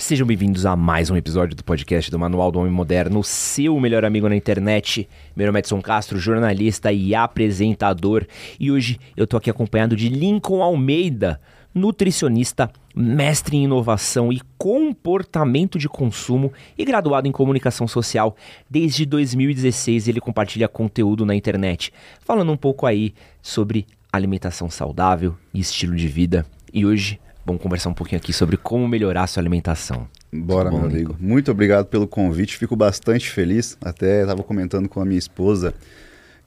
Sejam 0.00 0.26
bem-vindos 0.26 0.64
a 0.64 0.74
mais 0.74 1.10
um 1.10 1.16
episódio 1.16 1.54
do 1.54 1.62
podcast 1.62 2.10
do 2.10 2.18
Manual 2.18 2.50
do 2.50 2.58
Homem 2.58 2.72
Moderno, 2.72 3.22
seu 3.22 3.78
melhor 3.78 4.02
amigo 4.02 4.30
na 4.30 4.34
internet. 4.34 5.06
Meu 5.36 5.46
nome 5.46 5.58
é 5.58 5.60
Edson 5.60 5.80
Castro, 5.82 6.18
jornalista 6.18 6.90
e 6.90 7.14
apresentador. 7.14 8.26
E 8.58 8.72
hoje 8.72 8.98
eu 9.14 9.26
tô 9.26 9.36
aqui 9.36 9.50
acompanhado 9.50 9.94
de 9.94 10.08
Lincoln 10.08 10.62
Almeida, 10.62 11.38
nutricionista, 11.74 12.70
mestre 12.96 13.58
em 13.58 13.64
inovação 13.64 14.32
e 14.32 14.40
comportamento 14.56 15.78
de 15.78 15.86
consumo 15.86 16.50
e 16.78 16.84
graduado 16.84 17.28
em 17.28 17.32
comunicação 17.32 17.86
social. 17.86 18.34
Desde 18.70 19.04
2016 19.04 20.08
ele 20.08 20.18
compartilha 20.18 20.66
conteúdo 20.66 21.26
na 21.26 21.34
internet, 21.34 21.92
falando 22.20 22.50
um 22.50 22.56
pouco 22.56 22.86
aí 22.86 23.12
sobre 23.42 23.86
alimentação 24.10 24.70
saudável 24.70 25.36
e 25.52 25.60
estilo 25.60 25.94
de 25.94 26.08
vida. 26.08 26.46
E 26.72 26.86
hoje 26.86 27.20
vamos 27.44 27.62
conversar 27.62 27.90
um 27.90 27.94
pouquinho 27.94 28.18
aqui 28.18 28.32
sobre 28.32 28.56
como 28.56 28.86
melhorar 28.88 29.24
a 29.24 29.26
sua 29.26 29.40
alimentação. 29.40 30.06
Bora, 30.32 30.70
Bom, 30.70 30.78
meu 30.78 30.88
amigo. 30.88 31.16
Muito 31.18 31.50
obrigado 31.50 31.86
pelo 31.86 32.06
convite. 32.06 32.56
Fico 32.56 32.76
bastante 32.76 33.30
feliz. 33.30 33.76
Até 33.80 34.22
estava 34.22 34.42
comentando 34.42 34.88
com 34.88 35.00
a 35.00 35.04
minha 35.04 35.18
esposa 35.18 35.74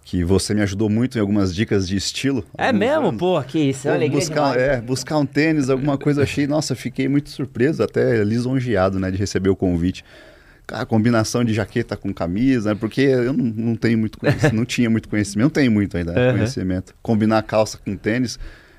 que 0.05 0.23
você 0.23 0.53
me 0.53 0.61
ajudou 0.61 0.89
muito 0.89 1.17
em 1.17 1.21
algumas 1.21 1.55
dicas 1.55 1.87
de 1.87 1.95
estilo. 1.95 2.45
É 2.57 2.71
mesmo? 2.71 3.07
Anos. 3.07 3.19
Pô, 3.19 3.41
que 3.43 3.59
isso. 3.59 3.87
É 3.87 3.91
Pô, 3.91 3.97
alegria 3.97 4.19
buscar, 4.19 4.59
é, 4.59 4.81
buscar 4.81 5.17
um 5.17 5.25
tênis, 5.25 5.69
alguma 5.69 5.97
coisa. 5.97 6.23
Achei, 6.23 6.45
nossa, 6.45 6.75
fiquei 6.75 7.07
muito 7.07 7.29
surpreso, 7.29 7.81
até 7.81 8.23
lisonjeado, 8.23 8.99
né, 8.99 9.09
de 9.09 9.17
receber 9.17 9.49
o 9.49 9.55
convite. 9.55 10.03
Cara, 10.67 10.85
combinação 10.85 11.43
de 11.43 11.53
jaqueta 11.53 11.97
com 11.97 12.13
camisa, 12.13 12.73
né, 12.73 12.77
porque 12.79 13.01
eu 13.01 13.33
não, 13.33 13.45
não 13.45 13.75
tenho 13.75 13.97
muito 13.97 14.17
conhecimento, 14.17 14.55
não 14.55 14.65
tinha 14.65 14.89
muito 14.89 15.09
conhecimento, 15.09 15.43
não 15.43 15.49
tenho 15.49 15.71
muito 15.71 15.97
ainda 15.97 16.13
né, 16.13 16.27
uhum. 16.27 16.33
conhecimento. 16.35 16.93
Combinar 17.01 17.41
calça 17.43 17.77
com 17.77 17.95
tênis, 17.95 18.37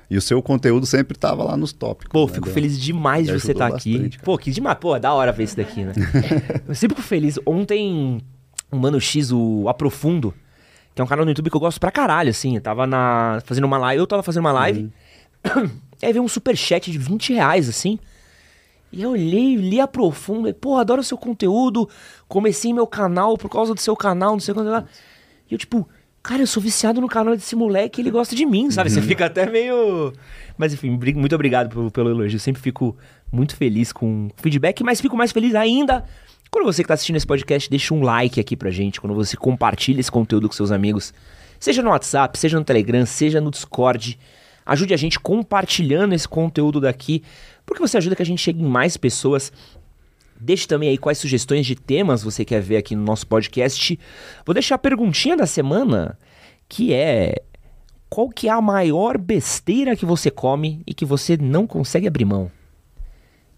e 0.09 0.17
o 0.17 0.21
seu 0.21 0.41
conteúdo 0.41 0.85
sempre 0.85 1.17
estava 1.17 1.43
lá 1.43 1.57
nos 1.57 1.73
tópicos. 1.73 2.11
Pô, 2.11 2.27
né, 2.27 2.33
fico 2.33 2.49
feliz 2.49 2.79
demais 2.79 3.27
de 3.27 3.33
você 3.33 3.51
estar 3.51 3.69
tá 3.69 3.75
aqui. 3.75 4.09
Cara. 4.09 4.23
Pô, 4.23 4.37
que 4.37 4.51
demais. 4.51 4.77
Pô, 4.77 4.95
é 4.95 4.99
da 4.99 5.13
hora 5.13 5.31
ver 5.31 5.43
isso 5.43 5.57
daqui, 5.57 5.83
né? 5.83 5.93
eu 6.67 6.75
sempre 6.75 6.95
fico 6.95 7.07
feliz. 7.07 7.39
Ontem, 7.45 8.21
o 8.71 8.77
Mano 8.77 8.99
X, 8.99 9.31
o 9.31 9.67
Aprofundo, 9.67 10.33
que 10.93 11.01
é 11.01 11.03
um 11.03 11.07
canal 11.07 11.25
no 11.25 11.31
YouTube 11.31 11.49
que 11.49 11.55
eu 11.55 11.61
gosto 11.61 11.79
pra 11.79 11.91
caralho, 11.91 12.29
assim. 12.29 12.55
Eu 12.55 12.61
tava 12.61 12.85
na, 12.85 13.41
fazendo 13.45 13.65
uma 13.65 13.77
live, 13.77 13.99
eu 13.99 14.07
tava 14.07 14.23
fazendo 14.23 14.41
uma 14.41 14.51
live. 14.51 14.91
Uhum. 15.55 15.69
aí 16.01 16.13
veio 16.13 16.23
um 16.23 16.27
superchat 16.27 16.91
de 16.91 16.97
20 16.97 17.33
reais, 17.33 17.67
assim. 17.67 17.99
E 18.91 19.01
eu 19.01 19.11
olhei, 19.11 19.55
li 19.55 19.81
a 19.81 19.87
profundo, 19.87 20.47
e, 20.47 20.53
pô, 20.53 20.77
adoro 20.77 21.01
o 21.01 21.03
seu 21.03 21.17
conteúdo, 21.17 21.89
comecei 22.27 22.71
meu 22.73 22.87
canal 22.87 23.37
por 23.37 23.49
causa 23.49 23.73
do 23.73 23.81
seu 23.81 23.95
canal, 23.95 24.33
não 24.33 24.39
sei 24.39 24.53
quando 24.53 24.69
lá. 24.69 24.85
E 25.49 25.53
eu, 25.53 25.57
tipo, 25.57 25.87
cara, 26.25 26.41
eu 26.41 26.47
sou 26.47 26.61
viciado 26.61 26.99
no 26.99 27.07
canal 27.07 27.35
desse 27.35 27.55
moleque, 27.55 28.01
ele 28.01 28.11
gosta 28.11 28.35
de 28.35 28.45
mim, 28.45 28.69
sabe? 28.71 28.89
Você 28.89 28.99
uhum. 28.99 29.05
fica 29.05 29.25
até 29.25 29.49
meio. 29.49 30.11
Mas 30.57 30.73
enfim, 30.73 30.89
muito 30.89 31.35
obrigado 31.35 31.69
pelo, 31.69 31.91
pelo 31.91 32.09
elogio. 32.09 32.35
Eu 32.35 32.39
sempre 32.39 32.61
fico 32.61 32.97
muito 33.31 33.55
feliz 33.55 33.91
com 33.91 34.27
o 34.27 34.41
feedback, 34.41 34.83
mas 34.83 35.01
fico 35.01 35.15
mais 35.15 35.31
feliz 35.31 35.55
ainda 35.55 36.03
quando 36.55 36.67
você 36.67 36.83
que 36.83 36.85
está 36.85 36.93
assistindo 36.93 37.17
esse 37.17 37.27
podcast 37.27 37.69
deixa 37.69 37.93
um 37.93 38.01
like 38.01 38.39
aqui 38.39 38.55
pra 38.55 38.71
gente, 38.71 39.01
quando 39.01 39.13
você 39.13 39.35
compartilha 39.35 39.99
esse 39.99 40.09
conteúdo 40.09 40.47
com 40.47 40.55
seus 40.55 40.71
amigos, 40.71 41.13
seja 41.59 41.81
no 41.81 41.89
WhatsApp, 41.89 42.39
seja 42.39 42.57
no 42.57 42.63
Telegram, 42.63 43.05
seja 43.05 43.41
no 43.41 43.51
Discord. 43.51 44.17
Ajude 44.65 44.93
a 44.93 44.97
gente 44.97 45.19
compartilhando 45.19 46.13
esse 46.13 46.25
conteúdo 46.25 46.79
daqui, 46.79 47.21
porque 47.65 47.81
você 47.81 47.97
ajuda 47.97 48.15
que 48.15 48.21
a 48.21 48.25
gente 48.25 48.41
chegue 48.41 48.63
em 48.63 48.67
mais 48.67 48.95
pessoas. 48.95 49.51
Deixe 50.39 50.67
também 50.67 50.89
aí 50.89 50.97
quais 50.97 51.17
sugestões 51.17 51.65
de 51.65 51.75
temas 51.75 52.23
você 52.23 52.43
quer 52.43 52.61
ver 52.61 52.77
aqui 52.77 52.95
no 52.95 53.03
nosso 53.03 53.25
podcast. 53.25 53.97
Vou 54.45 54.53
deixar 54.53 54.75
a 54.75 54.79
perguntinha 54.79 55.37
da 55.37 55.45
semana, 55.45 56.17
que 56.67 56.93
é 56.93 57.41
qual 58.09 58.29
que 58.29 58.47
é 58.47 58.51
a 58.51 58.61
maior 58.61 59.17
besteira 59.17 59.95
que 59.95 60.05
você 60.05 60.29
come 60.29 60.81
e 60.85 60.93
que 60.93 61.05
você 61.05 61.35
não 61.37 61.65
consegue 61.65 62.07
abrir 62.07 62.25
mão? 62.25 62.51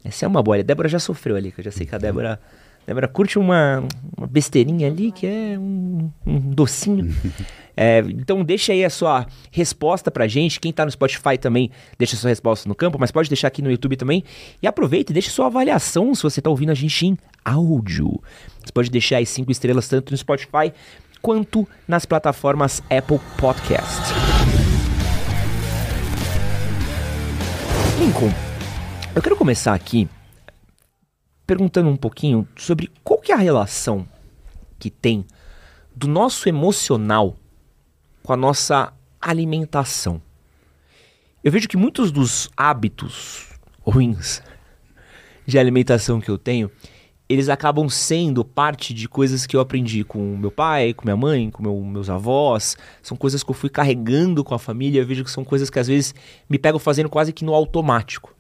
Essa 0.04 0.26
é 0.26 0.28
uma 0.28 0.42
boa. 0.42 0.58
A 0.58 0.62
Débora 0.62 0.88
já 0.88 1.00
sofreu 1.00 1.36
ali, 1.36 1.52
que 1.52 1.60
eu 1.60 1.66
já 1.66 1.72
sei 1.72 1.86
que 1.86 1.94
a 1.94 1.98
Débora, 1.98 2.34
a 2.34 2.40
Débora 2.88 3.09
curte 3.09 3.38
uma, 3.38 3.84
uma 4.18 4.25
besteirinha 4.25 4.88
ali, 4.88 5.12
que 5.12 5.28
é 5.28 5.59
um, 5.59 6.09
um 6.25 6.40
docinho. 6.40 7.14
É, 7.80 8.00
então 8.00 8.44
deixa 8.44 8.74
aí 8.74 8.84
a 8.84 8.90
sua 8.90 9.28
resposta 9.52 10.09
pra 10.09 10.28
gente. 10.28 10.59
Quem 10.59 10.74
tá 10.74 10.84
no 10.84 10.90
Spotify 10.90 11.38
também 11.40 11.70
deixa 11.96 12.16
a 12.16 12.18
sua 12.18 12.30
resposta 12.31 12.68
no 12.68 12.74
campo, 12.74 12.97
mas 13.00 13.12
pode 13.12 13.30
deixar 13.30 13.50
aqui 13.50 13.62
no 13.62 13.70
YouTube 13.70 13.96
também. 13.96 14.24
E 14.64 14.66
aproveita 14.66 15.12
e 15.12 15.14
deixa 15.14 15.30
sua 15.30 15.46
avaliação 15.46 16.16
se 16.16 16.24
você 16.24 16.42
tá 16.42 16.50
ouvindo 16.50 16.72
a 16.72 16.74
gente 16.74 17.06
em 17.06 17.16
áudio. 17.46 18.20
Você 18.66 18.72
pode 18.74 18.90
deixar 18.90 19.18
aí 19.18 19.28
cinco 19.28 19.52
estrelas 19.52 19.88
tanto 19.88 20.09
no 20.09 20.18
Spotify 20.18 20.74
quanto 21.22 21.68
nas 21.88 22.03
plataformas 22.03 22.81
Apple 22.90 23.20
Podcast. 23.40 24.12
Lincoln, 28.00 28.34
eu 29.16 29.22
quero 29.22 29.36
começar 29.36 29.76
aqui 29.76 30.09
perguntando 31.47 31.90
um 31.90 31.96
pouquinho 31.96 32.46
sobre 32.58 32.91
qual 33.03 33.19
que 33.19 33.31
é 33.31 33.35
a 33.35 33.40
relação 33.40 34.06
que 34.78 34.91
tem 34.91 35.25
do 35.96 36.08
nosso 36.08 36.47
emocional 36.47 37.38
com 38.22 38.34
a 38.34 38.38
nossa 38.38 38.94
alimentação. 39.19 40.22
Eu 41.44 41.52
vejo 41.52 41.68
que 41.68 41.78
muitos 41.78 42.12
dos 42.12 42.50
hábitos 42.58 43.47
ruins 43.81 44.44
de 45.46 45.58
alimentação 45.58 46.19
que 46.19 46.30
eu 46.30 46.38
tenho, 46.38 46.69
eles 47.30 47.47
acabam 47.47 47.90
sendo 47.90 48.44
parte 48.44 48.94
de 48.94 49.08
coisas 49.08 49.46
que 49.46 49.56
eu 49.56 49.62
aprendi 49.62 50.03
com 50.03 50.38
meu 50.38 50.52
pai, 50.52 50.94
com 50.94 51.06
minha 51.06 51.16
mãe, 51.16 51.50
com 51.50 51.64
meu, 51.64 51.81
meus 51.81 52.09
avós. 52.09 52.78
São 53.02 53.18
coisas 53.18 53.44
que 53.44 53.50
eu 53.50 53.56
fui 53.56 53.69
carregando 53.69 54.44
com 54.44 54.53
a 54.53 54.59
família. 54.59 55.02
Eu 55.02 55.08
vejo 55.08 55.24
que 55.24 55.31
são 55.31 55.44
coisas 55.44 55.69
que 55.69 55.79
às 55.79 55.88
vezes 55.88 56.14
me 56.50 56.59
pegam 56.59 56.79
fazendo 56.79 57.09
quase 57.09 57.31
que 57.31 57.46
no 57.46 57.53
automático. 57.53 58.37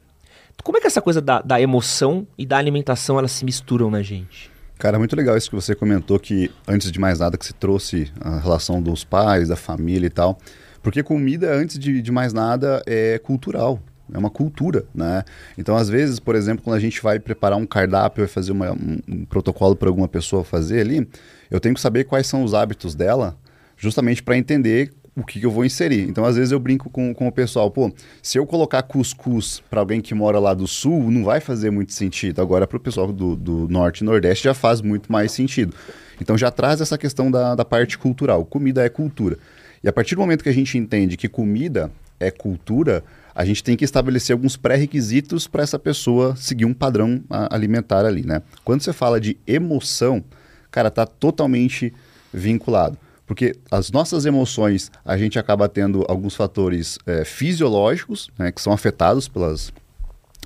Como 0.63 0.77
é 0.77 0.81
que 0.81 0.87
essa 0.87 1.01
coisa 1.01 1.21
da, 1.21 1.41
da 1.41 1.61
emoção 1.61 2.27
e 2.37 2.45
da 2.45 2.57
alimentação 2.57 3.17
elas 3.17 3.31
se 3.31 3.45
misturam 3.45 3.89
na 3.89 4.01
gente? 4.01 4.51
Cara, 4.77 4.99
muito 4.99 5.15
legal 5.15 5.35
isso 5.35 5.49
que 5.49 5.55
você 5.55 5.73
comentou, 5.73 6.19
que 6.19 6.51
antes 6.67 6.91
de 6.91 6.99
mais 6.99 7.19
nada 7.19 7.37
que 7.37 7.45
você 7.45 7.53
trouxe 7.53 8.11
a 8.21 8.37
relação 8.39 8.81
dos 8.81 9.03
pais, 9.03 9.49
da 9.49 9.55
família 9.55 10.05
e 10.05 10.09
tal. 10.09 10.37
Porque 10.83 11.01
comida, 11.01 11.51
antes 11.53 11.79
de, 11.79 12.01
de 12.01 12.11
mais 12.11 12.31
nada, 12.31 12.81
é 12.85 13.17
cultural. 13.17 13.79
É 14.13 14.17
uma 14.17 14.29
cultura, 14.29 14.85
né? 14.93 15.23
Então, 15.57 15.75
às 15.75 15.89
vezes, 15.89 16.19
por 16.19 16.35
exemplo, 16.35 16.63
quando 16.63 16.77
a 16.77 16.79
gente 16.79 17.01
vai 17.01 17.19
preparar 17.19 17.57
um 17.57 17.65
cardápio 17.65 18.23
e 18.23 18.27
fazer 18.27 18.51
uma, 18.51 18.71
um, 18.71 18.99
um 19.07 19.25
protocolo 19.25 19.75
para 19.75 19.89
alguma 19.89 20.07
pessoa 20.07 20.43
fazer 20.45 20.79
ali, 20.79 21.07
eu 21.51 21.59
tenho 21.59 21.75
que 21.75 21.81
saber 21.81 22.05
quais 22.05 22.27
são 22.27 22.43
os 22.43 22.53
hábitos 22.53 22.95
dela, 22.95 23.35
justamente 23.75 24.23
para 24.23 24.37
entender 24.37 24.93
o 25.17 25.25
que, 25.25 25.41
eu 25.41 25.49
vou 25.49 25.65
inserir. 25.65 26.07
Então, 26.07 26.23
às 26.23 26.35
vezes, 26.35 26.51
eu 26.51 26.59
brinco 26.59 26.91
com, 26.91 27.11
com 27.11 27.27
o 27.27 27.31
pessoal, 27.31 27.71
pô, 27.71 27.91
se 28.21 28.37
eu 28.37 28.45
colocar 28.45 28.83
cuscuz 28.83 29.63
para 29.67 29.79
alguém 29.79 29.99
que 29.99 30.13
mora 30.13 30.37
lá 30.37 30.53
do 30.53 30.67
sul, 30.67 31.09
não 31.09 31.23
vai 31.23 31.39
fazer 31.39 31.71
muito 31.71 31.91
sentido. 31.91 32.39
Agora, 32.39 32.67
para 32.67 32.77
o 32.77 32.79
pessoal 32.79 33.11
do, 33.11 33.35
do 33.35 33.67
norte 33.67 34.01
e 34.01 34.03
nordeste, 34.03 34.43
já 34.43 34.53
faz 34.53 34.79
muito 34.79 35.11
mais 35.11 35.31
sentido. 35.31 35.73
Então, 36.21 36.37
já 36.37 36.51
traz 36.51 36.81
essa 36.81 36.99
questão 36.99 37.31
da, 37.31 37.55
da 37.55 37.65
parte 37.65 37.97
cultural. 37.97 38.45
Comida 38.45 38.85
é 38.85 38.89
cultura. 38.89 39.39
E 39.83 39.89
a 39.89 39.93
partir 39.93 40.13
do 40.13 40.21
momento 40.21 40.43
que 40.43 40.49
a 40.49 40.53
gente 40.53 40.77
entende 40.77 41.17
que 41.17 41.27
comida 41.27 41.91
é 42.19 42.29
cultura, 42.29 43.03
a 43.33 43.43
gente 43.43 43.63
tem 43.63 43.75
que 43.75 43.85
estabelecer 43.85 44.35
alguns 44.35 44.55
pré-requisitos 44.55 45.47
para 45.47 45.63
essa 45.63 45.79
pessoa 45.79 46.35
seguir 46.35 46.65
um 46.65 46.73
padrão 46.75 47.23
alimentar 47.49 48.05
ali, 48.05 48.23
né? 48.23 48.43
Quando 48.63 48.81
você 48.81 48.93
fala 48.93 49.19
de 49.19 49.35
emoção, 49.47 50.23
cara, 50.69 50.91
tá 50.91 51.07
totalmente 51.07 51.91
vinculado. 52.31 52.97
Porque 53.27 53.55
as 53.69 53.91
nossas 53.91 54.25
emoções, 54.25 54.89
a 55.03 55.17
gente 55.17 55.37
acaba 55.37 55.67
tendo 55.67 56.05
alguns 56.07 56.33
fatores 56.33 56.97
é, 57.05 57.25
fisiológicos, 57.25 58.29
né, 58.39 58.51
que 58.53 58.61
são 58.61 58.71
afetados 58.71 59.27
pelas, 59.27 59.71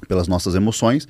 pelas 0.07 0.27
nossas 0.27 0.55
emoções, 0.55 1.07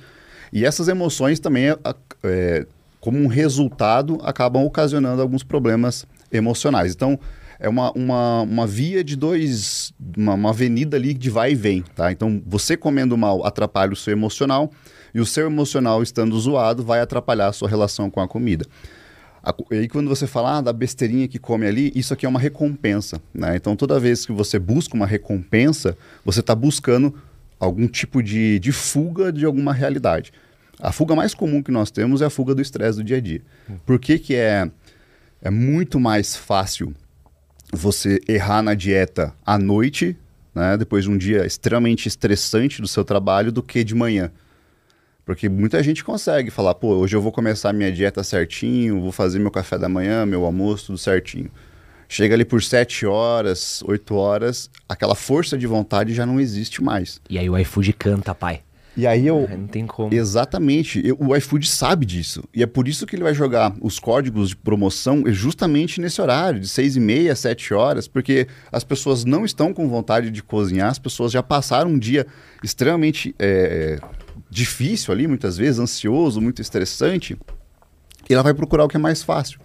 e 0.52 0.66
essas 0.66 0.86
emoções 0.86 1.40
também, 1.40 1.74
é, 2.22 2.66
como 3.00 3.18
um 3.18 3.26
resultado, 3.26 4.18
acabam 4.22 4.64
ocasionando 4.64 5.22
alguns 5.22 5.42
problemas 5.42 6.06
emocionais. 6.30 6.92
Então, 6.94 7.18
é 7.58 7.68
uma, 7.68 7.90
uma, 7.92 8.42
uma 8.42 8.66
via 8.66 9.02
de 9.02 9.16
dois, 9.16 9.94
uma, 10.16 10.34
uma 10.34 10.50
avenida 10.50 10.98
ali 10.98 11.14
de 11.14 11.30
vai 11.30 11.52
e 11.52 11.54
vem, 11.54 11.82
tá? 11.82 12.12
Então, 12.12 12.42
você 12.46 12.76
comendo 12.76 13.16
mal 13.16 13.46
atrapalha 13.46 13.92
o 13.92 13.96
seu 13.96 14.12
emocional, 14.12 14.70
e 15.14 15.20
o 15.20 15.26
seu 15.26 15.46
emocional 15.46 16.02
estando 16.02 16.38
zoado 16.38 16.82
vai 16.82 17.00
atrapalhar 17.00 17.48
a 17.48 17.52
sua 17.52 17.68
relação 17.68 18.10
com 18.10 18.20
a 18.20 18.28
comida. 18.28 18.66
E 19.70 19.74
aí 19.74 19.88
quando 19.88 20.08
você 20.08 20.26
fala 20.26 20.58
ah, 20.58 20.60
da 20.60 20.72
besteirinha 20.72 21.26
que 21.26 21.38
come 21.38 21.66
ali, 21.66 21.92
isso 21.94 22.14
aqui 22.14 22.24
é 22.24 22.28
uma 22.28 22.38
recompensa. 22.38 23.20
Né? 23.34 23.56
Então 23.56 23.74
toda 23.74 23.98
vez 23.98 24.24
que 24.24 24.32
você 24.32 24.58
busca 24.58 24.94
uma 24.94 25.06
recompensa, 25.06 25.96
você 26.24 26.40
está 26.40 26.54
buscando 26.54 27.14
algum 27.58 27.86
tipo 27.86 28.22
de, 28.22 28.58
de 28.58 28.72
fuga 28.72 29.32
de 29.32 29.44
alguma 29.44 29.72
realidade. 29.72 30.32
A 30.80 30.90
fuga 30.90 31.14
mais 31.14 31.32
comum 31.32 31.62
que 31.62 31.70
nós 31.70 31.90
temos 31.90 32.22
é 32.22 32.26
a 32.26 32.30
fuga 32.30 32.54
do 32.54 32.62
estresse 32.62 32.98
do 32.98 33.04
dia 33.04 33.18
a 33.18 33.20
dia. 33.20 33.42
Por 33.86 34.00
que, 34.00 34.18
que 34.18 34.34
é, 34.34 34.68
é 35.40 35.50
muito 35.50 36.00
mais 36.00 36.34
fácil 36.34 36.92
você 37.72 38.20
errar 38.28 38.62
na 38.62 38.74
dieta 38.74 39.32
à 39.46 39.56
noite, 39.56 40.16
né, 40.52 40.76
depois 40.76 41.04
de 41.04 41.10
um 41.10 41.16
dia 41.16 41.46
extremamente 41.46 42.08
estressante 42.08 42.82
do 42.82 42.88
seu 42.88 43.04
trabalho, 43.04 43.52
do 43.52 43.62
que 43.62 43.84
de 43.84 43.94
manhã? 43.94 44.30
Porque 45.24 45.48
muita 45.48 45.82
gente 45.82 46.02
consegue 46.02 46.50
falar, 46.50 46.74
pô, 46.74 46.94
hoje 46.96 47.14
eu 47.14 47.22
vou 47.22 47.30
começar 47.30 47.72
minha 47.72 47.92
dieta 47.92 48.24
certinho, 48.24 49.00
vou 49.00 49.12
fazer 49.12 49.38
meu 49.38 49.50
café 49.50 49.78
da 49.78 49.88
manhã, 49.88 50.26
meu 50.26 50.44
almoço, 50.44 50.86
tudo 50.86 50.98
certinho. 50.98 51.50
Chega 52.08 52.34
ali 52.34 52.44
por 52.44 52.62
7 52.62 53.06
horas, 53.06 53.82
8 53.86 54.14
horas, 54.14 54.70
aquela 54.88 55.14
força 55.14 55.56
de 55.56 55.66
vontade 55.66 56.12
já 56.12 56.26
não 56.26 56.38
existe 56.38 56.82
mais. 56.82 57.20
E 57.30 57.38
aí 57.38 57.48
o 57.48 57.56
iFood 57.56 57.92
canta, 57.94 58.34
pai. 58.34 58.62
E 58.96 59.06
aí 59.06 59.26
eu. 59.26 59.48
É, 59.50 59.56
não 59.56 59.66
tem 59.66 59.86
como. 59.86 60.12
Exatamente. 60.12 61.00
Eu, 61.04 61.16
o 61.18 61.34
iFood 61.34 61.66
sabe 61.66 62.04
disso. 62.04 62.44
E 62.54 62.62
é 62.62 62.66
por 62.66 62.86
isso 62.86 63.06
que 63.06 63.16
ele 63.16 63.22
vai 63.22 63.32
jogar 63.32 63.74
os 63.80 63.98
códigos 63.98 64.50
de 64.50 64.56
promoção 64.56 65.22
justamente 65.28 66.00
nesse 66.00 66.20
horário, 66.20 66.60
de 66.60 66.68
6 66.68 66.96
e 66.96 67.00
meia, 67.00 67.34
7 67.34 67.72
horas, 67.72 68.06
porque 68.06 68.46
as 68.70 68.84
pessoas 68.84 69.24
não 69.24 69.44
estão 69.44 69.72
com 69.72 69.88
vontade 69.88 70.30
de 70.30 70.42
cozinhar, 70.42 70.90
as 70.90 70.98
pessoas 70.98 71.32
já 71.32 71.42
passaram 71.42 71.90
um 71.90 71.98
dia 71.98 72.26
extremamente 72.62 73.34
é, 73.38 73.98
difícil 74.52 75.14
ali, 75.14 75.26
muitas 75.26 75.56
vezes, 75.56 75.80
ansioso, 75.80 76.38
muito 76.38 76.60
estressante, 76.60 77.38
e 78.28 78.34
ela 78.34 78.42
vai 78.42 78.52
procurar 78.52 78.84
o 78.84 78.88
que 78.88 78.96
é 78.96 79.00
mais 79.00 79.22
fácil. 79.22 79.58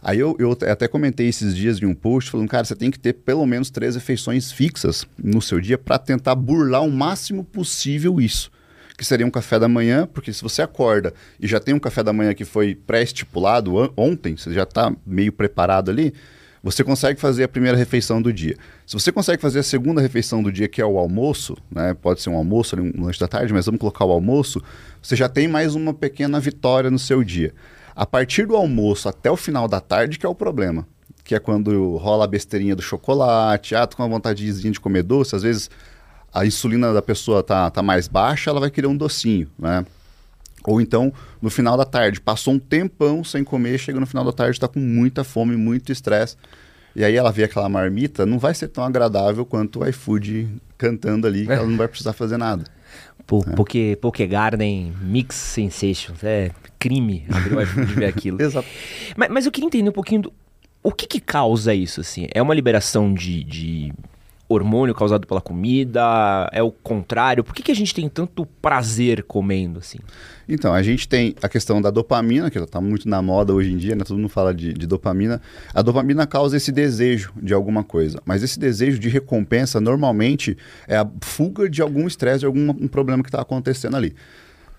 Aí 0.00 0.20
eu, 0.20 0.36
eu 0.38 0.52
até 0.52 0.86
comentei 0.86 1.26
esses 1.26 1.56
dias 1.56 1.80
de 1.80 1.86
um 1.86 1.94
post 1.94 2.30
falando, 2.30 2.48
cara, 2.48 2.64
você 2.64 2.76
tem 2.76 2.90
que 2.90 2.98
ter 2.98 3.14
pelo 3.14 3.44
menos 3.44 3.70
três 3.70 3.96
refeições 3.96 4.52
fixas 4.52 5.04
no 5.18 5.42
seu 5.42 5.60
dia 5.60 5.76
para 5.76 5.98
tentar 5.98 6.34
burlar 6.36 6.82
o 6.82 6.92
máximo 6.92 7.42
possível 7.42 8.20
isso. 8.20 8.52
Que 8.96 9.04
seria 9.04 9.26
um 9.26 9.30
café 9.30 9.58
da 9.58 9.66
manhã, 9.66 10.06
porque 10.06 10.32
se 10.32 10.42
você 10.42 10.62
acorda 10.62 11.12
e 11.40 11.48
já 11.48 11.58
tem 11.58 11.74
um 11.74 11.80
café 11.80 12.02
da 12.02 12.12
manhã 12.12 12.32
que 12.34 12.44
foi 12.44 12.76
pré-estipulado 12.76 13.92
ontem, 13.96 14.36
você 14.36 14.52
já 14.52 14.62
está 14.62 14.94
meio 15.04 15.32
preparado 15.32 15.90
ali, 15.90 16.14
você 16.64 16.82
consegue 16.82 17.20
fazer 17.20 17.44
a 17.44 17.48
primeira 17.48 17.76
refeição 17.76 18.22
do 18.22 18.32
dia. 18.32 18.56
Se 18.86 18.94
você 18.94 19.12
consegue 19.12 19.40
fazer 19.40 19.58
a 19.58 19.62
segunda 19.62 20.00
refeição 20.00 20.42
do 20.42 20.50
dia, 20.50 20.66
que 20.66 20.80
é 20.80 20.86
o 20.86 20.96
almoço, 20.96 21.54
né? 21.70 21.92
pode 21.92 22.22
ser 22.22 22.30
um 22.30 22.36
almoço, 22.36 22.74
um 22.74 23.04
lanche 23.04 23.20
da 23.20 23.28
tarde, 23.28 23.52
mas 23.52 23.66
vamos 23.66 23.78
colocar 23.78 24.06
o 24.06 24.10
almoço, 24.10 24.62
você 25.02 25.14
já 25.14 25.28
tem 25.28 25.46
mais 25.46 25.74
uma 25.74 25.92
pequena 25.92 26.40
vitória 26.40 26.90
no 26.90 26.98
seu 26.98 27.22
dia. 27.22 27.52
A 27.94 28.06
partir 28.06 28.46
do 28.46 28.56
almoço 28.56 29.10
até 29.10 29.30
o 29.30 29.36
final 29.36 29.68
da 29.68 29.78
tarde 29.78 30.18
que 30.18 30.24
é 30.24 30.28
o 30.28 30.34
problema. 30.34 30.88
Que 31.22 31.34
é 31.34 31.38
quando 31.38 31.96
rola 31.98 32.24
a 32.24 32.26
besteirinha 32.26 32.74
do 32.74 32.82
chocolate, 32.82 33.74
ah, 33.74 33.86
tô 33.86 33.98
com 33.98 34.02
uma 34.02 34.08
vontadezinha 34.08 34.72
de 34.72 34.80
comer 34.80 35.02
doce, 35.02 35.36
às 35.36 35.42
vezes 35.42 35.70
a 36.32 36.46
insulina 36.46 36.94
da 36.94 37.02
pessoa 37.02 37.42
tá, 37.42 37.70
tá 37.70 37.82
mais 37.82 38.08
baixa, 38.08 38.48
ela 38.48 38.58
vai 38.58 38.70
querer 38.70 38.86
um 38.86 38.96
docinho, 38.96 39.48
né? 39.58 39.84
Ou 40.66 40.80
então, 40.80 41.12
no 41.42 41.50
final 41.50 41.76
da 41.76 41.84
tarde, 41.84 42.20
passou 42.20 42.54
um 42.54 42.58
tempão 42.58 43.22
sem 43.22 43.44
comer, 43.44 43.78
chega 43.78 44.00
no 44.00 44.06
final 44.06 44.24
da 44.24 44.32
tarde, 44.32 44.52
está 44.52 44.66
com 44.66 44.80
muita 44.80 45.22
fome, 45.22 45.56
muito 45.56 45.92
estresse. 45.92 46.36
E 46.96 47.04
aí 47.04 47.16
ela 47.16 47.32
vê 47.32 47.44
aquela 47.44 47.68
marmita, 47.68 48.24
não 48.24 48.38
vai 48.38 48.54
ser 48.54 48.68
tão 48.68 48.84
agradável 48.84 49.44
quanto 49.44 49.80
o 49.80 49.88
iFood 49.88 50.48
cantando 50.78 51.26
ali, 51.26 51.46
que 51.46 51.52
ela 51.52 51.66
não 51.66 51.76
vai 51.76 51.88
precisar 51.88 52.12
fazer 52.12 52.36
nada. 52.36 52.64
É. 53.30 53.54
Poke, 53.56 53.96
Poke 53.96 54.26
Garden 54.26 54.92
Mix 55.00 55.34
Sensations. 55.34 56.22
É 56.22 56.50
crime 56.78 57.24
abrir 57.30 57.56
o 57.56 57.60
iFood 57.62 57.94
ver 57.94 58.06
aquilo. 58.06 58.40
Exato. 58.42 58.68
Mas, 59.16 59.28
mas 59.30 59.46
eu 59.46 59.52
queria 59.52 59.66
entender 59.66 59.88
um 59.88 59.92
pouquinho 59.92 60.22
do. 60.22 60.32
O 60.82 60.92
que, 60.92 61.06
que 61.06 61.20
causa 61.20 61.74
isso, 61.74 62.00
assim? 62.00 62.28
É 62.32 62.42
uma 62.42 62.54
liberação 62.54 63.12
de, 63.14 63.42
de 63.42 63.92
hormônio 64.48 64.94
causado 64.94 65.26
pela 65.26 65.40
comida? 65.40 66.48
É 66.52 66.62
o 66.62 66.70
contrário? 66.70 67.42
Por 67.42 67.54
que, 67.54 67.62
que 67.62 67.72
a 67.72 67.74
gente 67.74 67.94
tem 67.94 68.08
tanto 68.08 68.46
prazer 68.60 69.22
comendo, 69.22 69.78
assim? 69.78 69.98
Então, 70.48 70.74
a 70.74 70.82
gente 70.82 71.08
tem 71.08 71.34
a 71.42 71.48
questão 71.48 71.80
da 71.80 71.90
dopamina, 71.90 72.50
que 72.50 72.58
está 72.58 72.80
muito 72.80 73.08
na 73.08 73.22
moda 73.22 73.52
hoje 73.52 73.72
em 73.72 73.76
dia, 73.76 73.94
né? 73.94 74.04
Todo 74.04 74.16
mundo 74.16 74.28
fala 74.28 74.54
de, 74.54 74.72
de, 74.72 74.86
dopamina. 74.86 75.40
A 75.72 75.80
dopamina 75.80 76.26
causa 76.26 76.56
esse 76.56 76.70
desejo 76.70 77.32
de 77.42 77.54
alguma 77.54 77.82
coisa, 77.82 78.20
mas 78.24 78.42
esse 78.42 78.58
desejo 78.58 78.98
de 78.98 79.08
recompensa, 79.08 79.80
normalmente, 79.80 80.56
é 80.86 80.96
a 80.96 81.08
fuga 81.22 81.68
de 81.68 81.80
algum 81.80 82.06
estresse, 82.06 82.40
de 82.40 82.46
algum 82.46 82.70
um 82.70 82.88
problema 82.88 83.22
que 83.22 83.28
está 83.28 83.40
acontecendo 83.40 83.96
ali. 83.96 84.14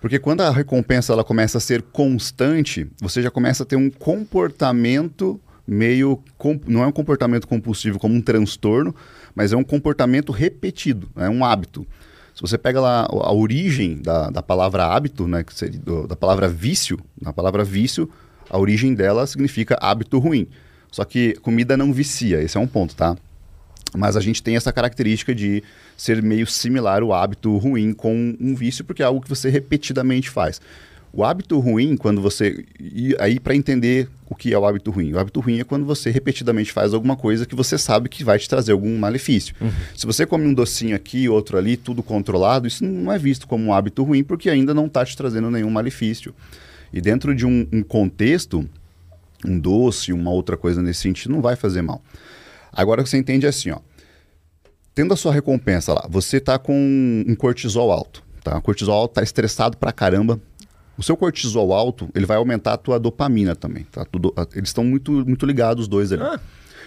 Porque 0.00 0.18
quando 0.18 0.42
a 0.42 0.50
recompensa 0.50 1.12
ela 1.12 1.24
começa 1.24 1.58
a 1.58 1.60
ser 1.60 1.82
constante, 1.82 2.86
você 3.00 3.22
já 3.22 3.30
começa 3.30 3.62
a 3.62 3.66
ter 3.66 3.76
um 3.76 3.90
comportamento 3.90 5.40
meio. 5.66 6.22
Não 6.66 6.82
é 6.82 6.86
um 6.86 6.92
comportamento 6.92 7.48
compulsivo 7.48 7.98
como 7.98 8.14
um 8.14 8.20
transtorno, 8.20 8.94
mas 9.36 9.52
é 9.52 9.56
um 9.56 9.62
comportamento 9.62 10.32
repetido, 10.32 11.10
é 11.14 11.28
um 11.28 11.44
hábito. 11.44 11.86
Se 12.34 12.40
você 12.40 12.56
pega 12.56 12.80
lá 12.80 13.06
a 13.08 13.32
origem 13.32 14.00
da, 14.00 14.30
da 14.30 14.42
palavra 14.42 14.86
hábito, 14.86 15.28
né, 15.28 15.44
que 15.44 15.54
seria 15.54 15.78
do, 15.78 16.06
da 16.06 16.16
palavra 16.16 16.48
vício, 16.48 16.98
na 17.20 17.32
palavra 17.32 17.62
vício, 17.62 18.10
a 18.48 18.58
origem 18.58 18.94
dela 18.94 19.26
significa 19.26 19.78
hábito 19.80 20.18
ruim. 20.18 20.48
Só 20.90 21.04
que 21.04 21.34
comida 21.36 21.76
não 21.76 21.92
vicia, 21.92 22.42
esse 22.42 22.56
é 22.56 22.60
um 22.60 22.66
ponto, 22.66 22.96
tá? 22.96 23.16
Mas 23.94 24.16
a 24.16 24.20
gente 24.20 24.42
tem 24.42 24.56
essa 24.56 24.72
característica 24.72 25.34
de 25.34 25.62
ser 25.96 26.22
meio 26.22 26.46
similar 26.46 27.02
o 27.02 27.12
hábito 27.12 27.56
ruim 27.56 27.92
com 27.92 28.34
um 28.40 28.54
vício, 28.54 28.84
porque 28.84 29.02
é 29.02 29.06
algo 29.06 29.20
que 29.20 29.28
você 29.28 29.48
repetidamente 29.50 30.30
faz. 30.30 30.60
O 31.16 31.24
hábito 31.24 31.58
ruim, 31.58 31.96
quando 31.96 32.20
você. 32.20 32.66
E 32.78 33.16
aí, 33.18 33.40
para 33.40 33.56
entender 33.56 34.06
o 34.28 34.34
que 34.34 34.52
é 34.52 34.58
o 34.58 34.66
hábito 34.66 34.90
ruim. 34.90 35.14
O 35.14 35.18
hábito 35.18 35.40
ruim 35.40 35.60
é 35.60 35.64
quando 35.64 35.86
você 35.86 36.10
repetidamente 36.10 36.70
faz 36.70 36.92
alguma 36.92 37.16
coisa 37.16 37.46
que 37.46 37.54
você 37.54 37.78
sabe 37.78 38.10
que 38.10 38.22
vai 38.22 38.38
te 38.38 38.46
trazer 38.46 38.72
algum 38.72 38.98
malefício. 38.98 39.54
Uhum. 39.58 39.70
Se 39.96 40.04
você 40.04 40.26
come 40.26 40.44
um 40.44 40.52
docinho 40.52 40.94
aqui, 40.94 41.26
outro 41.26 41.56
ali, 41.56 41.74
tudo 41.78 42.02
controlado, 42.02 42.66
isso 42.66 42.84
não 42.84 43.10
é 43.10 43.18
visto 43.18 43.48
como 43.48 43.64
um 43.64 43.72
hábito 43.72 44.02
ruim 44.02 44.22
porque 44.22 44.50
ainda 44.50 44.74
não 44.74 44.84
está 44.84 45.06
te 45.06 45.16
trazendo 45.16 45.50
nenhum 45.50 45.70
malefício. 45.70 46.34
E 46.92 47.00
dentro 47.00 47.34
de 47.34 47.46
um, 47.46 47.66
um 47.72 47.82
contexto, 47.82 48.68
um 49.42 49.58
doce, 49.58 50.12
uma 50.12 50.30
outra 50.30 50.54
coisa 50.54 50.82
nesse 50.82 51.00
sentido, 51.00 51.32
não 51.32 51.40
vai 51.40 51.56
fazer 51.56 51.80
mal. 51.80 52.02
Agora 52.70 53.02
que 53.02 53.08
você 53.08 53.16
entende 53.16 53.46
é 53.46 53.48
assim, 53.48 53.70
ó. 53.70 53.78
Tendo 54.94 55.14
a 55.14 55.16
sua 55.16 55.32
recompensa 55.32 55.94
lá, 55.94 56.06
você 56.10 56.36
está 56.36 56.58
com 56.58 57.24
um 57.26 57.34
cortisol 57.34 57.90
alto, 57.90 58.22
tá? 58.44 58.58
O 58.58 58.62
cortisol 58.62 58.94
alto 58.94 59.14
tá 59.14 59.22
estressado 59.22 59.78
pra 59.78 59.92
caramba, 59.92 60.38
o 60.98 61.02
seu 61.02 61.16
cortisol 61.16 61.72
alto, 61.72 62.08
ele 62.14 62.26
vai 62.26 62.36
aumentar 62.36 62.74
a 62.74 62.76
tua 62.76 62.98
dopamina 62.98 63.54
também, 63.54 63.84
tá? 63.84 64.04
Tudo, 64.04 64.32
eles 64.54 64.70
estão 64.70 64.84
muito, 64.84 65.12
muito 65.26 65.44
ligados 65.44 65.82
os 65.82 65.88
dois 65.88 66.12
ali. 66.12 66.22
Ah. 66.22 66.40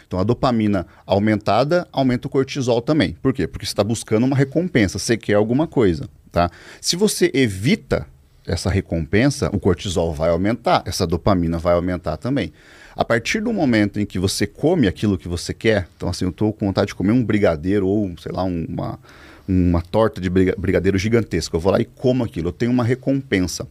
Então 0.08 0.20
a 0.20 0.24
dopamina 0.24 0.88
aumentada 1.06 1.88
aumenta 1.92 2.28
o 2.28 2.32
cortisol 2.32 2.82
também. 2.82 3.16
Por 3.22 3.32
quê? 3.32 3.48
Porque 3.48 3.66
você 3.66 3.72
está 3.72 3.84
buscando 3.84 4.26
uma 4.26 4.36
recompensa, 4.36 4.98
você 4.98 5.16
quer 5.16 5.36
alguma 5.36 5.68
coisa, 5.68 6.10
tá? 6.32 6.50
Se 6.82 6.96
você 6.96 7.30
evita 7.34 8.08
essa 8.48 8.72
recompensa, 8.72 9.50
o 9.54 9.60
cortisol 9.60 10.12
vai 10.12 10.32
aumentar, 10.32 10.82
essa 10.88 11.06
dopamina 11.06 11.60
vai 11.60 11.76
aumentar 11.76 12.18
também. 12.18 12.51
A 12.96 13.06
partir 13.06 13.39
do 13.39 13.54
momento 13.54 14.00
em 14.00 14.06
que 14.06 14.18
você 14.18 14.48
come 14.48 14.88
aquilo 14.88 15.18
que 15.18 15.28
você 15.28 15.54
quer, 15.54 15.88
então 15.96 16.10
assim, 16.10 16.25
eu 16.25 16.32
estou 16.32 16.51
com 16.51 16.66
vontade 16.66 16.88
de 16.88 16.96
comer 16.96 17.12
um 17.12 17.24
brigadeiro 17.24 17.88
ou, 17.88 18.12
sei 18.18 18.32
lá, 18.32 18.44
uma, 18.44 19.00
uma 19.48 19.82
torta 19.82 20.20
de 20.20 20.30
brigadeiro 20.30 20.98
gigantesca, 20.98 21.56
eu 21.56 21.60
vou 21.60 21.72
lá 21.72 21.80
e 21.80 21.86
como 21.86 22.24
aquilo, 22.24 22.48
eu 22.48 22.51
tenho 22.51 22.72
uma 22.72 22.84
recompensa. 22.84 23.68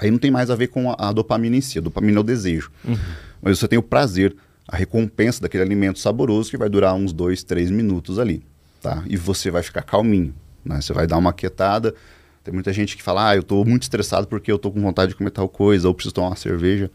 Aí 0.00 0.10
não 0.10 0.18
tem 0.18 0.30
mais 0.30 0.50
a 0.50 0.54
ver 0.54 0.68
com 0.68 0.90
a, 0.90 0.96
a 0.98 1.12
dopamina 1.12 1.56
em 1.56 1.60
si. 1.60 1.78
A 1.78 1.80
dopamina 1.80 2.18
é 2.18 2.20
o 2.20 2.24
desejo. 2.24 2.70
Uhum. 2.84 2.96
Mas 3.42 3.58
você 3.58 3.68
tem 3.68 3.78
o 3.78 3.82
prazer, 3.82 4.34
a 4.66 4.76
recompensa 4.76 5.40
daquele 5.40 5.62
alimento 5.62 5.98
saboroso 5.98 6.50
que 6.50 6.56
vai 6.56 6.68
durar 6.68 6.94
uns 6.94 7.12
dois, 7.12 7.42
três 7.42 7.70
minutos 7.70 8.18
ali. 8.18 8.42
Tá? 8.82 9.02
E 9.06 9.16
você 9.16 9.50
vai 9.50 9.62
ficar 9.62 9.82
calminho. 9.82 10.34
Né? 10.64 10.80
Você 10.80 10.92
vai 10.92 11.06
dar 11.06 11.16
uma 11.16 11.32
quietada. 11.32 11.94
Tem 12.42 12.52
muita 12.52 12.72
gente 12.72 12.96
que 12.96 13.02
fala, 13.02 13.30
ah, 13.30 13.36
eu 13.36 13.40
estou 13.40 13.64
muito 13.64 13.82
estressado 13.82 14.26
porque 14.26 14.50
eu 14.50 14.56
estou 14.56 14.70
com 14.72 14.80
vontade 14.80 15.10
de 15.10 15.16
comer 15.16 15.30
tal 15.30 15.48
coisa, 15.48 15.88
ou 15.88 15.94
preciso 15.94 16.14
tomar 16.14 16.28
uma 16.28 16.36
cerveja. 16.36 16.90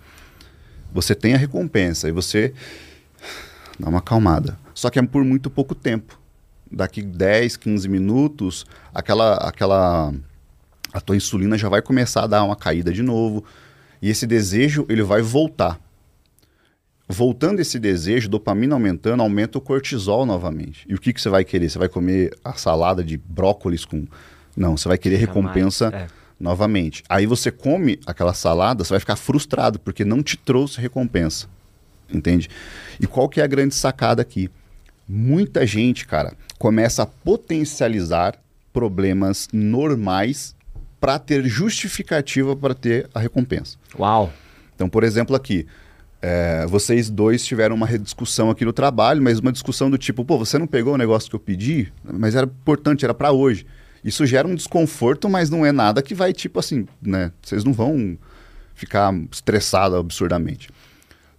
Você 0.93 1.15
tem 1.15 1.33
a 1.33 1.37
recompensa 1.37 2.07
e 2.07 2.11
você 2.11 2.53
dá 3.79 3.89
uma 3.89 3.99
acalmada. 3.99 4.57
Só 4.73 4.89
que 4.89 4.99
é 4.99 5.01
por 5.01 5.23
muito 5.23 5.49
pouco 5.49 5.75
tempo. 5.75 6.19
Daqui 6.71 7.01
10, 7.01 7.57
15 7.57 7.89
minutos, 7.89 8.65
aquela, 8.93 9.35
aquela 9.35 10.13
a 10.93 10.99
tua 10.99 11.15
insulina 11.15 11.57
já 11.57 11.69
vai 11.69 11.81
começar 11.81 12.23
a 12.23 12.27
dar 12.27 12.43
uma 12.43 12.55
caída 12.55 12.91
de 12.91 13.01
novo 13.01 13.43
e 14.01 14.09
esse 14.09 14.25
desejo 14.25 14.85
ele 14.89 15.03
vai 15.03 15.21
voltar. 15.21 15.79
Voltando 17.07 17.59
esse 17.59 17.77
desejo, 17.77 18.29
dopamina 18.29 18.73
aumentando, 18.73 19.21
aumenta 19.21 19.57
o 19.57 19.61
cortisol 19.61 20.25
novamente. 20.25 20.85
E 20.87 20.95
o 20.95 20.99
que, 20.99 21.11
que 21.11 21.21
você 21.21 21.29
vai 21.29 21.43
querer? 21.43 21.69
Você 21.69 21.77
vai 21.77 21.89
comer 21.89 22.33
a 22.43 22.53
salada 22.53 23.03
de 23.03 23.17
brócolis 23.17 23.83
com. 23.83 24.05
Não, 24.55 24.77
você 24.77 24.87
vai 24.87 24.97
querer 24.97 25.17
recompensa 25.17 25.87
é. 25.93 26.07
novamente. 26.39 27.03
Aí 27.09 27.25
você 27.25 27.51
come 27.51 27.99
aquela 28.05 28.33
salada, 28.33 28.83
você 28.83 28.93
vai 28.93 28.99
ficar 28.99 29.17
frustrado, 29.17 29.77
porque 29.77 30.05
não 30.05 30.23
te 30.23 30.37
trouxe 30.37 30.79
recompensa. 30.79 31.47
Entende? 32.13 32.49
E 32.99 33.05
qual 33.05 33.27
que 33.27 33.41
é 33.41 33.43
a 33.43 33.47
grande 33.47 33.75
sacada 33.75 34.21
aqui? 34.21 34.49
Muita 35.07 35.65
gente, 35.65 36.07
cara, 36.07 36.33
começa 36.57 37.03
a 37.03 37.05
potencializar 37.05 38.35
problemas 38.71 39.49
normais 39.51 40.55
para 41.01 41.17
ter 41.17 41.43
justificativa 41.45 42.55
para 42.55 42.75
ter 42.75 43.09
a 43.13 43.19
recompensa. 43.19 43.75
Uau! 43.97 44.31
Então, 44.75 44.87
por 44.87 45.03
exemplo, 45.03 45.35
aqui, 45.35 45.65
é, 46.21 46.65
vocês 46.67 47.09
dois 47.09 47.43
tiveram 47.43 47.75
uma 47.75 47.87
discussão 47.97 48.51
aqui 48.51 48.63
no 48.63 48.71
trabalho, 48.71 49.21
mas 49.21 49.39
uma 49.39 49.51
discussão 49.51 49.89
do 49.89 49.97
tipo, 49.97 50.23
pô, 50.23 50.37
você 50.37 50.59
não 50.59 50.67
pegou 50.67 50.93
o 50.93 50.97
negócio 50.97 51.27
que 51.27 51.35
eu 51.35 51.39
pedi, 51.39 51.91
mas 52.03 52.35
era 52.35 52.45
importante, 52.45 53.03
era 53.03 53.13
para 53.15 53.31
hoje. 53.31 53.65
Isso 54.03 54.25
gera 54.27 54.47
um 54.47 54.53
desconforto, 54.53 55.27
mas 55.27 55.49
não 55.49 55.65
é 55.65 55.71
nada 55.71 56.01
que 56.03 56.13
vai, 56.13 56.33
tipo 56.33 56.59
assim, 56.59 56.87
né? 57.01 57.31
Vocês 57.41 57.63
não 57.63 57.73
vão 57.73 58.17
ficar 58.75 59.13
estressados 59.31 59.99
absurdamente. 59.99 60.69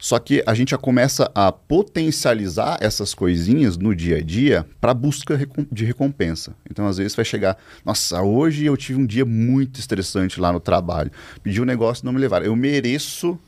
Só 0.02 0.18
que 0.18 0.42
a 0.44 0.52
gente 0.52 0.72
já 0.72 0.78
começa 0.78 1.30
a 1.32 1.52
potencializar 1.52 2.76
essas 2.80 3.14
coisinhas 3.14 3.76
no 3.76 3.94
dia 3.94 4.16
a 4.16 4.20
dia 4.20 4.66
para 4.80 4.92
busca 4.92 5.38
de 5.70 5.84
recompensa. 5.84 6.56
Então, 6.68 6.88
às 6.88 6.98
vezes, 6.98 7.14
vai 7.14 7.24
chegar, 7.24 7.56
nossa, 7.84 8.20
hoje 8.20 8.64
eu 8.64 8.76
tive 8.76 8.98
um 8.98 9.06
dia 9.06 9.24
muito 9.24 9.78
estressante 9.78 10.40
lá 10.40 10.52
no 10.52 10.58
trabalho. 10.58 11.12
Pedi 11.40 11.62
um 11.62 11.64
negócio 11.64 12.02
e 12.02 12.04
não 12.04 12.12
me 12.12 12.18
levaram. 12.18 12.44
Eu 12.44 12.56
mereço 12.56 13.38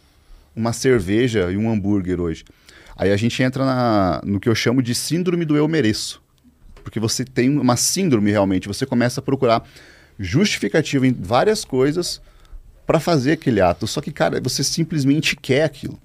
uma 0.55 0.73
cerveja 0.73 1.51
e 1.51 1.57
um 1.57 1.69
hambúrguer 1.69 2.21
hoje. 2.21 2.45
Aí 2.97 3.11
a 3.11 3.17
gente 3.17 3.43
entra 3.43 3.65
na, 3.65 4.23
no 4.25 4.39
que 4.39 4.49
eu 4.49 4.55
chamo 4.55 4.81
de 4.81 4.95
síndrome 4.95 5.45
do 5.45 5.57
eu 5.57 5.67
mereço. 5.67 6.23
Porque 6.85 7.01
você 7.01 7.25
tem 7.25 7.59
uma 7.59 7.77
síndrome 7.77 8.31
realmente, 8.31 8.69
você 8.69 8.87
começa 8.87 9.19
a 9.19 9.23
procurar 9.25 9.69
justificativa 10.21 11.05
em 11.05 11.13
várias 11.13 11.65
coisas 11.65 12.23
para 12.87 13.01
fazer 13.01 13.33
aquele 13.33 13.61
ato. 13.61 13.89
Só 13.89 14.01
que, 14.01 14.13
cara, 14.13 14.41
você 14.41 14.63
simplesmente 14.63 15.35
quer 15.35 15.65
aquilo. 15.65 15.99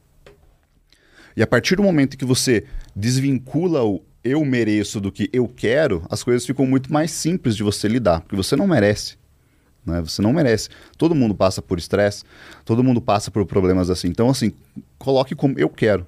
E 1.39 1.41
a 1.41 1.47
partir 1.47 1.77
do 1.77 1.83
momento 1.83 2.17
que 2.17 2.25
você 2.25 2.65
desvincula 2.93 3.81
o 3.81 4.03
eu 4.21 4.43
mereço 4.43 4.99
do 4.99 5.09
que 5.09 5.29
eu 5.31 5.47
quero, 5.47 6.05
as 6.09 6.21
coisas 6.21 6.45
ficam 6.45 6.65
muito 6.65 6.91
mais 6.91 7.11
simples 7.11 7.55
de 7.55 7.63
você 7.63 7.87
lidar, 7.87 8.19
porque 8.19 8.35
você 8.35 8.57
não 8.57 8.67
merece. 8.67 9.15
Né? 9.85 10.01
Você 10.01 10.21
não 10.21 10.33
merece. 10.33 10.67
Todo 10.97 11.15
mundo 11.15 11.33
passa 11.33 11.61
por 11.61 11.79
estresse, 11.79 12.25
todo 12.65 12.83
mundo 12.83 12.99
passa 12.99 13.31
por 13.31 13.45
problemas 13.45 13.89
assim. 13.89 14.09
Então, 14.09 14.29
assim, 14.29 14.51
coloque 14.97 15.33
como 15.33 15.57
eu 15.57 15.69
quero. 15.69 16.05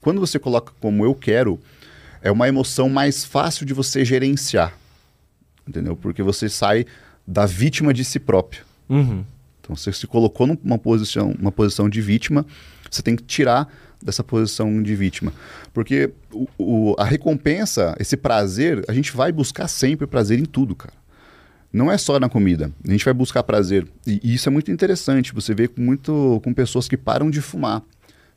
Quando 0.00 0.18
você 0.18 0.38
coloca 0.38 0.72
como 0.80 1.04
eu 1.04 1.14
quero, 1.14 1.60
é 2.22 2.32
uma 2.32 2.48
emoção 2.48 2.88
mais 2.88 3.26
fácil 3.26 3.66
de 3.66 3.74
você 3.74 4.02
gerenciar. 4.02 4.72
Entendeu? 5.68 5.94
Porque 5.94 6.22
você 6.22 6.48
sai 6.48 6.86
da 7.26 7.44
vítima 7.44 7.92
de 7.92 8.02
si 8.02 8.18
próprio. 8.18 8.64
Uhum. 8.88 9.22
Então, 9.60 9.76
você 9.76 9.92
se 9.92 10.06
colocou 10.06 10.46
numa 10.46 10.78
posição, 10.78 11.36
uma 11.38 11.52
posição 11.52 11.86
de 11.86 12.00
vítima, 12.00 12.46
você 12.90 13.02
tem 13.02 13.14
que 13.14 13.22
tirar 13.22 13.68
dessa 14.02 14.22
posição 14.22 14.82
de 14.82 14.94
vítima. 14.94 15.32
Porque 15.72 16.10
o, 16.32 16.46
o, 16.58 16.94
a 16.98 17.04
recompensa, 17.04 17.96
esse 17.98 18.16
prazer, 18.16 18.84
a 18.88 18.92
gente 18.92 19.12
vai 19.12 19.32
buscar 19.32 19.68
sempre 19.68 20.06
prazer 20.06 20.38
em 20.38 20.44
tudo, 20.44 20.74
cara. 20.74 20.94
Não 21.72 21.92
é 21.92 21.98
só 21.98 22.18
na 22.18 22.28
comida. 22.28 22.72
A 22.86 22.90
gente 22.90 23.04
vai 23.04 23.12
buscar 23.12 23.42
prazer. 23.42 23.86
E, 24.06 24.20
e 24.22 24.34
isso 24.34 24.48
é 24.48 24.52
muito 24.52 24.70
interessante. 24.70 25.34
Você 25.34 25.54
vê 25.54 25.68
com, 25.68 25.82
muito, 25.82 26.40
com 26.42 26.54
pessoas 26.54 26.88
que 26.88 26.96
param 26.96 27.28
de 27.28 27.42
fumar. 27.42 27.82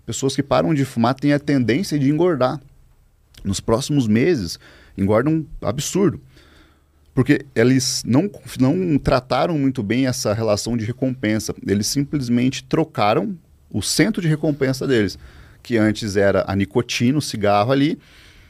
Pessoas 0.05 0.35
que 0.35 0.43
param 0.43 0.73
de 0.73 0.83
fumar 0.83 1.13
têm 1.13 1.31
a 1.31 1.39
tendência 1.39 1.97
de 1.97 2.09
engordar. 2.09 2.59
Nos 3.43 3.59
próximos 3.59 4.07
meses, 4.07 4.59
engordam 4.97 5.45
absurdo. 5.61 6.19
Porque 7.13 7.45
eles 7.55 8.03
não, 8.05 8.29
não 8.59 8.97
trataram 8.97 9.57
muito 9.57 9.81
bem 9.81 10.07
essa 10.07 10.33
relação 10.33 10.75
de 10.75 10.85
recompensa. 10.85 11.55
Eles 11.65 11.87
simplesmente 11.87 12.63
trocaram 12.63 13.37
o 13.69 13.81
centro 13.81 14.21
de 14.21 14.27
recompensa 14.27 14.85
deles 14.85 15.17
que 15.61 15.77
antes 15.77 16.15
era 16.15 16.43
a 16.47 16.55
nicotina, 16.55 17.17
o 17.17 17.21
cigarro 17.21 17.71
ali, 17.71 17.97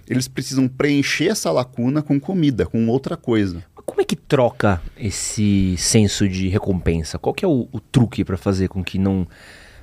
eles 0.07 0.27
precisam 0.27 0.67
preencher 0.67 1.29
essa 1.29 1.51
lacuna 1.51 2.01
com 2.01 2.19
comida, 2.19 2.65
com 2.65 2.87
outra 2.87 3.15
coisa. 3.15 3.63
Como 3.85 4.01
é 4.01 4.05
que 4.05 4.15
troca 4.15 4.81
esse 4.97 5.75
senso 5.77 6.27
de 6.27 6.47
recompensa? 6.47 7.17
Qual 7.17 7.33
que 7.33 7.43
é 7.43 7.47
o, 7.47 7.67
o 7.71 7.79
truque 7.79 8.23
para 8.23 8.37
fazer 8.37 8.67
com 8.67 8.83
que 8.83 8.97
não... 8.97 9.27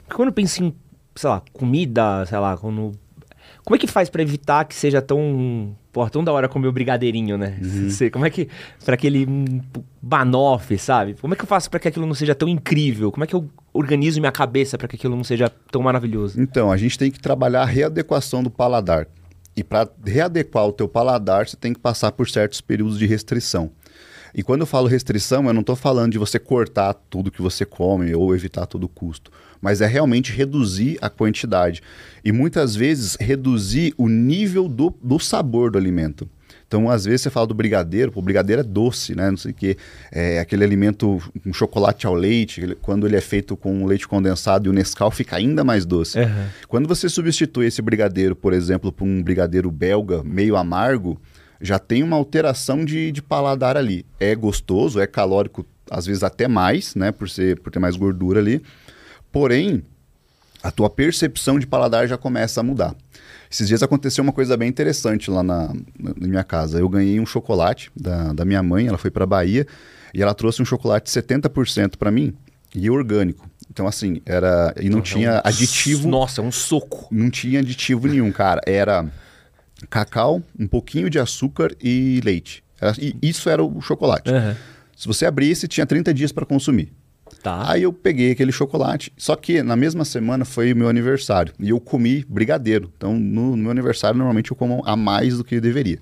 Porque 0.02 0.16
quando 0.16 0.28
eu 0.28 0.32
penso 0.32 0.62
em, 0.62 0.75
sei 1.14 1.30
lá, 1.30 1.42
comida, 1.52 2.25
sei 2.26 2.38
lá, 2.38 2.56
quando... 2.56 2.92
Como 3.68 3.76
é 3.76 3.78
que 3.78 3.87
faz 3.87 4.08
para 4.08 4.22
evitar 4.22 4.64
que 4.64 4.75
seja 4.75 5.02
tão 5.02 5.76
Pô, 5.92 6.08
tão 6.08 6.25
da 6.25 6.32
hora 6.32 6.48
comer 6.48 6.68
o 6.68 6.72
brigadeirinho, 6.72 7.37
né? 7.37 7.58
Uhum. 7.60 7.90
Sei, 7.90 8.08
como 8.08 8.25
é 8.25 8.30
que. 8.30 8.48
para 8.82 8.94
aquele 8.94 9.26
hum, 9.26 9.60
banoffee, 10.00 10.78
sabe? 10.78 11.12
Como 11.20 11.34
é 11.34 11.37
que 11.37 11.42
eu 11.42 11.46
faço 11.46 11.68
para 11.68 11.78
que 11.78 11.87
aquilo 11.87 12.06
não 12.06 12.14
seja 12.14 12.34
tão 12.34 12.48
incrível? 12.48 13.12
Como 13.12 13.25
é 13.25 13.26
que 13.26 13.34
eu 13.34 13.46
organizo 13.75 14.20
minha 14.20 14.32
cabeça 14.32 14.78
para 14.78 14.88
que 14.88 14.96
aquilo 14.96 15.14
não 15.14 15.22
seja 15.22 15.52
tão 15.70 15.82
maravilhoso? 15.82 16.40
Então, 16.40 16.72
a 16.72 16.78
gente 16.78 16.98
tem 16.98 17.10
que 17.10 17.20
trabalhar 17.20 17.60
a 17.60 17.66
readequação 17.66 18.42
do 18.42 18.48
paladar. 18.48 19.06
E 19.54 19.62
para 19.62 19.87
readequar 20.02 20.66
o 20.66 20.72
teu 20.72 20.88
paladar, 20.88 21.46
você 21.46 21.56
tem 21.56 21.75
que 21.75 21.80
passar 21.80 22.10
por 22.12 22.26
certos 22.26 22.62
períodos 22.62 22.98
de 22.98 23.04
restrição. 23.04 23.70
E 24.35 24.42
quando 24.42 24.62
eu 24.62 24.66
falo 24.66 24.87
restrição, 24.88 25.47
eu 25.47 25.54
não 25.54 25.61
estou 25.61 25.76
falando 25.76 26.12
de 26.12 26.18
você 26.18 26.38
cortar 26.38 26.94
tudo 26.94 27.30
que 27.30 27.42
você 27.42 27.64
come 27.64 28.14
ou 28.14 28.35
evitar 28.35 28.66
todo 28.66 28.88
custo, 28.88 29.30
mas 29.61 29.80
é 29.80 29.87
realmente 29.87 30.32
reduzir 30.32 30.99
a 31.00 31.08
quantidade. 31.08 31.82
E 32.25 32.32
muitas 32.32 32.75
vezes 32.75 33.16
reduzir 33.18 33.94
o 33.97 34.08
nível 34.08 34.68
do, 34.68 34.94
do 35.02 35.18
sabor 35.18 35.70
do 35.70 35.78
alimento. 35.78 36.28
Então, 36.68 36.90
às 36.90 37.06
vezes 37.06 37.23
você 37.23 37.30
fala 37.30 37.47
do 37.47 37.54
brigadeiro, 37.54 38.12
o 38.14 38.20
brigadeiro 38.20 38.61
é 38.61 38.62
doce, 38.62 39.14
né? 39.14 39.30
Não 39.30 39.38
sei 39.38 39.52
o 39.52 39.54
quê. 39.54 39.76
É 40.12 40.38
aquele 40.38 40.62
alimento, 40.62 41.18
um 41.44 41.52
chocolate 41.52 42.06
ao 42.06 42.14
leite, 42.14 42.76
quando 42.82 43.06
ele 43.06 43.16
é 43.16 43.23
feito 43.23 43.56
com 43.56 43.87
leite 43.87 44.06
condensado 44.06 44.66
e 44.66 44.68
o 44.68 44.73
Nescau 44.73 45.11
fica 45.11 45.37
ainda 45.37 45.64
mais 45.64 45.87
doce. 45.87 46.18
Uhum. 46.18 46.47
Quando 46.68 46.87
você 46.87 47.08
substitui 47.08 47.66
esse 47.66 47.80
brigadeiro, 47.80 48.37
por 48.37 48.52
exemplo, 48.52 48.92
por 48.92 49.06
um 49.06 49.23
brigadeiro 49.23 49.70
belga 49.70 50.23
meio 50.23 50.56
amargo, 50.56 51.18
já 51.61 51.79
tem 51.79 52.03
uma 52.03 52.17
alteração 52.17 52.85
de, 52.85 53.11
de 53.11 53.23
paladar 53.23 53.77
ali. 53.77 54.07
É 54.19 54.35
gostoso, 54.35 55.00
é 55.00 55.07
calórico, 55.07 55.67
às 55.91 56.07
vezes 56.07 56.23
até 56.23 56.47
mais, 56.47 56.95
né? 56.95 57.11
Por, 57.11 57.29
ser, 57.29 57.61
por 57.61 57.71
ter 57.71 57.79
mais 57.79 57.97
gordura 57.97 58.41
ali. 58.41 58.62
Porém, 59.33 59.83
a 60.62 60.71
tua 60.71 60.88
percepção 60.88 61.59
de 61.59 61.67
paladar 61.67 62.07
já 62.07 62.17
começa 62.17 62.61
a 62.61 62.62
mudar. 62.62 62.95
Esses 63.50 63.67
dias 63.67 63.83
aconteceu 63.83 64.23
uma 64.23 64.33
coisa 64.33 64.57
bem 64.57 64.69
interessante 64.69 65.31
lá 65.31 65.43
na, 65.43 65.73
na 65.99 66.29
minha 66.29 66.45
casa. 66.45 66.79
Eu 66.79 66.88
ganhei 66.88 67.19
um 67.19 67.27
chocolate 67.27 67.91
da, 67.97 68.33
da 68.33 68.45
minha 68.45 68.62
mãe, 68.62 68.87
ela 68.87 68.99
foi 68.99 69.11
para 69.11 69.27
Bahia 69.27 69.67
e 70.12 70.23
ela 70.23 70.35
trouxe 70.35 70.61
um 70.61 70.65
chocolate 70.65 71.11
70% 71.11 71.97
para 71.97 72.11
mim 72.11 72.35
e 72.75 72.91
orgânico. 72.91 73.49
Então, 73.71 73.87
assim, 73.87 74.21
era. 74.27 74.75
E 74.81 74.88
não 74.88 75.00
tinha 75.00 75.31
é 75.31 75.37
um, 75.37 75.41
aditivo. 75.45 76.09
Nossa, 76.09 76.41
é 76.41 76.45
um 76.45 76.53
soco. 76.53 77.09
Não 77.11 77.31
tinha 77.31 77.61
aditivo 77.61 78.07
nenhum, 78.09 78.33
cara. 78.33 78.61
Era 78.67 79.07
cacau, 79.88 80.42
um 80.58 80.66
pouquinho 80.66 81.08
de 81.08 81.18
açúcar 81.18 81.75
e 81.80 82.20
leite. 82.25 82.62
Era, 82.80 82.94
e 82.99 83.14
isso 83.23 83.49
era 83.49 83.62
o 83.62 83.80
chocolate. 83.80 84.30
Uhum. 84.30 84.54
Se 84.97 85.06
você 85.06 85.26
abrisse, 85.26 85.68
tinha 85.68 85.87
30 85.87 86.12
dias 86.12 86.32
para 86.32 86.44
consumir. 86.44 86.92
Tá. 87.42 87.70
Aí 87.70 87.82
eu 87.82 87.92
peguei 87.92 88.32
aquele 88.32 88.50
chocolate. 88.50 89.12
Só 89.16 89.37
que 89.37 89.62
na 89.62 89.76
mesma 89.76 90.04
semana 90.04 90.44
foi 90.44 90.73
o 90.73 90.76
meu 90.76 90.88
aniversário. 90.88 91.52
E 91.58 91.70
eu 91.70 91.78
comi 91.78 92.25
brigadeiro. 92.28 92.92
Então, 92.97 93.18
no, 93.18 93.50
no 93.50 93.56
meu 93.56 93.70
aniversário, 93.70 94.18
normalmente 94.18 94.50
eu 94.50 94.56
como 94.56 94.82
a 94.85 94.97
mais 94.97 95.37
do 95.37 95.44
que 95.44 95.56
eu 95.56 95.61
deveria. 95.61 95.99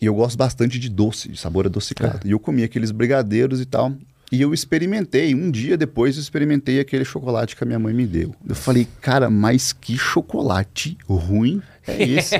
E 0.00 0.06
eu 0.06 0.14
gosto 0.14 0.36
bastante 0.36 0.78
de 0.78 0.88
doce, 0.88 1.28
de 1.28 1.38
sabor 1.38 1.66
adocicado. 1.66 2.20
É. 2.24 2.28
E 2.28 2.30
eu 2.32 2.38
comi 2.38 2.62
aqueles 2.62 2.90
brigadeiros 2.90 3.60
e 3.60 3.64
tal. 3.64 3.94
E 4.30 4.42
eu 4.42 4.52
experimentei, 4.52 5.34
um 5.34 5.50
dia 5.50 5.76
depois 5.76 6.16
eu 6.16 6.20
experimentei 6.20 6.80
aquele 6.80 7.04
chocolate 7.04 7.54
que 7.54 7.62
a 7.62 7.66
minha 7.66 7.78
mãe 7.78 7.94
me 7.94 8.06
deu. 8.06 8.34
Eu 8.46 8.56
falei, 8.56 8.86
cara, 9.00 9.30
mas 9.30 9.72
que 9.72 9.96
chocolate 9.96 10.98
ruim 11.08 11.62
é 11.86 12.02
esse? 12.02 12.34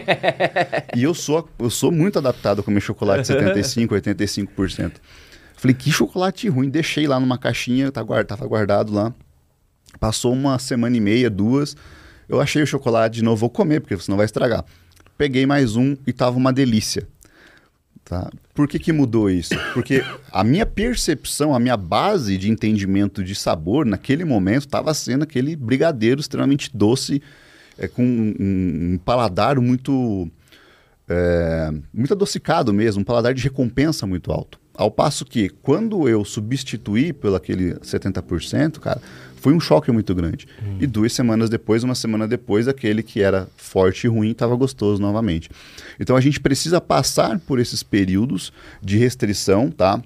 e 0.96 1.02
eu 1.02 1.14
sou, 1.14 1.48
eu 1.58 1.70
sou 1.70 1.90
muito 1.92 2.18
adaptado 2.18 2.60
a 2.60 2.62
comer 2.62 2.80
chocolate 2.80 3.26
75, 3.28 3.94
85%. 3.94 4.92
Falei, 5.56 5.74
que 5.74 5.90
chocolate 5.90 6.48
ruim. 6.48 6.68
Deixei 6.68 7.06
lá 7.06 7.18
numa 7.18 7.38
caixinha, 7.38 7.90
tá 7.90 8.02
guardado, 8.02 8.28
tava 8.28 8.48
guardado 8.48 8.92
lá. 8.92 9.14
Passou 9.98 10.32
uma 10.32 10.58
semana 10.58 10.96
e 10.96 11.00
meia, 11.00 11.30
duas. 11.30 11.76
Eu 12.28 12.40
achei 12.40 12.62
o 12.62 12.66
chocolate 12.66 13.16
de 13.16 13.24
novo, 13.24 13.36
vou 13.36 13.50
comer, 13.50 13.80
porque 13.80 13.96
senão 13.98 14.16
vai 14.16 14.26
estragar. 14.26 14.64
Peguei 15.16 15.46
mais 15.46 15.76
um 15.76 15.96
e 16.06 16.12
tava 16.12 16.36
uma 16.36 16.52
delícia. 16.52 17.06
Tá? 18.04 18.30
Por 18.54 18.68
que, 18.68 18.78
que 18.78 18.92
mudou 18.92 19.28
isso? 19.28 19.54
Porque 19.74 20.04
a 20.30 20.44
minha 20.44 20.64
percepção, 20.64 21.54
a 21.54 21.58
minha 21.58 21.76
base 21.76 22.36
de 22.38 22.50
entendimento 22.50 23.24
de 23.24 23.34
sabor 23.34 23.84
naquele 23.84 24.24
momento 24.24 24.66
estava 24.66 24.94
sendo 24.94 25.24
aquele 25.24 25.56
brigadeiro 25.56 26.20
extremamente 26.20 26.70
doce, 26.72 27.20
é, 27.78 27.88
com 27.88 28.02
um, 28.02 28.94
um 28.94 28.98
paladar 29.04 29.60
muito, 29.60 30.28
é, 31.08 31.72
muito 31.92 32.12
adocicado 32.12 32.72
mesmo, 32.72 33.02
um 33.02 33.04
paladar 33.04 33.34
de 33.34 33.42
recompensa 33.42 34.06
muito 34.06 34.32
alto. 34.32 34.58
Ao 34.74 34.90
passo 34.90 35.24
que, 35.24 35.48
quando 35.48 36.06
eu 36.06 36.24
substituí 36.24 37.12
pelo 37.12 37.34
aquele 37.34 37.74
70%, 37.76 38.78
cara, 38.78 39.00
foi 39.36 39.54
um 39.54 39.60
choque 39.60 39.90
muito 39.90 40.14
grande. 40.14 40.46
Hum. 40.62 40.76
E 40.80 40.86
duas 40.86 41.12
semanas 41.12 41.48
depois, 41.48 41.82
uma 41.82 41.94
semana 41.94 42.28
depois, 42.28 42.68
aquele 42.68 43.02
que 43.02 43.22
era 43.22 43.48
forte 43.56 44.04
e 44.04 44.08
ruim 44.08 44.32
estava 44.32 44.54
gostoso 44.54 45.00
novamente. 45.00 45.48
Então 45.98 46.16
a 46.16 46.20
gente 46.20 46.40
precisa 46.40 46.80
passar 46.80 47.38
por 47.38 47.58
esses 47.58 47.82
períodos 47.82 48.52
de 48.82 48.98
restrição, 48.98 49.70
tá? 49.70 50.02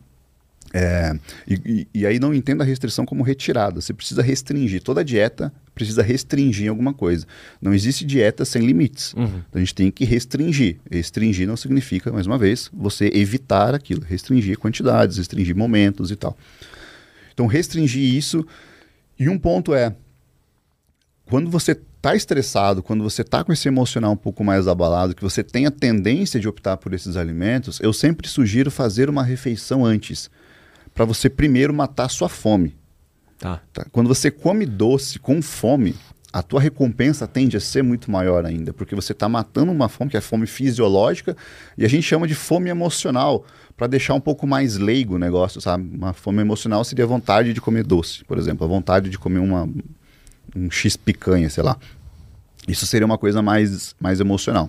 É, 0.72 1.18
e, 1.48 1.88
e, 1.92 2.06
aí 2.06 2.20
não 2.20 2.32
entenda 2.32 2.62
a 2.62 2.66
restrição 2.66 3.04
como 3.04 3.24
retirada. 3.24 3.80
Você 3.80 3.92
precisa 3.92 4.22
restringir. 4.22 4.82
Toda 4.82 5.04
dieta 5.04 5.52
precisa 5.74 6.02
restringir 6.02 6.68
alguma 6.68 6.92
coisa. 6.92 7.26
Não 7.60 7.72
existe 7.72 8.04
dieta 8.04 8.44
sem 8.44 8.64
limites. 8.64 9.14
Uhum. 9.14 9.24
Então 9.24 9.54
a 9.54 9.58
gente 9.60 9.74
tem 9.74 9.90
que 9.90 10.04
restringir. 10.04 10.78
Restringir 10.90 11.46
não 11.46 11.56
significa, 11.56 12.12
mais 12.12 12.26
uma 12.26 12.38
vez, 12.38 12.70
você 12.72 13.10
evitar 13.12 13.74
aquilo. 13.74 14.02
Restringir 14.04 14.58
quantidades, 14.58 15.18
restringir 15.18 15.56
momentos 15.56 16.10
e 16.10 16.16
tal. 16.16 16.36
Então 17.32 17.46
restringir 17.46 18.14
isso. 18.14 18.46
E 19.18 19.28
um 19.28 19.38
ponto 19.38 19.74
é, 19.74 19.94
quando 21.24 21.50
você 21.50 21.72
está 21.72 22.16
estressado, 22.16 22.82
quando 22.82 23.04
você 23.04 23.22
está 23.22 23.44
com 23.44 23.52
esse 23.52 23.68
emocional 23.68 24.12
um 24.12 24.16
pouco 24.16 24.42
mais 24.42 24.66
abalado, 24.66 25.14
que 25.14 25.22
você 25.22 25.44
tem 25.44 25.66
a 25.66 25.70
tendência 25.70 26.40
de 26.40 26.48
optar 26.48 26.78
por 26.78 26.94
esses 26.94 27.16
alimentos, 27.16 27.78
eu 27.80 27.92
sempre 27.92 28.26
sugiro 28.26 28.70
fazer 28.70 29.10
uma 29.10 29.22
refeição 29.22 29.84
antes, 29.84 30.30
para 30.94 31.04
você 31.04 31.28
primeiro 31.28 31.72
matar 31.72 32.08
sua 32.08 32.28
fome. 32.28 32.74
Tá. 33.40 33.60
tá. 33.72 33.86
Quando 33.90 34.06
você 34.06 34.30
come 34.30 34.64
doce 34.66 35.18
com 35.18 35.42
fome, 35.42 35.96
a 36.32 36.42
tua 36.42 36.60
recompensa 36.60 37.26
tende 37.26 37.56
a 37.56 37.60
ser 37.60 37.82
muito 37.82 38.10
maior 38.10 38.44
ainda, 38.44 38.72
porque 38.72 38.94
você 38.94 39.12
está 39.12 39.28
matando 39.28 39.72
uma 39.72 39.88
fome 39.88 40.10
que 40.10 40.16
é 40.16 40.20
fome 40.20 40.46
fisiológica 40.46 41.36
e 41.76 41.84
a 41.84 41.88
gente 41.88 42.04
chama 42.04 42.28
de 42.28 42.34
fome 42.34 42.70
emocional, 42.70 43.44
para 43.76 43.86
deixar 43.86 44.12
um 44.12 44.20
pouco 44.20 44.46
mais 44.46 44.76
leigo 44.76 45.14
o 45.14 45.18
negócio, 45.18 45.58
sabe? 45.58 45.96
Uma 45.96 46.12
fome 46.12 46.42
emocional 46.42 46.84
seria 46.84 47.06
a 47.06 47.08
vontade 47.08 47.54
de 47.54 47.62
comer 47.62 47.82
doce, 47.82 48.22
por 48.26 48.36
exemplo, 48.36 48.62
a 48.62 48.68
vontade 48.68 49.08
de 49.08 49.18
comer 49.18 49.38
uma, 49.38 49.66
um 50.54 50.70
X 50.70 50.98
picanha, 50.98 51.48
sei 51.48 51.64
lá. 51.64 51.78
Isso 52.68 52.86
seria 52.86 53.06
uma 53.06 53.16
coisa 53.16 53.40
mais, 53.40 53.96
mais 53.98 54.20
emocional. 54.20 54.68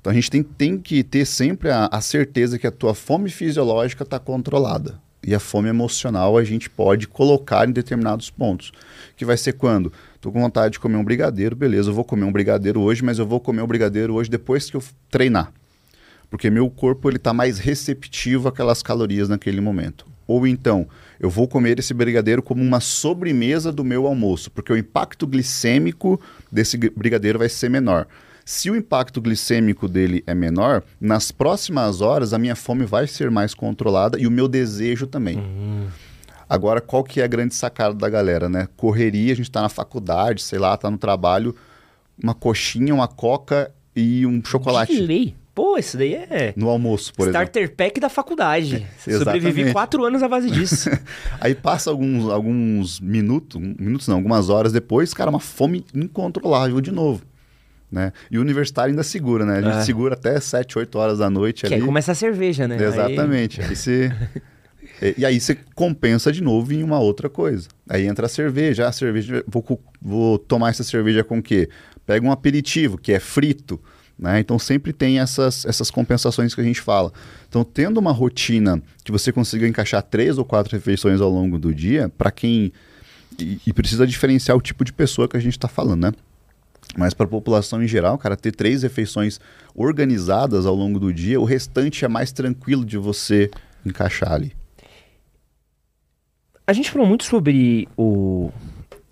Então 0.00 0.10
a 0.10 0.14
gente 0.14 0.28
tem, 0.28 0.42
tem 0.42 0.76
que 0.76 1.04
ter 1.04 1.24
sempre 1.24 1.70
a, 1.70 1.86
a 1.86 2.00
certeza 2.00 2.58
que 2.58 2.66
a 2.66 2.72
tua 2.72 2.94
fome 2.94 3.30
fisiológica 3.30 4.02
está 4.02 4.18
controlada. 4.18 5.00
E 5.24 5.34
a 5.34 5.40
fome 5.40 5.68
emocional 5.68 6.36
a 6.36 6.42
gente 6.42 6.68
pode 6.68 7.06
colocar 7.06 7.68
em 7.68 7.72
determinados 7.72 8.28
pontos. 8.28 8.72
Que 9.16 9.24
vai 9.24 9.36
ser 9.36 9.52
quando? 9.52 9.92
Tô 10.20 10.32
com 10.32 10.40
vontade 10.40 10.72
de 10.72 10.80
comer 10.80 10.96
um 10.96 11.04
brigadeiro, 11.04 11.54
beleza, 11.54 11.90
eu 11.90 11.94
vou 11.94 12.04
comer 12.04 12.24
um 12.24 12.32
brigadeiro 12.32 12.80
hoje, 12.80 13.04
mas 13.04 13.18
eu 13.18 13.26
vou 13.26 13.40
comer 13.40 13.62
um 13.62 13.66
brigadeiro 13.66 14.14
hoje 14.14 14.28
depois 14.28 14.68
que 14.68 14.76
eu 14.76 14.82
treinar. 15.10 15.52
Porque 16.28 16.50
meu 16.50 16.68
corpo 16.70 17.08
ele 17.08 17.18
está 17.18 17.32
mais 17.32 17.58
receptivo 17.58 18.48
àquelas 18.48 18.82
calorias 18.82 19.28
naquele 19.28 19.60
momento. 19.60 20.06
Ou 20.26 20.46
então, 20.46 20.88
eu 21.20 21.28
vou 21.28 21.46
comer 21.46 21.78
esse 21.78 21.92
brigadeiro 21.92 22.42
como 22.42 22.62
uma 22.62 22.80
sobremesa 22.80 23.70
do 23.70 23.84
meu 23.84 24.06
almoço, 24.06 24.50
porque 24.50 24.72
o 24.72 24.76
impacto 24.76 25.26
glicêmico 25.26 26.20
desse 26.50 26.76
brigadeiro 26.76 27.38
vai 27.38 27.48
ser 27.48 27.68
menor. 27.68 28.06
Se 28.44 28.70
o 28.70 28.76
impacto 28.76 29.20
glicêmico 29.20 29.88
dele 29.88 30.22
é 30.26 30.34
menor, 30.34 30.82
nas 31.00 31.30
próximas 31.30 32.00
horas 32.00 32.32
a 32.32 32.38
minha 32.38 32.56
fome 32.56 32.84
vai 32.84 33.06
ser 33.06 33.30
mais 33.30 33.54
controlada 33.54 34.18
e 34.18 34.26
o 34.26 34.30
meu 34.30 34.48
desejo 34.48 35.06
também. 35.06 35.38
Uhum. 35.38 35.86
Agora, 36.48 36.80
qual 36.80 37.02
que 37.02 37.20
é 37.20 37.24
a 37.24 37.28
grande 37.28 37.54
sacada 37.54 37.94
da 37.94 38.08
galera, 38.08 38.48
né? 38.48 38.68
Correria, 38.76 39.32
a 39.32 39.36
gente 39.36 39.48
está 39.48 39.62
na 39.62 39.68
faculdade, 39.68 40.42
sei 40.42 40.58
lá, 40.58 40.74
está 40.74 40.90
no 40.90 40.98
trabalho, 40.98 41.54
uma 42.22 42.34
coxinha, 42.34 42.94
uma 42.94 43.08
coca 43.08 43.72
e 43.96 44.26
um 44.26 44.44
chocolate. 44.44 44.92
Que 44.92 45.00
lei. 45.00 45.34
Pô, 45.54 45.76
isso 45.76 45.98
daí 45.98 46.14
é. 46.14 46.54
No 46.56 46.68
almoço, 46.68 47.12
por 47.14 47.28
Starter 47.28 47.62
exemplo. 47.64 47.76
pack 47.76 48.00
da 48.00 48.08
faculdade. 48.08 48.86
É, 49.06 49.18
sobrevivi 49.18 49.70
quatro 49.72 50.04
anos 50.04 50.22
à 50.22 50.28
base 50.28 50.48
disso. 50.52 50.90
Aí 51.40 51.54
passa 51.54 51.90
alguns, 51.90 52.30
alguns 52.30 53.00
minutos, 53.00 53.60
minutos 53.60 54.08
não, 54.08 54.16
algumas 54.16 54.48
horas 54.48 54.72
depois, 54.72 55.12
cara, 55.12 55.28
uma 55.30 55.40
fome 55.40 55.84
incontrolável 55.94 56.80
de 56.80 56.90
novo. 56.90 57.22
Né? 57.92 58.10
E 58.30 58.38
o 58.38 58.40
universitário 58.40 58.90
ainda 58.90 59.02
segura, 59.02 59.44
né? 59.44 59.58
A 59.58 59.60
gente 59.60 59.76
é. 59.76 59.82
segura 59.82 60.14
até 60.14 60.40
7, 60.40 60.78
8 60.78 60.98
horas 60.98 61.18
da 61.18 61.28
noite 61.28 61.60
que 61.60 61.66
ali. 61.66 61.74
aí 61.74 61.82
começa 61.82 62.12
a 62.12 62.14
cerveja, 62.14 62.66
né? 62.66 62.82
Exatamente. 62.82 63.60
Aí, 63.60 63.68
aí 63.68 65.14
e, 65.18 65.26
aí 65.26 65.38
você 65.38 65.58
compensa 65.74 66.32
de 66.32 66.42
novo 66.42 66.72
em 66.72 66.82
uma 66.82 66.98
outra 66.98 67.28
coisa. 67.28 67.68
Aí 67.86 68.06
entra 68.06 68.24
a 68.24 68.28
cerveja. 68.30 68.88
A 68.88 68.92
cerveja, 68.92 69.44
vou, 69.46 69.78
vou 70.00 70.38
tomar 70.38 70.70
essa 70.70 70.82
cerveja 70.82 71.22
com 71.22 71.36
o 71.36 71.42
quê? 71.42 71.68
Pega 72.06 72.26
um 72.26 72.32
aperitivo, 72.32 72.96
que 72.96 73.12
é 73.12 73.20
frito. 73.20 73.78
Né? 74.18 74.40
Então 74.40 74.58
sempre 74.58 74.90
tem 74.90 75.20
essas, 75.20 75.66
essas 75.66 75.90
compensações 75.90 76.54
que 76.54 76.62
a 76.62 76.64
gente 76.64 76.80
fala. 76.80 77.12
Então, 77.46 77.62
tendo 77.62 77.98
uma 77.98 78.12
rotina 78.12 78.82
que 79.04 79.12
você 79.12 79.30
consiga 79.30 79.68
encaixar 79.68 80.02
três 80.02 80.38
ou 80.38 80.46
quatro 80.46 80.74
refeições 80.74 81.20
ao 81.20 81.28
longo 81.28 81.58
do 81.58 81.74
dia, 81.74 82.08
para 82.08 82.30
quem. 82.30 82.72
E, 83.38 83.58
e, 83.66 83.72
precisa 83.72 84.06
diferenciar 84.06 84.56
o 84.56 84.60
tipo 84.60 84.84
de 84.84 84.92
pessoa 84.92 85.26
que 85.26 85.36
a 85.36 85.40
gente 85.40 85.56
está 85.56 85.66
falando, 85.66 86.02
né? 86.02 86.12
Mas 86.96 87.14
para 87.14 87.26
a 87.26 87.28
população 87.28 87.82
em 87.82 87.88
geral, 87.88 88.18
cara, 88.18 88.36
ter 88.36 88.52
três 88.52 88.82
refeições 88.82 89.40
organizadas 89.74 90.66
ao 90.66 90.74
longo 90.74 91.00
do 91.00 91.12
dia, 91.12 91.40
o 91.40 91.44
restante 91.44 92.04
é 92.04 92.08
mais 92.08 92.32
tranquilo 92.32 92.84
de 92.84 92.98
você 92.98 93.50
encaixar 93.84 94.32
ali. 94.32 94.52
A 96.66 96.72
gente 96.72 96.90
falou 96.90 97.06
muito 97.06 97.24
sobre 97.24 97.88
o, 97.96 98.50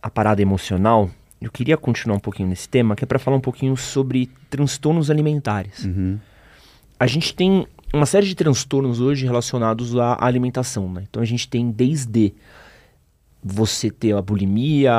a 0.03 0.11
parada 0.11 0.43
emocional 0.43 1.11
eu 1.41 1.51
queria 1.51 1.77
continuar 1.77 2.17
um 2.17 2.21
pouquinho 2.21 2.49
nesse 2.49 2.69
tema, 2.69 2.95
que 2.95 3.03
é 3.03 3.07
para 3.07 3.19
falar 3.19 3.37
um 3.37 3.41
pouquinho 3.41 3.75
sobre 3.77 4.29
transtornos 4.51 5.11
alimentares. 5.11 5.85
Uhum. 5.85 6.19
A 6.99 7.07
gente 7.07 7.35
tem 7.35 7.67
uma 7.95 8.05
série 8.05 8.27
de 8.27 8.35
transtornos 8.35 9.01
hoje 9.01 9.25
relacionados 9.25 9.97
à 9.97 10.23
alimentação, 10.23 10.93
né? 10.93 11.05
Então 11.09 11.23
a 11.23 11.25
gente 11.25 11.49
tem 11.49 11.71
desde 11.71 12.35
você 13.43 13.91
ter 13.91 14.15
a 14.15 14.21
bulimia, 14.21 14.93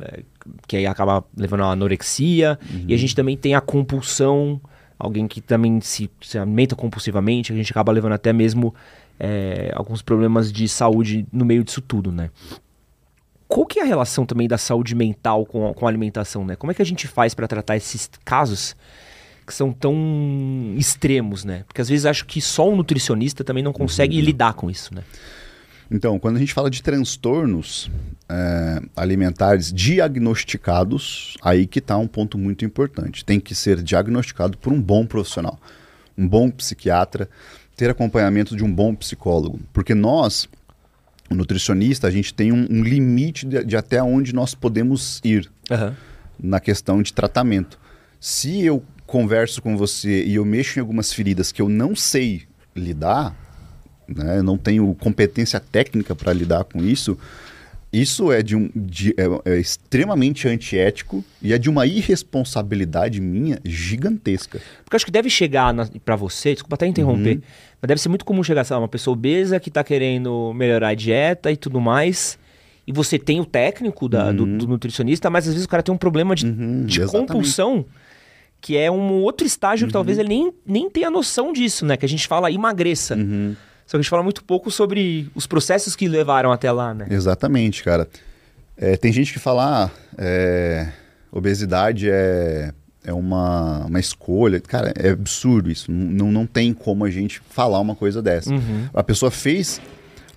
é, 0.00 0.22
que 0.66 0.76
aí 0.76 0.86
acaba 0.86 1.24
levando 1.36 1.62
a 1.62 1.72
anorexia, 1.72 2.58
uhum. 2.70 2.84
e 2.88 2.94
a 2.94 2.96
gente 2.96 3.14
também 3.14 3.36
tem 3.36 3.54
a 3.54 3.60
compulsão, 3.60 4.60
alguém 4.98 5.26
que 5.26 5.40
também 5.40 5.80
se, 5.80 6.10
se 6.20 6.38
alimenta 6.38 6.74
compulsivamente, 6.74 7.52
a 7.52 7.56
gente 7.56 7.70
acaba 7.70 7.92
levando 7.92 8.12
até 8.12 8.32
mesmo 8.32 8.74
é, 9.18 9.70
alguns 9.74 10.02
problemas 10.02 10.52
de 10.52 10.68
saúde 10.68 11.26
no 11.32 11.44
meio 11.44 11.64
disso 11.64 11.80
tudo, 11.80 12.10
né? 12.12 12.30
Qual 13.48 13.64
que 13.64 13.78
é 13.78 13.82
a 13.82 13.86
relação 13.86 14.26
também 14.26 14.48
da 14.48 14.58
saúde 14.58 14.94
mental 14.94 15.46
com, 15.46 15.72
com 15.72 15.86
a 15.86 15.88
alimentação, 15.88 16.44
né? 16.44 16.56
Como 16.56 16.70
é 16.70 16.74
que 16.74 16.82
a 16.82 16.86
gente 16.86 17.06
faz 17.06 17.32
para 17.32 17.46
tratar 17.46 17.76
esses 17.76 18.10
casos 18.24 18.74
que 19.46 19.54
são 19.54 19.72
tão 19.72 19.94
extremos, 20.76 21.44
né? 21.44 21.62
Porque 21.68 21.80
às 21.80 21.88
vezes 21.88 22.04
acho 22.04 22.26
que 22.26 22.40
só 22.40 22.68
um 22.68 22.74
nutricionista 22.76 23.44
também 23.44 23.62
não 23.62 23.72
consegue 23.72 24.18
uhum. 24.18 24.24
lidar 24.24 24.54
com 24.54 24.68
isso, 24.68 24.92
né? 24.92 25.02
Então, 25.90 26.18
quando 26.18 26.36
a 26.36 26.38
gente 26.38 26.52
fala 26.52 26.68
de 26.68 26.82
transtornos 26.82 27.90
é, 28.28 28.80
alimentares 28.96 29.72
diagnosticados, 29.72 31.36
aí 31.40 31.66
que 31.66 31.78
está 31.78 31.96
um 31.96 32.08
ponto 32.08 32.36
muito 32.36 32.64
importante. 32.64 33.24
Tem 33.24 33.38
que 33.38 33.54
ser 33.54 33.82
diagnosticado 33.82 34.58
por 34.58 34.72
um 34.72 34.80
bom 34.80 35.06
profissional, 35.06 35.58
um 36.18 36.26
bom 36.26 36.50
psiquiatra, 36.50 37.28
ter 37.76 37.90
acompanhamento 37.90 38.56
de 38.56 38.64
um 38.64 38.72
bom 38.72 38.94
psicólogo. 38.94 39.60
Porque 39.72 39.94
nós, 39.94 40.48
o 41.30 41.34
nutricionista, 41.34 42.08
a 42.08 42.10
gente 42.10 42.34
tem 42.34 42.52
um, 42.52 42.66
um 42.68 42.82
limite 42.82 43.46
de, 43.46 43.64
de, 43.64 43.76
até 43.76 44.02
onde 44.02 44.34
nós 44.34 44.54
podemos 44.54 45.20
ir 45.22 45.48
uhum. 45.70 45.94
na 46.42 46.58
questão 46.58 47.02
de 47.02 47.12
tratamento. 47.12 47.78
Se 48.18 48.64
eu 48.64 48.82
converso 49.06 49.62
com 49.62 49.76
você 49.76 50.24
e 50.24 50.34
eu 50.34 50.44
mexo 50.44 50.78
em 50.78 50.80
algumas 50.80 51.12
feridas 51.12 51.52
que 51.52 51.62
eu 51.62 51.68
não 51.68 51.94
sei 51.94 52.42
lidar, 52.74 53.36
né, 54.08 54.42
não 54.42 54.56
tenho 54.56 54.94
competência 54.94 55.60
técnica 55.60 56.14
para 56.14 56.32
lidar 56.32 56.64
com 56.64 56.82
isso, 56.82 57.18
isso 57.92 58.32
é, 58.32 58.42
de 58.42 58.56
um, 58.56 58.70
de, 58.74 59.14
é, 59.16 59.52
é, 59.52 59.58
extremamente 59.58 60.48
antiético 60.48 61.24
e 61.40 61.52
é 61.52 61.58
de 61.58 61.70
uma 61.70 61.86
irresponsabilidade 61.86 63.20
minha 63.20 63.58
gigantesca. 63.64 64.60
Porque 64.84 64.96
acho 64.96 65.04
que 65.06 65.10
deve 65.10 65.30
chegar 65.30 65.74
para 66.04 66.16
você, 66.16 66.52
desculpa 66.52 66.74
até 66.74 66.86
interromper, 66.86 67.36
uhum. 67.36 67.42
mas 67.80 67.88
deve 67.88 68.00
ser 68.00 68.08
muito 68.08 68.24
comum 68.24 68.42
chegar, 68.42 68.64
sei 68.64 68.74
lá, 68.74 68.82
uma 68.82 68.88
pessoa 68.88 69.12
obesa 69.14 69.58
que 69.60 69.70
está 69.70 69.82
querendo 69.84 70.52
melhorar 70.52 70.88
a 70.88 70.94
dieta 70.94 71.50
e 71.50 71.56
tudo 71.56 71.80
mais. 71.80 72.38
E 72.86 72.92
você 72.92 73.18
tem 73.18 73.40
o 73.40 73.44
técnico 73.44 74.08
da, 74.08 74.26
uhum. 74.26 74.34
do, 74.34 74.58
do, 74.58 74.68
nutricionista, 74.68 75.30
mas 75.30 75.46
às 75.46 75.54
vezes 75.54 75.64
o 75.66 75.68
cara 75.68 75.82
tem 75.82 75.94
um 75.94 75.98
problema 75.98 76.34
de, 76.34 76.46
uhum, 76.46 76.84
de 76.84 77.04
compulsão, 77.06 77.84
que 78.60 78.76
é 78.76 78.90
um 78.90 79.22
outro 79.22 79.46
estágio 79.46 79.86
que 79.86 79.92
talvez 79.92 80.18
uhum. 80.18 80.24
ele 80.24 80.28
nem, 80.28 80.52
nem 80.66 80.90
tenha 80.90 81.10
noção 81.10 81.52
disso, 81.52 81.86
né? 81.86 81.96
Que 81.96 82.04
a 82.04 82.08
gente 82.08 82.28
fala 82.28 82.50
emagreça. 82.50 83.16
Só 83.86 83.92
que 83.92 83.96
a 83.98 84.02
gente 84.02 84.10
fala 84.10 84.22
muito 84.22 84.42
pouco 84.42 84.70
sobre 84.70 85.30
os 85.34 85.46
processos 85.46 85.94
que 85.94 86.08
levaram 86.08 86.50
até 86.50 86.70
lá, 86.72 86.92
né? 86.92 87.06
Exatamente, 87.08 87.84
cara. 87.84 88.08
É, 88.76 88.96
tem 88.96 89.12
gente 89.12 89.32
que 89.32 89.38
fala, 89.38 89.84
ah, 89.84 89.90
é, 90.18 90.88
obesidade 91.30 92.10
é, 92.10 92.72
é 93.04 93.12
uma, 93.12 93.86
uma 93.86 94.00
escolha. 94.00 94.60
Cara, 94.60 94.92
é 94.96 95.10
absurdo 95.10 95.70
isso. 95.70 95.90
Não, 95.90 96.32
não 96.32 96.46
tem 96.46 96.74
como 96.74 97.04
a 97.04 97.10
gente 97.10 97.40
falar 97.48 97.80
uma 97.80 97.94
coisa 97.94 98.20
dessa. 98.20 98.52
Uhum. 98.52 98.88
A 98.92 99.02
pessoa 99.02 99.30
fez 99.30 99.80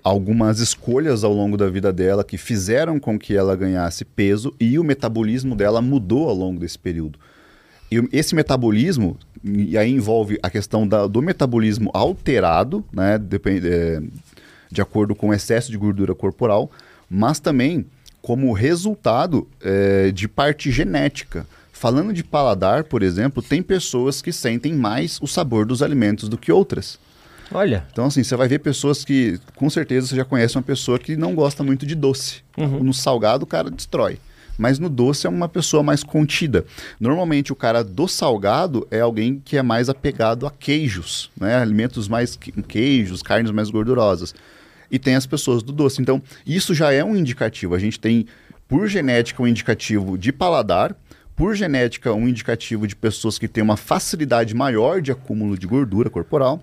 algumas 0.03 0.59
escolhas 0.59 1.23
ao 1.23 1.33
longo 1.33 1.57
da 1.57 1.69
vida 1.69 1.91
dela 1.91 2.23
que 2.23 2.37
fizeram 2.37 2.99
com 2.99 3.17
que 3.17 3.35
ela 3.35 3.55
ganhasse 3.55 4.05
peso 4.05 4.53
e 4.59 4.77
o 4.79 4.83
metabolismo 4.83 5.55
dela 5.55 5.81
mudou 5.81 6.29
ao 6.29 6.35
longo 6.35 6.59
desse 6.59 6.77
período. 6.77 7.19
E 7.91 7.97
esse 8.11 8.35
metabolismo 8.35 9.17
e 9.43 9.77
aí 9.77 9.91
envolve 9.91 10.37
a 10.41 10.49
questão 10.49 10.87
da, 10.87 11.07
do 11.07 11.21
metabolismo 11.21 11.89
alterado, 11.93 12.83
né, 12.91 13.17
depende, 13.17 13.67
é, 13.67 14.01
de 14.71 14.81
acordo 14.81 15.15
com 15.15 15.29
o 15.29 15.33
excesso 15.33 15.71
de 15.71 15.77
gordura 15.77 16.13
corporal, 16.13 16.69
mas 17.09 17.39
também 17.39 17.85
como 18.21 18.51
resultado 18.53 19.47
é, 19.61 20.11
de 20.11 20.27
parte 20.27 20.71
genética. 20.71 21.45
Falando 21.71 22.11
de 22.11 22.23
paladar, 22.25 22.83
por 22.83 23.01
exemplo, 23.01 23.41
tem 23.41 23.63
pessoas 23.63 24.21
que 24.21 24.33
sentem 24.33 24.73
mais 24.73 25.17
o 25.21 25.27
sabor 25.27 25.65
dos 25.65 25.81
alimentos 25.81 26.27
do 26.27 26.37
que 26.37 26.51
outras. 26.51 26.99
Olha. 27.51 27.85
Então, 27.91 28.05
assim, 28.05 28.21
você 28.21 28.35
vai 28.35 28.49
ver 28.49 28.59
pessoas 28.59 29.05
que, 29.05 29.39
com 29.55 29.69
certeza, 29.69 30.07
você 30.07 30.15
já 30.17 30.25
conhece 30.25 30.57
uma 30.57 30.61
pessoa 30.61 30.99
que 30.99 31.15
não 31.15 31.33
gosta 31.33 31.63
muito 31.63 31.85
de 31.85 31.95
doce. 31.95 32.41
Uhum. 32.57 32.83
No 32.83 32.93
salgado, 32.93 33.45
o 33.45 33.47
cara 33.47 33.71
destrói 33.71 34.19
mas 34.59 34.77
no 34.77 34.89
doce 34.89 35.25
é 35.25 35.29
uma 35.29 35.47
pessoa 35.47 35.81
mais 35.81 36.03
contida. 36.03 36.65
Normalmente 36.99 37.53
o 37.53 37.55
cara 37.55 37.81
do 37.81 38.09
salgado 38.09 38.85
é 38.91 38.99
alguém 38.99 39.41
que 39.43 39.57
é 39.57 39.63
mais 39.63 39.87
apegado 39.87 40.45
a 40.45 40.51
queijos, 40.51 41.31
né? 41.39 41.55
alimentos 41.55 42.09
mais 42.09 42.37
queijos, 42.67 43.23
carnes 43.23 43.51
mais 43.51 43.69
gordurosas. 43.69 44.35
E 44.91 44.99
tem 44.99 45.15
as 45.15 45.25
pessoas 45.25 45.63
do 45.63 45.71
doce. 45.71 46.01
Então, 46.01 46.21
isso 46.45 46.73
já 46.73 46.91
é 46.91 47.03
um 47.03 47.15
indicativo. 47.15 47.73
A 47.73 47.79
gente 47.79 47.99
tem 47.99 48.25
por 48.67 48.87
genética, 48.87 49.41
um 49.41 49.47
indicativo 49.47 50.17
de 50.17 50.33
paladar, 50.33 50.93
por 51.35 51.55
genética, 51.55 52.13
um 52.13 52.27
indicativo 52.27 52.85
de 52.85 52.97
pessoas 52.97 53.39
que 53.39 53.47
têm 53.47 53.63
uma 53.63 53.77
facilidade 53.77 54.53
maior 54.53 55.01
de 55.01 55.09
acúmulo 55.09 55.57
de 55.57 55.65
gordura 55.65 56.09
corporal, 56.09 56.61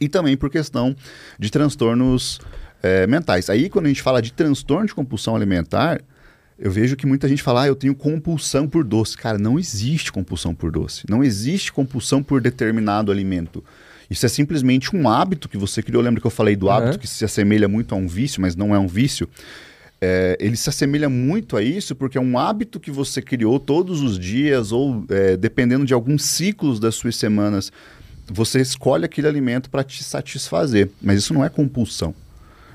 e 0.00 0.08
também 0.08 0.36
por 0.36 0.48
questão 0.48 0.94
de 1.36 1.50
transtornos 1.50 2.40
é, 2.80 3.08
mentais. 3.08 3.50
Aí, 3.50 3.68
quando 3.68 3.86
a 3.86 3.88
gente 3.88 4.02
fala 4.02 4.22
de 4.22 4.32
transtorno 4.32 4.86
de 4.86 4.94
compulsão 4.94 5.34
alimentar, 5.34 6.00
eu 6.58 6.70
vejo 6.70 6.96
que 6.96 7.06
muita 7.06 7.28
gente 7.28 7.42
fala, 7.42 7.62
ah, 7.62 7.68
eu 7.68 7.76
tenho 7.76 7.94
compulsão 7.94 8.68
por 8.68 8.82
doce. 8.82 9.16
Cara, 9.16 9.38
não 9.38 9.58
existe 9.58 10.10
compulsão 10.10 10.54
por 10.54 10.72
doce. 10.72 11.04
Não 11.08 11.22
existe 11.22 11.72
compulsão 11.72 12.20
por 12.22 12.40
determinado 12.40 13.12
alimento. 13.12 13.62
Isso 14.10 14.26
é 14.26 14.28
simplesmente 14.28 14.94
um 14.96 15.08
hábito 15.08 15.48
que 15.48 15.56
você 15.56 15.82
criou. 15.82 16.02
Lembra 16.02 16.20
que 16.20 16.26
eu 16.26 16.30
falei 16.30 16.56
do 16.56 16.68
hábito 16.68 16.94
uhum. 16.94 16.98
que 16.98 17.06
se 17.06 17.24
assemelha 17.24 17.68
muito 17.68 17.94
a 17.94 17.98
um 17.98 18.08
vício, 18.08 18.40
mas 18.40 18.56
não 18.56 18.74
é 18.74 18.78
um 18.78 18.88
vício? 18.88 19.28
É, 20.00 20.36
ele 20.40 20.56
se 20.56 20.68
assemelha 20.68 21.08
muito 21.08 21.56
a 21.56 21.62
isso 21.62 21.94
porque 21.94 22.18
é 22.18 22.20
um 22.20 22.38
hábito 22.38 22.80
que 22.80 22.90
você 22.90 23.20
criou 23.20 23.58
todos 23.58 24.00
os 24.00 24.18
dias 24.18 24.70
ou 24.72 25.04
é, 25.08 25.36
dependendo 25.36 25.84
de 25.84 25.92
alguns 25.92 26.24
ciclos 26.24 26.78
das 26.78 26.94
suas 26.94 27.16
semanas, 27.16 27.72
você 28.26 28.60
escolhe 28.60 29.04
aquele 29.04 29.28
alimento 29.28 29.70
para 29.70 29.84
te 29.84 30.02
satisfazer. 30.02 30.90
Mas 31.00 31.18
isso 31.18 31.32
não 31.32 31.44
é 31.44 31.48
compulsão. 31.48 32.14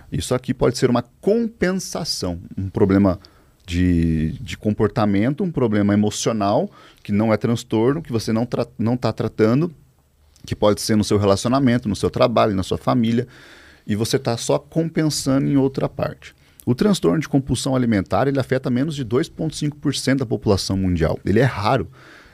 Isso 0.10 0.34
aqui 0.34 0.54
pode 0.54 0.78
ser 0.78 0.90
uma 0.90 1.02
compensação, 1.20 2.40
um 2.58 2.70
problema 2.70 3.20
de, 3.66 4.32
de 4.40 4.58
comportamento, 4.58 5.44
um 5.44 5.52
problema 5.52 5.94
emocional, 5.94 6.70
que 7.02 7.12
não 7.12 7.34
é 7.34 7.38
transtorno, 7.38 8.02
que 8.02 8.12
você 8.12 8.34
não 8.34 8.44
está 8.44 8.68
não 8.78 8.98
tá 8.98 9.12
tratando, 9.14 9.74
que 10.46 10.56
pode 10.56 10.82
ser 10.82 10.96
no 10.96 11.04
seu 11.04 11.18
relacionamento, 11.18 11.88
no 11.88 11.96
seu 11.96 12.10
trabalho, 12.10 12.56
na 12.56 12.64
sua 12.64 12.78
família, 12.78 13.28
e 13.88 13.96
você 13.96 14.18
está 14.18 14.36
só 14.38 14.58
compensando 14.60 15.48
em 15.48 15.58
outra 15.58 15.88
parte. 15.88 16.36
O 16.66 16.74
transtorno 16.74 17.20
de 17.20 17.28
compulsão 17.28 17.76
alimentar 17.76 18.28
ele 18.28 18.40
afeta 18.40 18.70
menos 18.70 18.96
de 18.96 19.06
2,5% 19.06 20.18
da 20.18 20.26
população 20.26 20.78
mundial. 20.78 21.20
Ele 21.26 21.40
é 21.40 21.44
raro 21.44 21.90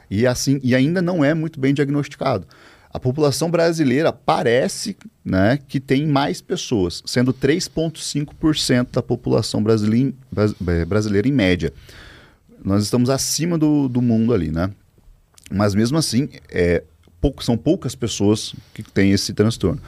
e, 0.09 0.25
assim, 0.25 0.59
e 0.63 0.75
ainda 0.75 1.01
não 1.01 1.23
é 1.23 1.33
muito 1.33 1.59
bem 1.59 1.73
diagnosticado. 1.73 2.47
A 2.91 2.99
população 2.99 3.51
brasileira 3.51 4.11
parece 4.11 4.97
né, 5.23 5.59
que 5.67 5.79
tem 5.79 6.07
mais 6.07 6.41
pessoas, 6.41 7.03
sendo 7.05 7.31
3,5% 7.31 8.87
da 8.93 9.01
população 9.01 9.61
brasileira, 9.61 10.13
é, 10.67 10.85
brasileira 10.85 11.27
em 11.27 11.31
média. 11.31 11.71
Nós 12.63 12.83
estamos 12.83 13.09
acima 13.09 13.57
do, 13.57 13.87
do 13.87 14.01
mundo 14.01 14.33
ali, 14.33 14.51
né? 14.51 14.71
Mas 15.51 15.75
mesmo 15.75 15.97
assim, 15.97 16.29
é, 16.49 16.83
pouco, 17.21 17.43
são 17.43 17.57
poucas 17.57 17.95
pessoas 17.95 18.55
que 18.73 18.83
têm 18.83 19.11
esse 19.11 19.33
transtorno. 19.33 19.81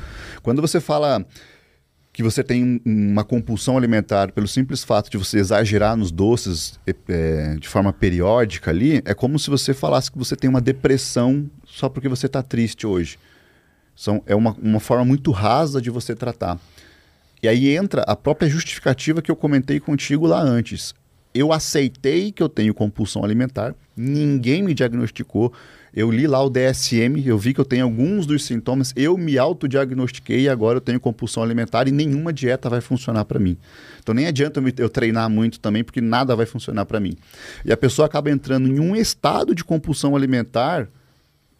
Quando 0.43 0.61
você 0.61 0.79
fala 0.79 1.25
que 2.13 2.21
você 2.21 2.43
tem 2.43 2.81
uma 2.85 3.23
compulsão 3.23 3.77
alimentar 3.77 4.31
pelo 4.31 4.47
simples 4.47 4.83
fato 4.83 5.09
de 5.09 5.17
você 5.17 5.39
exagerar 5.39 5.95
nos 5.95 6.11
doces 6.11 6.77
é, 7.07 7.55
de 7.55 7.67
forma 7.67 7.93
periódica 7.93 8.69
ali, 8.69 9.01
é 9.05 9.13
como 9.13 9.39
se 9.39 9.49
você 9.49 9.73
falasse 9.73 10.11
que 10.11 10.17
você 10.17 10.35
tem 10.35 10.49
uma 10.49 10.59
depressão 10.59 11.49
só 11.65 11.87
porque 11.87 12.09
você 12.09 12.25
está 12.25 12.43
triste 12.43 12.85
hoje. 12.85 13.17
São, 13.95 14.21
é 14.25 14.35
uma, 14.35 14.51
uma 14.61 14.79
forma 14.79 15.05
muito 15.05 15.31
rasa 15.31 15.81
de 15.81 15.89
você 15.89 16.13
tratar. 16.13 16.59
E 17.41 17.47
aí 17.47 17.75
entra 17.75 18.01
a 18.03 18.15
própria 18.15 18.49
justificativa 18.49 19.21
que 19.21 19.31
eu 19.31 19.35
comentei 19.35 19.79
contigo 19.79 20.27
lá 20.27 20.41
antes. 20.41 20.93
Eu 21.33 21.53
aceitei 21.53 22.31
que 22.31 22.43
eu 22.43 22.49
tenho 22.49 22.73
compulsão 22.73 23.23
alimentar, 23.23 23.73
ninguém 23.95 24.61
me 24.61 24.73
diagnosticou, 24.73 25.53
eu 25.93 26.09
li 26.09 26.25
lá 26.25 26.41
o 26.41 26.49
DSM, 26.49 27.21
eu 27.25 27.37
vi 27.37 27.53
que 27.53 27.59
eu 27.59 27.65
tenho 27.65 27.83
alguns 27.83 28.25
dos 28.25 28.45
sintomas, 28.45 28.93
eu 28.95 29.17
me 29.17 29.37
autodiagnostiquei 29.37 30.41
e 30.41 30.49
agora 30.49 30.77
eu 30.77 30.81
tenho 30.81 30.99
compulsão 30.99 31.43
alimentar 31.43 31.87
e 31.87 31.91
nenhuma 31.91 32.31
dieta 32.31 32.69
vai 32.69 32.79
funcionar 32.79 33.25
para 33.25 33.37
mim. 33.37 33.57
Então 33.99 34.15
nem 34.15 34.25
adianta 34.25 34.61
eu, 34.61 34.73
eu 34.77 34.89
treinar 34.89 35.29
muito 35.29 35.59
também, 35.59 35.83
porque 35.83 35.99
nada 35.99 36.33
vai 36.33 36.45
funcionar 36.45 36.85
para 36.85 36.99
mim. 36.99 37.17
E 37.65 37.73
a 37.73 37.77
pessoa 37.77 38.05
acaba 38.05 38.31
entrando 38.31 38.69
em 38.69 38.79
um 38.79 38.95
estado 38.95 39.53
de 39.53 39.65
compulsão 39.65 40.15
alimentar 40.15 40.87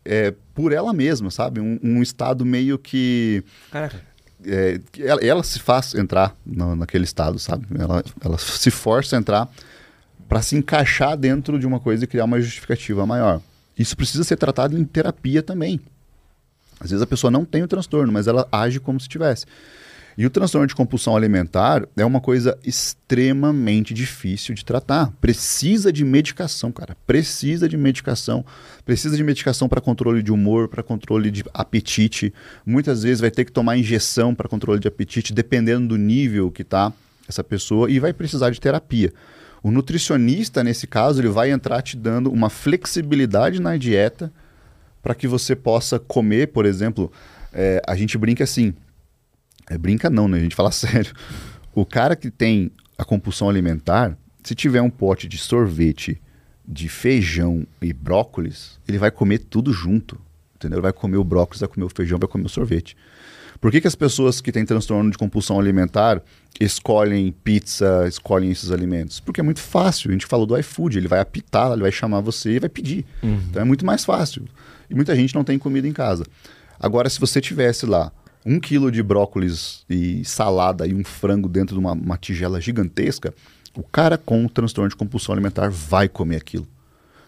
é, 0.06 0.34
por 0.56 0.72
ela 0.72 0.94
mesma, 0.94 1.30
sabe? 1.30 1.60
Um, 1.60 1.78
um 1.84 2.02
estado 2.02 2.46
meio 2.46 2.80
que. 2.80 3.44
Caraca. 3.70 4.00
É, 4.44 4.80
ela, 4.98 5.22
ela, 5.22 5.44
se 5.44 5.60
faz 5.60 5.94
entrar 5.94 6.36
no, 6.44 6.76
naquele 6.76 7.04
estado, 7.04 7.38
sabe? 7.38 7.68
Ela, 7.78 8.04
ela 8.24 8.38
se 8.40 8.72
força 8.72 9.16
a 9.16 9.20
entrar 9.20 9.50
para 10.28 10.42
se 10.42 10.56
encaixar 10.56 11.16
dentro 11.18 11.60
de 11.60 11.68
uma 11.68 11.80
coisa 11.80 12.06
e 12.06 12.08
criar 12.08 12.26
uma 12.26 12.42
justificativa 12.42 13.06
maior. 13.06 13.42
Isso 13.82 13.98
precisa 13.98 14.24
ser 14.24 14.38
tratado 14.38 14.78
em 14.78 14.84
terapia 14.84 15.42
também. 15.42 15.80
Às 16.80 16.92
vezes 16.92 17.02
a 17.02 17.08
pessoa 17.08 17.30
não 17.30 17.46
tem 17.46 17.64
o 17.64 17.68
transtorno, 17.68 18.12
mas 18.12 18.28
ela 18.28 18.48
age 18.52 18.80
como 18.80 19.00
se 19.00 19.08
tivesse. 19.08 19.46
E 20.18 20.26
o 20.26 20.30
transtorno 20.30 20.68
de 20.68 20.76
compulsão 20.76 21.16
alimentar 21.16 21.88
é 21.96 22.04
uma 22.04 22.20
coisa 22.20 22.58
extremamente 22.64 23.94
difícil 23.94 24.54
de 24.54 24.66
tratar. 24.66 25.12
Precisa 25.22 25.92
de 25.92 26.04
medicação, 26.04 26.72
cara. 26.72 26.98
Precisa 27.08 27.68
de 27.68 27.78
medicação. 27.78 28.46
Precisa 28.84 29.16
de 29.16 29.24
medicação 29.24 29.70
para 29.70 29.80
controle 29.80 30.22
de 30.22 30.32
humor, 30.32 30.68
para 30.68 30.84
controle 30.84 31.32
de 31.32 31.44
apetite. 31.54 32.34
Muitas 32.66 33.04
vezes 33.04 33.22
vai 33.22 33.32
ter 33.32 33.46
que 33.46 33.52
tomar 33.52 33.78
injeção 33.78 34.36
para 34.36 34.50
controle 34.50 34.80
de 34.80 34.88
apetite, 34.88 35.34
dependendo 35.34 35.88
do 35.88 35.98
nível 35.98 36.52
que 36.52 36.64
tá 36.64 36.92
essa 37.28 37.44
pessoa, 37.44 37.90
e 37.90 38.00
vai 38.00 38.12
precisar 38.12 38.50
de 38.50 38.60
terapia. 38.60 39.14
O 39.64 39.70
nutricionista, 39.70 40.64
nesse 40.64 40.88
caso, 40.88 41.22
ele 41.22 41.30
vai 41.30 41.52
entrar 41.52 41.82
te 41.82 41.96
dando 41.96 42.32
uma 42.32 42.50
flexibilidade 42.50 43.62
na 43.62 43.78
dieta 43.78 44.32
para 45.02 45.14
que 45.14 45.28
você 45.28 45.56
possa 45.56 46.00
comer, 46.00 46.48
por 46.48 46.66
exemplo, 46.66 47.12
é, 47.54 47.82
a 47.88 47.96
gente 47.96 48.18
brinca 48.18 48.44
assim, 48.44 48.74
é, 49.70 49.78
brinca 49.78 50.10
não, 50.10 50.28
né? 50.28 50.38
A 50.38 50.42
gente 50.42 50.56
fala 50.56 50.72
sério. 50.72 51.14
O 51.74 51.86
cara 51.86 52.16
que 52.16 52.32
tem 52.32 52.72
a 52.98 53.06
compulsão 53.06 53.50
alimentar, 53.50 54.18
se 54.44 54.56
tiver 54.56 54.82
um 54.82 54.90
pote 54.90 55.28
de 55.28 55.38
sorvete, 55.38 56.22
de 56.68 56.88
feijão 56.88 57.66
e 57.82 57.94
brócolis, 57.94 58.80
ele 58.88 58.98
vai 58.98 59.12
comer 59.12 59.40
tudo 59.40 59.74
junto, 59.74 60.20
entendeu? 60.56 60.78
Ele 60.78 60.84
vai 60.84 60.94
comer 60.94 61.18
o 61.18 61.24
brócolis, 61.24 61.60
vai 61.60 61.70
comer 61.70 61.86
o 61.86 61.90
feijão, 61.90 62.20
vai 62.20 62.30
comer 62.30 62.46
o 62.46 62.50
sorvete. 62.50 62.96
Por 63.62 63.70
que, 63.70 63.80
que 63.80 63.88
as 63.88 63.94
pessoas 63.94 64.42
que 64.42 64.52
têm 64.52 64.66
transtorno 64.66 65.12
de 65.12 65.18
compulsão 65.20 65.60
alimentar 65.60 66.20
escolhem 66.60 67.32
pizza, 67.44 68.08
escolhem 68.08 68.50
esses 68.50 68.72
alimentos? 68.72 69.20
Porque 69.20 69.40
é 69.40 69.44
muito 69.44 69.60
fácil. 69.60 70.10
A 70.10 70.14
gente 70.14 70.26
falou 70.26 70.48
do 70.48 70.58
iFood, 70.58 70.98
ele 70.98 71.08
vai 71.08 71.20
apitar, 71.20 71.72
ele 71.72 71.84
vai 71.84 71.92
chamar 71.92 72.22
você 72.22 72.56
e 72.56 72.60
vai 72.60 72.70
pedir. 72.70 73.06
Uhum. 73.22 73.40
Então 73.50 73.62
é 73.62 73.66
muito 73.66 73.86
mais 73.86 74.04
fácil. 74.04 74.44
E 74.90 74.96
muita 74.96 75.16
gente 75.16 75.36
não 75.36 75.44
tem 75.44 75.60
comida 75.60 75.88
em 75.88 75.94
casa. 75.94 76.26
Agora, 76.80 77.08
se 77.08 77.20
você 77.20 77.40
tivesse 77.40 77.86
lá 77.86 78.12
um 78.44 78.60
quilo 78.60 78.92
de 78.92 79.04
brócolis 79.04 79.86
e 79.88 80.26
salada 80.26 80.88
e 80.88 80.96
um 80.96 81.04
frango 81.04 81.48
dentro 81.48 81.76
de 81.76 81.80
uma, 81.80 81.92
uma 81.92 82.18
tigela 82.18 82.60
gigantesca, 82.60 83.32
o 83.76 83.84
cara 83.84 84.18
com 84.18 84.48
transtorno 84.48 84.90
de 84.90 84.96
compulsão 84.96 85.34
alimentar 85.34 85.70
vai 85.70 86.10
comer 86.10 86.38
aquilo. 86.38 86.68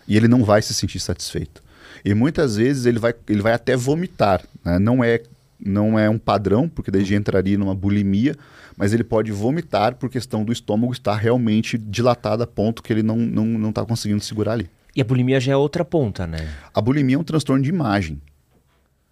E 0.07 0.17
ele 0.17 0.27
não 0.27 0.43
vai 0.43 0.63
se 0.63 0.73
sentir 0.73 0.99
satisfeito. 0.99 1.61
E 2.03 2.13
muitas 2.15 2.57
vezes 2.57 2.87
ele 2.87 2.97
vai, 2.97 3.13
ele 3.29 3.41
vai 3.41 3.53
até 3.53 3.77
vomitar. 3.77 4.43
Né? 4.65 4.79
Não 4.79 5.03
é 5.03 5.21
não 5.65 5.97
é 5.97 6.09
um 6.09 6.17
padrão, 6.17 6.67
porque 6.67 6.91
daí 6.91 7.03
já 7.03 7.15
entraria 7.15 7.57
numa 7.57 7.75
bulimia, 7.75 8.35
mas 8.77 8.93
ele 8.93 9.03
pode 9.03 9.31
vomitar 9.31 9.95
por 9.95 10.09
questão 10.09 10.43
do 10.43 10.51
estômago 10.51 10.91
estar 10.91 11.15
realmente 11.15 11.77
dilatado 11.77 12.43
a 12.43 12.47
ponto 12.47 12.83
que 12.83 12.91
ele 12.91 13.03
não 13.03 13.17
está 13.19 13.31
não, 13.33 13.45
não 13.45 13.71
tá 13.71 13.85
conseguindo 13.85 14.23
segurar 14.23 14.53
ali. 14.53 14.69
E 14.95 15.01
a 15.01 15.03
bulimia 15.03 15.39
já 15.39 15.53
é 15.53 15.55
outra 15.55 15.83
ponta, 15.83 16.27
né? 16.27 16.47
A 16.73 16.79
bulimia 16.79 17.15
é 17.15 17.19
um 17.19 17.23
transtorno 17.23 17.63
de 17.63 17.69
imagem. 17.69 18.21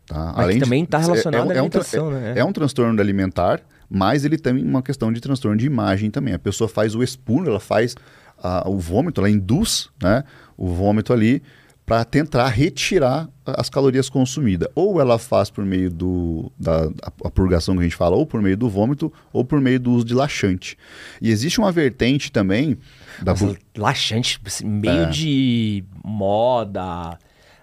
Tá? 0.06 0.34
Mas 0.36 0.46
Além 0.46 0.60
também 0.60 0.84
está 0.84 0.98
relacionado 0.98 1.52
é, 1.52 1.56
é, 1.56 1.58
à 1.58 1.62
alimentação, 1.62 2.06
é 2.06 2.10
um, 2.10 2.12
né? 2.12 2.34
É 2.38 2.44
um 2.44 2.52
transtorno 2.52 3.02
alimentar, 3.02 3.62
mas 3.90 4.26
ele 4.26 4.38
tem 4.38 4.62
uma 4.64 4.82
questão 4.82 5.12
de 5.12 5.20
transtorno 5.20 5.58
de 5.58 5.66
imagem 5.66 6.12
também. 6.12 6.34
A 6.34 6.40
pessoa 6.40 6.68
faz 6.68 6.94
o 6.94 7.02
espurno, 7.02 7.50
ela 7.50 7.60
faz 7.60 7.96
a, 8.38 8.70
o 8.70 8.78
vômito, 8.78 9.22
ela 9.22 9.30
induz 9.30 9.90
né, 10.02 10.24
o 10.58 10.68
vômito 10.68 11.14
ali 11.14 11.42
para 11.86 12.06
tentar 12.06 12.48
retirar 12.48 13.28
as 13.46 13.70
calorias 13.70 14.10
consumidas. 14.10 14.70
Ou 14.76 15.02
ela 15.02 15.18
faz 15.18 15.50
por 15.50 15.66
meio 15.66 15.90
do, 15.90 16.52
da 16.58 16.90
a 17.24 17.30
purgação 17.30 17.76
que 17.76 17.82
a 17.82 17.84
gente 17.84 17.96
fala, 17.96 18.16
ou 18.16 18.26
por 18.26 18.42
meio 18.42 18.56
do 18.56 18.70
vômito, 18.70 19.12
ou 19.34 19.44
por 19.44 19.60
meio 19.60 19.80
do 19.80 19.92
uso 19.92 20.06
de 20.06 20.14
laxante. 20.14 20.78
E 21.22 21.30
existe 21.30 21.60
uma 21.60 21.72
vertente 21.72 22.32
também... 22.32 22.78
Da 23.22 23.32
Nossa, 23.32 23.46
bu... 23.48 23.58
laxante, 23.78 24.40
meio 24.64 25.04
é. 25.04 25.10
de 25.10 25.84
moda 26.04 27.18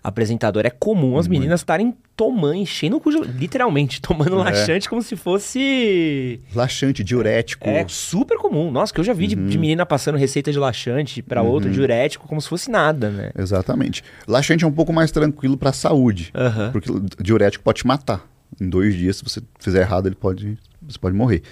apresentador. 0.08 0.66
É 0.66 0.70
comum 0.70 1.18
as 1.18 1.28
meninas 1.28 1.60
estarem 1.60 1.94
tomando, 2.16 2.54
enchendo 2.54 2.96
o 2.96 3.00
cu, 3.00 3.10
literalmente, 3.10 4.00
tomando 4.02 4.40
é. 4.40 4.44
laxante 4.44 4.88
como 4.88 5.02
se 5.02 5.16
fosse. 5.16 6.40
Laxante, 6.54 7.04
diurético. 7.04 7.68
É 7.68 7.84
super 7.88 8.36
comum. 8.38 8.70
Nossa, 8.70 8.92
que 8.92 9.00
eu 9.00 9.04
já 9.04 9.12
vi 9.12 9.24
uhum. 9.24 9.28
de, 9.28 9.36
de, 9.36 9.56
uhum. 9.56 9.60
menina 9.60 9.86
passando 9.86 10.16
receita 10.16 10.50
de 10.50 10.58
laxante 10.58 11.22
para 11.22 11.42
uhum. 11.42 11.48
outro, 11.48 11.70
diurético, 11.70 12.26
como 12.26 12.40
se 12.40 12.48
fosse 12.48 12.70
nada, 12.70 13.10
né? 13.10 13.30
Exatamente. 13.38 14.02
Laxante 14.26 14.64
é 14.64 14.66
um 14.66 14.72
pouco 14.72 14.92
mais 14.92 15.10
tranquilo 15.10 15.56
para 15.56 15.72
saúde, 15.72 16.32
uhum. 16.34 16.72
porque 16.72 16.90
diurético 17.22 17.62
pode 17.62 17.78
te 17.78 17.86
matar. 17.86 18.26
Em 18.60 18.68
dois 18.68 18.94
dias, 18.94 19.18
se 19.18 19.24
você 19.24 19.40
fizer 19.60 19.82
errado, 19.82 20.06
ele 20.06 20.16
pode, 20.16 20.58
você 20.82 20.98
pode 20.98 21.14
morrer. 21.14 21.42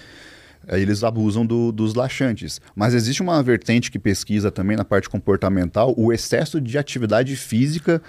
Aí 0.69 0.83
eles 0.83 1.05
abusam 1.05 1.47
do, 1.47 1.71
dos 1.71 1.95
laxantes. 1.95 2.61
Mas 2.75 2.93
existe 2.95 3.23
uma 3.23 3.41
vertente 3.43 3.91
que 3.91 3.99
pesquisa 3.99 4.51
também 4.51 4.77
na 4.77 4.85
parte 4.85 5.09
comportamental 5.09 5.95
o 5.97 6.13
excesso 6.13 6.61
de 6.61 6.77
atividade 6.77 7.37
física 7.37 8.03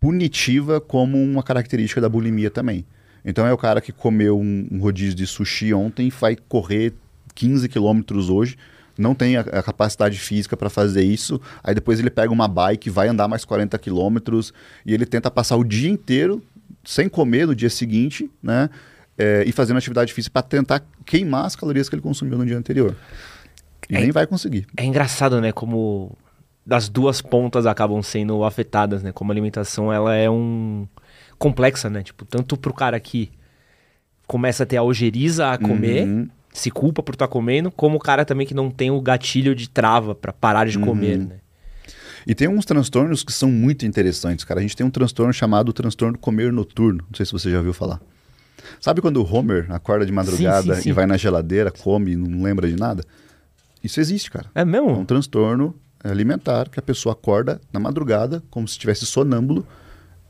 punitiva 0.00 0.80
como 0.80 1.22
uma 1.22 1.42
característica 1.42 2.00
da 2.00 2.08
bulimia 2.08 2.50
também. 2.50 2.84
Então 3.24 3.46
é 3.46 3.52
o 3.52 3.58
cara 3.58 3.80
que 3.80 3.92
comeu 3.92 4.40
um, 4.40 4.66
um 4.72 4.80
rodízio 4.80 5.14
de 5.14 5.26
sushi 5.26 5.74
ontem 5.74 6.08
e 6.08 6.10
vai 6.10 6.36
correr 6.48 6.94
15 7.34 7.68
quilômetros 7.68 8.30
hoje, 8.30 8.56
não 8.98 9.14
tem 9.14 9.36
a, 9.36 9.40
a 9.40 9.62
capacidade 9.62 10.18
física 10.18 10.56
para 10.56 10.68
fazer 10.68 11.02
isso. 11.02 11.40
Aí 11.62 11.74
depois 11.74 12.00
ele 12.00 12.10
pega 12.10 12.32
uma 12.32 12.48
bike, 12.48 12.90
vai 12.90 13.08
andar 13.08 13.28
mais 13.28 13.44
40 13.44 13.78
quilômetros 13.78 14.52
e 14.84 14.94
ele 14.94 15.06
tenta 15.06 15.30
passar 15.30 15.56
o 15.56 15.64
dia 15.64 15.90
inteiro 15.90 16.42
sem 16.84 17.08
comer 17.08 17.46
no 17.46 17.54
dia 17.54 17.70
seguinte, 17.70 18.30
né? 18.42 18.70
É, 19.18 19.44
e 19.46 19.52
fazendo 19.52 19.76
atividade 19.76 20.14
física 20.14 20.32
para 20.32 20.42
tentar 20.42 20.82
queimar 21.04 21.44
as 21.44 21.54
calorias 21.54 21.90
que 21.90 21.94
ele 21.94 22.00
consumiu 22.00 22.38
no 22.38 22.46
dia 22.46 22.56
anterior. 22.56 22.96
E 23.88 23.96
é, 23.96 24.00
nem 24.00 24.10
vai 24.10 24.26
conseguir. 24.26 24.66
É 24.76 24.84
engraçado, 24.84 25.40
né? 25.42 25.52
Como 25.52 26.16
das 26.70 26.88
duas 26.88 27.20
pontas 27.20 27.66
acabam 27.66 28.00
sendo 28.00 28.44
afetadas, 28.44 29.02
né? 29.02 29.10
Como 29.10 29.32
a 29.32 29.34
alimentação 29.34 29.92
ela 29.92 30.14
é 30.14 30.30
um 30.30 30.86
complexa, 31.36 31.90
né? 31.90 32.00
Tipo, 32.00 32.24
tanto 32.24 32.56
pro 32.56 32.72
cara 32.72 33.00
que 33.00 33.28
começa 34.24 34.62
a 34.62 34.66
ter 34.66 34.76
a 34.76 34.82
ojeriza 34.84 35.50
a 35.50 35.58
comer, 35.58 36.06
uhum. 36.06 36.28
se 36.52 36.70
culpa 36.70 37.02
por 37.02 37.16
estar 37.16 37.26
tá 37.26 37.32
comendo, 37.32 37.72
como 37.72 37.96
o 37.96 37.98
cara 37.98 38.24
também 38.24 38.46
que 38.46 38.54
não 38.54 38.70
tem 38.70 38.88
o 38.88 39.00
gatilho 39.00 39.52
de 39.52 39.68
trava 39.68 40.14
para 40.14 40.32
parar 40.32 40.68
de 40.68 40.78
uhum. 40.78 40.84
comer, 40.84 41.18
né? 41.18 41.36
E 42.24 42.36
tem 42.36 42.46
uns 42.46 42.64
transtornos 42.64 43.24
que 43.24 43.32
são 43.32 43.50
muito 43.50 43.84
interessantes, 43.84 44.44
cara. 44.44 44.60
A 44.60 44.62
gente 44.62 44.76
tem 44.76 44.86
um 44.86 44.90
transtorno 44.90 45.32
chamado 45.32 45.72
transtorno 45.72 46.16
comer 46.18 46.52
noturno. 46.52 47.04
Não 47.10 47.16
sei 47.16 47.26
se 47.26 47.32
você 47.32 47.50
já 47.50 47.58
ouviu 47.58 47.72
falar. 47.72 48.00
Sabe 48.80 49.00
quando 49.00 49.16
o 49.16 49.34
Homer 49.34 49.66
acorda 49.72 50.06
de 50.06 50.12
madrugada 50.12 50.62
sim, 50.62 50.74
sim, 50.74 50.82
sim. 50.82 50.88
e 50.90 50.92
vai 50.92 51.06
na 51.06 51.16
geladeira, 51.16 51.72
come 51.72 52.12
e 52.12 52.16
não 52.16 52.44
lembra 52.44 52.68
de 52.68 52.76
nada? 52.76 53.02
Isso 53.82 53.98
existe, 53.98 54.30
cara. 54.30 54.48
É 54.54 54.64
mesmo? 54.64 54.90
É 54.90 54.92
um 54.92 55.04
transtorno 55.04 55.74
alimentar 56.02 56.68
que 56.68 56.78
a 56.78 56.82
pessoa 56.82 57.12
acorda 57.12 57.60
na 57.72 57.80
madrugada, 57.80 58.42
como 58.50 58.66
se 58.66 58.72
estivesse 58.72 59.04
sonâmbulo, 59.06 59.66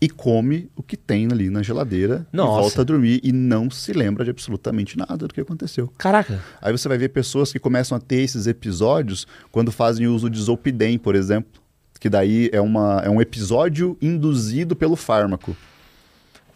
e 0.01 0.09
come 0.09 0.71
o 0.75 0.83
que 0.83 0.97
tem 0.97 1.29
ali 1.31 1.51
na 1.51 1.63
geladeira 1.63 2.27
Nossa. 2.33 2.53
e 2.53 2.61
volta 2.63 2.81
a 2.81 2.85
dormir 2.85 3.21
e 3.23 3.33
não 3.33 3.71
se 3.71 3.93
lembra 3.93 4.25
de 4.25 4.31
absolutamente 4.31 4.97
nada 4.97 5.29
do 5.29 5.35
que 5.35 5.41
aconteceu. 5.41 5.93
Caraca. 5.99 6.43
Aí 6.61 6.73
você 6.73 6.89
vai 6.89 6.97
ver 6.97 7.11
pessoas 7.11 7.53
que 7.53 7.59
começam 7.59 7.97
a 7.97 8.01
ter 8.01 8.23
esses 8.23 8.47
episódios 8.47 9.27
quando 9.53 9.71
fazem 9.71 10.07
uso 10.07 10.31
de 10.31 10.41
Zolpidem, 10.41 10.99
por 10.99 11.15
exemplo, 11.15 11.61
que 12.01 12.09
daí 12.09 12.49
é, 12.51 12.61
uma, 12.61 13.03
é 13.05 13.11
um 13.11 13.21
episódio 13.21 13.97
induzido 14.01 14.75
pelo 14.75 14.97
fármaco. 14.97 15.55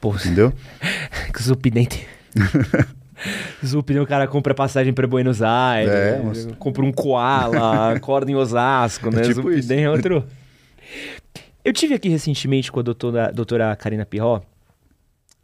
Pô, 0.00 0.14
entendeu? 0.14 0.52
Zolpidem 1.38 1.86
tem... 3.60 3.68
Zupin, 3.68 3.98
o 3.98 4.06
cara 4.06 4.26
compra 4.26 4.54
passagem 4.54 4.92
para 4.92 5.06
Buenos 5.06 5.42
Aires, 5.42 5.92
é, 5.92 6.22
mas... 6.22 6.48
compra 6.58 6.84
um 6.84 6.92
koala, 6.92 7.94
acorda 7.94 8.30
em 8.30 8.34
Osasco, 8.34 9.10
né? 9.12 9.20
É 9.20 9.24
tipo 9.24 9.42
Zupidem 9.42 9.84
é 9.84 9.90
outro. 9.90 10.24
Eu 11.64 11.72
tive 11.72 11.94
aqui 11.94 12.08
recentemente 12.08 12.70
com 12.70 12.80
a 12.80 12.82
doutora, 12.82 13.32
doutora 13.32 13.74
Karina 13.76 14.04
Pirró, 14.04 14.42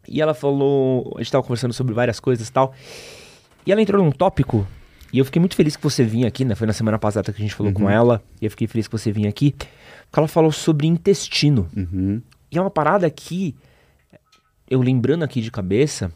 e 0.07 0.21
ela 0.21 0.35
falou, 0.35 1.12
a 1.14 1.19
gente 1.19 1.27
estava 1.27 1.43
conversando 1.43 1.73
sobre 1.73 1.95
várias 1.95 2.21
coisas 2.21 2.49
e 2.49 2.53
tal, 2.53 2.75
e 3.64 3.73
ela 3.73 3.81
entrou 3.81 4.03
num 4.03 4.11
tópico, 4.11 4.66
e 5.12 5.19
eu 5.19 5.25
fiquei 5.25 5.40
muito 5.40 5.57
feliz 5.57 5.77
que 5.77 5.83
você 5.83 6.05
vinha 6.05 6.29
aqui, 6.29 6.45
né? 6.45 6.55
Foi 6.55 6.66
na 6.66 6.73
semana 6.73 6.99
passada 6.99 7.33
que 7.33 7.40
a 7.40 7.45
gente 7.45 7.55
falou 7.55 7.73
uhum. 7.73 7.81
com 7.81 7.90
ela, 7.90 8.23
e 8.40 8.45
eu 8.45 8.51
fiquei 8.51 8.66
feliz 8.66 8.87
que 8.87 8.93
você 8.93 9.11
vinha 9.11 9.29
aqui, 9.29 9.53
porque 9.53 10.19
ela 10.19 10.29
falou 10.29 10.53
sobre 10.53 10.87
intestino. 10.87 11.69
Uhum. 11.77 12.21
E 12.51 12.59
é 12.59 12.61
uma 12.61 12.71
parada 12.71 13.09
que, 13.11 13.55
eu 14.69 14.81
lembrando 14.81 15.23
aqui 15.23 15.40
de 15.40 15.51
cabeça, 15.51 16.12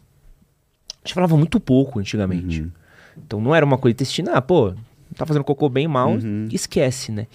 a 1.05 1.07
gente 1.07 1.14
falava 1.14 1.37
muito 1.37 1.61
pouco 1.61 1.99
antigamente. 1.99 2.62
Uhum. 2.62 2.71
Então 3.17 3.40
não 3.40 3.55
era 3.55 3.64
uma 3.64 3.77
coisa 3.77 3.93
intestina, 3.93 4.33
ah, 4.33 4.43
pô, 4.43 4.75
tá 5.14 5.27
fazendo 5.27 5.45
cocô 5.45 5.69
bem 5.69 5.87
mal, 5.87 6.12
uhum. 6.12 6.49
esquece, 6.51 7.12
né? 7.12 7.27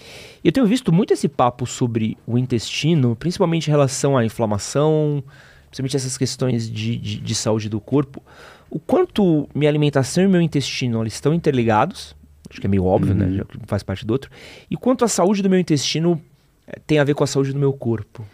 E 0.42 0.48
eu 0.48 0.52
tenho 0.52 0.66
visto 0.66 0.92
muito 0.92 1.12
esse 1.12 1.28
papo 1.28 1.66
sobre 1.66 2.18
o 2.26 2.36
intestino, 2.36 3.16
principalmente 3.16 3.68
em 3.68 3.70
relação 3.70 4.18
à 4.18 4.24
inflamação, 4.24 5.22
principalmente 5.68 5.96
essas 5.96 6.18
questões 6.18 6.70
de, 6.70 6.96
de, 6.96 7.20
de 7.20 7.34
saúde 7.34 7.68
do 7.68 7.80
corpo. 7.80 8.22
O 8.68 8.78
quanto 8.78 9.48
minha 9.54 9.70
alimentação 9.70 10.24
e 10.24 10.28
meu 10.28 10.40
intestino 10.40 11.00
eles 11.02 11.14
estão 11.14 11.32
interligados, 11.32 12.14
acho 12.50 12.60
que 12.60 12.66
é 12.66 12.70
meio 12.70 12.84
óbvio, 12.84 13.14
né? 13.14 13.24
uhum. 13.24 13.30
né? 13.30 13.36
Já 13.38 13.44
faz 13.66 13.82
parte 13.82 14.04
do 14.04 14.10
outro. 14.10 14.30
E 14.70 14.76
quanto 14.76 15.04
a 15.04 15.08
saúde 15.08 15.42
do 15.42 15.48
meu 15.48 15.58
intestino 15.58 16.20
eh, 16.66 16.78
tem 16.86 16.98
a 16.98 17.04
ver 17.04 17.14
com 17.14 17.24
a 17.24 17.26
saúde 17.26 17.52
do 17.52 17.58
meu 17.58 17.72
corpo. 17.72 18.26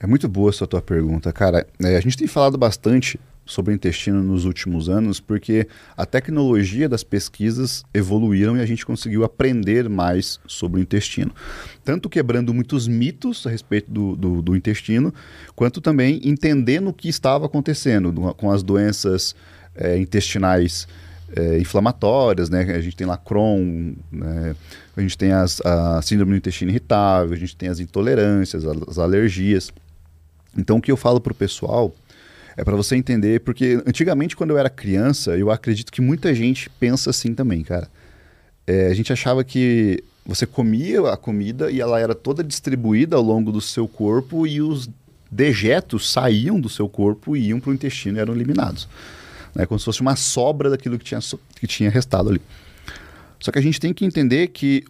É 0.00 0.06
muito 0.06 0.28
boa 0.28 0.50
essa 0.50 0.66
tua 0.66 0.80
pergunta, 0.80 1.32
cara. 1.32 1.66
É, 1.82 1.96
a 1.96 2.00
gente 2.00 2.16
tem 2.16 2.28
falado 2.28 2.56
bastante 2.56 3.18
sobre 3.48 3.72
o 3.72 3.74
intestino 3.74 4.22
nos 4.22 4.44
últimos 4.44 4.90
anos, 4.90 5.18
porque 5.18 5.66
a 5.96 6.04
tecnologia 6.04 6.86
das 6.86 7.02
pesquisas 7.02 7.82
evoluíram 7.94 8.58
e 8.58 8.60
a 8.60 8.66
gente 8.66 8.84
conseguiu 8.84 9.24
aprender 9.24 9.88
mais 9.88 10.38
sobre 10.46 10.78
o 10.78 10.82
intestino. 10.82 11.32
Tanto 11.82 12.10
quebrando 12.10 12.52
muitos 12.52 12.86
mitos 12.86 13.46
a 13.46 13.50
respeito 13.50 13.90
do, 13.90 14.14
do, 14.14 14.42
do 14.42 14.54
intestino, 14.54 15.12
quanto 15.56 15.80
também 15.80 16.20
entendendo 16.22 16.88
o 16.88 16.92
que 16.92 17.08
estava 17.08 17.46
acontecendo 17.46 18.12
com 18.36 18.50
as 18.50 18.62
doenças 18.62 19.34
é, 19.74 19.98
intestinais 19.98 20.86
é, 21.34 21.58
inflamatórias, 21.58 22.50
né? 22.50 22.62
A 22.74 22.80
gente 22.80 22.96
tem 22.96 23.06
lá 23.06 23.16
Crohn, 23.16 23.94
né? 24.12 24.54
a 24.94 25.00
gente 25.00 25.16
tem 25.16 25.32
as, 25.32 25.60
a 25.62 26.02
síndrome 26.02 26.32
do 26.32 26.36
intestino 26.36 26.70
irritável, 26.70 27.32
a 27.32 27.38
gente 27.38 27.56
tem 27.56 27.70
as 27.70 27.80
intolerâncias, 27.80 28.64
as 28.66 28.98
alergias. 28.98 29.72
Então, 30.56 30.76
o 30.76 30.82
que 30.82 30.92
eu 30.92 30.96
falo 30.96 31.18
para 31.18 31.32
o 31.32 31.34
pessoal 31.34 31.94
é 32.58 32.64
para 32.64 32.74
você 32.74 32.96
entender, 32.96 33.38
porque 33.42 33.80
antigamente, 33.86 34.34
quando 34.34 34.50
eu 34.50 34.58
era 34.58 34.68
criança, 34.68 35.38
eu 35.38 35.48
acredito 35.48 35.92
que 35.92 36.00
muita 36.00 36.34
gente 36.34 36.68
pensa 36.68 37.10
assim 37.10 37.32
também, 37.32 37.62
cara. 37.62 37.88
É, 38.66 38.88
a 38.88 38.94
gente 38.94 39.12
achava 39.12 39.44
que 39.44 40.02
você 40.26 40.44
comia 40.44 41.08
a 41.08 41.16
comida 41.16 41.70
e 41.70 41.80
ela 41.80 42.00
era 42.00 42.16
toda 42.16 42.42
distribuída 42.42 43.14
ao 43.14 43.22
longo 43.22 43.52
do 43.52 43.60
seu 43.60 43.86
corpo 43.86 44.44
e 44.44 44.60
os 44.60 44.90
dejetos 45.30 46.10
saíam 46.10 46.60
do 46.60 46.68
seu 46.68 46.88
corpo 46.88 47.36
e 47.36 47.46
iam 47.46 47.60
para 47.60 47.70
o 47.70 47.74
intestino 47.74 48.18
e 48.18 48.20
eram 48.20 48.34
eliminados. 48.34 48.88
Né? 49.54 49.64
Como 49.64 49.78
se 49.78 49.84
fosse 49.84 50.00
uma 50.00 50.16
sobra 50.16 50.68
daquilo 50.68 50.98
que 50.98 51.04
tinha, 51.04 51.20
que 51.60 51.66
tinha 51.68 51.88
restado 51.88 52.28
ali. 52.28 52.42
Só 53.38 53.52
que 53.52 53.58
a 53.60 53.62
gente 53.62 53.78
tem 53.78 53.94
que 53.94 54.04
entender 54.04 54.48
que 54.48 54.82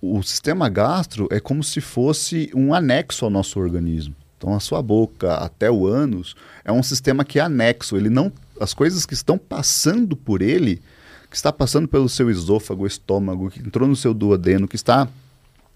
o 0.00 0.22
sistema 0.22 0.68
gastro 0.68 1.26
é 1.32 1.40
como 1.40 1.64
se 1.64 1.80
fosse 1.80 2.52
um 2.54 2.72
anexo 2.72 3.24
ao 3.24 3.32
nosso 3.32 3.58
organismo. 3.58 4.14
Então 4.36 4.54
a 4.54 4.60
sua 4.60 4.82
boca 4.82 5.34
até 5.34 5.70
o 5.70 5.86
ânus 5.86 6.36
é 6.64 6.70
um 6.70 6.82
sistema 6.82 7.24
que 7.24 7.38
é 7.38 7.42
anexo, 7.42 7.96
ele 7.96 8.10
não 8.10 8.32
as 8.60 8.74
coisas 8.74 9.04
que 9.04 9.14
estão 9.14 9.38
passando 9.38 10.16
por 10.16 10.42
ele, 10.42 10.82
que 11.30 11.36
está 11.36 11.52
passando 11.52 11.88
pelo 11.88 12.08
seu 12.08 12.30
esôfago, 12.30 12.86
estômago, 12.86 13.50
que 13.50 13.60
entrou 13.60 13.88
no 13.88 13.96
seu 13.96 14.14
duodeno, 14.14 14.68
que 14.68 14.76
está 14.76 15.08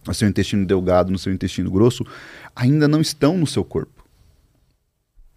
no 0.06 0.14
seu 0.14 0.28
intestino 0.28 0.64
delgado, 0.64 1.12
no 1.12 1.18
seu 1.18 1.32
intestino 1.32 1.70
grosso, 1.70 2.06
ainda 2.54 2.88
não 2.88 3.00
estão 3.00 3.36
no 3.36 3.46
seu 3.46 3.64
corpo. 3.64 4.04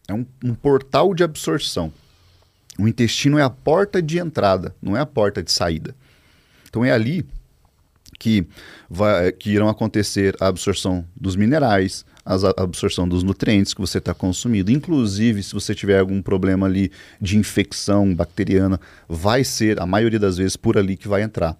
É 0.07 0.13
um, 0.13 0.25
um 0.43 0.53
portal 0.53 1.13
de 1.13 1.23
absorção. 1.23 1.91
O 2.77 2.87
intestino 2.87 3.37
é 3.37 3.43
a 3.43 3.49
porta 3.49 4.01
de 4.01 4.17
entrada, 4.17 4.75
não 4.81 4.97
é 4.97 4.99
a 4.99 5.05
porta 5.05 5.43
de 5.43 5.51
saída. 5.51 5.95
Então 6.67 6.83
é 6.83 6.91
ali 6.91 7.25
que, 8.19 8.47
vai, 8.89 9.31
que 9.31 9.51
irão 9.51 9.69
acontecer 9.69 10.35
a 10.39 10.47
absorção 10.47 11.05
dos 11.15 11.35
minerais, 11.35 12.05
a 12.25 12.35
absorção 12.63 13.07
dos 13.07 13.23
nutrientes 13.23 13.73
que 13.73 13.81
você 13.81 13.97
está 13.97 14.13
consumindo. 14.13 14.71
Inclusive, 14.71 15.43
se 15.43 15.53
você 15.53 15.75
tiver 15.75 15.99
algum 15.99 16.21
problema 16.21 16.65
ali 16.65 16.91
de 17.19 17.37
infecção 17.37 18.13
bacteriana, 18.15 18.79
vai 19.07 19.43
ser, 19.43 19.81
a 19.81 19.85
maioria 19.85 20.19
das 20.19 20.37
vezes, 20.37 20.55
por 20.55 20.77
ali 20.77 20.95
que 20.95 21.07
vai 21.07 21.21
entrar. 21.21 21.57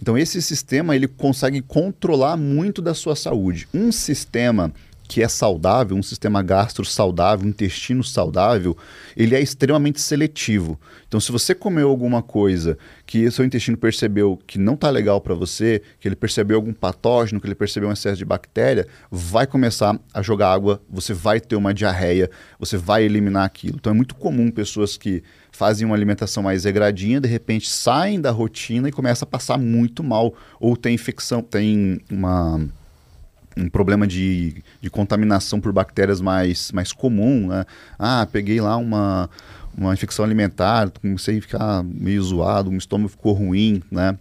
Então, 0.00 0.16
esse 0.16 0.40
sistema 0.40 0.94
ele 0.94 1.08
consegue 1.08 1.60
controlar 1.60 2.36
muito 2.36 2.80
da 2.80 2.94
sua 2.94 3.16
saúde. 3.16 3.66
Um 3.74 3.90
sistema 3.90 4.72
que 5.08 5.22
é 5.22 5.28
saudável, 5.28 5.96
um 5.96 6.02
sistema 6.02 6.42
gastro 6.42 6.84
saudável, 6.84 7.46
um 7.46 7.48
intestino 7.48 8.04
saudável, 8.04 8.76
ele 9.16 9.34
é 9.34 9.40
extremamente 9.40 10.00
seletivo. 10.02 10.78
Então, 11.08 11.18
se 11.18 11.32
você 11.32 11.54
comeu 11.54 11.88
alguma 11.88 12.22
coisa 12.22 12.76
que 13.06 13.28
seu 13.30 13.42
intestino 13.42 13.78
percebeu 13.78 14.38
que 14.46 14.58
não 14.58 14.74
está 14.74 14.90
legal 14.90 15.18
para 15.18 15.34
você, 15.34 15.80
que 15.98 16.06
ele 16.06 16.14
percebeu 16.14 16.56
algum 16.56 16.74
patógeno, 16.74 17.40
que 17.40 17.46
ele 17.46 17.54
percebeu 17.54 17.88
um 17.88 17.92
excesso 17.92 18.18
de 18.18 18.24
bactéria, 18.26 18.86
vai 19.10 19.46
começar 19.46 19.98
a 20.12 20.20
jogar 20.20 20.52
água, 20.52 20.82
você 20.90 21.14
vai 21.14 21.40
ter 21.40 21.56
uma 21.56 21.72
diarreia, 21.72 22.30
você 22.60 22.76
vai 22.76 23.02
eliminar 23.02 23.46
aquilo. 23.46 23.76
Então, 23.80 23.90
é 23.90 23.96
muito 23.96 24.14
comum 24.14 24.50
pessoas 24.50 24.98
que 24.98 25.22
fazem 25.50 25.86
uma 25.86 25.96
alimentação 25.96 26.42
mais 26.42 26.64
regradinha, 26.64 27.18
de 27.18 27.28
repente 27.28 27.70
saem 27.70 28.20
da 28.20 28.30
rotina 28.30 28.90
e 28.90 28.92
começam 28.92 29.26
a 29.26 29.30
passar 29.30 29.56
muito 29.56 30.04
mal, 30.04 30.34
ou 30.60 30.76
tem 30.76 30.94
infecção, 30.94 31.40
tem 31.40 31.98
uma 32.10 32.60
um 33.58 33.68
problema 33.68 34.06
de, 34.06 34.62
de 34.80 34.88
contaminação 34.88 35.60
por 35.60 35.72
bactérias 35.72 36.20
mais, 36.20 36.70
mais 36.72 36.92
comum, 36.92 37.48
né? 37.48 37.64
Ah, 37.98 38.26
peguei 38.30 38.60
lá 38.60 38.76
uma, 38.76 39.28
uma 39.76 39.92
infecção 39.92 40.24
alimentar, 40.24 40.90
comecei 40.90 41.38
a 41.38 41.42
ficar 41.42 41.82
meio 41.82 42.22
zoado, 42.22 42.70
o 42.70 42.76
estômago 42.76 43.08
ficou 43.08 43.32
ruim, 43.32 43.82
né? 43.90 44.16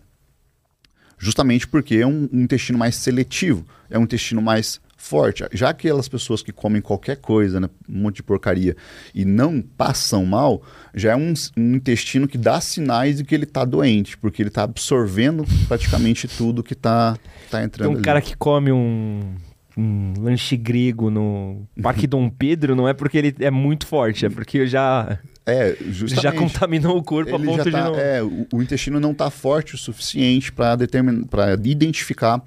Justamente 1.18 1.68
porque 1.68 1.96
é 1.96 2.08
um, 2.08 2.28
um 2.32 2.42
intestino 2.42 2.78
mais 2.78 2.96
seletivo, 2.96 3.66
é 3.90 3.98
um 3.98 4.04
intestino 4.04 4.42
mais 4.42 4.80
forte. 5.08 5.44
Já 5.54 5.70
aquelas 5.70 6.08
pessoas 6.08 6.44
que 6.44 6.52
comem 6.52 6.82
qualquer 6.82 7.18
coisa, 7.18 7.60
né, 7.60 7.70
um 7.90 8.02
monte 8.02 8.18
de 8.18 8.24
porcaria, 8.24 8.76
e 9.16 9.26
não 9.26 9.62
passam 9.62 10.26
mal, 10.26 10.62
já 10.94 11.14
é 11.14 11.16
um, 11.16 11.34
um 11.56 11.76
intestino 11.76 12.28
que 12.28 12.38
dá 12.38 12.60
sinais 12.62 13.18
de 13.18 13.24
que 13.24 13.34
ele 13.34 13.46
está 13.46 13.66
doente, 13.66 14.18
porque 14.18 14.42
ele 14.42 14.50
está 14.50 14.64
absorvendo 14.64 15.46
praticamente 15.68 16.28
tudo 16.28 16.62
que 16.62 16.74
está 16.74 17.18
tá 17.50 17.64
entrando. 17.64 17.88
Tem 17.88 17.96
um 17.96 17.98
ali. 17.98 18.04
cara 18.04 18.22
que 18.22 18.36
come 18.36 18.72
um, 18.72 19.36
um 19.78 20.14
lanche 20.20 20.58
grego 20.58 21.10
no 21.10 21.68
Parque 21.82 22.08
Dom 22.08 22.30
Pedro, 22.30 22.76
não 22.76 22.88
é 22.88 22.94
porque 22.94 23.18
ele 23.18 23.36
é 23.40 23.52
muito 23.52 23.88
forte, 23.88 24.26
é 24.26 24.30
porque 24.30 24.68
já 24.68 25.20
É. 25.46 25.76
Já 26.08 26.32
contaminou 26.32 26.98
o 26.98 27.04
corpo 27.04 27.30
ele 27.36 27.44
a 27.44 27.46
ponto 27.46 27.58
tá, 27.58 27.64
de 27.64 27.72
não... 27.72 27.96
É, 27.96 28.22
o, 28.22 28.48
o 28.54 28.62
intestino 28.62 29.00
não 29.00 29.12
está 29.12 29.30
forte 29.30 29.76
o 29.76 29.78
suficiente 29.78 30.52
para 30.52 30.76
determinar, 30.76 31.26
para 31.28 31.54
identificar 31.54 32.44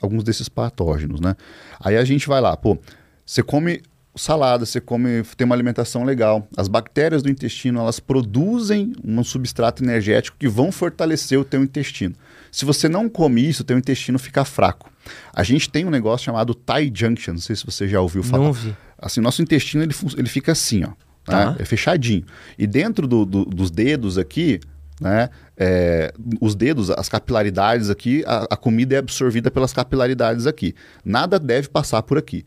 alguns 0.00 0.22
desses 0.22 0.48
patógenos, 0.48 1.20
né? 1.20 1.34
Aí 1.80 1.96
a 1.96 2.04
gente 2.04 2.28
vai 2.28 2.40
lá, 2.40 2.56
pô, 2.56 2.78
você 3.24 3.42
come 3.42 3.82
salada, 4.16 4.64
você 4.64 4.80
come, 4.80 5.22
tem 5.36 5.44
uma 5.44 5.54
alimentação 5.54 6.04
legal. 6.04 6.46
As 6.56 6.68
bactérias 6.68 7.22
do 7.22 7.30
intestino, 7.30 7.80
elas 7.80 7.98
produzem 7.98 8.92
um 9.04 9.24
substrato 9.24 9.82
energético 9.82 10.36
que 10.38 10.48
vão 10.48 10.70
fortalecer 10.70 11.38
o 11.38 11.44
teu 11.44 11.62
intestino. 11.62 12.14
Se 12.50 12.64
você 12.64 12.88
não 12.88 13.08
come 13.08 13.46
isso, 13.46 13.62
o 13.62 13.64
teu 13.64 13.76
intestino 13.76 14.18
fica 14.18 14.44
fraco. 14.44 14.90
A 15.32 15.42
gente 15.42 15.68
tem 15.68 15.84
um 15.84 15.90
negócio 15.90 16.24
chamado 16.24 16.54
tie 16.54 16.90
junction, 16.94 17.34
não 17.34 17.40
sei 17.40 17.56
se 17.56 17.66
você 17.66 17.88
já 17.88 18.00
ouviu 18.00 18.22
falar. 18.22 18.44
Não 18.44 18.52
vi. 18.52 18.76
Assim, 18.96 19.20
nosso 19.20 19.42
intestino 19.42 19.82
ele, 19.82 19.94
ele 20.16 20.28
fica 20.28 20.52
assim, 20.52 20.84
ó. 20.84 20.92
Tá. 21.24 21.52
Né? 21.52 21.56
É 21.58 21.64
fechadinho. 21.64 22.24
E 22.58 22.66
dentro 22.66 23.06
do, 23.06 23.24
do, 23.24 23.44
dos 23.44 23.70
dedos 23.70 24.18
aqui, 24.18 24.60
né? 25.00 25.28
É, 25.56 26.12
os 26.40 26.54
dedos, 26.54 26.90
as 26.90 27.08
capilaridades 27.08 27.90
aqui, 27.90 28.24
a, 28.26 28.46
a, 28.50 28.56
comida 28.56 28.94
é 28.94 28.98
absorvida 28.98 29.50
pelas 29.50 29.72
capilaridades 29.72 30.46
aqui. 30.46 30.74
Nada 31.04 31.38
deve 31.38 31.68
passar 31.68 32.02
por 32.02 32.18
aqui. 32.18 32.44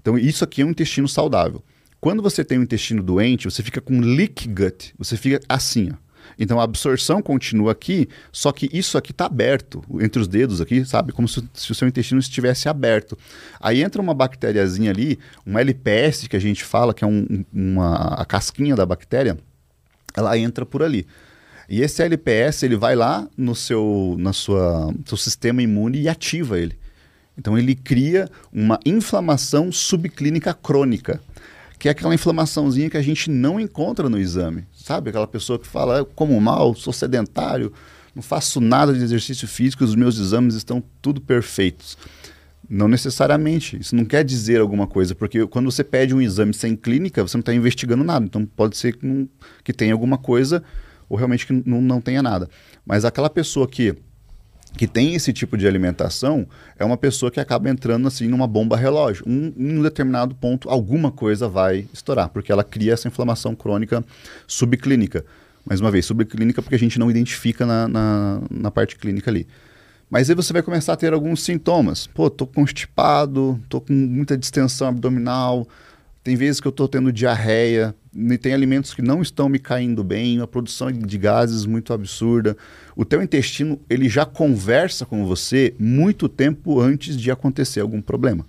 Então, 0.00 0.16
isso 0.18 0.44
aqui 0.44 0.62
é 0.62 0.64
um 0.64 0.70
intestino 0.70 1.08
saudável. 1.08 1.62
Quando 2.00 2.22
você 2.22 2.44
tem 2.44 2.58
um 2.58 2.62
intestino 2.62 3.02
doente, 3.02 3.46
você 3.46 3.62
fica 3.62 3.80
com 3.80 4.00
leak 4.00 4.46
gut, 4.48 4.94
você 4.98 5.16
fica 5.16 5.40
assim, 5.48 5.90
ó. 5.92 6.06
Então 6.38 6.60
a 6.60 6.64
absorção 6.64 7.22
continua 7.22 7.72
aqui, 7.72 8.08
só 8.32 8.52
que 8.52 8.68
isso 8.72 8.98
aqui 8.98 9.12
está 9.12 9.26
aberto 9.26 9.82
entre 10.00 10.20
os 10.20 10.28
dedos 10.28 10.60
aqui, 10.60 10.84
sabe? 10.84 11.12
Como 11.12 11.28
se, 11.28 11.42
se, 11.54 11.70
o 11.70 11.74
seu 11.74 11.86
intestino 11.88 12.20
estivesse 12.20 12.68
aberto. 12.68 13.16
Aí 13.60 13.82
entra 13.82 14.02
uma 14.02 14.14
bactériazinha 14.14 14.90
ali, 14.90 15.18
uma 15.44 15.60
LPS 15.60 16.26
que 16.28 16.36
a 16.36 16.40
gente 16.40 16.64
fala, 16.64 16.92
que 16.92 17.04
é 17.04 17.06
um, 17.06 17.44
uma, 17.52 18.14
a 18.20 18.24
casquinha 18.24 18.74
da 18.74 18.84
bactéria, 18.84 19.38
ela 20.14 20.36
entra 20.38 20.66
por 20.66 20.82
ali. 20.82 21.06
E 21.68 21.82
esse 21.82 22.02
LPS 22.02 22.62
ele 22.62 22.76
vai 22.76 22.94
lá 22.94 23.28
no 23.36 23.54
seu, 23.54 24.16
na 24.18 24.32
sua, 24.32 24.94
seu 25.04 25.16
sistema 25.16 25.62
imune 25.62 26.00
e 26.00 26.08
ativa 26.08 26.58
ele. 26.58 26.76
Então 27.36 27.58
ele 27.58 27.74
cria 27.74 28.30
uma 28.52 28.78
inflamação 28.84 29.70
subclínica 29.70 30.54
crônica, 30.54 31.20
que 31.78 31.88
é 31.88 31.90
aquela 31.90 32.14
inflamaçãozinha 32.14 32.88
que 32.88 32.96
a 32.96 33.02
gente 33.02 33.30
não 33.30 33.60
encontra 33.60 34.08
no 34.08 34.18
exame. 34.18 34.64
Sabe? 34.72 35.10
Aquela 35.10 35.26
pessoa 35.26 35.58
que 35.58 35.66
fala, 35.66 36.04
como 36.04 36.40
mal, 36.40 36.74
sou 36.74 36.92
sedentário, 36.92 37.72
não 38.14 38.22
faço 38.22 38.60
nada 38.60 38.94
de 38.94 39.02
exercício 39.02 39.46
físico, 39.46 39.84
os 39.84 39.94
meus 39.94 40.18
exames 40.18 40.54
estão 40.54 40.82
tudo 41.02 41.20
perfeitos. 41.20 41.98
Não 42.68 42.88
necessariamente. 42.88 43.78
Isso 43.78 43.94
não 43.94 44.04
quer 44.04 44.24
dizer 44.24 44.60
alguma 44.60 44.86
coisa, 44.86 45.14
porque 45.14 45.46
quando 45.46 45.70
você 45.70 45.84
pede 45.84 46.14
um 46.14 46.22
exame 46.22 46.54
sem 46.54 46.74
clínica, 46.74 47.22
você 47.22 47.36
não 47.36 47.40
está 47.40 47.52
investigando 47.52 48.02
nada. 48.02 48.24
Então 48.24 48.46
pode 48.46 48.76
ser 48.76 48.96
que, 48.96 49.04
não, 49.06 49.28
que 49.62 49.72
tenha 49.72 49.92
alguma 49.92 50.16
coisa 50.16 50.62
ou 51.08 51.16
realmente 51.16 51.46
que 51.46 51.52
não, 51.52 51.80
não 51.80 52.00
tenha 52.00 52.22
nada. 52.22 52.48
Mas 52.84 53.04
aquela 53.04 53.30
pessoa 53.30 53.66
que 53.66 53.96
que 54.76 54.86
tem 54.86 55.14
esse 55.14 55.32
tipo 55.32 55.56
de 55.56 55.66
alimentação 55.66 56.46
é 56.78 56.84
uma 56.84 56.98
pessoa 56.98 57.30
que 57.30 57.40
acaba 57.40 57.70
entrando 57.70 58.06
assim 58.06 58.28
numa 58.28 58.46
bomba 58.46 58.76
relógio. 58.76 59.24
Um, 59.26 59.52
em 59.56 59.78
um 59.78 59.82
determinado 59.82 60.34
ponto, 60.34 60.68
alguma 60.68 61.10
coisa 61.10 61.48
vai 61.48 61.86
estourar, 61.94 62.28
porque 62.28 62.52
ela 62.52 62.62
cria 62.62 62.92
essa 62.92 63.08
inflamação 63.08 63.54
crônica 63.54 64.04
subclínica. 64.46 65.24
Mais 65.64 65.80
uma 65.80 65.90
vez, 65.90 66.04
subclínica 66.04 66.60
porque 66.60 66.74
a 66.74 66.78
gente 66.78 66.98
não 66.98 67.10
identifica 67.10 67.64
na, 67.64 67.88
na, 67.88 68.42
na 68.50 68.70
parte 68.70 68.96
clínica 68.96 69.30
ali. 69.30 69.46
Mas 70.08 70.30
aí 70.30 70.36
você 70.36 70.52
vai 70.52 70.62
começar 70.62 70.92
a 70.92 70.96
ter 70.96 71.12
alguns 71.12 71.42
sintomas. 71.42 72.06
Pô, 72.06 72.30
tô 72.30 72.46
constipado, 72.46 73.58
tô 73.68 73.80
com 73.80 73.92
muita 73.92 74.36
distensão 74.36 74.88
abdominal, 74.88 75.66
tem 76.26 76.34
vezes 76.34 76.60
que 76.60 76.66
eu 76.66 76.70
estou 76.70 76.88
tendo 76.88 77.12
diarreia, 77.12 77.94
tem 78.42 78.52
alimentos 78.52 78.92
que 78.92 79.00
não 79.00 79.22
estão 79.22 79.48
me 79.48 79.60
caindo 79.60 80.02
bem, 80.02 80.38
uma 80.38 80.46
produção 80.48 80.90
de 80.90 81.16
gases 81.16 81.64
muito 81.64 81.92
absurda. 81.92 82.56
O 82.96 83.04
teu 83.04 83.22
intestino, 83.22 83.80
ele 83.88 84.08
já 84.08 84.26
conversa 84.26 85.06
com 85.06 85.24
você 85.24 85.72
muito 85.78 86.28
tempo 86.28 86.80
antes 86.80 87.16
de 87.16 87.30
acontecer 87.30 87.78
algum 87.78 88.02
problema. 88.02 88.44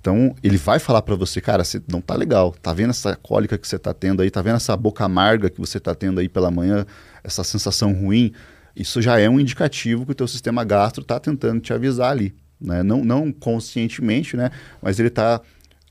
Então, 0.00 0.34
ele 0.42 0.56
vai 0.56 0.80
falar 0.80 1.02
para 1.02 1.14
você, 1.14 1.40
cara, 1.40 1.62
você 1.62 1.80
não 1.86 2.00
tá 2.00 2.16
legal, 2.16 2.52
tá 2.60 2.72
vendo 2.72 2.90
essa 2.90 3.14
cólica 3.14 3.56
que 3.56 3.68
você 3.68 3.78
tá 3.78 3.94
tendo 3.94 4.20
aí, 4.20 4.28
tá 4.28 4.42
vendo 4.42 4.56
essa 4.56 4.76
boca 4.76 5.04
amarga 5.04 5.48
que 5.48 5.60
você 5.60 5.78
tá 5.78 5.94
tendo 5.94 6.18
aí 6.18 6.28
pela 6.28 6.50
manhã, 6.50 6.84
essa 7.22 7.44
sensação 7.44 7.92
ruim, 7.92 8.32
isso 8.74 9.00
já 9.00 9.20
é 9.20 9.30
um 9.30 9.38
indicativo 9.38 10.04
que 10.04 10.10
o 10.10 10.14
teu 10.16 10.26
sistema 10.26 10.64
gastro 10.64 11.04
tá 11.04 11.20
tentando 11.20 11.60
te 11.60 11.72
avisar 11.72 12.10
ali, 12.10 12.34
né? 12.60 12.82
Não, 12.82 13.04
não 13.04 13.30
conscientemente, 13.30 14.36
né? 14.36 14.50
Mas 14.82 14.98
ele 14.98 15.08
tá 15.08 15.40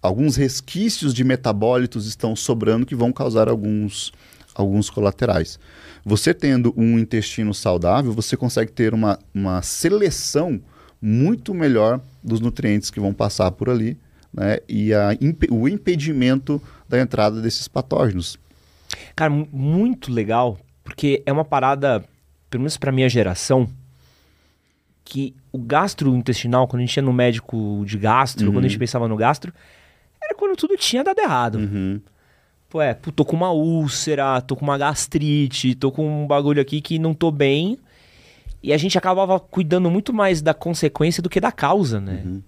alguns 0.03 0.35
resquícios 0.35 1.13
de 1.13 1.23
metabólitos 1.23 2.05
estão 2.05 2.35
sobrando 2.35 2.85
que 2.85 2.93
vão 2.93 3.13
causar 3.13 3.47
alguns, 3.47 4.11
alguns 4.53 4.89
colaterais. 4.89 5.57
Você 6.03 6.33
tendo 6.33 6.73
um 6.75 6.99
intestino 6.99 7.53
saudável, 7.53 8.11
você 8.11 8.35
consegue 8.35 8.73
ter 8.73 8.93
uma, 8.93 9.17
uma 9.33 9.61
seleção 9.61 10.61
muito 11.01 11.53
melhor 11.53 12.01
dos 12.21 12.41
nutrientes 12.41 12.91
que 12.91 12.99
vão 12.99 13.13
passar 13.13 13.49
por 13.51 13.69
ali 13.69 13.97
né, 14.33 14.59
e 14.67 14.93
a, 14.93 15.09
o 15.49 15.69
impedimento 15.69 16.61
da 16.87 16.99
entrada 16.99 17.41
desses 17.41 17.69
patógenos. 17.69 18.37
Cara, 19.15 19.31
muito 19.31 20.11
legal, 20.11 20.59
porque 20.83 21.23
é 21.25 21.31
uma 21.31 21.45
parada, 21.45 22.03
pelo 22.49 22.61
menos 22.61 22.75
para 22.75 22.91
minha 22.91 23.07
geração, 23.07 23.69
que 25.05 25.33
o 25.51 25.57
gastrointestinal, 25.57 26.67
quando 26.67 26.81
a 26.81 26.85
gente 26.85 26.97
ia 26.97 27.03
no 27.03 27.13
médico 27.13 27.83
de 27.85 27.97
gastro, 27.97 28.47
uhum. 28.47 28.53
quando 28.53 28.65
a 28.65 28.67
gente 28.67 28.79
pensava 28.79 29.07
no 29.07 29.15
gastro, 29.15 29.53
era 30.25 30.35
quando 30.35 30.55
tudo 30.55 30.77
tinha 30.77 31.03
dado 31.03 31.19
errado. 31.19 31.55
Uhum. 31.55 32.01
Pô, 32.69 32.81
é, 32.81 32.93
pô, 32.93 33.11
tô 33.11 33.23
com 33.23 33.35
uma 33.35 33.51
úlcera, 33.51 34.41
tô 34.41 34.55
com 34.55 34.63
uma 34.63 34.77
gastrite, 34.77 35.75
tô 35.75 35.91
com 35.91 36.23
um 36.23 36.27
bagulho 36.27 36.61
aqui 36.61 36.81
que 36.81 36.97
não 36.97 37.13
tô 37.13 37.29
bem. 37.29 37.77
E 38.61 38.71
a 38.71 38.77
gente 38.77 38.97
acabava 38.97 39.39
cuidando 39.39 39.91
muito 39.91 40.13
mais 40.13 40.41
da 40.41 40.53
consequência 40.53 41.21
do 41.21 41.29
que 41.29 41.39
da 41.39 41.51
causa, 41.51 41.99
né? 41.99 42.23
Uhum. 42.25 42.41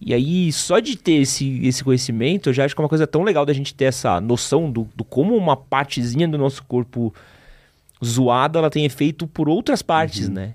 E 0.00 0.14
aí, 0.14 0.50
só 0.50 0.80
de 0.80 0.96
ter 0.96 1.20
esse, 1.20 1.64
esse 1.66 1.84
conhecimento, 1.84 2.48
eu 2.48 2.54
já 2.54 2.64
acho 2.64 2.74
que 2.74 2.80
é 2.80 2.82
uma 2.82 2.88
coisa 2.88 3.06
tão 3.06 3.22
legal 3.22 3.44
da 3.44 3.52
gente 3.52 3.74
ter 3.74 3.84
essa 3.84 4.18
noção 4.18 4.70
do, 4.72 4.88
do 4.96 5.04
como 5.04 5.36
uma 5.36 5.54
partezinha 5.54 6.26
do 6.26 6.38
nosso 6.38 6.64
corpo 6.64 7.14
zoada, 8.02 8.58
ela 8.58 8.70
tem 8.70 8.86
efeito 8.86 9.26
por 9.26 9.46
outras 9.46 9.82
partes, 9.82 10.26
uhum. 10.26 10.34
né? 10.34 10.54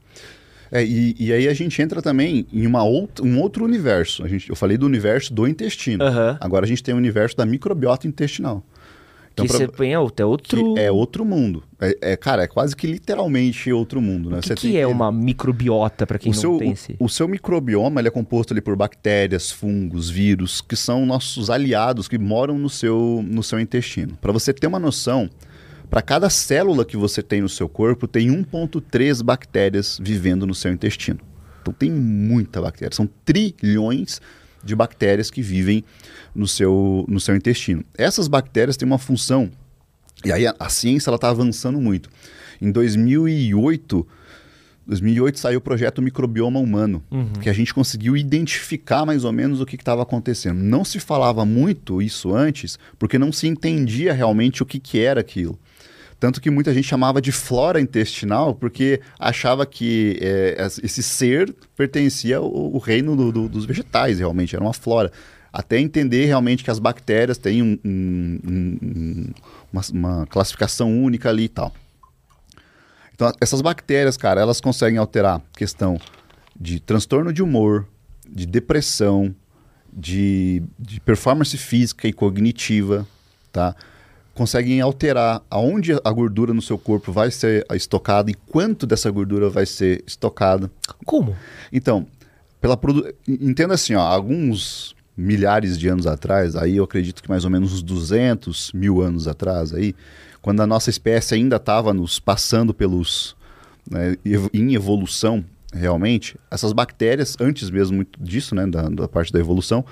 É, 0.75 0.83
e, 0.83 1.15
e, 1.17 1.31
aí 1.31 1.47
a 1.47 1.53
gente 1.53 1.81
entra 1.81 2.01
também 2.01 2.45
em 2.51 2.67
uma 2.67 2.83
outra, 2.83 3.25
um 3.25 3.39
outro 3.39 3.63
universo. 3.63 4.25
A 4.25 4.27
gente, 4.27 4.49
eu 4.49 4.57
falei 4.57 4.77
do 4.77 4.85
universo 4.85 5.33
do 5.33 5.47
intestino. 5.47 6.03
Uhum. 6.03 6.37
Agora 6.37 6.65
a 6.65 6.67
gente 6.67 6.83
tem 6.83 6.93
o 6.93 6.97
universo 6.97 7.37
da 7.37 7.45
microbiota 7.45 8.05
intestinal. 8.07 8.61
Então, 9.31 9.45
que 9.45 9.51
pra, 9.51 9.59
você 9.59 9.67
põe 9.69 9.93
é 9.93 9.99
outro... 9.99 10.77
é 10.77 10.91
outro 10.91 11.23
mundo. 11.23 11.63
É, 11.79 12.11
é, 12.11 12.17
cara, 12.17 12.43
é 12.43 12.47
quase 12.47 12.75
que 12.75 12.87
literalmente 12.87 13.71
outro 13.71 14.01
mundo. 14.01 14.29
Né? 14.29 14.39
O 14.39 14.41
que, 14.41 14.53
que 14.53 14.77
é 14.77 14.81
que... 14.81 14.85
uma 14.85 15.13
microbiota, 15.13 16.05
para 16.05 16.19
quem 16.19 16.33
o 16.33 16.35
não 16.35 16.41
seu, 16.41 16.57
tem 16.57 16.71
esse... 16.71 16.97
O, 16.99 17.05
o 17.05 17.09
seu 17.09 17.25
microbioma 17.25 18.01
ele 18.01 18.09
é 18.09 18.11
composto 18.11 18.53
ali 18.53 18.59
por 18.59 18.75
bactérias, 18.75 19.49
fungos, 19.51 20.09
vírus, 20.09 20.59
que 20.59 20.75
são 20.75 21.05
nossos 21.05 21.49
aliados 21.49 22.09
que 22.09 22.17
moram 22.17 22.57
no 22.57 22.69
seu, 22.69 23.23
no 23.25 23.41
seu 23.41 23.61
intestino. 23.61 24.17
Para 24.21 24.33
você 24.33 24.51
ter 24.51 24.67
uma 24.67 24.79
noção, 24.79 25.29
para 25.89 26.01
cada 26.01 26.29
célula 26.29 26.85
que 26.85 26.97
você 26.97 27.21
tem 27.21 27.41
no 27.41 27.49
seu 27.49 27.67
corpo, 27.69 28.07
tem 28.07 28.29
1,3 28.29 29.23
bactérias 29.23 29.99
vivendo 30.01 30.45
no 30.45 30.55
seu 30.55 30.71
intestino. 30.71 31.19
Então 31.61 31.73
tem 31.73 31.91
muita 31.91 32.61
bactéria. 32.61 32.95
São 32.95 33.09
trilhões 33.23 34.21
de 34.63 34.75
bactérias 34.75 35.29
que 35.29 35.41
vivem 35.41 35.83
no 36.33 36.47
seu, 36.47 37.05
no 37.07 37.19
seu 37.19 37.35
intestino. 37.35 37.83
Essas 37.97 38.27
bactérias 38.27 38.75
têm 38.75 38.85
uma 38.85 38.97
função, 38.97 39.51
e 40.23 40.31
aí 40.31 40.47
a, 40.47 40.55
a 40.59 40.69
ciência 40.69 41.13
está 41.13 41.29
avançando 41.29 41.79
muito. 41.79 42.09
Em 42.61 42.71
2008, 42.71 44.07
2008 44.87 45.39
saiu 45.39 45.59
o 45.59 45.61
projeto 45.61 46.01
Microbioma 46.01 46.59
Humano, 46.59 47.03
uhum. 47.11 47.33
que 47.33 47.49
a 47.49 47.53
gente 47.53 47.73
conseguiu 47.73 48.15
identificar 48.15 49.05
mais 49.05 49.23
ou 49.23 49.31
menos 49.31 49.61
o 49.61 49.65
que 49.65 49.75
estava 49.75 50.03
acontecendo. 50.03 50.59
Não 50.59 50.83
se 50.83 50.99
falava 50.99 51.45
muito 51.45 52.01
isso 52.01 52.33
antes, 52.33 52.77
porque 52.97 53.19
não 53.19 53.31
se 53.31 53.47
entendia 53.47 54.13
realmente 54.13 54.63
o 54.63 54.65
que, 54.65 54.79
que 54.79 54.99
era 54.99 55.19
aquilo. 55.19 55.59
Tanto 56.19 56.39
que 56.39 56.49
muita 56.49 56.73
gente 56.73 56.87
chamava 56.87 57.21
de 57.21 57.31
flora 57.31 57.79
intestinal, 57.79 58.55
porque 58.55 59.01
achava 59.19 59.65
que 59.65 60.17
é, 60.21 60.67
esse 60.81 61.03
ser 61.03 61.53
pertencia 61.75 62.37
ao, 62.37 62.45
ao 62.45 62.77
reino 62.77 63.15
do, 63.15 63.31
do, 63.31 63.49
dos 63.49 63.65
vegetais, 63.65 64.19
realmente, 64.19 64.55
era 64.55 64.63
uma 64.63 64.73
flora. 64.73 65.11
Até 65.51 65.79
entender 65.79 66.25
realmente 66.25 66.63
que 66.63 66.71
as 66.71 66.79
bactérias 66.79 67.37
têm 67.37 67.61
um, 67.61 67.79
um, 67.85 68.39
um, 68.45 69.33
uma, 69.71 69.81
uma 69.93 70.27
classificação 70.27 70.91
única 71.03 71.29
ali 71.29 71.43
e 71.43 71.49
tal. 71.49 71.73
Então, 73.13 73.31
essas 73.39 73.61
bactérias, 73.61 74.17
cara, 74.17 74.41
elas 74.41 74.59
conseguem 74.59 74.99
alterar 74.99 75.41
questão 75.53 75.97
de 76.59 76.81
transtorno 76.81 77.31
de 77.31 77.41
humor, 77.41 77.87
de 78.29 78.45
depressão, 78.45 79.33
de, 79.91 80.61
de 80.77 80.99
performance 80.99 81.57
física 81.57 82.07
e 82.07 82.13
cognitiva, 82.13 83.07
tá? 83.51 83.73
Conseguem 84.35 84.81
alterar 84.81 85.41
aonde 85.49 85.93
a 86.03 86.11
gordura 86.11 86.53
no 86.53 86.61
seu 86.61 86.77
corpo 86.77 87.11
vai 87.11 87.31
ser 87.31 87.65
estocada 87.73 88.29
e 88.29 88.33
quanto 88.33 88.85
dessa 88.85 89.09
gordura 89.09 89.49
vai 89.49 89.65
ser 89.65 90.03
estocada. 90.05 90.69
Como? 91.05 91.35
Então, 91.71 92.05
pela 92.59 92.75
produ... 92.75 93.07
entenda 93.27 93.73
assim, 93.73 93.95
ó, 93.95 94.01
alguns 94.01 94.93
milhares 95.17 95.79
de 95.79 95.87
anos 95.87 96.05
atrás, 96.05 96.57
aí 96.57 96.75
eu 96.75 96.83
acredito 96.83 97.23
que 97.23 97.29
mais 97.29 97.45
ou 97.45 97.49
menos 97.49 97.73
uns 97.73 97.81
200 97.81 98.73
mil 98.73 99.01
anos 99.01 99.25
atrás, 99.27 99.73
aí, 99.73 99.95
quando 100.41 100.61
a 100.61 100.67
nossa 100.67 100.89
espécie 100.89 101.35
ainda 101.35 101.55
estava 101.55 101.93
nos 101.93 102.19
passando 102.19 102.73
pelos. 102.73 103.35
Né, 103.89 104.17
em 104.51 104.73
evolução 104.73 105.45
realmente, 105.71 106.37
essas 106.49 106.73
bactérias, 106.73 107.37
antes 107.39 107.69
mesmo 107.69 108.05
disso, 108.19 108.55
né, 108.55 108.65
da, 108.65 108.89
da 108.89 109.07
parte 109.07 109.31
da 109.31 109.39
evolução, 109.39 109.85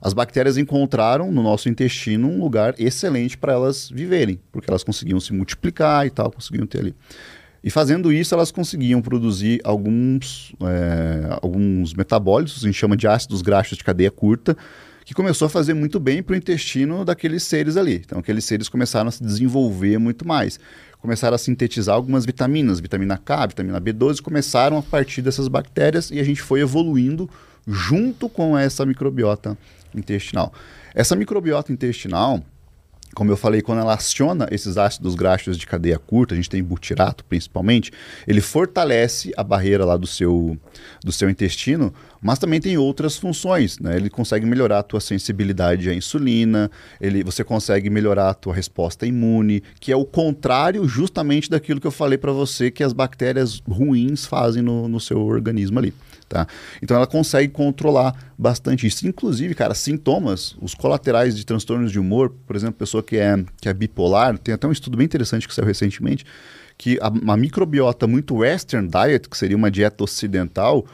as 0.00 0.12
bactérias 0.12 0.56
encontraram 0.56 1.30
no 1.32 1.42
nosso 1.42 1.68
intestino 1.68 2.28
um 2.28 2.40
lugar 2.40 2.74
excelente 2.78 3.36
para 3.36 3.52
elas 3.52 3.88
viverem, 3.90 4.38
porque 4.52 4.70
elas 4.70 4.84
conseguiam 4.84 5.18
se 5.18 5.32
multiplicar 5.32 6.06
e 6.06 6.10
tal, 6.10 6.30
conseguiam 6.30 6.66
ter 6.66 6.78
ali. 6.78 6.94
E 7.62 7.70
fazendo 7.70 8.12
isso, 8.12 8.34
elas 8.34 8.52
conseguiam 8.52 9.02
produzir 9.02 9.60
alguns, 9.64 10.54
é, 10.62 11.38
alguns 11.42 11.92
metabólitos, 11.92 12.62
a 12.62 12.66
gente 12.66 12.78
chama 12.78 12.96
de 12.96 13.08
ácidos 13.08 13.42
graxos 13.42 13.76
de 13.76 13.84
cadeia 13.84 14.10
curta, 14.10 14.56
que 15.04 15.14
começou 15.14 15.46
a 15.46 15.48
fazer 15.48 15.74
muito 15.74 15.98
bem 15.98 16.22
para 16.22 16.34
o 16.34 16.36
intestino 16.36 17.04
daqueles 17.04 17.42
seres 17.42 17.76
ali. 17.76 18.02
Então, 18.04 18.18
aqueles 18.18 18.44
seres 18.44 18.68
começaram 18.68 19.08
a 19.08 19.10
se 19.10 19.22
desenvolver 19.22 19.98
muito 19.98 20.28
mais. 20.28 20.60
Começaram 21.00 21.34
a 21.34 21.38
sintetizar 21.38 21.94
algumas 21.94 22.26
vitaminas, 22.26 22.78
vitamina 22.78 23.16
K, 23.16 23.46
vitamina 23.46 23.80
B12, 23.80 24.20
começaram 24.20 24.76
a 24.76 24.82
partir 24.82 25.22
dessas 25.22 25.48
bactérias 25.48 26.10
e 26.10 26.20
a 26.20 26.24
gente 26.24 26.42
foi 26.42 26.60
evoluindo 26.60 27.28
junto 27.66 28.28
com 28.28 28.56
essa 28.56 28.84
microbiota 28.84 29.56
intestinal. 29.94 30.52
Essa 30.94 31.14
microbiota 31.14 31.72
intestinal, 31.72 32.42
como 33.14 33.32
eu 33.32 33.36
falei, 33.36 33.62
quando 33.62 33.80
ela 33.80 33.94
aciona 33.94 34.46
esses 34.50 34.76
ácidos 34.76 35.14
graxos 35.14 35.56
de 35.56 35.66
cadeia 35.66 35.98
curta, 35.98 36.34
a 36.34 36.36
gente 36.36 36.50
tem 36.50 36.62
butirato 36.62 37.24
principalmente, 37.24 37.90
ele 38.26 38.40
fortalece 38.40 39.32
a 39.36 39.42
barreira 39.42 39.84
lá 39.84 39.96
do 39.96 40.06
seu, 40.06 40.58
do 41.02 41.10
seu 41.10 41.28
intestino, 41.28 41.92
mas 42.20 42.38
também 42.38 42.60
tem 42.60 42.76
outras 42.76 43.16
funções, 43.16 43.78
né? 43.78 43.96
Ele 43.96 44.10
consegue 44.10 44.44
melhorar 44.44 44.80
a 44.80 44.82
tua 44.82 45.00
sensibilidade 45.00 45.88
à 45.88 45.94
insulina, 45.94 46.70
ele, 47.00 47.24
você 47.24 47.42
consegue 47.42 47.88
melhorar 47.90 48.30
a 48.30 48.34
tua 48.34 48.54
resposta 48.54 49.06
imune, 49.06 49.62
que 49.80 49.90
é 49.90 49.96
o 49.96 50.04
contrário 50.04 50.86
justamente 50.86 51.50
daquilo 51.50 51.80
que 51.80 51.86
eu 51.86 51.92
falei 51.92 52.18
para 52.18 52.32
você 52.32 52.70
que 52.70 52.84
as 52.84 52.92
bactérias 52.92 53.62
ruins 53.68 54.26
fazem 54.26 54.62
no, 54.62 54.88
no 54.88 55.00
seu 55.00 55.20
organismo 55.24 55.78
ali. 55.78 55.94
Tá? 56.28 56.46
Então 56.82 56.94
ela 56.94 57.06
consegue 57.06 57.50
controlar 57.50 58.14
bastante 58.36 58.86
isso. 58.86 59.06
Inclusive, 59.06 59.54
cara, 59.54 59.74
sintomas, 59.74 60.54
os 60.60 60.74
colaterais 60.74 61.34
de 61.34 61.46
transtornos 61.46 61.90
de 61.90 61.98
humor, 61.98 62.30
por 62.46 62.54
exemplo, 62.54 62.74
pessoa 62.74 63.02
que 63.02 63.16
é, 63.16 63.42
que 63.60 63.68
é 63.68 63.72
bipolar, 63.72 64.36
tem 64.36 64.52
até 64.52 64.66
um 64.66 64.72
estudo 64.72 64.98
bem 64.98 65.06
interessante 65.06 65.48
que 65.48 65.54
saiu 65.54 65.66
recentemente, 65.66 66.26
que 66.76 66.98
a, 67.00 67.08
uma 67.08 67.36
microbiota 67.36 68.06
muito 68.06 68.36
western 68.36 68.88
diet, 68.88 69.28
que 69.28 69.38
seria 69.38 69.56
uma 69.56 69.70
dieta 69.70 70.04
ocidental, 70.04 70.84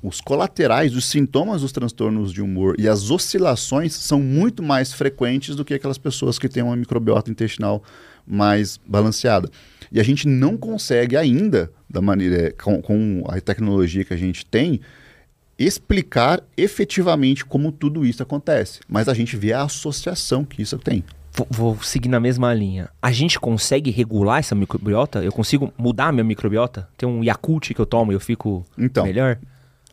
os 0.00 0.20
colaterais, 0.20 0.94
os 0.94 1.06
sintomas 1.06 1.62
dos 1.62 1.72
transtornos 1.72 2.30
de 2.32 2.42
humor 2.42 2.76
e 2.78 2.86
as 2.86 3.10
oscilações 3.10 3.94
são 3.94 4.20
muito 4.20 4.62
mais 4.62 4.92
frequentes 4.92 5.56
do 5.56 5.64
que 5.64 5.74
aquelas 5.74 5.98
pessoas 5.98 6.38
que 6.38 6.48
têm 6.48 6.62
uma 6.62 6.76
microbiota 6.76 7.30
intestinal 7.30 7.82
mais 8.26 8.78
balanceada. 8.86 9.50
E 9.94 10.00
a 10.00 10.02
gente 10.02 10.26
não 10.26 10.56
consegue 10.56 11.16
ainda, 11.16 11.70
da 11.88 12.02
maneira 12.02 12.52
com, 12.60 12.82
com 12.82 13.22
a 13.28 13.40
tecnologia 13.40 14.04
que 14.04 14.12
a 14.12 14.16
gente 14.16 14.44
tem, 14.44 14.80
explicar 15.56 16.42
efetivamente 16.56 17.44
como 17.44 17.70
tudo 17.70 18.04
isso 18.04 18.20
acontece. 18.20 18.80
Mas 18.88 19.08
a 19.08 19.14
gente 19.14 19.36
vê 19.36 19.52
a 19.52 19.62
associação 19.62 20.44
que 20.44 20.60
isso 20.60 20.76
tem. 20.78 21.04
Vou, 21.32 21.46
vou, 21.48 21.80
seguir 21.80 22.08
na 22.08 22.18
mesma 22.18 22.52
linha. 22.52 22.88
A 23.00 23.12
gente 23.12 23.38
consegue 23.38 23.92
regular 23.92 24.40
essa 24.40 24.52
microbiota? 24.56 25.22
Eu 25.22 25.30
consigo 25.30 25.72
mudar 25.78 26.08
a 26.08 26.12
minha 26.12 26.24
microbiota? 26.24 26.88
Tem 26.98 27.08
um 27.08 27.22
Yakult 27.22 27.72
que 27.72 27.80
eu 27.80 27.86
tomo 27.86 28.10
e 28.10 28.16
eu 28.16 28.20
fico 28.20 28.66
então, 28.76 29.04
melhor? 29.04 29.38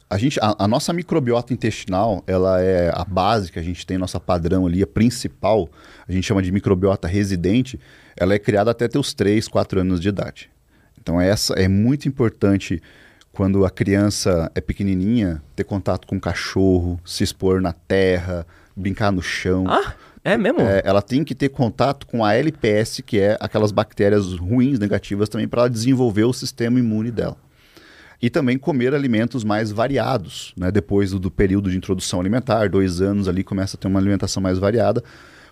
A, 0.09 0.17
gente, 0.17 0.39
a, 0.41 0.55
a, 0.57 0.67
nossa 0.67 0.91
microbiota 0.91 1.53
intestinal, 1.53 2.23
ela 2.25 2.59
é 2.59 2.91
a 2.91 3.05
base 3.05 3.51
que 3.51 3.59
a 3.59 3.63
gente 3.63 3.85
tem, 3.85 3.99
nossa 3.99 4.19
padrão 4.19 4.65
ali, 4.65 4.81
a 4.81 4.87
principal, 4.87 5.69
a 6.07 6.11
gente 6.11 6.25
chama 6.25 6.41
de 6.41 6.51
microbiota 6.51 7.07
residente, 7.07 7.79
ela 8.21 8.35
é 8.35 8.39
criada 8.39 8.69
até 8.69 8.87
teus 8.87 9.15
3, 9.15 9.47
4 9.47 9.79
anos 9.79 9.99
de 9.99 10.09
idade. 10.09 10.47
Então 11.01 11.19
essa 11.19 11.55
é 11.55 11.67
muito 11.67 12.07
importante 12.07 12.79
quando 13.31 13.65
a 13.65 13.69
criança 13.71 14.51
é 14.53 14.61
pequenininha, 14.61 15.41
ter 15.55 15.63
contato 15.63 16.05
com 16.05 16.17
o 16.17 16.21
cachorro, 16.21 16.99
se 17.03 17.23
expor 17.23 17.59
na 17.59 17.73
terra, 17.73 18.45
brincar 18.75 19.11
no 19.11 19.23
chão. 19.23 19.65
Ah, 19.67 19.95
é 20.23 20.37
mesmo? 20.37 20.61
É, 20.61 20.83
ela 20.85 21.01
tem 21.01 21.23
que 21.23 21.33
ter 21.33 21.49
contato 21.49 22.05
com 22.05 22.23
a 22.23 22.35
LPS, 22.35 23.01
que 23.03 23.19
é 23.19 23.37
aquelas 23.39 23.71
bactérias 23.71 24.35
ruins, 24.35 24.77
negativas 24.77 25.27
também, 25.27 25.47
para 25.47 25.61
ela 25.61 25.69
desenvolver 25.69 26.25
o 26.25 26.33
sistema 26.33 26.77
imune 26.77 27.09
dela. 27.09 27.37
E 28.21 28.29
também 28.29 28.55
comer 28.55 28.93
alimentos 28.93 29.43
mais 29.43 29.71
variados, 29.71 30.53
né? 30.55 30.69
Depois 30.69 31.09
do, 31.09 31.17
do 31.17 31.31
período 31.31 31.71
de 31.71 31.77
introdução 31.77 32.19
alimentar, 32.19 32.69
dois 32.69 33.01
anos 33.01 33.27
ali, 33.27 33.43
começa 33.43 33.75
a 33.75 33.79
ter 33.79 33.87
uma 33.87 33.99
alimentação 33.99 34.43
mais 34.43 34.59
variada 34.59 35.03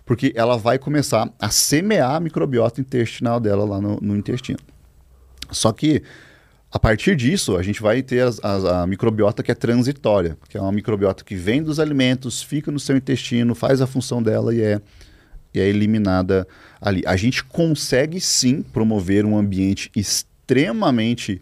porque 0.09 0.33
ela 0.35 0.57
vai 0.57 0.79
começar 0.79 1.31
a 1.39 1.51
semear 1.51 2.15
a 2.15 2.19
microbiota 2.19 2.81
intestinal 2.81 3.39
dela 3.39 3.63
lá 3.63 3.79
no, 3.79 3.99
no 4.01 4.17
intestino. 4.17 4.57
Só 5.51 5.71
que 5.71 6.01
a 6.71 6.79
partir 6.79 7.15
disso, 7.15 7.55
a 7.55 7.61
gente 7.61 7.79
vai 7.79 8.01
ter 8.01 8.21
as, 8.21 8.43
as, 8.43 8.65
a 8.65 8.87
microbiota 8.87 9.43
que 9.43 9.51
é 9.51 9.53
transitória, 9.53 10.35
que 10.49 10.57
é 10.57 10.61
uma 10.61 10.71
microbiota 10.71 11.23
que 11.23 11.35
vem 11.35 11.61
dos 11.61 11.79
alimentos, 11.79 12.41
fica 12.41 12.71
no 12.71 12.79
seu 12.79 12.97
intestino, 12.97 13.53
faz 13.53 13.81
a 13.81 13.85
função 13.85 14.23
dela 14.23 14.51
e 14.51 14.61
é, 14.61 14.81
e 15.53 15.59
é 15.59 15.67
eliminada 15.67 16.47
ali. 16.81 17.03
A 17.05 17.15
gente 17.15 17.43
consegue 17.43 18.19
sim 18.19 18.63
promover 18.63 19.27
um 19.27 19.37
ambiente 19.37 19.91
extremamente 19.95 21.39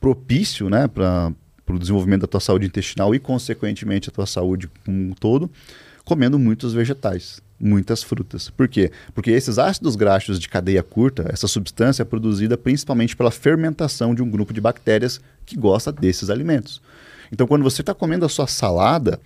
propício 0.00 0.68
né, 0.68 0.88
para 0.88 1.32
o 1.68 1.78
desenvolvimento 1.78 2.22
da 2.22 2.26
tua 2.26 2.40
saúde 2.40 2.66
intestinal 2.66 3.14
e, 3.14 3.20
consequentemente, 3.20 4.08
a 4.08 4.12
tua 4.12 4.26
saúde 4.26 4.68
como 4.84 4.98
um 4.98 5.12
todo, 5.12 5.48
comendo 6.04 6.36
muitos 6.36 6.74
vegetais 6.74 7.46
muitas 7.60 8.02
frutas. 8.02 8.50
Por 8.50 8.68
quê? 8.68 8.90
Porque 9.14 9.30
esses 9.30 9.58
ácidos 9.58 9.96
graxos 9.96 10.38
de 10.38 10.48
cadeia 10.48 10.82
curta, 10.82 11.26
essa 11.28 11.48
substância 11.48 12.02
é 12.02 12.04
produzida 12.04 12.56
principalmente 12.56 13.16
pela 13.16 13.30
fermentação 13.30 14.14
de 14.14 14.22
um 14.22 14.30
grupo 14.30 14.52
de 14.52 14.60
bactérias 14.60 15.20
que 15.44 15.56
gosta 15.56 15.90
desses 15.90 16.30
alimentos. 16.30 16.80
Então, 17.32 17.46
quando 17.46 17.62
você 17.62 17.82
está 17.82 17.92
comendo 17.92 18.24
a 18.24 18.28
sua 18.28 18.46
salada, 18.46 19.20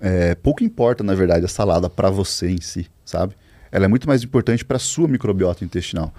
é, 0.00 0.34
pouco 0.34 0.64
importa, 0.64 1.04
na 1.04 1.14
verdade, 1.14 1.44
a 1.44 1.48
salada 1.48 1.88
para 1.88 2.10
você 2.10 2.50
em 2.50 2.60
si, 2.60 2.86
sabe? 3.04 3.34
Ela 3.70 3.84
é 3.84 3.88
muito 3.88 4.08
mais 4.08 4.22
importante 4.24 4.64
para 4.64 4.76
a 4.76 4.80
sua 4.80 5.06
microbiota 5.06 5.64
intestinal. 5.64 6.12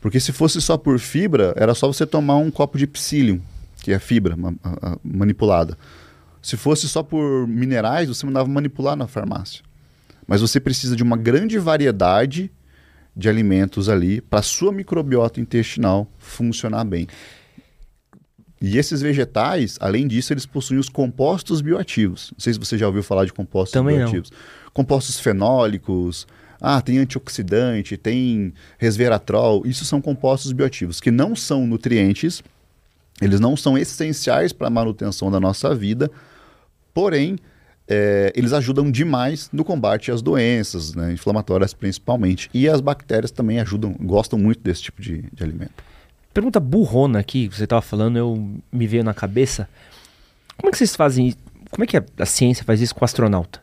Porque 0.00 0.20
se 0.20 0.32
fosse 0.32 0.60
só 0.60 0.76
por 0.76 0.98
fibra, 0.98 1.52
era 1.56 1.74
só 1.74 1.86
você 1.86 2.06
tomar 2.06 2.36
um 2.36 2.50
copo 2.50 2.78
de 2.78 2.86
psyllium, 2.86 3.40
que 3.82 3.92
é 3.92 3.98
fibra 3.98 4.36
ma 4.36 4.54
manipulada. 5.02 5.76
Se 6.42 6.56
fosse 6.56 6.88
só 6.88 7.02
por 7.02 7.48
minerais, 7.48 8.08
você 8.08 8.24
mandava 8.26 8.48
manipular 8.48 8.96
na 8.96 9.06
farmácia. 9.06 9.62
Mas 10.26 10.40
você 10.40 10.58
precisa 10.58 10.96
de 10.96 11.02
uma 11.02 11.16
grande 11.16 11.58
variedade 11.58 12.50
de 13.16 13.28
alimentos 13.28 13.88
ali 13.88 14.20
para 14.20 14.40
a 14.40 14.42
sua 14.42 14.72
microbiota 14.72 15.40
intestinal 15.40 16.10
funcionar 16.18 16.84
bem. 16.84 17.06
E 18.60 18.78
esses 18.78 19.02
vegetais, 19.02 19.76
além 19.80 20.08
disso, 20.08 20.32
eles 20.32 20.46
possuem 20.46 20.80
os 20.80 20.88
compostos 20.88 21.60
bioativos. 21.60 22.32
Não 22.32 22.40
sei 22.40 22.54
se 22.54 22.58
você 22.58 22.78
já 22.78 22.86
ouviu 22.86 23.02
falar 23.02 23.26
de 23.26 23.32
compostos 23.32 23.72
Também 23.72 23.96
bioativos. 23.96 24.30
Não. 24.30 24.38
Compostos 24.72 25.20
fenólicos, 25.20 26.26
ah, 26.60 26.80
tem 26.80 26.98
antioxidante, 26.98 27.96
tem 27.96 28.54
resveratrol. 28.78 29.66
Isso 29.66 29.84
são 29.84 30.00
compostos 30.00 30.50
bioativos 30.52 30.98
que 30.98 31.10
não 31.10 31.36
são 31.36 31.66
nutrientes, 31.66 32.42
eles 33.20 33.38
não 33.38 33.54
são 33.56 33.76
essenciais 33.76 34.52
para 34.52 34.68
a 34.68 34.70
manutenção 34.70 35.30
da 35.30 35.38
nossa 35.38 35.74
vida, 35.74 36.10
porém 36.94 37.38
é, 37.88 38.32
eles 38.34 38.52
ajudam 38.52 38.90
demais 38.90 39.48
no 39.52 39.64
combate 39.64 40.10
às 40.10 40.22
doenças, 40.22 40.94
né, 40.94 41.12
inflamatórias 41.12 41.74
principalmente. 41.74 42.48
E 42.52 42.68
as 42.68 42.80
bactérias 42.80 43.30
também 43.30 43.60
ajudam, 43.60 43.94
gostam 44.00 44.38
muito 44.38 44.60
desse 44.60 44.82
tipo 44.82 45.02
de, 45.02 45.22
de 45.32 45.42
alimento. 45.42 45.84
Pergunta 46.32 46.58
burrona 46.58 47.20
aqui, 47.20 47.48
que 47.48 47.56
você 47.56 47.64
estava 47.64 47.82
falando, 47.82 48.16
eu 48.16 48.58
me 48.72 48.86
veio 48.86 49.04
na 49.04 49.14
cabeça. 49.14 49.68
Como 50.56 50.68
é 50.68 50.72
que 50.72 50.78
vocês 50.78 50.96
fazem 50.96 51.34
Como 51.70 51.84
é 51.84 51.86
que 51.86 51.96
a 51.96 52.26
ciência 52.26 52.64
faz 52.64 52.80
isso 52.80 52.94
com 52.94 53.02
o 53.02 53.04
astronauta? 53.04 53.62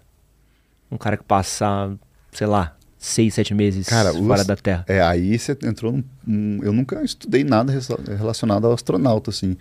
Um 0.89 0.97
cara 0.97 1.17
que 1.17 1.23
passa, 1.23 1.93
sei 2.31 2.47
lá, 2.47 2.75
seis, 2.97 3.33
sete 3.33 3.53
meses 3.53 3.87
cara, 3.87 4.13
fora 4.13 4.41
os, 4.41 4.47
da 4.47 4.55
Terra. 4.55 4.85
É, 4.87 5.01
aí 5.01 5.37
você 5.37 5.57
entrou 5.63 5.91
num, 5.91 6.03
num, 6.25 6.63
Eu 6.63 6.71
nunca 6.71 7.03
estudei 7.03 7.43
nada 7.43 7.73
relacionado 8.17 8.67
ao 8.67 8.73
astronauta, 8.73 9.31
assim. 9.31 9.57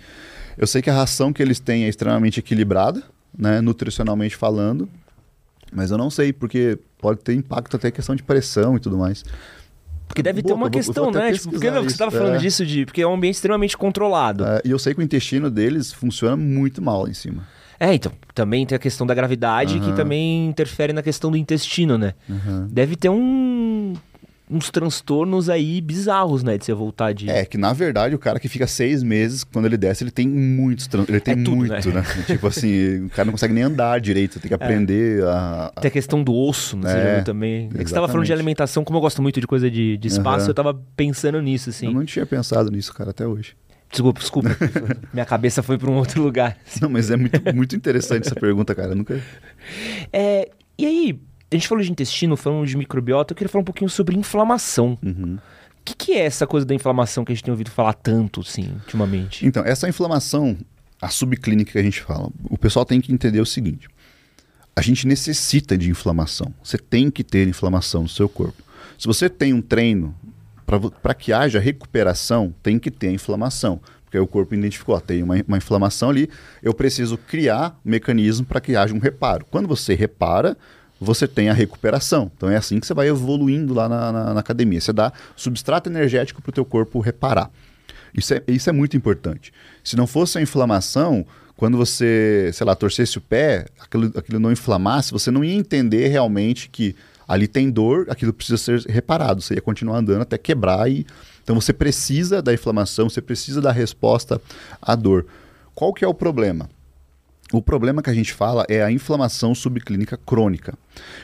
Eu 0.58 0.66
sei 0.66 0.82
que 0.82 0.90
a 0.90 0.94
ração 0.94 1.32
que 1.32 1.42
eles 1.42 1.58
têm 1.58 1.84
é 1.84 1.88
extremamente 1.88 2.38
equilibrada, 2.38 3.02
né, 3.36 3.60
nutricionalmente 3.60 4.36
falando. 4.36 4.88
Mas 5.72 5.90
eu 5.90 5.98
não 5.98 6.10
sei, 6.10 6.32
porque 6.32 6.78
pode 6.98 7.20
ter 7.20 7.34
impacto 7.34 7.76
até 7.76 7.90
questão 7.90 8.14
de 8.14 8.22
pressão 8.22 8.76
e 8.76 8.80
tudo 8.80 8.98
mais. 8.98 9.24
Porque 10.10 10.24
deve 10.24 10.42
ter 10.42 10.52
uma 10.52 10.62
vou, 10.62 10.70
questão, 10.70 11.04
vou 11.04 11.12
né? 11.14 11.32
Tipo, 11.32 11.50
porque 11.50 11.70
não, 11.70 11.82
você 11.84 11.90
estava 11.90 12.10
falando 12.10 12.34
é. 12.34 12.38
disso 12.38 12.66
de. 12.66 12.84
Porque 12.84 13.00
é 13.00 13.06
um 13.06 13.14
ambiente 13.14 13.36
extremamente 13.36 13.76
controlado. 13.76 14.44
É, 14.44 14.60
e 14.64 14.70
eu 14.72 14.78
sei 14.78 14.92
que 14.92 14.98
o 14.98 15.02
intestino 15.02 15.48
deles 15.48 15.92
funciona 15.92 16.36
muito 16.36 16.82
mal 16.82 17.04
lá 17.04 17.08
em 17.08 17.14
cima. 17.14 17.46
É, 17.78 17.94
então, 17.94 18.12
também 18.34 18.66
tem 18.66 18.76
a 18.76 18.78
questão 18.78 19.06
da 19.06 19.14
gravidade 19.14 19.78
uhum. 19.78 19.80
que 19.80 19.96
também 19.96 20.48
interfere 20.48 20.92
na 20.92 21.02
questão 21.02 21.30
do 21.30 21.36
intestino, 21.36 21.96
né? 21.96 22.12
Uhum. 22.28 22.66
Deve 22.68 22.96
ter 22.96 23.08
um. 23.08 23.69
Uns 24.50 24.70
transtornos 24.70 25.48
aí 25.48 25.80
bizarros, 25.80 26.42
né? 26.42 26.58
De 26.58 26.64
você 26.64 26.74
voltar 26.74 27.12
de. 27.12 27.30
É, 27.30 27.44
que 27.44 27.56
na 27.56 27.72
verdade 27.72 28.14
o 28.14 28.18
cara 28.18 28.40
que 28.40 28.48
fica 28.48 28.66
seis 28.66 29.02
meses, 29.02 29.44
quando 29.44 29.66
ele 29.66 29.76
desce, 29.76 30.02
ele 30.02 30.10
tem 30.10 30.26
muitos 30.28 30.86
transtornos. 30.86 31.08
Ele 31.08 31.20
tem 31.20 31.40
é 31.40 31.44
tudo, 31.44 31.56
muito, 31.56 31.88
né? 31.90 32.00
né? 32.00 32.04
tipo 32.26 32.46
assim, 32.46 33.04
o 33.04 33.10
cara 33.10 33.26
não 33.26 33.32
consegue 33.32 33.54
nem 33.54 33.62
andar 33.62 34.00
direito, 34.00 34.34
você 34.34 34.40
tem 34.40 34.48
que 34.48 34.54
é. 34.54 34.56
aprender 34.56 35.20
é. 35.20 35.26
a, 35.26 35.72
a. 35.76 35.80
Tem 35.80 35.88
a 35.88 35.92
questão 35.92 36.22
do 36.22 36.34
osso, 36.34 36.76
não 36.76 36.88
sei 36.88 37.00
é, 37.00 37.20
também. 37.22 37.70
É 37.74 37.78
que 37.78 37.88
você 37.88 37.94
tava 37.94 38.08
falando 38.08 38.26
de 38.26 38.32
alimentação, 38.32 38.84
como 38.84 38.98
eu 38.98 39.02
gosto 39.02 39.22
muito 39.22 39.40
de 39.40 39.46
coisa 39.46 39.70
de, 39.70 39.96
de 39.96 40.08
espaço, 40.08 40.46
uhum. 40.46 40.50
eu 40.50 40.54
tava 40.54 40.74
pensando 40.96 41.40
nisso, 41.40 41.70
assim. 41.70 41.86
Eu 41.86 41.92
não 41.92 42.04
tinha 42.04 42.26
pensado 42.26 42.70
nisso, 42.70 42.92
cara, 42.92 43.10
até 43.10 43.26
hoje. 43.26 43.54
Desculpa, 43.90 44.20
desculpa. 44.20 44.48
Minha 45.12 45.26
cabeça 45.26 45.62
foi 45.62 45.76
para 45.76 45.90
um 45.90 45.96
outro 45.96 46.22
lugar. 46.22 46.56
Não, 46.80 46.88
mas 46.88 47.10
é 47.10 47.16
muito, 47.16 47.40
muito 47.54 47.76
interessante 47.76 48.26
essa 48.26 48.36
pergunta, 48.36 48.74
cara. 48.74 48.90
Eu 48.90 48.96
nunca. 48.96 49.20
É, 50.12 50.48
e 50.78 50.86
aí, 50.86 51.20
a 51.50 51.54
gente 51.56 51.68
falou 51.68 51.82
de 51.82 51.90
intestino, 51.90 52.36
falando 52.36 52.66
de 52.66 52.76
microbiota, 52.76 53.32
eu 53.32 53.36
queria 53.36 53.48
falar 53.48 53.62
um 53.62 53.64
pouquinho 53.64 53.90
sobre 53.90 54.16
inflamação. 54.16 54.96
Uhum. 55.02 55.36
O 55.36 55.84
que, 55.84 55.94
que, 55.94 56.12
é 56.12 56.24
essa 56.24 56.46
coisa 56.46 56.64
da 56.64 56.74
inflamação 56.74 57.24
que 57.24 57.32
a 57.32 57.34
gente 57.34 57.42
tem 57.42 57.50
ouvido 57.50 57.70
falar 57.70 57.94
tanto, 57.94 58.40
assim, 58.40 58.70
ultimamente? 58.74 59.44
Então, 59.44 59.64
essa 59.64 59.88
inflamação, 59.88 60.56
a 61.00 61.08
subclínica 61.08 61.72
que 61.72 61.78
a 61.78 61.82
gente 61.82 62.02
fala, 62.02 62.30
o 62.44 62.56
pessoal 62.56 62.84
tem 62.84 63.00
que 63.00 63.12
entender 63.12 63.40
o 63.40 63.46
seguinte: 63.46 63.88
a 64.76 64.82
gente 64.82 65.06
necessita 65.06 65.76
de 65.76 65.90
inflamação. 65.90 66.54
Você 66.62 66.78
tem 66.78 67.10
que 67.10 67.24
ter 67.24 67.48
inflamação 67.48 68.02
no 68.02 68.08
seu 68.08 68.28
corpo. 68.28 68.62
Se 68.98 69.06
você 69.06 69.28
tem 69.28 69.52
um 69.52 69.62
treino 69.62 70.14
para 71.02 71.14
que 71.14 71.32
haja 71.32 71.58
recuperação, 71.58 72.54
tem 72.62 72.78
que 72.78 72.90
ter 72.90 73.10
inflamação. 73.10 73.80
Porque 74.04 74.18
o 74.18 74.26
corpo 74.26 74.54
identificou, 74.54 74.96
ó, 74.96 75.00
tem 75.00 75.22
uma, 75.22 75.36
uma 75.46 75.56
inflamação 75.56 76.10
ali, 76.10 76.28
eu 76.62 76.74
preciso 76.74 77.16
criar 77.16 77.80
um 77.84 77.90
mecanismo 77.90 78.44
para 78.44 78.60
que 78.60 78.74
haja 78.74 78.92
um 78.92 78.98
reparo. 78.98 79.46
Quando 79.50 79.68
você 79.68 79.94
repara, 79.94 80.56
você 81.00 81.26
tem 81.26 81.48
a 81.48 81.54
recuperação. 81.54 82.30
Então 82.36 82.50
é 82.50 82.56
assim 82.56 82.78
que 82.78 82.86
você 82.86 82.92
vai 82.92 83.08
evoluindo 83.08 83.72
lá 83.72 83.88
na, 83.88 84.12
na, 84.12 84.34
na 84.34 84.40
academia. 84.40 84.80
Você 84.80 84.92
dá 84.92 85.12
substrato 85.34 85.88
energético 85.88 86.42
para 86.42 86.50
o 86.50 86.52
teu 86.52 86.64
corpo 86.64 87.00
reparar. 87.00 87.50
Isso 88.14 88.34
é, 88.34 88.42
isso 88.46 88.68
é 88.68 88.72
muito 88.72 88.96
importante. 88.96 89.52
Se 89.82 89.96
não 89.96 90.06
fosse 90.06 90.36
a 90.36 90.42
inflamação, 90.42 91.24
quando 91.56 91.76
você, 91.76 92.50
sei 92.52 92.66
lá, 92.66 92.74
torcesse 92.74 93.18
o 93.18 93.20
pé, 93.20 93.66
aquilo, 93.80 94.12
aquilo 94.16 94.38
não 94.38 94.52
inflamasse, 94.52 95.12
você 95.12 95.30
não 95.30 95.44
ia 95.44 95.54
entender 95.54 96.08
realmente 96.08 96.68
que 96.68 96.94
ali 97.26 97.46
tem 97.46 97.70
dor, 97.70 98.06
aquilo 98.10 98.32
precisa 98.32 98.58
ser 98.58 98.80
reparado. 98.90 99.40
Você 99.40 99.54
ia 99.54 99.60
continuar 99.60 99.98
andando 99.98 100.22
até 100.22 100.36
quebrar 100.36 100.90
e 100.90 101.06
então 101.42 101.58
você 101.58 101.72
precisa 101.72 102.42
da 102.42 102.52
inflamação, 102.52 103.08
você 103.08 103.20
precisa 103.20 103.60
da 103.60 103.72
resposta 103.72 104.40
à 104.82 104.94
dor. 104.94 105.26
Qual 105.74 105.94
que 105.94 106.04
é 106.04 106.08
o 106.08 106.14
problema? 106.14 106.68
O 107.52 107.60
problema 107.60 108.00
que 108.00 108.10
a 108.10 108.14
gente 108.14 108.32
fala 108.32 108.64
é 108.68 108.82
a 108.82 108.92
inflamação 108.92 109.54
subclínica 109.54 110.16
crônica. 110.16 110.74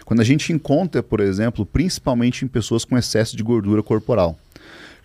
Quando 0.05 0.21
a 0.21 0.25
gente 0.25 0.53
encontra, 0.53 1.03
por 1.03 1.21
exemplo, 1.21 1.65
principalmente 1.65 2.45
em 2.45 2.49
pessoas 2.49 2.85
com 2.85 2.99
excesso 2.99 3.37
de 3.37 3.45
gordura 3.45 3.83
corporal. 3.83 4.37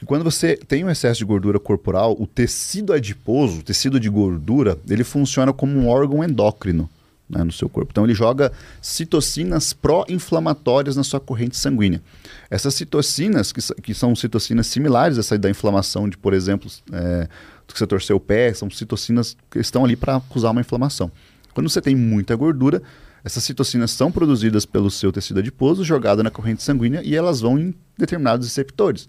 E 0.01 0.05
quando 0.05 0.23
você 0.23 0.57
tem 0.57 0.83
um 0.83 0.89
excesso 0.89 1.19
de 1.19 1.25
gordura 1.25 1.59
corporal, 1.59 2.15
o 2.19 2.25
tecido 2.25 2.91
adiposo, 2.91 3.59
o 3.59 3.63
tecido 3.63 3.99
de 3.99 4.09
gordura, 4.09 4.79
ele 4.89 5.03
funciona 5.03 5.53
como 5.53 5.77
um 5.77 5.87
órgão 5.87 6.23
endócrino 6.23 6.89
né, 7.31 7.43
no 7.43 7.51
seu 7.51 7.69
corpo. 7.69 7.91
Então 7.91 8.03
ele 8.03 8.15
joga 8.15 8.51
citocinas 8.81 9.73
pró-inflamatórias 9.73 10.95
na 10.95 11.03
sua 11.03 11.19
corrente 11.19 11.55
sanguínea. 11.55 12.01
Essas 12.49 12.73
citocinas, 12.73 13.51
que, 13.51 13.61
que 13.81 13.93
são 13.93 14.15
citocinas 14.15 14.67
similares 14.67 15.17
a 15.17 15.21
essa 15.21 15.37
da 15.37 15.49
inflamação 15.49 16.09
de, 16.09 16.17
por 16.17 16.33
exemplo, 16.33 16.69
é, 16.91 17.27
que 17.73 17.79
você 17.79 17.87
torceu 17.87 18.17
o 18.17 18.19
pé, 18.19 18.53
são 18.53 18.69
citocinas 18.69 19.35
que 19.49 19.59
estão 19.59 19.85
ali 19.85 19.95
para 19.95 20.21
causar 20.21 20.51
uma 20.51 20.61
inflamação. 20.61 21.11
Quando 21.53 21.69
você 21.69 21.81
tem 21.81 21.95
muita 21.95 22.35
gordura, 22.35 22.81
essas 23.23 23.43
citocinas 23.43 23.91
são 23.91 24.11
produzidas 24.11 24.65
pelo 24.65 24.89
seu 24.89 25.11
tecido 25.11 25.39
adiposo, 25.39 25.83
jogada 25.83 26.23
na 26.23 26.31
corrente 26.31 26.63
sanguínea 26.63 27.01
e 27.03 27.15
elas 27.15 27.41
vão 27.41 27.59
em 27.59 27.73
determinados 27.97 28.47
receptores. 28.47 29.07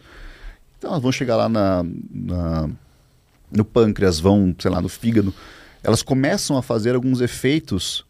Então 0.78 0.90
elas 0.90 1.02
vão 1.02 1.12
chegar 1.12 1.36
lá 1.36 1.48
na, 1.48 1.84
na, 2.10 2.68
no 3.50 3.64
pâncreas, 3.64 4.18
vão, 4.18 4.54
sei 4.58 4.70
lá, 4.70 4.80
no 4.80 4.88
fígado. 4.88 5.32
Elas 5.82 6.02
começam 6.02 6.56
a 6.56 6.62
fazer 6.62 6.94
alguns 6.94 7.20
efeitos 7.20 8.04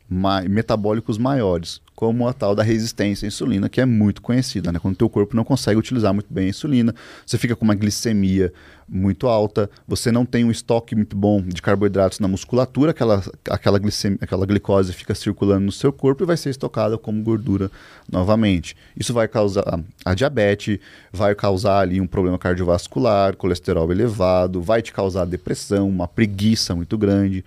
metabólicos 0.49 1.19
maiores 1.19 1.81
como 2.03 2.27
a 2.27 2.33
tal 2.33 2.53
da 2.53 2.65
resistência 2.65 3.27
à 3.27 3.29
insulina, 3.29 3.69
que 3.69 3.81
é 3.81 3.87
muito 3.87 4.21
conhecida, 4.21 4.73
né? 4.73 4.81
Quando 4.81 4.95
o 4.95 4.97
teu 4.97 5.09
corpo 5.09 5.37
não 5.37 5.45
consegue 5.45 5.79
utilizar 5.79 6.13
muito 6.13 6.35
bem 6.35 6.47
a 6.47 6.49
insulina, 6.49 6.93
você 7.25 7.39
fica 7.39 7.55
com 7.55 7.65
uma 7.65 7.77
glicemia 7.77 8.53
muito 8.89 9.29
alta, 9.29 9.71
você 9.87 10.11
não 10.11 10.27
tem 10.27 10.45
um 10.45 10.51
estoque 10.51 10.97
muito 10.97 11.15
bom 11.15 11.41
de 11.41 11.63
carboidratos 11.63 12.19
na 12.19 12.27
musculatura, 12.27 12.91
aquela, 12.91 13.23
aquela, 13.49 13.79
glicemia, 13.79 14.19
aquela 14.21 14.45
glicose 14.45 14.93
fica 14.93 15.15
circulando 15.15 15.65
no 15.65 15.71
seu 15.71 15.93
corpo 15.93 16.25
e 16.25 16.27
vai 16.27 16.37
ser 16.37 16.51
estocada 16.51 16.99
como 16.99 17.23
gordura 17.23 17.71
novamente. 18.11 18.77
Isso 18.97 19.15
vai 19.15 19.29
causar 19.29 19.63
a 20.05 20.13
diabetes, 20.13 20.81
vai 21.13 21.37
causar 21.37 21.79
ali 21.79 22.01
um 22.01 22.07
problema 22.09 22.37
cardiovascular, 22.37 23.37
colesterol 23.37 23.93
elevado, 23.93 24.61
vai 24.61 24.83
te 24.83 24.93
causar 24.93 25.25
depressão, 25.25 25.89
uma 25.89 26.09
preguiça 26.09 26.75
muito 26.75 26.99
grande. 26.99 27.45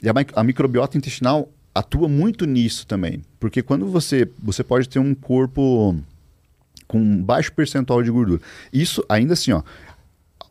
E 0.00 0.08
a, 0.08 0.12
a 0.36 0.44
microbiota 0.44 0.96
intestinal 0.96 1.48
atua 1.74 2.08
muito 2.08 2.46
nisso 2.46 2.86
também. 2.86 3.22
Porque 3.38 3.62
quando 3.62 3.86
você, 3.86 4.28
você 4.38 4.62
pode 4.62 4.88
ter 4.88 4.98
um 4.98 5.14
corpo 5.14 5.96
com 6.86 7.22
baixo 7.22 7.52
percentual 7.52 8.02
de 8.02 8.10
gordura. 8.10 8.40
Isso, 8.72 9.04
ainda 9.08 9.34
assim, 9.34 9.52
ó, 9.52 9.62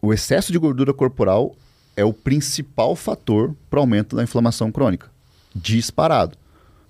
o 0.01 0.13
excesso 0.13 0.51
de 0.51 0.57
gordura 0.57 0.93
corporal 0.93 1.55
é 1.95 2.05
o 2.05 2.13
principal 2.13 2.95
fator 2.95 3.53
para 3.69 3.77
o 3.77 3.81
aumento 3.81 4.15
da 4.15 4.23
inflamação 4.23 4.71
crônica. 4.71 5.07
Disparado. 5.53 6.37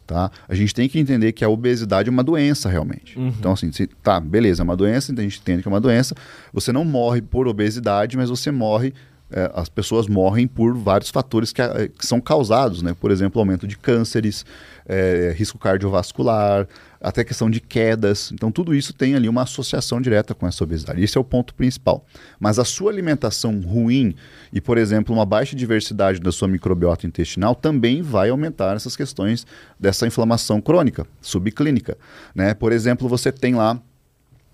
Tá? 0.06 0.32
A 0.48 0.56
gente 0.56 0.74
tem 0.74 0.90
que 0.90 1.00
entender 1.00 1.32
que 1.34 1.46
a 1.46 1.50
obesidade 1.50 2.10
é 2.10 2.12
uma 2.12 2.24
doença 2.24 2.68
realmente. 2.68 3.18
Uhum. 3.18 3.28
Então, 3.28 3.52
assim, 3.52 3.72
se, 3.72 3.86
tá, 3.88 4.20
beleza, 4.20 4.62
é 4.62 4.64
uma 4.64 4.76
doença, 4.76 5.12
então 5.12 5.24
a 5.24 5.28
gente 5.28 5.40
entende 5.40 5.62
que 5.62 5.68
é 5.68 5.72
uma 5.72 5.80
doença. 5.80 6.16
Você 6.52 6.72
não 6.72 6.84
morre 6.84 7.22
por 7.22 7.48
obesidade, 7.48 8.18
mas 8.18 8.30
você 8.30 8.50
morre 8.50 8.94
é, 9.32 9.52
as 9.54 9.70
pessoas 9.70 10.08
morrem 10.08 10.48
por 10.48 10.76
vários 10.76 11.10
fatores 11.10 11.52
que, 11.54 11.62
que, 11.98 12.06
são 12.06 12.20
causados, 12.20 12.82
né? 12.82 12.96
Por 13.00 13.12
exemplo, 13.12 13.40
aumento 13.40 13.68
de 13.68 13.78
cânceres, 13.78 14.44
é, 14.88 15.34
risco 15.38 15.58
cardiovascular, 15.60 16.68
até 17.00 17.24
questão 17.24 17.50
de 17.50 17.60
quedas. 17.60 18.32
Então, 18.32 18.52
tudo 18.52 18.74
isso 18.74 18.92
tem 18.92 19.16
ali 19.16 19.30
uma 19.30 19.44
associação 19.44 20.02
direta 20.02 20.34
com 20.34 20.48
essa 20.48 20.64
obesidade. 20.64 21.04
Esse 21.04 21.18
é 21.18 21.22
o 21.22 21.24
ponto 21.24 21.54
principal. 21.54 22.04
Mas 22.40 22.58
a 22.58 22.66
sua 22.66 22.92
alimentação 22.92 23.62
ruim 23.62 24.16
e, 24.52 24.60
por 24.60 24.78
exemplo, 24.78 25.14
uma 25.14 25.26
baixa 25.26 25.56
diversidade 25.56 26.20
da 26.20 26.32
sua 26.32 26.48
microbiota 26.48 27.06
intestinal 27.06 27.54
também 27.54 28.02
vai 28.02 28.30
aumentar 28.30 28.76
essas 28.76 28.96
questões 28.96 29.46
dessa 29.80 30.08
inflamação 30.08 30.60
crônica, 30.60 31.06
subclínica. 31.22 31.98
Né? 32.34 32.54
Por 32.54 32.72
exemplo, 32.72 33.08
você 33.08 33.32
tem 33.32 33.56
lá. 33.56 33.80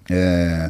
É, 0.09 0.69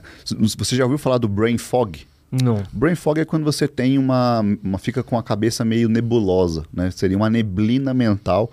você 0.58 0.78
já 0.78 0.84
ouviu 0.84 0.98
falar 0.98 1.18
do 1.18 1.28
brain 1.28 1.58
fog? 1.58 2.06
Não. 2.32 2.64
Brain 2.72 2.96
fog 2.96 3.20
é 3.20 3.26
quando 3.26 3.44
você 3.44 3.68
tem 3.68 3.98
uma, 3.98 4.42
uma 4.64 4.78
fica 4.78 5.04
com 5.04 5.18
a 5.18 5.24
cabeça 5.24 5.64
meio 5.64 5.88
nebulosa, 5.88 6.66
né? 6.74 6.92
Seria 6.92 7.16
uma 7.16 7.30
neblina 7.30 7.94
mental 7.94 8.52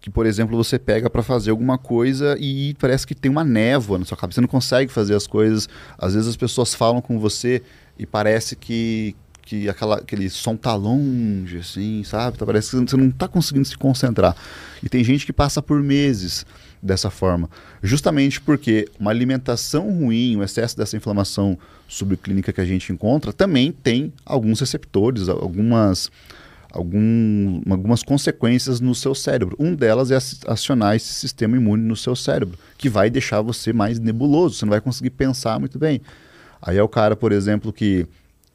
que, 0.00 0.10
por 0.10 0.24
exemplo, 0.24 0.56
você 0.56 0.78
pega 0.78 1.10
para 1.10 1.22
fazer 1.22 1.50
alguma 1.50 1.76
coisa 1.76 2.36
e 2.38 2.74
parece 2.78 3.04
que 3.04 3.14
tem 3.14 3.28
uma 3.28 3.42
névoa 3.42 3.98
na 3.98 4.04
sua 4.04 4.16
cabeça, 4.16 4.36
você 4.36 4.40
não 4.40 4.48
consegue 4.48 4.92
fazer 4.92 5.14
as 5.14 5.26
coisas. 5.26 5.68
Às 5.98 6.14
vezes 6.14 6.28
as 6.28 6.36
pessoas 6.36 6.74
falam 6.74 7.00
com 7.00 7.18
você 7.18 7.62
e 7.98 8.06
parece 8.06 8.54
que 8.54 9.16
que 9.46 9.68
aquela, 9.68 9.98
aquele 9.98 10.28
som 10.28 10.56
tá 10.56 10.74
longe, 10.74 11.58
assim, 11.58 12.02
sabe? 12.02 12.36
Tá, 12.36 12.44
parece 12.44 12.70
que 12.70 12.90
você 12.90 12.96
não 12.96 13.08
está 13.08 13.28
conseguindo 13.28 13.64
se 13.64 13.78
concentrar. 13.78 14.36
E 14.82 14.88
tem 14.88 15.04
gente 15.04 15.24
que 15.24 15.32
passa 15.32 15.62
por 15.62 15.80
meses 15.80 16.44
dessa 16.86 17.10
forma. 17.10 17.50
Justamente 17.82 18.40
porque 18.40 18.88
uma 18.98 19.10
alimentação 19.10 19.90
ruim, 19.90 20.36
o 20.36 20.42
excesso 20.42 20.76
dessa 20.76 20.96
inflamação 20.96 21.58
subclínica 21.88 22.52
que 22.52 22.60
a 22.60 22.64
gente 22.64 22.92
encontra, 22.92 23.32
também 23.32 23.72
tem 23.72 24.12
alguns 24.24 24.60
receptores, 24.60 25.28
algumas, 25.28 26.10
algum, 26.70 27.60
algumas 27.68 28.02
consequências 28.02 28.80
no 28.80 28.94
seu 28.94 29.14
cérebro. 29.14 29.56
Um 29.58 29.74
delas 29.74 30.10
é 30.10 30.18
acionar 30.46 30.96
esse 30.96 31.12
sistema 31.12 31.56
imune 31.56 31.82
no 31.82 31.96
seu 31.96 32.16
cérebro, 32.16 32.58
que 32.78 32.88
vai 32.88 33.10
deixar 33.10 33.42
você 33.42 33.72
mais 33.72 33.98
nebuloso, 33.98 34.54
você 34.54 34.64
não 34.64 34.70
vai 34.70 34.80
conseguir 34.80 35.10
pensar 35.10 35.58
muito 35.60 35.78
bem. 35.78 36.00
Aí 36.62 36.76
é 36.78 36.82
o 36.82 36.88
cara, 36.88 37.14
por 37.14 37.32
exemplo, 37.32 37.72
que 37.72 38.06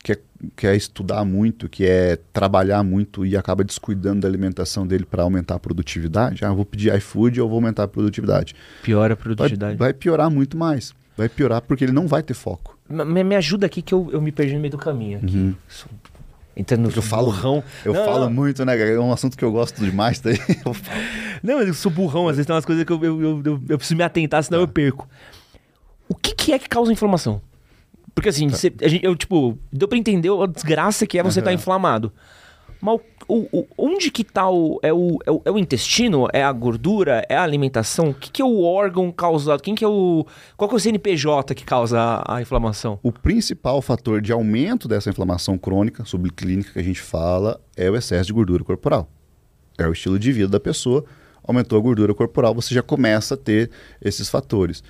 quer, 0.04 0.20
quer 0.56 0.76
estudar 0.76 1.24
muito, 1.24 1.70
que 1.70 1.86
é 1.86 2.18
trabalhar 2.34 2.84
muito 2.84 3.26
e 3.26 3.38
acaba 3.38 3.64
descuidando 3.64 4.22
da 4.22 4.28
alimentação 4.28 4.86
dele 4.86 5.06
para 5.06 5.24
aumentar 5.24 5.56
a 5.56 5.60
produtividade. 5.60 6.44
Ah, 6.44 6.52
vou 6.52 6.66
pedir 6.66 6.94
iFood 6.96 7.40
ou 7.42 7.48
vou 7.48 7.58
aumentar 7.58 7.84
a 7.84 7.88
produtividade. 7.88 8.56
Piora 8.82 9.14
a 9.14 9.18
produtividade. 9.18 9.78
Vai, 9.78 9.90
vai, 9.90 9.94
piorar 9.94 10.30
muito 10.30 10.58
mais. 10.58 10.94
Vai 11.16 11.30
piorar 11.30 11.62
porque 11.62 11.84
ele 11.84 11.92
não 11.92 12.08
vai 12.08 12.24
ter 12.24 12.34
foco. 12.34 12.78
Me, 12.90 13.24
me 13.24 13.36
ajuda 13.36 13.66
aqui 13.66 13.82
que 13.82 13.94
eu, 13.94 14.10
eu 14.12 14.22
me 14.22 14.32
perdi 14.32 14.56
no 14.56 14.60
meio 14.60 14.72
do 14.72 14.78
caminho. 14.78 15.20
Aqui. 15.20 15.38
Uhum. 15.38 15.56
Entrando 16.56 16.90
no 16.90 16.92
eu 16.94 17.02
falo, 17.02 17.32
burrão. 17.32 17.64
Eu 17.86 17.94
não, 17.94 18.06
falo 18.06 18.26
não. 18.26 18.34
muito, 18.34 18.66
né? 18.66 18.78
É 18.78 19.00
um 19.00 19.14
assunto 19.14 19.38
que 19.38 19.44
eu 19.44 19.52
gosto 19.52 19.84
demais. 19.84 20.20
Daí 20.20 20.38
não, 21.42 21.58
mas 21.58 21.68
eu 21.68 21.74
sou 21.74 21.92
burrão. 21.92 22.28
Às 22.28 22.36
vezes 22.36 22.48
tem 22.48 22.56
umas 22.56 22.66
coisas 22.66 22.84
que 22.84 22.92
eu, 22.92 23.04
eu, 23.04 23.22
eu, 23.22 23.62
eu 23.70 23.78
preciso 23.78 23.96
me 23.96 24.04
atentar, 24.04 24.44
senão 24.44 24.60
eu 24.60 24.68
perco. 24.68 25.08
O 26.10 26.16
que, 26.16 26.36
que 26.36 26.52
é 26.52 26.60
que 26.60 26.68
causa 26.68 26.92
inflamação? 26.92 27.42
Porque 28.14 28.30
assim, 28.30 28.50
tá. 28.50 28.56
cê, 28.56 28.74
gente, 28.84 29.06
eu, 29.06 29.16
tipo, 29.16 29.58
deu 29.72 29.88
pra 29.88 29.98
entender 29.98 30.30
a 30.30 30.46
desgraça 30.46 31.08
que 31.08 31.18
é 31.18 31.24
você 31.24 31.40
estar 31.40 31.52
uhum. 31.52 31.58
tá 31.58 31.62
inflamado. 31.62 32.12
Mas 32.82 33.00
o, 33.28 33.48
o, 33.60 33.68
onde 33.78 34.10
que 34.10 34.24
tá 34.24 34.50
o 34.50 34.80
é, 34.82 34.92
o. 34.92 35.20
é, 35.26 35.32
o. 35.32 35.42
é 35.46 35.52
o 35.52 35.60
intestino? 35.60 36.28
É 36.34 36.44
a 36.44 36.52
gordura? 36.52 37.24
É 37.30 37.36
a 37.36 37.44
alimentação? 37.44 38.10
O 38.10 38.14
que, 38.14 38.32
que 38.32 38.42
é 38.42 38.46
o 38.46 38.64
órgão 38.64 39.12
causado? 39.12 39.62
Quem 39.62 39.76
que 39.76 39.86
é 39.86 39.88
o. 39.88 40.26
Qual 40.58 40.68
que 40.68 40.74
é 40.74 40.78
o 40.78 40.80
CNPJ 40.80 41.54
que 41.54 41.64
causa 41.64 42.00
a, 42.00 42.38
a 42.38 42.42
inflamação? 42.42 43.00
O 43.04 43.12
principal 43.12 43.82
fator 43.84 44.20
de 44.20 44.32
aumento 44.32 44.88
dessa 44.88 45.12
inflamação 45.12 45.58
crônica, 45.60 46.04
subclínica 46.04 46.74
que 46.74 46.80
a 46.80 46.84
gente 46.84 47.00
fala, 47.00 47.62
é 47.78 47.90
o 47.90 47.96
excesso 47.96 48.26
de 48.26 48.34
gordura 48.34 48.64
corporal. 48.64 49.08
É 49.78 49.88
o 49.88 49.94
estilo 49.94 50.18
de 50.18 50.32
vida 50.32 50.50
da 50.50 50.60
pessoa. 50.60 51.06
Aumentou 51.44 51.78
a 51.78 51.82
gordura 51.82 52.14
corporal, 52.14 52.54
você 52.54 52.74
já 52.74 52.82
começa 52.82 53.36
a 53.36 53.38
ter 53.38 53.70
esses 54.02 54.30
fatores. 54.30 54.84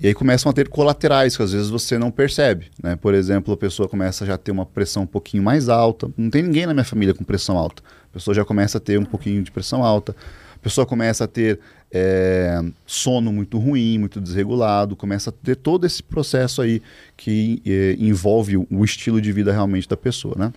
E 0.00 0.06
aí 0.06 0.14
começam 0.14 0.48
a 0.48 0.52
ter 0.52 0.68
colaterais 0.68 1.36
que 1.36 1.42
às 1.42 1.52
vezes 1.52 1.68
você 1.68 1.98
não 1.98 2.10
percebe. 2.10 2.70
Né? 2.80 2.94
Por 2.94 3.14
exemplo, 3.14 3.52
a 3.52 3.56
pessoa 3.56 3.88
começa 3.88 4.24
já 4.24 4.34
a 4.34 4.38
ter 4.38 4.52
uma 4.52 4.64
pressão 4.64 5.02
um 5.02 5.06
pouquinho 5.06 5.42
mais 5.42 5.68
alta. 5.68 6.08
Não 6.16 6.30
tem 6.30 6.42
ninguém 6.42 6.66
na 6.66 6.72
minha 6.72 6.84
família 6.84 7.12
com 7.12 7.24
pressão 7.24 7.58
alta. 7.58 7.82
A 8.10 8.14
pessoa 8.14 8.32
já 8.32 8.44
começa 8.44 8.78
a 8.78 8.80
ter 8.80 8.98
um 8.98 9.04
pouquinho 9.04 9.42
de 9.42 9.50
pressão 9.50 9.82
alta. 9.82 10.14
A 10.54 10.58
pessoa 10.60 10.86
começa 10.86 11.24
a 11.24 11.26
ter 11.26 11.58
é, 11.90 12.60
sono 12.86 13.32
muito 13.32 13.58
ruim, 13.58 13.98
muito 13.98 14.20
desregulado, 14.20 14.94
começa 14.94 15.30
a 15.30 15.32
ter 15.32 15.56
todo 15.56 15.84
esse 15.84 16.02
processo 16.02 16.62
aí 16.62 16.80
que 17.16 17.60
é, 17.66 17.96
envolve 17.98 18.56
o 18.56 18.84
estilo 18.84 19.20
de 19.20 19.32
vida 19.32 19.52
realmente 19.52 19.88
da 19.88 19.96
pessoa. 19.96 20.34
Né? 20.38 20.52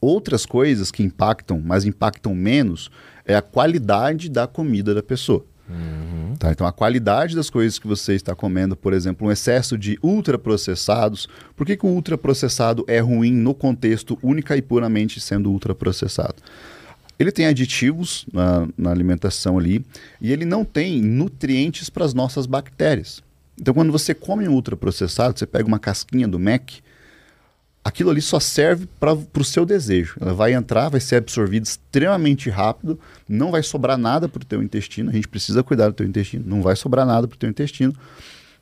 Outras 0.00 0.44
coisas 0.44 0.90
que 0.90 1.02
impactam, 1.04 1.62
mas 1.64 1.84
impactam 1.84 2.34
menos, 2.34 2.90
é 3.24 3.36
a 3.36 3.42
qualidade 3.42 4.28
da 4.28 4.46
comida 4.46 4.92
da 4.94 5.02
pessoa. 5.02 5.44
Uhum. 5.70 6.34
Tá? 6.36 6.50
Então, 6.50 6.66
a 6.66 6.72
qualidade 6.72 7.36
das 7.36 7.48
coisas 7.48 7.78
que 7.78 7.86
você 7.86 8.14
está 8.14 8.34
comendo, 8.34 8.76
por 8.76 8.92
exemplo, 8.92 9.26
um 9.28 9.30
excesso 9.30 9.78
de 9.78 9.98
ultraprocessados. 10.02 11.28
Por 11.56 11.66
que, 11.66 11.76
que 11.76 11.86
o 11.86 11.90
ultraprocessado 11.90 12.84
é 12.88 12.98
ruim 12.98 13.32
no 13.32 13.54
contexto 13.54 14.18
única 14.22 14.56
e 14.56 14.62
puramente 14.62 15.20
sendo 15.20 15.50
ultraprocessado? 15.50 16.36
Ele 17.18 17.30
tem 17.30 17.46
aditivos 17.46 18.26
na, 18.32 18.66
na 18.76 18.90
alimentação 18.90 19.58
ali 19.58 19.84
e 20.20 20.32
ele 20.32 20.46
não 20.46 20.64
tem 20.64 21.02
nutrientes 21.02 21.90
para 21.90 22.04
as 22.04 22.14
nossas 22.14 22.46
bactérias. 22.46 23.22
Então, 23.60 23.74
quando 23.74 23.92
você 23.92 24.14
come 24.14 24.48
um 24.48 24.54
ultraprocessado, 24.54 25.38
você 25.38 25.46
pega 25.46 25.68
uma 25.68 25.78
casquinha 25.78 26.26
do 26.26 26.38
Mac, 26.38 26.70
aquilo 27.84 28.10
ali 28.10 28.20
só 28.20 28.38
serve 28.38 28.86
para 28.98 29.14
o 29.14 29.44
seu 29.44 29.64
desejo. 29.64 30.16
Ela 30.20 30.34
vai 30.34 30.52
entrar, 30.52 30.88
vai 30.88 31.00
ser 31.00 31.16
absorvida 31.16 31.66
extremamente 31.66 32.50
rápido, 32.50 32.98
não 33.28 33.50
vai 33.50 33.62
sobrar 33.62 33.96
nada 33.96 34.28
para 34.28 34.42
o 34.42 34.44
teu 34.44 34.62
intestino. 34.62 35.10
A 35.10 35.12
gente 35.12 35.28
precisa 35.28 35.62
cuidar 35.62 35.88
do 35.88 35.94
teu 35.94 36.06
intestino, 36.06 36.44
não 36.46 36.62
vai 36.62 36.76
sobrar 36.76 37.06
nada 37.06 37.26
para 37.26 37.34
o 37.34 37.38
teu 37.38 37.48
intestino. 37.48 37.94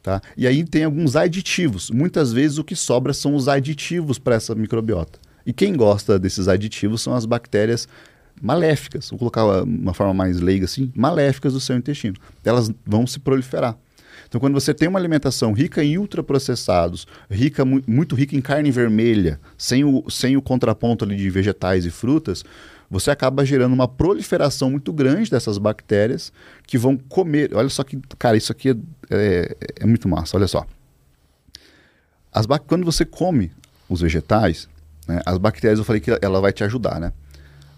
Tá? 0.03 0.23
E 0.37 0.47
aí 0.47 0.65
tem 0.65 0.85
alguns 0.85 1.17
aditivos. 1.17 1.91
Muitas 1.91 2.33
vezes 2.33 2.59
o 2.59 2.65
que 2.65 2.77
sobra 2.77 3.13
são 3.13 3.35
os 3.35 3.49
aditivos 3.49 4.19
para 4.19 4.37
essa 4.37 4.55
microbiota. 4.55 5.19
E 5.45 5.53
quem 5.53 5.77
gosta 5.77 6.19
desses 6.19 6.47
aditivos 6.47 7.03
são 7.03 7.15
as 7.15 7.27
bactérias 7.27 7.89
maléficas, 8.41 9.11
vou 9.11 9.19
colocar 9.19 9.45
uma 9.65 9.93
forma 9.93 10.15
mais 10.15 10.41
leiga 10.41 10.65
assim, 10.65 10.93
maléficas 10.95 11.55
do 11.55 11.61
seu 11.61 11.77
intestino. 11.77 12.17
Elas 12.45 12.71
vão 12.87 13.07
se 13.07 13.19
proliferar. 13.19 13.77
Então, 14.29 14.41
quando 14.41 14.55
você 14.55 14.75
tem 14.75 14.87
uma 14.89 14.99
alimentação 14.99 15.53
rica 15.53 15.83
em 15.83 15.97
ultraprocessados, 15.97 17.07
rica, 17.31 17.65
muito 17.65 18.15
rica 18.15 18.37
em 18.37 18.43
carne 18.43 18.71
vermelha, 18.71 19.41
sem 19.57 19.85
o, 19.85 20.05
sem 20.11 20.37
o 20.37 20.43
contraponto 20.43 21.05
ali 21.05 21.17
de 21.17 21.31
vegetais 21.31 21.87
e 21.87 21.91
frutas, 21.91 22.45
você 22.91 23.11
acaba 23.11 23.45
gerando 23.45 23.73
uma 23.73 23.89
proliferação 23.89 24.71
muito 24.71 24.93
grande 24.93 25.31
dessas 25.31 25.57
bactérias 25.59 26.33
que 26.67 26.77
vão 26.77 26.97
comer. 26.97 27.55
Olha 27.55 27.69
só 27.69 27.83
que, 27.83 27.99
cara, 28.19 28.37
isso 28.37 28.53
aqui 28.53 28.71
é, 28.71 28.77
é, 29.11 29.57
é 29.81 29.87
muito 29.87 30.09
massa, 30.09 30.37
olha 30.37 30.47
só. 30.47 30.67
As 32.33 32.47
quando 32.67 32.85
você 32.85 33.05
come 33.05 33.51
os 33.89 34.03
vegetais, 34.03 34.69
né, 35.07 35.21
as 35.25 35.39
bactérias, 35.39 35.79
eu 35.79 35.85
falei 35.85 36.01
que 36.01 36.11
ela 36.21 36.41
vai 36.41 36.53
te 36.53 36.63
ajudar, 36.63 37.01
né? 37.01 37.13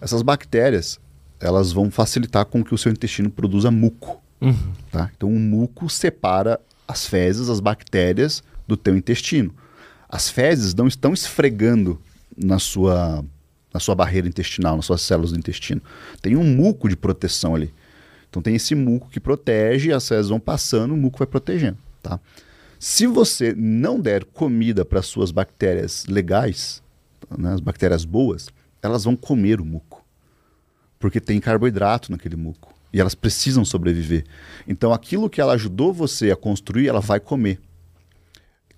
Essas 0.00 0.22
bactérias, 0.22 0.98
elas 1.38 1.72
vão 1.72 1.90
facilitar 1.90 2.44
com 2.46 2.64
que 2.64 2.74
o 2.74 2.78
seu 2.78 2.90
intestino 2.90 3.30
produza 3.30 3.70
muco. 3.70 4.20
Uhum. 4.40 4.72
Tá? 4.90 5.10
Então 5.16 5.28
o 5.28 5.38
muco 5.38 5.88
separa 5.88 6.60
as 6.86 7.06
fezes, 7.06 7.48
as 7.48 7.60
bactérias 7.60 8.42
do 8.66 8.76
teu 8.76 8.96
intestino. 8.96 9.54
As 10.08 10.28
fezes 10.28 10.74
não 10.74 10.88
estão 10.88 11.12
esfregando 11.12 12.00
na 12.36 12.58
sua, 12.58 13.24
na 13.72 13.78
sua 13.78 13.94
barreira 13.94 14.26
intestinal, 14.26 14.76
nas 14.76 14.86
suas 14.86 15.02
células 15.02 15.32
do 15.32 15.38
intestino. 15.38 15.80
Tem 16.20 16.36
um 16.36 16.44
muco 16.44 16.88
de 16.88 16.96
proteção 16.96 17.54
ali. 17.54 17.72
Então 18.28 18.40
tem 18.40 18.54
esse 18.54 18.74
muco 18.74 19.08
que 19.08 19.20
protege, 19.20 19.92
as 19.92 20.06
fezes 20.08 20.28
vão 20.28 20.40
passando, 20.40 20.94
o 20.94 20.96
muco 20.96 21.18
vai 21.18 21.26
protegendo. 21.26 21.78
Tá? 22.02 22.18
Se 22.78 23.06
você 23.06 23.54
não 23.56 24.00
der 24.00 24.24
comida 24.24 24.84
para 24.84 25.02
suas 25.02 25.30
bactérias 25.30 26.06
legais, 26.06 26.82
né, 27.36 27.52
as 27.52 27.60
bactérias 27.60 28.04
boas, 28.04 28.48
elas 28.82 29.04
vão 29.04 29.14
comer 29.14 29.60
o 29.60 29.64
muco. 29.64 30.04
Porque 30.98 31.20
tem 31.20 31.40
carboidrato 31.40 32.10
naquele 32.10 32.36
muco. 32.36 32.74
E 32.92 33.00
elas 33.00 33.14
precisam 33.14 33.64
sobreviver. 33.64 34.24
Então, 34.66 34.92
aquilo 34.92 35.30
que 35.30 35.40
ela 35.40 35.52
ajudou 35.54 35.92
você 35.92 36.30
a 36.30 36.36
construir, 36.36 36.88
ela 36.88 37.00
vai 37.00 37.20
comer. 37.20 37.60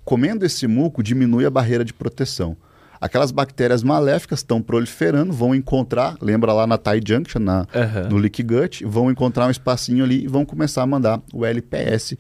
Comendo 0.05 0.45
esse 0.45 0.67
muco, 0.67 1.03
diminui 1.03 1.47
a 1.47 1.51
barreira 1.51 1.85
de 1.85 1.95
proteção. 1.95 2.57
Aquelas 3.01 3.33
bactérias 3.33 3.83
maléficas 3.83 4.39
estão 4.39 4.63
proliferando, 4.63 5.33
vão 5.33 5.55
encontrar, 5.55 6.17
lembra 6.21 6.53
lá 6.53 6.69
na 6.69 6.79
tie 6.79 7.01
junction, 7.05 7.41
na, 7.41 7.67
uhum. 7.75 8.11
no 8.11 8.17
leaky 8.17 8.45
gut, 8.45 8.85
vão 8.85 9.11
encontrar 9.11 9.49
um 9.49 9.51
espacinho 9.51 10.05
ali 10.05 10.23
e 10.23 10.29
vão 10.29 10.45
começar 10.45 10.83
a 10.83 10.87
mandar 10.87 11.21
o 11.33 11.45
LPS, 11.45 12.17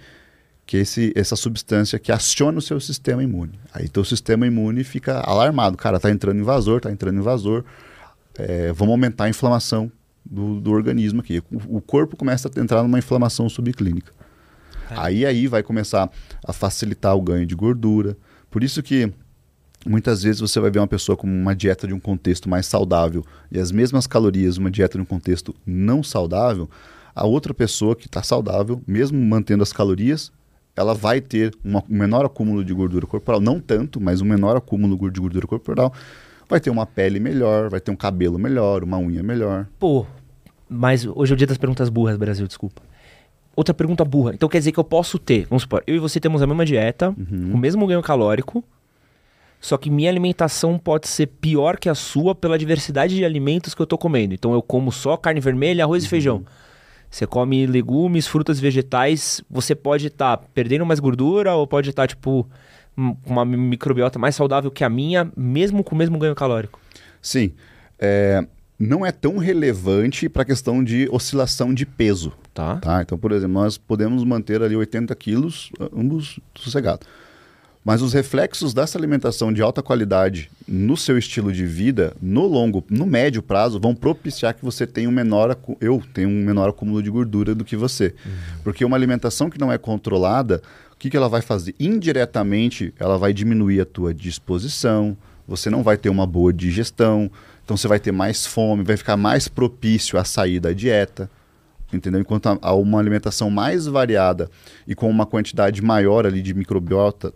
que 0.67 0.79
é 0.79 0.81
esse, 0.81 1.13
essa 1.15 1.37
substância 1.37 2.01
que 2.01 2.11
aciona 2.11 2.59
o 2.59 2.63
seu 2.63 2.81
sistema 2.81 3.23
imune. 3.23 3.61
Aí 3.73 3.89
teu 3.89 4.05
sistema 4.05 4.45
imune 4.45 4.83
fica 4.83 5.21
alarmado. 5.21 5.77
Cara, 5.77 6.01
tá 6.01 6.11
entrando 6.11 6.41
invasor, 6.41 6.81
tá 6.81 6.91
entrando 6.91 7.17
invasor. 7.17 7.65
É, 8.37 8.73
vamos 8.73 8.91
aumentar 8.91 9.25
a 9.25 9.29
inflamação 9.29 9.91
do, 10.25 10.61
do 10.61 10.71
organismo 10.71 11.21
aqui. 11.21 11.43
O, 11.51 11.77
o, 11.77 11.81
corpo 11.81 12.17
começa 12.17 12.49
a 12.49 12.61
entrar 12.61 12.83
numa 12.83 12.99
inflamação 12.99 13.49
subclínica. 13.49 14.13
É. 14.91 14.95
Aí 14.97 15.27
aí 15.27 15.47
vai 15.47 15.63
começar 15.63 16.11
a 16.47 16.53
facilitar 16.53 17.17
o 17.17 17.23
ganho 17.23 17.47
de 17.47 17.55
gordura. 17.55 18.17
Por 18.51 18.63
isso 18.63 18.83
que 18.83 19.13
muitas 19.87 20.23
vezes 20.23 20.41
você 20.41 20.61
vai 20.61 20.71
ver 20.71 20.79
uma 20.79 20.87
pessoa 20.87 21.17
com 21.17 21.27
uma 21.27 21.55
dieta 21.55 21.87
de 21.87 21.95
um 21.95 22.01
contexto 22.01 22.49
mais 22.49 22.67
saudável 22.67 23.25
e 23.51 23.59
as 23.59 23.73
mesmas 23.73 24.07
calorias, 24.07 24.57
uma 24.57 24.71
dieta 24.71 24.99
de 24.99 25.03
um 25.03 25.07
contexto 25.07 25.55
não 25.67 26.03
saudável, 26.03 26.69
a 27.15 27.27
outra 27.27 27.53
pessoa 27.53 27.95
que 27.95 28.07
está 28.07 28.23
saudável, 28.23 28.81
mesmo 28.87 29.21
mantendo 29.21 29.63
as 29.63 29.73
calorias, 29.73 30.33
ela 30.75 30.95
vai 30.95 31.21
ter 31.21 31.55
uma, 31.63 31.81
um 31.81 31.97
menor 31.97 32.25
acúmulo 32.25 32.65
de 32.65 32.73
gordura 32.73 33.07
corporal, 33.07 33.41
não 33.41 33.61
tanto, 33.61 34.01
mas 34.01 34.21
um 34.21 34.25
menor 34.25 34.57
acúmulo 34.57 34.97
de 35.11 35.21
gordura 35.21 35.47
corporal, 35.47 35.93
vai 36.53 36.61
ter 36.61 36.71
uma 36.71 36.87
pele 36.87 37.19
melhor, 37.19 37.71
vai 37.71 37.81
ter 37.81 37.91
um 37.91 37.97
cabelo 37.97 38.39
melhor, 38.39 38.85
uma 38.85 38.99
unha 38.99 39.23
melhor. 39.23 39.67
Pô, 39.79 40.07
mas 40.69 41.07
hoje 41.07 41.33
é 41.33 41.35
o 41.35 41.37
dia 41.37 41.47
das 41.47 41.57
perguntas 41.57 41.89
burras, 41.89 42.17
Brasil, 42.17 42.47
desculpa. 42.47 42.83
Outra 43.57 43.75
pergunta 43.75 44.05
burra. 44.05 44.35
Então 44.35 44.49
quer 44.49 44.59
dizer 44.59 44.73
que 44.73 44.79
eu 44.79 44.85
posso 44.85 45.19
ter, 45.19 45.47
vamos 45.47 45.63
supor, 45.63 45.83
eu 45.87 45.97
e 45.97 45.99
você 45.99 46.21
temos 46.21 46.43
a 46.43 46.47
mesma 46.47 46.65
dieta, 46.65 47.09
uhum. 47.09 47.53
o 47.55 47.59
mesmo 47.59 47.87
ganho 47.87 48.03
calórico, 48.03 48.63
só 49.61 49.79
que 49.79 49.89
minha 49.89 50.11
alimentação 50.11 50.79
pode 50.79 51.09
ser 51.09 51.27
pior 51.27 51.79
que 51.79 51.89
a 51.89 51.95
sua 51.95 52.35
pela 52.35 52.59
diversidade 52.59 53.15
de 53.15 53.25
alimentos 53.25 53.75
que 53.75 53.81
eu 53.81 53.87
tô 53.87 53.97
comendo. 53.97 54.35
Então 54.35 54.53
eu 54.53 54.61
como 54.61 54.93
só 54.93 55.17
carne 55.17 55.41
vermelha, 55.41 55.85
arroz 55.85 56.03
uhum. 56.03 56.07
e 56.07 56.11
feijão. 56.11 56.45
Você 57.09 57.27
come 57.27 57.67
legumes, 57.67 58.27
frutas, 58.27 58.59
vegetais, 58.59 59.43
você 59.51 59.75
pode 59.75 60.09
estar 60.09 60.37
tá 60.37 60.45
perdendo 60.53 60.85
mais 60.85 60.99
gordura 60.99 61.55
ou 61.55 61.67
pode 61.67 61.91
estar, 61.91 62.03
tá, 62.03 62.09
tipo, 62.09 62.49
uma 63.27 63.45
microbiota 63.45 64.19
mais 64.19 64.35
saudável 64.35 64.71
que 64.71 64.85
a 64.85 64.89
minha, 64.89 65.31
mesmo 65.37 65.83
com 65.83 65.95
o 65.95 65.99
mesmo 65.99 66.19
ganho 66.19 66.35
calórico. 66.35 66.79
Sim. 67.21 67.53
É, 67.99 68.45
não 68.79 69.07
é 69.07 69.13
tão 69.13 69.39
relevante 69.39 70.29
para 70.29 70.43
a 70.43 70.45
questão 70.45 70.83
de 70.83 71.09
oscilação 71.11 71.73
de 71.73 71.87
peso. 71.87 72.33
Tá. 72.53 72.77
tá. 72.77 73.03
Então, 73.03 73.17
por 73.17 73.33
exemplo, 73.33 73.55
nós 73.55 73.79
podemos 73.79 74.25
manter 74.25 74.63
ali 74.63 74.77
80 74.77 75.15
quilos, 75.15 75.71
ambos 75.97 76.41
sossegados. 76.55 77.07
Mas 77.85 78.01
os 78.01 78.13
reflexos 78.13 78.73
dessa 78.73 78.97
alimentação 78.97 79.53
de 79.53 79.61
alta 79.61 79.83
qualidade 79.83 80.49
no 80.69 80.97
seu 80.97 81.19
estilo 81.19 81.53
de 81.53 81.67
vida, 81.67 82.15
no 82.23 82.47
longo, 82.47 82.85
no 82.89 83.05
médio 83.05 83.43
prazo, 83.43 83.81
vão 83.81 83.93
propiciar 83.93 84.55
que 84.55 84.65
você 84.65 84.87
tenha 84.87 85.09
um 85.09 85.13
menor, 85.13 85.57
eu 85.81 86.01
tenho 86.15 86.29
um 86.29 86.45
menor 86.45 86.69
acúmulo 86.69 87.03
de 87.03 87.11
gordura 87.11 87.57
do 87.57 87.65
que 87.65 87.75
você. 87.75 88.15
Uhum. 88.25 88.33
Porque 88.63 88.85
uma 88.85 88.97
alimentação 88.97 89.51
que 89.51 89.59
não 89.59 89.73
é 89.73 89.79
controlada, 89.79 90.63
que, 91.03 91.11
que 91.11 91.17
ela 91.17 91.29
vai 91.29 91.43
fazer? 91.43 91.75
Indiretamente, 91.81 92.95
ela 92.97 93.19
vai 93.19 93.33
diminuir 93.33 93.81
a 93.81 93.85
tua 93.85 94.15
disposição, 94.15 95.17
você 95.49 95.69
não 95.69 95.83
vai 95.83 95.97
ter 95.97 96.09
uma 96.09 96.25
boa 96.25 96.53
digestão, 96.53 97.29
então 97.65 97.77
você 97.77 97.89
vai 97.89 97.99
ter 97.99 98.13
mais 98.13 98.47
fome, 98.47 98.85
vai 98.85 98.97
ficar 98.97 99.17
mais 99.17 99.49
propício 99.49 100.17
a 100.17 100.25
sair 100.25 100.61
da 100.61 100.73
dieta, 100.73 101.29
entendeu? 101.93 102.21
Enquanto 102.21 102.57
a, 102.63 102.73
uma 102.75 103.01
alimentação 103.01 103.51
mais 103.51 103.85
variada 103.85 104.49
e 104.87 104.95
com 104.95 105.11
uma 105.11 105.27
quantidade 105.27 105.83
maior 105.83 106.25
ali 106.25 106.41
de 106.41 106.55
microbiota, 106.55 107.33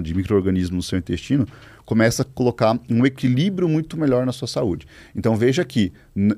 de 0.00 0.14
microorganismos 0.14 0.76
no 0.76 0.82
seu 0.82 0.96
intestino, 0.96 1.44
começa 1.84 2.22
a 2.22 2.24
colocar 2.24 2.78
um 2.88 3.04
equilíbrio 3.04 3.68
muito 3.68 3.98
melhor 3.98 4.24
na 4.24 4.30
sua 4.30 4.46
saúde. 4.46 4.86
Então 5.16 5.34
veja 5.34 5.62
aqui 5.62 5.92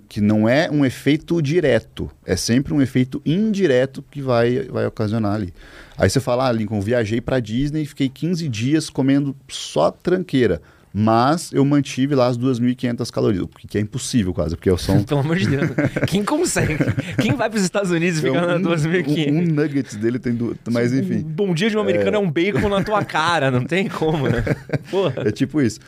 que 0.08 0.20
não 0.20 0.48
é 0.48 0.70
um 0.70 0.82
efeito 0.82 1.42
direto, 1.42 2.10
é 2.24 2.36
sempre 2.36 2.72
um 2.72 2.80
efeito 2.80 3.20
indireto 3.26 4.02
que 4.10 4.22
vai, 4.22 4.62
vai 4.62 4.86
ocasionar 4.86 5.34
ali. 5.34 5.52
Aí 6.00 6.08
você 6.08 6.18
fala, 6.18 6.48
ah, 6.48 6.52
Lincoln, 6.52 6.80
viajei 6.80 7.20
para 7.20 7.38
Disney 7.38 7.82
e 7.82 7.86
fiquei 7.86 8.08
15 8.08 8.48
dias 8.48 8.88
comendo 8.88 9.36
só 9.50 9.90
tranqueira. 9.90 10.62
Mas 10.92 11.52
eu 11.52 11.62
mantive 11.62 12.14
lá 12.14 12.26
as 12.26 12.38
2.500 12.38 13.10
calorias, 13.10 13.42
o 13.42 13.48
que 13.48 13.76
é 13.76 13.80
impossível 13.82 14.32
quase, 14.32 14.56
porque 14.56 14.70
eu 14.70 14.78
sou 14.78 14.98
Pelo 15.04 15.20
amor 15.20 15.36
de 15.36 15.46
Deus. 15.46 15.70
Quem 16.08 16.24
consegue? 16.24 16.78
Quem 17.20 17.34
vai 17.34 17.50
para 17.50 17.58
os 17.58 17.62
Estados 17.62 17.90
Unidos 17.90 18.18
e 18.18 18.22
fica 18.22 18.32
um, 18.32 18.46
na 18.46 18.58
2.500? 18.58 19.30
Um, 19.30 19.38
um 19.38 19.42
nuggets 19.42 19.94
dele 19.96 20.18
tem... 20.18 20.34
Du... 20.34 20.56
Mas 20.72 20.92
enfim. 20.94 21.18
Um 21.18 21.22
bom 21.22 21.54
dia 21.54 21.68
de 21.68 21.76
um 21.76 21.80
americano 21.80 22.16
é, 22.16 22.20
é 22.20 22.22
um 22.22 22.30
bacon 22.30 22.68
na 22.70 22.82
tua 22.82 23.04
cara, 23.04 23.50
não 23.50 23.64
tem 23.64 23.86
como, 23.86 24.26
né? 24.26 24.42
Porra. 24.90 25.28
É 25.28 25.30
tipo 25.30 25.60
isso. 25.60 25.80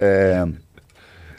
É... 0.00 0.46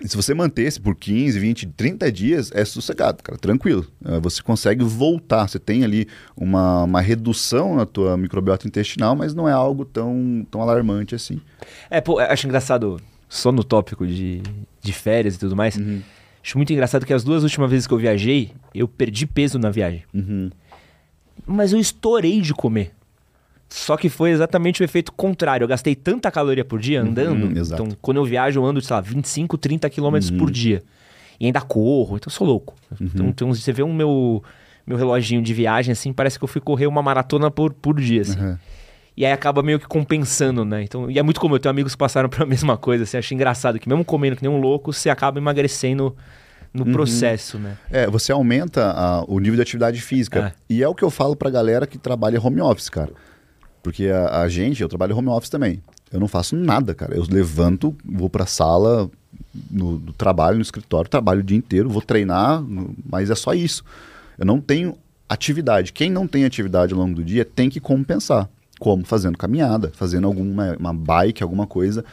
se 0.08 0.16
você 0.16 0.34
manter-se 0.34 0.80
por 0.80 0.96
15, 0.96 1.40
20, 1.40 1.68
30 1.68 2.12
dias, 2.12 2.52
é 2.54 2.64
sossegado, 2.64 3.22
cara, 3.24 3.38
tranquilo. 3.38 3.86
É, 4.06 4.20
você 4.20 4.42
consegue 4.42 4.84
voltar, 4.84 5.48
você 5.48 5.60
tem 5.60 5.84
ali 5.84 6.08
uma, 6.36 6.84
uma 6.84 7.02
redução 7.02 7.76
na 7.76 7.86
tua 7.86 8.16
microbiota 8.18 8.68
intestinal, 8.68 9.16
mas 9.16 9.34
não 9.34 9.48
é 9.48 9.52
algo 9.52 9.86
tão, 9.86 10.46
tão 10.50 10.62
alarmante 10.62 11.16
assim. 11.16 11.42
É, 11.90 12.00
pô, 12.00 12.20
acho 12.20 12.48
engraçado, 12.48 13.02
só 13.28 13.52
no 13.52 13.64
tópico 13.64 14.08
de, 14.08 14.42
de 14.82 14.94
férias 14.94 15.36
e 15.36 15.40
tudo 15.40 15.56
mais, 15.56 15.76
uhum. 15.76 16.02
acho 16.44 16.58
muito 16.58 16.72
engraçado 16.72 17.06
que 17.06 17.14
as 17.14 17.24
duas 17.24 17.44
últimas 17.44 17.70
vezes 17.70 17.88
que 17.88 17.94
eu 17.94 17.98
viajei, 17.98 18.52
eu 18.74 18.88
perdi 18.88 19.26
peso 19.26 19.60
na 19.60 19.70
viagem. 19.70 20.04
Uhum. 20.14 20.50
Mas 21.46 21.74
eu 21.74 21.80
estourei 21.80 22.42
de 22.42 22.54
comer. 22.54 22.94
Só 23.70 23.96
que 23.96 24.10
foi 24.10 24.32
exatamente 24.32 24.82
o 24.82 24.84
efeito 24.84 25.12
contrário. 25.12 25.64
Eu 25.64 25.68
gastei 25.68 25.96
tanta 25.96 26.32
caloria 26.32 26.66
por 26.66 26.80
dia 26.80 27.04
uhum, 27.04 27.10
andando. 27.10 27.44
Uhum, 27.46 27.54
então, 27.56 27.88
quando 28.02 28.18
eu 28.18 28.26
viajo, 28.26 28.60
eu 28.60 28.66
ando, 28.66 28.82
sei 28.82 28.96
lá, 28.96 29.02
25, 29.02 29.58
30 29.58 29.90
quilômetros 29.90 30.32
uhum. 30.32 30.38
por 30.40 30.50
dia. 30.50 30.82
E 31.40 31.46
ainda 31.46 31.62
corro, 31.62 32.18
então 32.18 32.28
eu 32.28 32.32
sou 32.32 32.48
louco. 32.48 32.76
Uhum. 33.00 33.08
Então, 33.14 33.28
então, 33.28 33.54
você 33.54 33.72
vê 33.72 33.84
o 33.84 33.86
um 33.86 33.94
meu, 33.94 34.44
meu 34.88 34.98
reloginho 34.98 35.42
de 35.42 35.54
viagem, 35.54 35.92
assim, 35.92 36.12
parece 36.12 36.38
que 36.38 36.44
eu 36.44 36.48
fui 36.48 36.60
correr 36.60 36.88
uma 36.88 37.02
maratona 37.02 37.52
por, 37.52 37.72
por 37.72 38.00
dia, 38.00 38.22
assim. 38.22 38.40
Uhum. 38.40 38.58
E 39.16 39.26
aí 39.26 39.32
acaba 39.32 39.62
meio 39.62 39.80
que 39.80 39.88
compensando, 39.88 40.66
né? 40.66 40.82
Então, 40.82 41.12
e 41.12 41.20
é 41.20 41.24
muito 41.24 41.40
comum, 41.40 41.56
eu 41.56 41.60
tenho 41.60 41.72
amigos 41.72 41.94
que 41.94 41.98
passaram 41.98 42.28
pela 42.30 42.46
mesma 42.46 42.76
coisa. 42.76 43.04
Assim, 43.04 43.18
acha 43.18 43.34
engraçado 43.36 43.80
que 43.80 43.88
mesmo 43.88 44.04
comendo 44.04 44.36
que 44.36 44.42
nem 44.42 44.52
um 44.52 44.60
louco, 44.60 44.92
você 44.92 45.10
acaba 45.10 45.38
emagrecendo 45.38 46.16
no 46.74 46.86
uhum. 46.86 46.92
processo, 46.92 47.60
né? 47.60 47.78
É, 47.92 48.08
você 48.08 48.32
aumenta 48.32 48.92
a, 48.92 49.24
o 49.28 49.40
nível 49.40 49.56
de 49.56 49.62
atividade 49.62 50.02
física. 50.02 50.54
É. 50.70 50.74
E 50.74 50.84
é 50.84 50.88
o 50.88 50.96
que 50.96 51.04
eu 51.04 51.10
falo 51.10 51.36
pra 51.36 51.50
galera 51.50 51.86
que 51.86 51.98
trabalha 51.98 52.40
home 52.42 52.62
office, 52.62 52.90
cara. 52.90 53.12
Porque 53.82 54.08
a, 54.08 54.42
a, 54.42 54.50
gente, 54.50 54.82
eu 54.82 54.90
trabalho 54.90 55.18
home 55.18 55.30
office 55.30 55.50
também. 55.50 55.82
Eu 56.12 56.20
não 56.20 56.28
faço 56.28 56.56
nada, 56.56 56.94
cara. 56.94 57.16
Eu 57.16 57.26
levanto, 57.30 57.96
vou 58.04 58.30
pra 58.30 58.46
sala, 58.46 59.10
no, 59.70 60.00
trabalho, 60.14 60.58
no 60.58 60.62
escritório, 60.62 61.10
trabalho 61.10 61.40
o 61.40 61.44
dia 61.44 61.58
inteiro, 61.58 61.90
vou 61.90 62.02
treinar, 62.02 62.64
mas 63.08 63.30
é 63.30 63.36
só 63.36 63.54
isso. 63.54 63.84
Eu 64.38 64.46
não 64.46 64.60
tenho 64.60 64.96
atividade. 65.28 65.94
Quem 65.94 66.10
não 66.10 66.28
tem 66.28 66.46
atividade 66.46 66.94
ao 66.94 67.00
longo 67.00 67.16
do 67.16 67.24
dia 67.24 67.46
tem 67.46 67.70
que 67.70 67.80
compensar. 67.80 68.50
Como? 68.80 69.06
Fazendo 69.06 69.38
caminhada, 69.38 69.92
fazendo 69.94 70.26
alguma 70.26 70.76
uma 70.78 70.94
bike, 70.94 71.44
alguma 71.44 71.68
coisa, 71.68 72.04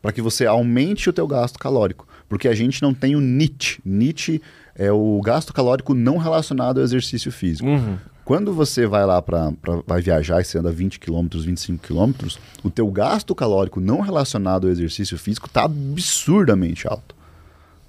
para 0.00 0.12
que 0.12 0.22
você 0.22 0.46
aumente 0.46 1.10
o 1.10 1.12
teu 1.12 1.26
gasto 1.26 1.58
calórico. 1.58 2.06
Porque 2.28 2.48
a 2.48 2.54
gente 2.54 2.80
não 2.80 2.94
tem 2.94 3.14
o 3.14 3.20
NIT. 3.20 3.80
NIT 3.84 4.40
é 4.74 4.90
o 4.90 5.20
gasto 5.22 5.52
calórico 5.52 5.92
não 5.92 6.16
relacionado 6.16 6.78
ao 6.78 6.84
exercício 6.84 7.30
físico. 7.30 7.68
Uhum. 7.68 7.98
Quando 8.32 8.54
você 8.54 8.86
vai 8.86 9.04
lá 9.04 9.20
para 9.20 9.52
vai 9.86 10.00
viajar 10.00 10.40
e 10.40 10.44
você 10.46 10.56
anda 10.56 10.72
20 10.72 10.98
km, 10.98 11.26
25 11.34 11.86
km, 11.86 12.28
o 12.64 12.70
teu 12.70 12.90
gasto 12.90 13.34
calórico 13.34 13.78
não 13.78 14.00
relacionado 14.00 14.66
ao 14.66 14.72
exercício 14.72 15.18
físico 15.18 15.48
está 15.48 15.64
absurdamente 15.64 16.88
alto. 16.88 17.14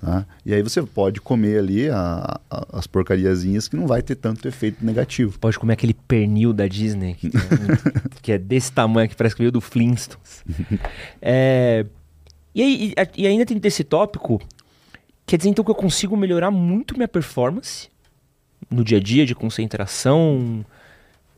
Tá? 0.01 0.25
E 0.45 0.53
aí 0.53 0.61
você 0.61 0.81
pode 0.81 1.21
comer 1.21 1.59
ali 1.59 1.89
a, 1.89 2.41
a, 2.51 2.67
as 2.73 2.85
porcariazinhas 2.85 3.69
que 3.69 3.77
não 3.77 3.87
vai 3.87 4.01
ter 4.01 4.15
tanto 4.15 4.45
efeito 4.45 4.85
negativo. 4.85 5.39
Pode 5.39 5.57
comer 5.57 5.75
aquele 5.75 5.93
pernil 5.93 6.51
da 6.51 6.67
Disney, 6.67 7.13
que, 7.13 7.27
é, 7.27 7.31
que 8.21 8.31
é 8.33 8.37
desse 8.37 8.69
tamanho, 8.69 9.07
que 9.07 9.15
parece 9.15 9.35
que 9.37 9.43
veio 9.43 9.51
do 9.53 9.61
Flintstones. 9.61 10.43
é, 11.21 11.85
e, 12.53 12.61
aí, 12.61 12.93
e, 12.97 13.21
e 13.21 13.27
ainda 13.27 13.45
tem 13.45 13.57
desse 13.57 13.85
tópico, 13.85 14.41
quer 15.25 15.37
dizer 15.37 15.47
então 15.47 15.63
que 15.63 15.71
eu 15.71 15.75
consigo 15.75 16.17
melhorar 16.17 16.51
muito 16.51 16.95
minha 16.95 17.07
performance 17.07 17.92
no 18.69 18.83
dia 18.83 18.97
a 18.97 19.01
dia 19.01 19.25
de 19.25 19.35
concentração, 19.35 20.65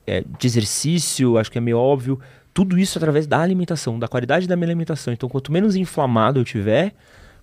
é, 0.05 0.23
de 0.37 0.47
exercício, 0.47 1.37
acho 1.37 1.51
que 1.51 1.57
é 1.57 1.61
meio 1.61 1.77
óbvio. 1.77 2.19
Tudo 2.53 2.77
isso 2.77 2.97
através 2.97 3.27
da 3.27 3.39
alimentação, 3.39 3.99
da 3.99 4.07
qualidade 4.07 4.47
da 4.47 4.55
minha 4.55 4.67
alimentação. 4.67 5.13
Então, 5.13 5.27
quanto 5.27 5.51
menos 5.51 5.75
inflamado 5.75 6.39
eu 6.39 6.45
tiver, 6.45 6.93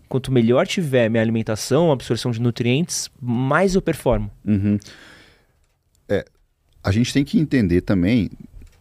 quanto 0.08 0.32
melhor 0.32 0.66
tiver 0.66 1.08
minha 1.08 1.22
alimentação, 1.22 1.90
a 1.90 1.92
absorção 1.94 2.30
de 2.30 2.40
nutrientes, 2.40 3.10
mais 3.20 3.74
eu 3.74 3.82
performo. 3.82 4.30
Uhum. 4.44 4.78
É, 6.08 6.24
a 6.82 6.90
gente 6.90 7.12
tem 7.12 7.24
que 7.24 7.38
entender 7.38 7.82
também 7.82 8.30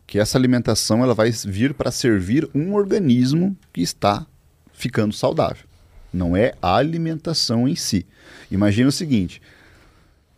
que 0.08 0.20
essa 0.20 0.38
alimentação 0.38 1.04
ela 1.04 1.14
vai 1.14 1.32
vir 1.32 1.74
para 1.74 1.90
servir 1.92 2.50
um 2.54 2.74
organismo 2.74 3.56
que 3.72 3.82
está 3.82 4.26
ficando 4.74 5.14
saudável. 5.14 5.66
Não 6.14 6.36
é 6.36 6.54
a 6.62 6.76
alimentação 6.76 7.68
em 7.68 7.76
si. 7.76 8.06
Imagina 8.50 8.90
o 8.90 8.92
seguinte: 8.92 9.42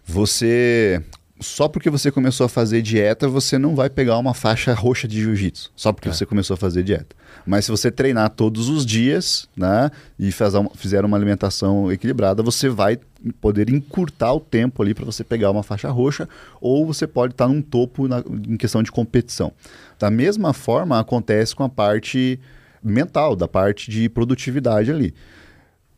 você 0.05 1.01
só 1.43 1.67
porque 1.67 1.89
você 1.89 2.09
começou 2.09 2.45
a 2.45 2.49
fazer 2.49 2.81
dieta, 2.81 3.27
você 3.27 3.57
não 3.57 3.75
vai 3.75 3.89
pegar 3.89 4.17
uma 4.17 4.33
faixa 4.33 4.73
roxa 4.73 5.07
de 5.07 5.21
jiu-jitsu, 5.21 5.71
só 5.75 5.91
porque 5.91 6.07
é. 6.07 6.13
você 6.13 6.25
começou 6.25 6.53
a 6.53 6.57
fazer 6.57 6.83
dieta. 6.83 7.15
Mas 7.45 7.65
se 7.65 7.71
você 7.71 7.91
treinar 7.91 8.29
todos 8.29 8.69
os 8.69 8.85
dias, 8.85 9.49
né, 9.55 9.91
e 10.17 10.31
fazer 10.31 10.59
uma, 10.59 10.69
fizer 10.73 11.03
uma 11.03 11.17
alimentação 11.17 11.91
equilibrada, 11.91 12.41
você 12.41 12.69
vai 12.69 12.97
poder 13.41 13.69
encurtar 13.69 14.33
o 14.33 14.39
tempo 14.39 14.81
ali 14.81 14.93
para 14.93 15.05
você 15.05 15.23
pegar 15.23 15.51
uma 15.51 15.63
faixa 15.63 15.89
roxa, 15.89 16.27
ou 16.61 16.85
você 16.85 17.05
pode 17.05 17.33
estar 17.33 17.47
tá 17.47 17.53
num 17.53 17.61
topo 17.61 18.07
na, 18.07 18.23
em 18.47 18.55
questão 18.55 18.81
de 18.81 18.91
competição. 18.91 19.51
Da 19.99 20.09
mesma 20.09 20.53
forma, 20.53 20.99
acontece 20.99 21.55
com 21.55 21.63
a 21.63 21.69
parte 21.69 22.39
mental, 22.81 23.35
da 23.35 23.47
parte 23.47 23.91
de 23.91 24.07
produtividade 24.07 24.91
ali. 24.91 25.13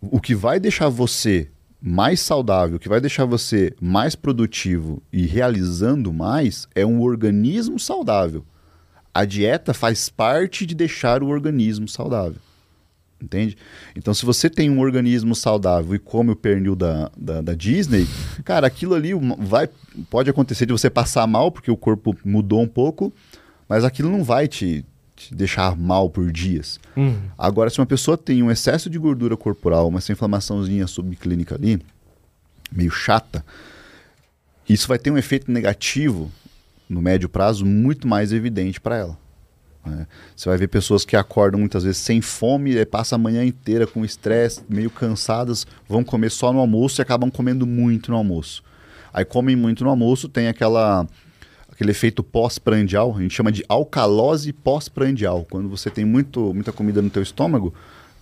O 0.02 0.20
que 0.20 0.36
vai 0.36 0.60
deixar 0.60 0.90
você 0.90 1.50
mais 1.88 2.20
saudável, 2.20 2.80
que 2.80 2.90
vai 2.90 3.00
deixar 3.00 3.26
você 3.26 3.72
mais 3.80 4.16
produtivo 4.16 5.04
e 5.14 5.28
realizando 5.28 6.12
mais, 6.12 6.68
é 6.74 6.84
um 6.84 7.00
organismo 7.00 7.80
saudável. 7.80 8.44
A 9.14 9.24
dieta 9.24 9.72
faz 9.72 10.10
parte 10.10 10.66
de 10.66 10.74
deixar 10.74 11.22
o 11.22 11.28
organismo 11.28 11.88
saudável. 11.88 12.42
Entende? 13.22 13.56
Então, 13.96 14.16
se 14.16 14.26
você 14.26 14.50
tem 14.50 14.68
um 14.68 14.80
organismo 14.80 15.36
saudável 15.36 15.94
e 15.94 16.00
come 16.00 16.32
o 16.32 16.36
pernil 16.36 16.76
da, 16.76 17.12
da, 17.16 17.40
da, 17.42 17.54
Disney, 17.54 18.08
cara, 18.44 18.66
aquilo 18.66 18.96
ali 18.96 19.12
vai, 19.38 19.70
pode 20.10 20.28
acontecer 20.28 20.66
de 20.66 20.74
você 20.74 20.90
passar 20.90 21.28
mal, 21.28 21.52
porque 21.52 21.70
o 21.70 21.78
corpo 21.78 22.18
mudou 22.26 22.62
um 22.64 22.68
pouco, 22.68 23.14
mas 23.70 23.84
aquilo 23.84 24.10
não 24.10 24.24
vai 24.24 24.48
te, 24.48 24.84
te 25.28 25.36
deixar 25.36 25.76
mal 25.76 26.10
por 26.10 26.32
dias. 26.32 26.80
Uhum. 26.96 27.18
Agora, 27.38 27.70
se 27.70 27.80
uma 27.80 27.86
pessoa 27.86 28.18
tem 28.18 28.42
um 28.42 28.52
excesso 28.52 28.90
de 28.90 28.98
gordura 28.98 29.36
corporal, 29.36 29.88
uma 29.88 30.00
inflamaçãozinha 30.00 30.88
subclínica 30.88 31.56
ali, 31.56 31.82
meio 32.72 32.92
chata, 32.92 33.46
isso 34.68 34.88
vai 34.88 34.98
ter 34.98 35.12
um 35.12 35.18
efeito 35.18 35.52
negativo 35.52 36.32
no 36.90 37.02
médio 37.02 37.30
prazo 37.30 37.66
muito 37.66 38.08
mais 38.08 38.32
evidente 38.32 38.80
para 38.80 38.98
ela. 38.98 39.18
Né? 39.86 40.08
Você 40.36 40.50
vai 40.50 40.58
ver 40.58 40.68
pessoas 40.68 41.06
que 41.06 41.16
acordam 41.16 41.60
muitas 41.60 41.84
vezes 41.84 41.98
sem 41.98 42.22
fome, 42.22 42.84
passam 42.86 43.18
a 43.18 43.20
manhã 43.20 43.46
inteira 43.46 43.86
com 43.86 44.04
estresse, 44.04 44.62
meio 44.68 44.90
cansadas, 44.90 45.66
vão 45.88 46.04
comer 46.04 46.32
só 46.32 46.52
no 46.52 46.60
almoço 46.60 47.00
e 47.00 47.04
acabam 47.04 47.30
comendo 47.30 47.68
muito 47.68 48.12
no 48.12 48.18
almoço. 48.18 48.64
Aí 49.14 49.24
comem 49.24 49.56
muito 49.56 49.84
no 49.84 49.90
almoço, 49.90 50.28
tem 50.28 50.48
aquela 50.48 51.08
aquele 51.76 51.92
efeito 51.92 52.24
pós-prandial, 52.24 53.14
a 53.16 53.22
gente 53.22 53.36
chama 53.36 53.52
de 53.52 53.64
alcalose 53.68 54.54
pós-prandial. 54.54 55.46
Quando 55.50 55.68
você 55.68 55.90
tem 55.90 56.06
muito, 56.06 56.54
muita 56.54 56.72
comida 56.72 57.02
no 57.02 57.10
teu 57.10 57.22
estômago, 57.22 57.74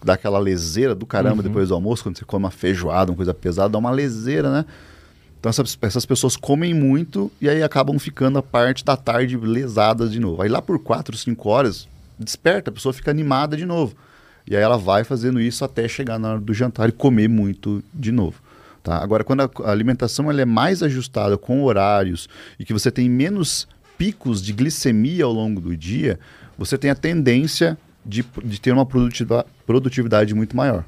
dá 0.04 0.14
aquela 0.14 0.40
leseira 0.40 0.96
do 0.96 1.06
caramba 1.06 1.38
uhum. 1.38 1.44
depois 1.44 1.70
do 1.70 1.76
almoço, 1.76 2.04
quando 2.04 2.18
você 2.18 2.26
come 2.26 2.46
uma 2.46 2.52
feijoada, 2.52 3.12
uma 3.12 3.16
coisa 3.16 3.34
pesada, 3.34 3.70
dá 3.70 3.78
uma 3.78 3.92
leseira, 3.92 4.52
né? 4.52 4.66
Então 5.40 5.50
essas, 5.50 5.78
essas 5.82 6.06
pessoas 6.06 6.36
comem 6.36 6.74
muito 6.74 7.32
e 7.40 7.48
aí 7.48 7.62
acabam 7.62 8.00
ficando 8.00 8.40
a 8.40 8.42
parte 8.42 8.84
da 8.84 8.98
tarde 8.98 9.38
lesadas 9.38 10.12
de 10.12 10.20
novo. 10.20 10.42
Aí 10.42 10.50
lá 10.50 10.62
por 10.62 10.80
4, 10.80 11.16
5 11.16 11.50
horas, 11.50 11.88
desperta, 12.18 12.72
a 12.72 12.74
pessoa 12.74 12.92
fica 12.92 13.12
animada 13.12 13.56
de 13.56 13.66
novo. 13.66 13.94
E 14.50 14.56
aí 14.56 14.64
ela 14.64 14.78
vai 14.78 15.04
fazendo 15.04 15.40
isso 15.40 15.64
até 15.64 15.88
chegar 15.88 16.18
na 16.18 16.32
hora 16.32 16.40
do 16.40 16.54
jantar 16.54 16.90
e 16.90 16.92
comer 16.92 17.28
muito 17.28 17.84
de 17.94 18.12
novo. 18.12 18.42
Tá? 18.84 19.02
Agora, 19.02 19.24
quando 19.24 19.42
a, 19.42 19.72
alimentação 19.72 20.30
ela 20.30 20.42
é 20.42 20.46
mais 20.46 20.84
ajustada 20.84 21.38
com 21.38 21.64
horários 21.64 22.28
e 22.60 22.66
que 22.66 22.74
você 22.74 22.92
tem 22.92 23.10
menos 23.10 23.66
picos 23.98 24.44
de 24.44 24.52
glicemia 24.52 25.24
ao 25.24 25.32
longo 25.32 25.62
do 25.62 25.76
dia, 25.76 26.20
você 26.58 26.78
tem 26.78 26.92
a 26.92 26.96
tendência 26.96 27.78
de, 28.06 28.26
de 28.44 28.60
ter 28.60 28.74
uma 28.74 28.86
produtividade, 28.86 30.36
muito 30.36 30.58
maior. 30.58 30.84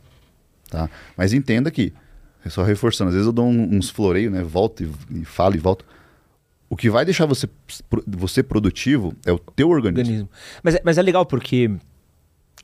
Tá? 0.70 0.89
Mas 1.16 1.32
entenda 1.32 1.72
que, 1.72 1.93
é 2.43 2.50
só 2.50 2.64
reforçando, 2.64 3.10
às 3.10 3.14
vezes 3.14 3.28
eu 3.28 3.32
dou 3.32 3.48
uns 3.48 3.89
floreios, 3.89 4.32
né? 4.32 4.43
volto 4.43 4.84
e, 4.84 5.22
e 5.22 5.26
falo 5.26 5.56
e 5.56 5.60
volto. 5.60 5.86
O 6.70 6.76
que 6.76 6.89
vai 6.89 7.06
deixar 7.06 7.26
você, 7.26 7.48
você 8.06 8.43
produtivo 8.43 9.14
é 9.26 9.32
o 9.32 9.39
teu 9.39 9.70
organismo. 9.70 10.02
organismo. 10.02 10.30
Mas, 10.62 10.76
é, 10.76 10.82
mas 10.84 10.98
é 10.98 11.02
legal 11.02 11.26
porque 11.26 11.72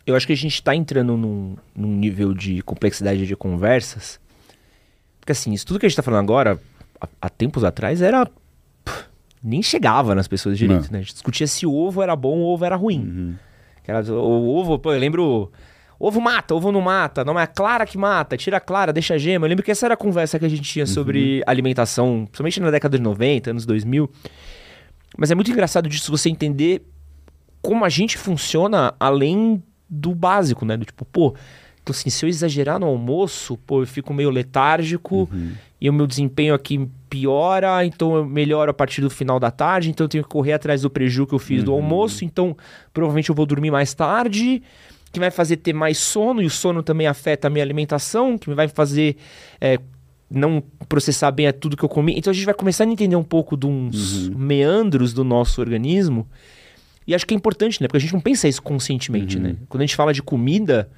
eu 0.05 0.13
acho 0.13 0.27
que 0.27 0.33
a 0.33 0.37
gente 0.37 0.55
está 0.55 0.75
entrando 0.75 1.15
num, 1.15 1.55
num 1.73 1.95
nível 1.95 2.33
de 2.33 2.61
complexidade 2.63 3.25
de 3.25 3.35
conversas 3.35 4.19
porque 5.21 5.31
assim, 5.31 5.53
isso 5.53 5.65
tudo 5.65 5.79
que 5.79 5.85
a 5.85 5.89
gente 5.89 5.95
tá 5.95 6.03
falando 6.03 6.23
agora, 6.25 6.59
há, 6.99 7.07
há 7.21 7.29
tempos 7.29 7.63
atrás, 7.63 8.01
era. 8.01 8.25
Pff, 8.83 9.05
nem 9.41 9.61
chegava 9.63 10.13
nas 10.13 10.27
pessoas 10.27 10.57
direito, 10.57 10.91
né? 10.91 10.99
A 10.99 11.01
gente 11.01 11.13
discutia 11.13 11.47
se 11.47 11.65
o 11.65 11.73
ovo 11.73 12.01
era 12.01 12.15
bom 12.15 12.39
ou 12.39 12.53
ovo 12.53 12.65
era 12.65 12.75
ruim. 12.75 12.99
Uhum. 12.99 13.35
Era, 13.87 14.03
o 14.13 14.49
ovo, 14.57 14.77
pô, 14.77 14.93
eu 14.93 14.99
lembro 14.99 15.51
ovo 15.99 16.19
mata, 16.19 16.55
ovo 16.55 16.71
não 16.71 16.81
mata, 16.81 17.23
não 17.23 17.39
é 17.39 17.43
a 17.43 17.47
clara 17.47 17.85
que 17.85 17.97
mata, 17.97 18.35
tira 18.35 18.57
a 18.57 18.59
clara, 18.59 18.91
deixa 18.91 19.13
a 19.13 19.17
gema. 19.17 19.45
Eu 19.45 19.49
lembro 19.49 19.63
que 19.63 19.69
essa 19.69 19.85
era 19.85 19.93
a 19.93 19.97
conversa 19.97 20.39
que 20.39 20.45
a 20.45 20.49
gente 20.49 20.63
tinha 20.63 20.85
sobre 20.87 21.37
uhum. 21.37 21.43
alimentação, 21.45 22.25
principalmente 22.25 22.59
na 22.59 22.71
década 22.71 22.97
de 22.97 23.03
90, 23.03 23.51
anos 23.51 23.65
2000. 23.65 24.09
Mas 25.17 25.29
é 25.29 25.35
muito 25.35 25.51
engraçado 25.51 25.87
disso 25.87 26.11
você 26.11 26.29
entender 26.29 26.81
como 27.61 27.85
a 27.85 27.89
gente 27.89 28.17
funciona 28.17 28.93
além 28.99 29.61
do 29.87 30.15
básico, 30.15 30.65
né? 30.65 30.75
Do 30.75 30.85
tipo, 30.85 31.05
pô, 31.05 31.35
então 31.83 31.93
assim, 31.93 32.09
se 32.09 32.25
eu 32.25 32.29
exagerar 32.29 32.79
no 32.79 32.85
almoço, 32.85 33.57
pô, 33.57 33.81
eu 33.81 33.87
fico 33.87 34.13
meio 34.13 34.29
letárgico 34.29 35.29
uhum. 35.31 35.51
e 35.79 35.89
o 35.89 35.93
meu 35.93 36.05
desempenho 36.05 36.53
aqui 36.53 36.87
piora, 37.09 37.83
então 37.85 38.15
eu 38.15 38.25
melhoro 38.25 38.71
a 38.71 38.73
partir 38.73 39.01
do 39.01 39.09
final 39.09 39.39
da 39.39 39.49
tarde, 39.49 39.89
então 39.89 40.05
eu 40.05 40.09
tenho 40.09 40.23
que 40.23 40.29
correr 40.29 40.53
atrás 40.53 40.83
do 40.83 40.89
prejuízo 40.89 41.27
que 41.27 41.33
eu 41.33 41.39
fiz 41.39 41.59
uhum. 41.59 41.65
do 41.65 41.71
almoço, 41.73 42.23
então 42.23 42.55
provavelmente 42.93 43.29
eu 43.29 43.35
vou 43.35 43.45
dormir 43.45 43.71
mais 43.71 43.93
tarde 43.93 44.61
que 45.11 45.19
vai 45.19 45.29
fazer 45.29 45.57
ter 45.57 45.73
mais 45.73 45.97
sono, 45.97 46.41
e 46.41 46.45
o 46.45 46.49
sono 46.49 46.81
também 46.81 47.05
afeta 47.05 47.47
a 47.47 47.49
minha 47.49 47.63
alimentação, 47.63 48.37
que 48.37 48.53
vai 48.53 48.67
fazer 48.67 49.17
é, 49.59 49.77
não 50.29 50.63
processar 50.87 51.31
bem 51.31 51.51
tudo 51.51 51.75
que 51.75 51.83
eu 51.83 51.89
comi. 51.89 52.15
Então 52.17 52.31
a 52.31 52.33
gente 52.33 52.45
vai 52.45 52.53
começar 52.53 52.85
a 52.85 52.87
entender 52.87 53.15
um 53.15 53.23
pouco 53.23 53.57
de 53.57 53.67
uns 53.67 54.27
uhum. 54.27 54.37
meandros 54.37 55.13
do 55.13 55.23
nosso 55.23 55.59
organismo. 55.59 56.27
E 57.05 57.13
acho 57.13 57.27
que 57.27 57.33
é 57.33 57.37
importante, 57.37 57.81
né? 57.81 57.87
Porque 57.87 57.97
a 57.97 57.99
gente 57.99 58.13
não 58.13 58.21
pensa 58.21 58.47
isso 58.47 58.61
conscientemente, 58.61 59.35
uhum. 59.35 59.43
né? 59.43 59.55
Quando 59.67 59.81
a 59.81 59.85
gente 59.85 59.95
fala 59.95 60.13
de 60.13 60.23
comida, 60.23 60.89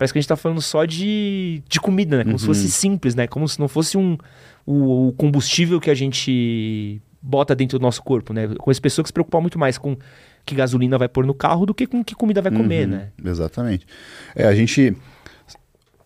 parece 0.00 0.14
que 0.14 0.18
a 0.18 0.22
gente 0.22 0.28
tá 0.28 0.36
falando 0.36 0.62
só 0.62 0.86
de, 0.86 1.62
de 1.68 1.78
comida, 1.78 2.16
né? 2.16 2.24
Como 2.24 2.32
uhum. 2.32 2.38
se 2.38 2.46
fosse 2.46 2.70
simples, 2.70 3.14
né? 3.14 3.26
Como 3.26 3.46
se 3.46 3.60
não 3.60 3.68
fosse 3.68 3.98
um, 3.98 4.16
o, 4.64 5.08
o 5.08 5.12
combustível 5.12 5.78
que 5.78 5.90
a 5.90 5.94
gente 5.94 7.02
bota 7.20 7.54
dentro 7.54 7.78
do 7.78 7.82
nosso 7.82 8.02
corpo, 8.02 8.32
né? 8.32 8.48
Com 8.58 8.70
as 8.70 8.80
pessoas 8.80 9.04
que 9.04 9.08
se 9.10 9.12
preocupam 9.12 9.42
muito 9.42 9.58
mais 9.58 9.76
com 9.76 9.98
que 10.46 10.54
gasolina 10.54 10.96
vai 10.96 11.06
pôr 11.06 11.26
no 11.26 11.34
carro 11.34 11.66
do 11.66 11.74
que 11.74 11.86
com 11.86 12.02
que 12.02 12.14
comida 12.14 12.40
vai 12.40 12.50
comer, 12.50 12.86
uhum, 12.86 12.94
né? 12.94 13.08
Exatamente. 13.22 13.86
É, 14.34 14.46
a 14.46 14.54
gente. 14.54 14.96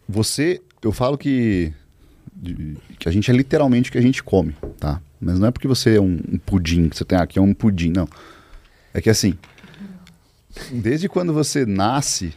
Você. 0.08 0.60
Eu 0.82 0.90
falo 0.90 1.16
que. 1.16 1.72
Que 2.98 3.08
a 3.08 3.12
gente 3.12 3.30
é 3.30 3.34
literalmente 3.34 3.90
o 3.90 3.92
que 3.92 3.98
a 3.98 4.02
gente 4.02 4.24
come, 4.24 4.56
tá? 4.80 5.00
Mas 5.20 5.38
não 5.38 5.46
é 5.46 5.52
porque 5.52 5.68
você 5.68 5.98
é 5.98 6.00
um, 6.00 6.18
um 6.32 6.38
pudim, 6.38 6.88
que 6.88 6.96
você 6.96 7.04
tem 7.04 7.16
aqui 7.16 7.38
é 7.38 7.42
um 7.42 7.54
pudim, 7.54 7.92
não. 7.94 8.08
É 8.92 9.00
que 9.00 9.08
assim. 9.08 9.38
Desde 10.72 11.08
quando 11.08 11.32
você 11.32 11.64
nasce 11.64 12.34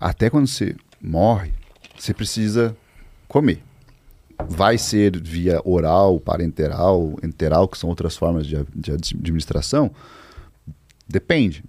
até 0.00 0.30
quando 0.30 0.46
você 0.46 0.74
morre, 1.00 1.52
você 1.96 2.12
precisa 2.12 2.76
comer. 3.28 3.62
Vai 4.48 4.76
ser 4.76 5.18
via 5.18 5.60
oral, 5.64 6.20
parenteral, 6.20 7.18
enteral, 7.22 7.66
que 7.66 7.78
são 7.78 7.88
outras 7.88 8.16
formas 8.16 8.46
de, 8.46 8.56
de 8.74 8.92
administração, 8.92 9.90
Depende. 11.08 11.62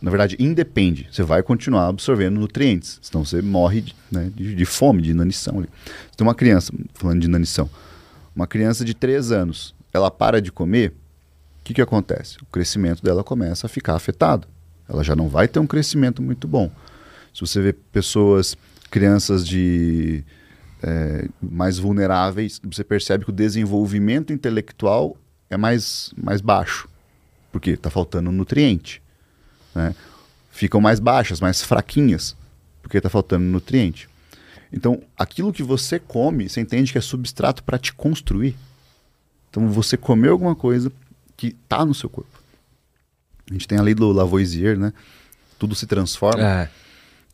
Na 0.00 0.10
verdade, 0.10 0.36
independe. 0.38 1.08
Você 1.10 1.22
vai 1.22 1.42
continuar 1.42 1.88
absorvendo 1.88 2.38
nutrientes. 2.38 2.98
Senão 3.02 3.24
você 3.24 3.40
morre 3.40 3.80
de, 3.80 3.96
né, 4.10 4.30
de, 4.34 4.54
de 4.54 4.64
fome, 4.64 5.02
de 5.02 5.10
inanição. 5.10 5.58
Ali. 5.58 5.68
Você 5.84 6.16
tem 6.16 6.26
uma 6.26 6.34
criança, 6.34 6.72
falando 6.94 7.20
de 7.20 7.26
inanição, 7.26 7.68
uma 8.34 8.46
criança 8.46 8.84
de 8.84 8.94
3 8.94 9.32
anos, 9.32 9.74
ela 9.92 10.10
para 10.10 10.42
de 10.42 10.52
comer, 10.52 10.90
o 11.60 11.64
que, 11.64 11.74
que 11.74 11.82
acontece? 11.82 12.36
O 12.42 12.46
crescimento 12.46 13.02
dela 13.02 13.24
começa 13.24 13.66
a 13.66 13.70
ficar 13.70 13.94
afetado. 13.94 14.46
Ela 14.88 15.02
já 15.02 15.16
não 15.16 15.28
vai 15.28 15.48
ter 15.48 15.58
um 15.58 15.66
crescimento 15.66 16.22
muito 16.22 16.46
bom. 16.46 16.70
Se 17.36 17.40
você 17.40 17.60
vê 17.60 17.72
pessoas, 17.72 18.56
crianças 18.90 19.46
de 19.46 20.24
é, 20.82 21.28
mais 21.42 21.78
vulneráveis, 21.78 22.60
você 22.64 22.82
percebe 22.82 23.24
que 23.24 23.30
o 23.30 23.34
desenvolvimento 23.34 24.32
intelectual 24.32 25.16
é 25.50 25.56
mais, 25.56 26.12
mais 26.16 26.40
baixo 26.40 26.88
porque 27.56 27.70
está 27.70 27.88
faltando 27.88 28.30
nutriente. 28.30 29.02
Né? 29.74 29.94
Ficam 30.50 30.78
mais 30.78 31.00
baixas, 31.00 31.40
mais 31.40 31.62
fraquinhas, 31.62 32.36
porque 32.82 32.98
está 32.98 33.08
faltando 33.08 33.44
nutriente. 33.44 34.10
Então, 34.70 35.02
aquilo 35.16 35.52
que 35.52 35.62
você 35.62 35.98
come, 35.98 36.50
você 36.50 36.60
entende 36.60 36.92
que 36.92 36.98
é 36.98 37.00
substrato 37.00 37.62
para 37.62 37.78
te 37.78 37.94
construir. 37.94 38.54
Então, 39.48 39.68
você 39.68 39.96
comeu 39.96 40.32
alguma 40.32 40.54
coisa 40.54 40.92
que 41.34 41.56
está 41.64 41.82
no 41.82 41.94
seu 41.94 42.10
corpo. 42.10 42.38
A 43.50 43.54
gente 43.54 43.66
tem 43.66 43.78
a 43.78 43.82
lei 43.82 43.94
do 43.94 44.12
Lavoisier, 44.12 44.78
né? 44.78 44.92
Tudo 45.58 45.74
se 45.74 45.86
transforma. 45.86 46.42
É. 46.42 46.70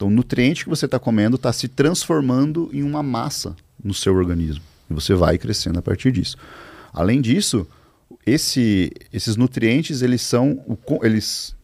Então, 0.02 0.10
o 0.10 0.14
nutriente 0.16 0.64
que 0.64 0.68
você 0.68 0.86
está 0.86 0.98
comendo 0.98 1.36
está 1.36 1.52
se 1.52 1.68
transformando 1.68 2.68
em 2.72 2.82
uma 2.82 3.04
massa 3.04 3.54
no 3.84 3.94
seu 3.94 4.16
organismo. 4.16 4.64
E 4.90 4.94
você 4.94 5.14
vai 5.14 5.38
crescendo 5.38 5.78
a 5.78 5.82
partir 5.82 6.10
disso. 6.10 6.36
Além 6.92 7.20
disso, 7.20 7.68
esse, 8.26 8.90
esses 9.12 9.36
nutrientes 9.36 10.02
eles 10.02 10.20
são 10.20 10.60
eles 11.04 11.54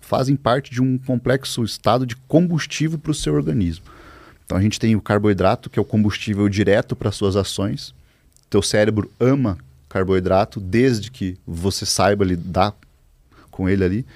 fazem 0.00 0.34
parte 0.34 0.72
de 0.72 0.82
um 0.82 0.98
complexo 0.98 1.62
estado 1.62 2.04
de 2.04 2.16
combustível 2.16 2.98
para 2.98 3.12
o 3.12 3.14
seu 3.14 3.34
organismo. 3.34 3.84
Então 4.44 4.58
a 4.58 4.60
gente 4.60 4.80
tem 4.80 4.96
o 4.96 5.00
carboidrato 5.00 5.70
que 5.70 5.78
é 5.78 5.82
o 5.82 5.84
combustível 5.84 6.48
direto 6.48 6.96
para 6.96 7.12
suas 7.12 7.36
ações. 7.36 7.94
Teu 8.50 8.62
cérebro 8.62 9.08
ama 9.20 9.58
carboidrato 9.88 10.58
desde 10.58 11.08
que 11.08 11.38
você 11.46 11.86
saiba 11.86 12.24
lidar 12.24 12.74
com 13.48 13.68
ele 13.68 13.84
ali. 13.84 14.06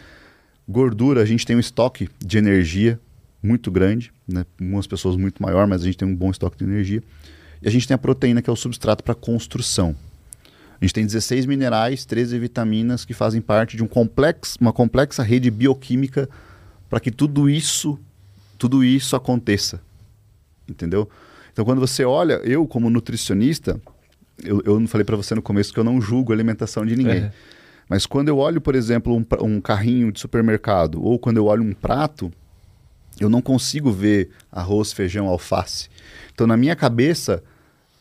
Gordura, 0.68 1.23
a 1.23 1.25
gente 1.25 1.47
tem 1.47 1.55
um 1.55 1.61
estoque 1.61 2.09
de 2.18 2.37
energia 2.37 2.99
muito 3.43 3.70
grande, 3.70 4.12
né? 4.26 4.45
Algumas 4.61 4.86
pessoas 4.86 5.16
muito 5.16 5.43
maior, 5.43 5.66
mas 5.66 5.82
a 5.82 5.84
gente 5.84 5.99
tem 5.99 6.07
um 6.07 6.14
bom 6.14 6.30
estoque 6.30 6.59
de 6.59 6.64
energia. 6.64 7.03
E 7.62 7.68
a 7.68 7.70
gente 7.70 7.86
tem 7.86 7.95
a 7.95 7.99
proteína 7.99 8.41
que 8.43 8.49
é 8.49 8.53
o 8.53 8.57
substrato 8.57 9.03
para 9.03 9.14
construção. 9.14 9.95
A 10.80 10.84
gente 10.84 10.95
tem 10.95 11.05
16 11.05 11.45
minerais, 11.45 12.07
13 12.07 12.38
vitaminas 12.38 13.05
que 13.05 13.12
fazem 13.12 13.41
parte 13.41 13.76
de 13.76 13.82
um 13.82 13.86
complexo, 13.86 14.57
uma 14.61 14.72
complexa 14.72 15.22
rede 15.22 15.51
bioquímica 15.51 16.28
para 16.88 16.99
que 16.99 17.11
tudo 17.11 17.51
isso, 17.51 17.99
tudo 18.57 18.82
isso 18.82 19.14
aconteça. 19.14 19.80
Entendeu? 20.66 21.09
Então, 21.53 21.64
quando 21.64 21.80
você 21.80 22.05
olha, 22.05 22.41
eu 22.45 22.66
como 22.66 22.88
nutricionista, 22.88 23.78
eu, 24.43 24.62
eu 24.64 24.80
não 24.80 24.88
falei 24.88 25.05
para 25.05 25.16
você 25.16 25.34
no 25.34 25.43
começo 25.43 25.72
que 25.72 25.78
eu 25.78 25.84
não 25.84 26.01
julgo 26.01 26.32
a 26.32 26.34
alimentação 26.34 26.86
de 26.86 26.97
ninguém. 26.97 27.24
É. 27.24 27.32
Mas 27.88 28.07
quando 28.07 28.28
eu 28.28 28.38
olho, 28.38 28.61
por 28.61 28.74
exemplo, 28.74 29.14
um, 29.14 29.24
um 29.45 29.61
carrinho 29.61 30.11
de 30.11 30.20
supermercado 30.20 31.05
ou 31.05 31.18
quando 31.18 31.36
eu 31.36 31.47
olho 31.47 31.62
um 31.62 31.74
prato, 31.74 32.32
eu 33.19 33.29
não 33.29 33.41
consigo 33.41 33.91
ver 33.91 34.31
arroz, 34.51 34.93
feijão, 34.93 35.27
alface. 35.27 35.89
Então, 36.33 36.47
na 36.47 36.57
minha 36.57 36.77
cabeça, 36.77 37.43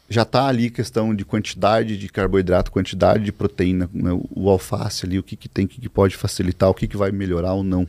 já 0.10 0.24
está 0.24 0.47
ali 0.47 0.70
questão 0.70 1.14
de 1.14 1.24
quantidade 1.24 1.97
de 1.97 2.10
carboidrato, 2.10 2.72
quantidade 2.72 3.24
de 3.24 3.32
proteína, 3.32 3.89
né? 3.93 4.12
o 4.32 4.49
alface 4.49 5.05
ali, 5.05 5.20
o 5.20 5.24
que, 5.24 5.36
que 5.36 5.47
tem, 5.47 5.66
o 5.66 5.68
que, 5.68 5.80
que 5.80 5.89
pode 5.89 6.18
facilitar, 6.18 6.70
o 6.70 6.74
que, 6.74 6.88
que 6.88 6.97
vai 6.97 7.12
melhorar 7.12 7.53
ou 7.53 7.64
não. 7.64 7.88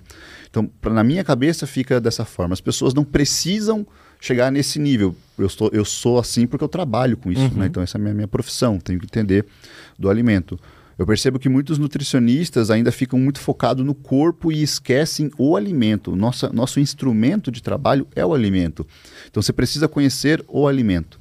Então, 0.49 0.67
pra, 0.67 0.93
na 0.93 1.03
minha 1.03 1.25
cabeça 1.25 1.67
fica 1.67 2.01
dessa 2.01 2.25
forma. 2.25 2.53
As 2.53 2.61
pessoas 2.61 2.93
não 2.93 3.05
precisam 3.05 3.87
chegar 4.21 4.53
nesse 4.53 4.79
nível. 4.79 5.17
Eu, 5.39 5.47
estou, 5.47 5.71
eu 5.73 5.85
sou 5.85 6.19
assim 6.19 6.47
porque 6.47 6.63
eu 6.63 6.69
trabalho 6.69 7.17
com 7.17 7.33
isso, 7.33 7.41
né? 7.43 7.49
uhum. 7.49 7.59
né? 7.61 7.67
Então 7.67 7.83
essa 7.83 7.97
é 7.97 7.99
a 7.99 8.03
minha, 8.03 8.15
minha 8.15 8.29
profissão, 8.29 8.79
tenho 8.79 8.99
que 8.99 9.07
entender 9.07 9.47
do 9.99 10.11
alimento. 10.11 10.61
Eu 11.01 11.07
percebo 11.07 11.39
que 11.39 11.49
muitos 11.49 11.79
nutricionistas 11.79 12.71
ainda 12.71 12.93
ficam 12.93 13.19
muito 13.19 13.41
focados 13.41 13.83
no 13.83 13.95
corpo 13.95 14.53
e 14.53 14.63
esquecem 14.63 15.31
o 15.39 15.57
alimento. 15.57 16.15
Nossa, 16.15 16.53
nosso 16.53 16.79
instrumento 16.79 17.51
de 17.51 17.63
trabalho 17.63 18.07
é 18.15 18.23
o 18.23 18.35
alimento. 18.35 18.87
Então 19.27 19.43
você 19.43 19.51
precisa 19.51 19.89
conhecer 19.89 20.45
o 20.47 20.69
alimento. 20.69 21.19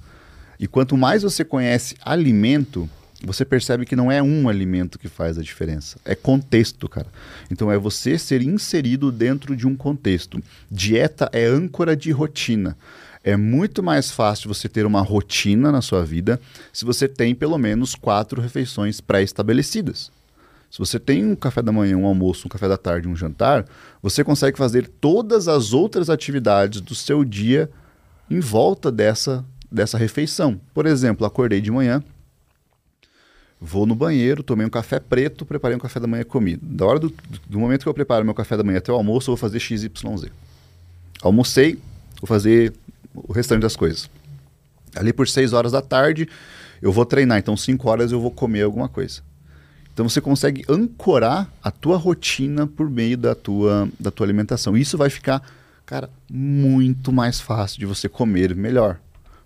E 0.59 0.67
quanto 0.67 0.97
mais 0.97 1.23
você 1.23 1.45
conhece 1.45 1.95
alimento, 2.01 2.89
você 3.23 3.45
percebe 3.45 3.85
que 3.85 3.95
não 3.95 4.11
é 4.11 4.21
um 4.21 4.49
alimento 4.49 4.99
que 4.99 5.07
faz 5.07 5.37
a 5.37 5.41
diferença, 5.41 5.97
é 6.03 6.13
contexto, 6.13 6.89
cara. 6.89 7.07
Então 7.49 7.71
é 7.71 7.77
você 7.77 8.19
ser 8.19 8.41
inserido 8.41 9.13
dentro 9.13 9.55
de 9.55 9.65
um 9.65 9.77
contexto. 9.77 10.43
Dieta 10.69 11.29
é 11.31 11.45
âncora 11.45 11.95
de 11.95 12.11
rotina. 12.11 12.75
É 13.29 13.37
muito 13.37 13.83
mais 13.83 14.09
fácil 14.09 14.47
você 14.47 14.67
ter 14.67 14.87
uma 14.87 15.01
rotina 15.01 15.71
na 15.71 15.83
sua 15.83 16.03
vida 16.03 16.41
se 16.73 16.83
você 16.83 17.07
tem 17.07 17.35
pelo 17.35 17.59
menos 17.59 17.93
quatro 17.93 18.41
refeições 18.41 18.99
pré-estabelecidas. 18.99 20.11
Se 20.71 20.79
você 20.79 20.99
tem 20.99 21.23
um 21.23 21.35
café 21.35 21.61
da 21.61 21.71
manhã, 21.71 21.95
um 21.95 22.07
almoço, 22.07 22.47
um 22.47 22.49
café 22.49 22.67
da 22.67 22.75
tarde, 22.75 23.07
um 23.07 23.15
jantar, 23.15 23.67
você 24.01 24.23
consegue 24.23 24.57
fazer 24.57 24.87
todas 24.87 25.47
as 25.47 25.73
outras 25.73 26.09
atividades 26.09 26.81
do 26.81 26.95
seu 26.95 27.23
dia 27.23 27.69
em 28.31 28.39
volta 28.39 28.91
dessa 28.91 29.45
dessa 29.71 29.95
refeição. 29.95 30.59
Por 30.73 30.87
exemplo, 30.87 31.23
acordei 31.23 31.61
de 31.61 31.69
manhã, 31.69 32.03
vou 33.61 33.85
no 33.85 33.93
banheiro, 33.93 34.41
tomei 34.41 34.65
um 34.65 34.71
café 34.71 34.99
preto, 34.99 35.45
preparei 35.45 35.77
um 35.77 35.79
café 35.79 35.99
da 35.99 36.07
manhã 36.07 36.23
comido. 36.23 36.65
Da 36.65 36.83
hora 36.83 36.97
do, 36.97 37.13
do 37.47 37.59
momento 37.59 37.83
que 37.83 37.89
eu 37.89 37.93
preparo 37.93 38.25
meu 38.25 38.33
café 38.33 38.57
da 38.57 38.63
manhã 38.63 38.79
até 38.79 38.91
o 38.91 38.95
almoço, 38.95 39.29
eu 39.29 39.35
vou 39.35 39.37
fazer 39.37 39.59
XYZ. 39.59 39.91
Almocei, 41.21 41.77
vou 42.19 42.27
fazer 42.27 42.73
o 43.13 43.33
restante 43.33 43.61
das 43.61 43.75
coisas. 43.75 44.09
Ali 44.95 45.13
por 45.13 45.27
6 45.27 45.53
horas 45.53 45.71
da 45.71 45.81
tarde, 45.81 46.27
eu 46.81 46.91
vou 46.91 47.05
treinar, 47.05 47.37
então 47.37 47.55
5 47.55 47.89
horas 47.89 48.11
eu 48.11 48.19
vou 48.19 48.31
comer 48.31 48.63
alguma 48.63 48.89
coisa. 48.89 49.21
Então 49.93 50.07
você 50.07 50.21
consegue 50.21 50.63
ancorar 50.69 51.51
a 51.61 51.69
tua 51.69 51.97
rotina 51.97 52.65
por 52.65 52.89
meio 52.89 53.17
da 53.17 53.35
tua, 53.35 53.89
da 53.99 54.09
tua 54.09 54.25
alimentação. 54.25 54.77
Isso 54.77 54.97
vai 54.97 55.09
ficar, 55.09 55.43
cara, 55.85 56.09
muito 56.31 57.11
mais 57.11 57.41
fácil 57.41 57.79
de 57.79 57.85
você 57.85 58.07
comer 58.07 58.55
melhor. 58.55 58.97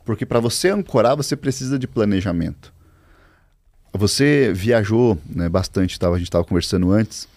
Porque 0.06 0.26
para 0.26 0.40
você 0.40 0.70
ancorar, 0.70 1.16
você 1.16 1.36
precisa 1.36 1.80
de 1.80 1.88
planejamento. 1.88 2.72
Você 3.94 4.52
viajou 4.54 5.18
né, 5.26 5.48
bastante, 5.48 6.00
tava, 6.00 6.16
a 6.16 6.18
gente 6.18 6.28
estava 6.28 6.44
conversando 6.44 6.92
antes. 6.92 7.28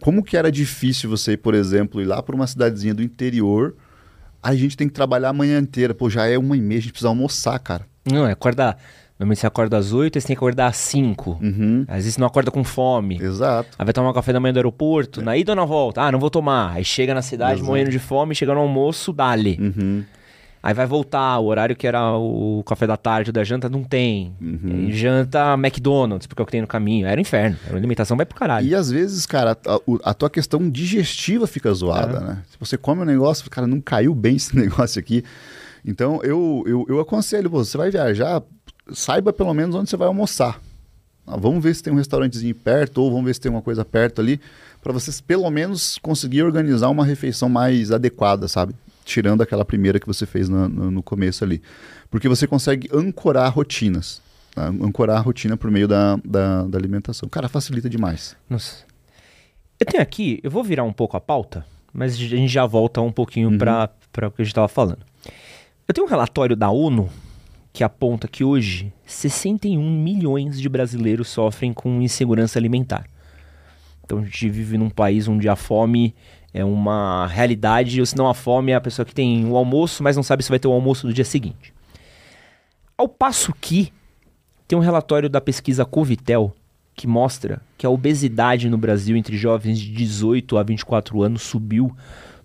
Como 0.00 0.22
que 0.22 0.36
era 0.36 0.50
difícil 0.50 1.10
você, 1.10 1.36
por 1.36 1.54
exemplo, 1.54 2.00
ir 2.00 2.06
lá 2.06 2.22
para 2.22 2.34
uma 2.34 2.46
cidadezinha 2.46 2.94
do 2.94 3.02
interior, 3.02 3.74
a 4.42 4.54
gente 4.54 4.76
tem 4.76 4.88
que 4.88 4.94
trabalhar 4.94 5.30
a 5.30 5.32
manhã 5.32 5.58
inteira. 5.58 5.94
Pô, 5.94 6.08
já 6.08 6.26
é 6.26 6.38
uma 6.38 6.56
e 6.56 6.60
meia, 6.60 6.78
a 6.78 6.82
gente 6.82 6.92
precisa 6.92 7.08
almoçar, 7.08 7.58
cara. 7.58 7.84
Não, 8.04 8.26
é 8.26 8.32
acordar. 8.32 8.78
Normalmente 9.18 9.40
você 9.40 9.46
acorda 9.48 9.76
às 9.76 9.92
8, 9.92 10.20
você 10.20 10.26
tem 10.28 10.36
que 10.36 10.38
acordar 10.38 10.68
às 10.68 10.76
5. 10.76 11.38
Uhum. 11.42 11.84
Às 11.88 11.96
vezes 11.96 12.14
você 12.14 12.20
não 12.20 12.28
acorda 12.28 12.52
com 12.52 12.62
fome. 12.62 13.20
Exato. 13.20 13.70
Aí 13.76 13.84
vai 13.84 13.92
tomar 13.92 14.10
um 14.10 14.12
café 14.12 14.32
da 14.32 14.38
manhã 14.38 14.52
do 14.52 14.58
aeroporto, 14.58 15.20
é. 15.20 15.24
na 15.24 15.36
ida 15.36 15.52
ou 15.52 15.56
na 15.56 15.64
volta? 15.64 16.02
Ah, 16.02 16.12
não 16.12 16.20
vou 16.20 16.30
tomar. 16.30 16.74
Aí 16.74 16.84
chega 16.84 17.12
na 17.12 17.22
cidade 17.22 17.54
Exato. 17.54 17.66
morrendo 17.66 17.90
de 17.90 17.98
fome, 17.98 18.34
chega 18.34 18.54
no 18.54 18.60
almoço, 18.60 19.12
dali. 19.12 19.58
Uhum. 19.60 20.04
Aí 20.62 20.74
vai 20.74 20.86
voltar, 20.86 21.38
o 21.38 21.46
horário 21.46 21.76
que 21.76 21.86
era 21.86 22.16
o 22.16 22.62
café 22.66 22.86
da 22.86 22.96
tarde 22.96 23.30
ou 23.30 23.32
da 23.32 23.44
janta 23.44 23.68
não 23.68 23.84
tem. 23.84 24.34
Uhum. 24.40 24.90
Janta 24.90 25.54
McDonald's, 25.54 26.26
porque 26.26 26.40
é 26.40 26.44
o 26.44 26.46
que 26.46 26.52
tem 26.52 26.60
no 26.60 26.66
caminho. 26.66 27.06
Era 27.06 27.18
um 27.18 27.22
inferno. 27.22 27.56
A 27.70 27.76
alimentação 27.76 28.16
vai 28.16 28.26
pro 28.26 28.36
caralho. 28.36 28.66
E 28.66 28.74
às 28.74 28.90
vezes, 28.90 29.24
cara, 29.24 29.56
a, 29.66 30.10
a 30.10 30.14
tua 30.14 30.28
questão 30.28 30.68
digestiva 30.68 31.46
fica 31.46 31.72
zoada, 31.72 32.18
é. 32.18 32.20
né? 32.20 32.42
Se 32.50 32.56
você 32.58 32.76
come 32.76 33.02
um 33.02 33.04
negócio, 33.04 33.48
cara, 33.48 33.66
não 33.66 33.80
caiu 33.80 34.14
bem 34.14 34.36
esse 34.36 34.54
negócio 34.58 34.98
aqui. 34.98 35.24
Então 35.84 36.20
eu, 36.22 36.64
eu, 36.66 36.86
eu 36.88 37.00
aconselho, 37.00 37.48
você 37.48 37.78
vai 37.78 37.90
viajar, 37.90 38.42
saiba 38.92 39.32
pelo 39.32 39.54
menos 39.54 39.74
onde 39.76 39.88
você 39.88 39.96
vai 39.96 40.08
almoçar. 40.08 40.60
Ah, 41.26 41.36
vamos 41.36 41.62
ver 41.62 41.74
se 41.74 41.82
tem 41.82 41.92
um 41.92 41.96
restaurantezinho 41.96 42.54
perto, 42.54 42.98
ou 42.98 43.10
vamos 43.10 43.26
ver 43.26 43.34
se 43.34 43.40
tem 43.40 43.50
uma 43.50 43.62
coisa 43.62 43.84
perto 43.84 44.20
ali, 44.20 44.40
para 44.82 44.92
vocês 44.92 45.20
pelo 45.20 45.48
menos 45.50 45.98
conseguir 45.98 46.42
organizar 46.42 46.88
uma 46.88 47.04
refeição 47.04 47.48
mais 47.48 47.92
adequada, 47.92 48.48
sabe? 48.48 48.74
Tirando 49.08 49.42
aquela 49.42 49.64
primeira 49.64 49.98
que 49.98 50.06
você 50.06 50.26
fez 50.26 50.48
no, 50.48 50.68
no, 50.68 50.90
no 50.90 51.02
começo 51.02 51.42
ali. 51.42 51.62
Porque 52.10 52.28
você 52.28 52.46
consegue 52.46 52.88
ancorar 52.92 53.52
rotinas. 53.52 54.20
Tá? 54.54 54.66
Ancorar 54.66 55.16
a 55.16 55.20
rotina 55.20 55.56
por 55.56 55.70
meio 55.70 55.88
da, 55.88 56.16
da, 56.24 56.64
da, 56.64 56.78
alimentação. 56.78 57.28
Cara, 57.28 57.48
facilita 57.48 57.88
demais. 57.88 58.36
Nossa. 58.48 58.84
Eu 59.80 59.86
tenho 59.86 60.02
aqui, 60.02 60.40
eu 60.42 60.50
vou 60.50 60.62
virar 60.62 60.84
um 60.84 60.92
pouco 60.92 61.16
a 61.16 61.20
pauta, 61.20 61.64
mas 61.92 62.14
a 62.14 62.16
gente 62.16 62.48
já 62.48 62.66
volta 62.66 63.00
um 63.00 63.12
pouquinho 63.12 63.48
uhum. 63.48 63.58
para 63.58 63.90
o 64.26 64.30
que 64.30 64.42
a 64.42 64.44
gente 64.44 64.48
estava 64.48 64.68
falando. 64.68 65.00
Eu 65.86 65.94
tenho 65.94 66.06
um 66.06 66.10
relatório 66.10 66.54
da 66.54 66.68
ONU 66.68 67.08
que 67.72 67.84
aponta 67.84 68.28
que 68.28 68.44
hoje 68.44 68.92
61 69.06 69.80
milhões 70.02 70.60
de 70.60 70.68
brasileiros 70.68 71.28
sofrem 71.28 71.72
com 71.72 72.02
insegurança 72.02 72.58
alimentar. 72.58 73.06
Então 74.04 74.18
a 74.18 74.24
gente 74.24 74.50
vive 74.50 74.76
num 74.76 74.90
país 74.90 75.28
onde 75.28 75.48
a 75.48 75.54
fome 75.54 76.14
é 76.52 76.64
uma 76.64 77.26
realidade, 77.26 78.00
ou 78.00 78.06
se 78.06 78.16
não 78.16 78.28
a 78.28 78.34
fome 78.34 78.72
é 78.72 78.74
a 78.74 78.80
pessoa 78.80 79.04
que 79.04 79.14
tem 79.14 79.44
o 79.46 79.56
almoço, 79.56 80.02
mas 80.02 80.16
não 80.16 80.22
sabe 80.22 80.42
se 80.42 80.48
vai 80.48 80.58
ter 80.58 80.68
o 80.68 80.72
almoço 80.72 81.06
do 81.06 81.12
dia 81.12 81.24
seguinte. 81.24 81.74
Ao 82.96 83.08
passo 83.08 83.52
que 83.60 83.92
tem 84.66 84.78
um 84.78 84.82
relatório 84.82 85.28
da 85.28 85.40
pesquisa 85.40 85.84
Covitel 85.84 86.54
que 86.94 87.06
mostra 87.06 87.62
que 87.76 87.86
a 87.86 87.90
obesidade 87.90 88.68
no 88.68 88.76
Brasil 88.76 89.16
entre 89.16 89.36
jovens 89.36 89.78
de 89.78 89.92
18 89.92 90.58
a 90.58 90.62
24 90.64 91.22
anos 91.22 91.42
subiu 91.42 91.94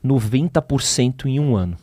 90% 0.06 1.26
em 1.26 1.40
um 1.40 1.56
ano. 1.56 1.76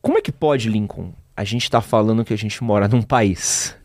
Como 0.00 0.18
é 0.18 0.22
que 0.22 0.30
pode, 0.30 0.68
Lincoln? 0.68 1.12
A 1.36 1.42
gente 1.42 1.64
está 1.64 1.80
falando 1.80 2.24
que 2.24 2.32
a 2.32 2.38
gente 2.38 2.62
mora 2.62 2.86
num 2.86 3.02
país 3.02 3.76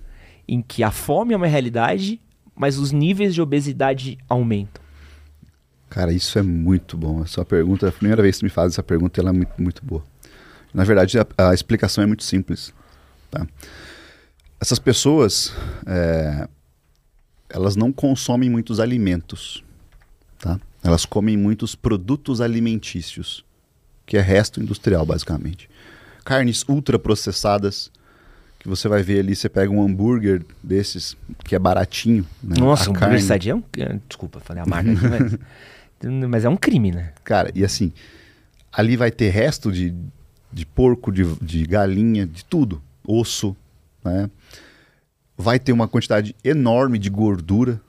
em 0.48 0.62
que 0.62 0.84
a 0.84 0.91
fome 0.91 1.34
é 1.34 1.38
uma 1.38 1.48
realidade, 1.48 2.22
mas 2.56 2.78
os 2.78 2.91
níveis 2.91 3.34
de 3.34 3.41
obesidade 3.41 4.18
aumentam. 4.30 4.84
Cara, 5.96 6.12
isso 6.12 6.38
é 6.38 6.41
muito 6.41 6.98
bom. 6.98 7.22
A 7.22 7.26
sua 7.26 7.46
pergunta, 7.46 7.88
a 7.88 7.91
primeira 7.91 8.22
vez 8.22 8.36
que 8.36 8.39
você 8.39 8.46
me 8.48 8.50
faz 8.50 8.74
essa 8.74 8.84
pergunta, 8.84 9.22
ela 9.22 9.30
é 9.30 9.32
muito, 9.32 9.54
muito 9.58 9.86
boa. 9.86 10.04
Na 10.74 10.84
verdade, 10.84 11.18
a, 11.18 11.26
a 11.38 11.54
explicação 11.54 12.04
é 12.04 12.06
muito 12.06 12.22
simples. 12.22 12.74
Tá? 13.32 13.48
Essas 14.60 14.78
pessoas, 14.78 15.54
é, 15.88 16.50
elas 17.50 17.78
não 17.78 17.93
consomem 17.93 18.50
muitos 18.50 18.82
alimentos. 18.82 19.64
Tá? 20.38 20.60
Elas 20.84 21.06
comem 21.06 21.38
muitos 21.38 21.76
produtos 21.76 22.41
alimentícios, 22.41 23.46
que 24.06 24.18
é 24.18 24.22
resto 24.22 24.62
industrial, 24.62 25.06
basicamente. 25.06 25.70
Carnes 26.26 26.66
ultraprocessadas, 26.68 27.89
que 28.60 28.68
você 28.68 28.89
vai 28.89 29.02
ver 29.02 29.22
ali, 29.22 29.34
você 29.34 29.48
pega 29.48 29.72
um 29.72 29.82
hambúrguer 29.82 30.43
desses, 30.62 31.16
que 31.46 31.56
é 31.56 31.60
baratinho. 31.60 32.28
Né? 32.43 32.58
Nossa, 32.60 32.89
um 32.89 32.93
hambúrguer 32.93 33.26
carne... 33.26 33.50
é 33.50 33.56
um... 33.56 33.64
Desculpa, 34.10 34.41
falei 34.41 34.62
a 34.62 34.66
marca 34.66 34.91
aqui, 34.91 35.08
mas... 35.08 35.39
Mas 36.30 36.46
é 36.46 36.50
um 36.50 36.58
crime, 36.58 36.91
né? 36.91 37.14
Cara, 37.24 37.52
e 37.56 37.64
assim, 37.64 37.91
ali 38.72 38.96
vai 38.98 39.12
ter 39.12 39.30
resto 39.30 39.72
de, 39.72 39.96
de 40.52 40.66
porco, 40.66 41.12
de, 41.12 41.24
de 41.41 41.66
galinha, 41.66 42.26
de 42.26 42.43
tudo. 42.43 42.82
Osso, 43.08 43.56
né? 44.04 44.30
Vai 45.38 45.60
ter 45.60 45.72
uma 45.72 45.88
quantidade 45.88 46.36
enorme 46.43 46.98
de 46.98 47.10
gordura. 47.10 47.82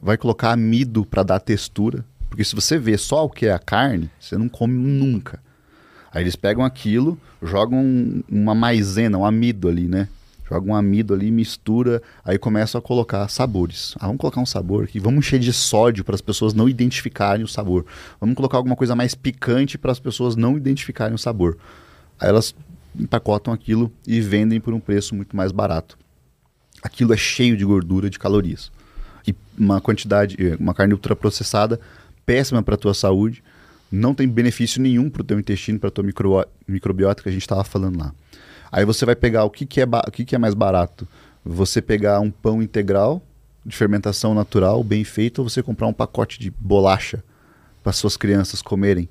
Vai 0.00 0.16
colocar 0.16 0.52
amido 0.52 1.04
para 1.04 1.22
dar 1.22 1.40
textura. 1.40 2.04
Porque 2.28 2.44
se 2.44 2.54
você 2.54 2.78
vê 2.78 2.96
só 2.96 3.24
o 3.24 3.30
que 3.30 3.46
é 3.46 3.52
a 3.52 3.58
carne, 3.58 4.10
você 4.18 4.36
não 4.38 4.48
come 4.48 4.74
nunca. 4.74 5.40
Aí 6.12 6.22
eles 6.22 6.36
pegam 6.36 6.64
aquilo, 6.64 7.18
jogam 7.42 8.22
uma 8.28 8.54
maisena, 8.54 9.18
um 9.18 9.24
amido 9.24 9.68
ali, 9.68 9.88
né? 9.88 10.08
Joga 10.50 10.68
um 10.68 10.74
amido 10.74 11.14
ali, 11.14 11.30
mistura, 11.30 12.02
aí 12.24 12.36
começa 12.36 12.76
a 12.76 12.80
colocar 12.80 13.28
sabores. 13.28 13.94
Ah, 14.00 14.06
vamos 14.06 14.20
colocar 14.20 14.40
um 14.40 14.46
sabor 14.46 14.84
aqui, 14.84 14.98
vamos 14.98 15.24
encher 15.24 15.38
de 15.38 15.52
sódio 15.52 16.04
para 16.04 16.14
as 16.14 16.20
pessoas 16.20 16.52
não 16.52 16.68
identificarem 16.68 17.44
o 17.44 17.48
sabor. 17.48 17.86
Vamos 18.20 18.34
colocar 18.34 18.56
alguma 18.56 18.74
coisa 18.74 18.96
mais 18.96 19.14
picante 19.14 19.78
para 19.78 19.92
as 19.92 20.00
pessoas 20.00 20.34
não 20.34 20.56
identificarem 20.56 21.14
o 21.14 21.18
sabor. 21.18 21.56
Aí 22.18 22.28
elas 22.28 22.54
empacotam 22.98 23.54
aquilo 23.54 23.92
e 24.04 24.20
vendem 24.20 24.60
por 24.60 24.74
um 24.74 24.80
preço 24.80 25.14
muito 25.14 25.36
mais 25.36 25.52
barato. 25.52 25.96
Aquilo 26.82 27.14
é 27.14 27.16
cheio 27.16 27.56
de 27.56 27.64
gordura, 27.64 28.10
de 28.10 28.18
calorias. 28.18 28.72
E 29.26 29.34
uma 29.56 29.80
quantidade, 29.80 30.36
eh, 30.38 30.56
uma 30.58 30.74
carne 30.74 30.94
ultraprocessada, 30.94 31.78
péssima 32.26 32.62
para 32.62 32.74
a 32.74 32.78
tua 32.78 32.94
saúde, 32.94 33.42
não 33.92 34.14
tem 34.14 34.26
benefício 34.26 34.80
nenhum 34.80 35.08
para 35.10 35.22
o 35.22 35.24
teu 35.24 35.38
intestino, 35.38 35.78
para 35.78 35.88
a 35.88 35.90
tua 35.90 36.02
micro, 36.02 36.44
microbiota 36.66 37.22
que 37.22 37.28
a 37.28 37.32
gente 37.32 37.42
estava 37.42 37.62
falando 37.62 37.98
lá. 37.98 38.14
Aí 38.70 38.84
você 38.84 39.04
vai 39.04 39.16
pegar 39.16 39.44
o 39.44 39.50
que, 39.50 39.66
que, 39.66 39.80
é, 39.80 39.84
o 39.84 40.10
que, 40.10 40.24
que 40.24 40.34
é 40.34 40.38
mais 40.38 40.54
barato? 40.54 41.06
Você 41.44 41.82
pegar 41.82 42.20
um 42.20 42.30
pão 42.30 42.62
integral 42.62 43.22
de 43.64 43.76
fermentação 43.76 44.34
natural, 44.34 44.82
bem 44.82 45.04
feito, 45.04 45.40
ou 45.40 45.48
você 45.48 45.62
comprar 45.62 45.86
um 45.86 45.92
pacote 45.92 46.38
de 46.38 46.50
bolacha 46.50 47.22
para 47.82 47.92
suas 47.92 48.16
crianças 48.16 48.62
comerem. 48.62 49.08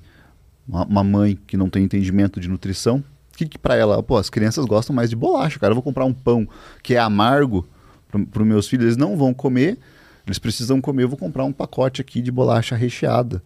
Uma, 0.68 0.84
uma, 0.84 1.04
mãe 1.04 1.38
que 1.46 1.56
não 1.56 1.68
tem 1.68 1.84
entendimento 1.84 2.40
de 2.40 2.48
nutrição, 2.48 3.02
o 3.32 3.36
que, 3.36 3.46
que 3.46 3.58
para 3.58 3.74
ela? 3.74 4.02
Pô, 4.02 4.16
as 4.16 4.30
crianças 4.30 4.64
gostam 4.64 4.94
mais 4.94 5.10
de 5.10 5.16
bolacha, 5.16 5.58
cara. 5.58 5.72
Eu 5.72 5.74
vou 5.74 5.82
comprar 5.82 6.04
um 6.04 6.12
pão 6.12 6.48
que 6.82 6.94
é 6.94 6.98
amargo 6.98 7.66
para 8.08 8.42
os 8.42 8.46
meus 8.46 8.68
filhos, 8.68 8.86
eles 8.86 8.96
não 8.96 9.16
vão 9.16 9.32
comer, 9.32 9.78
eles 10.26 10.38
precisam 10.38 10.80
comer. 10.80 11.04
Eu 11.04 11.08
vou 11.08 11.18
comprar 11.18 11.44
um 11.44 11.52
pacote 11.52 12.00
aqui 12.00 12.20
de 12.20 12.30
bolacha 12.30 12.76
recheada. 12.76 13.42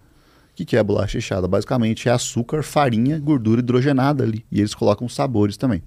O 0.53 0.57
que, 0.57 0.65
que 0.65 0.77
é 0.77 0.81
a 0.81 0.85
bolacha 0.85 1.19
recheada? 1.19 1.49
Basicamente 1.49 2.09
é 2.09 2.13
açúcar, 2.13 2.63
farinha, 2.63 3.19
gordura 3.19 3.61
hidrogenada 3.61 4.23
ali. 4.25 4.45
E 4.51 4.61
eles 4.61 4.75
colocam 4.75 5.09
sabores 5.09 5.57
também. 5.57 5.83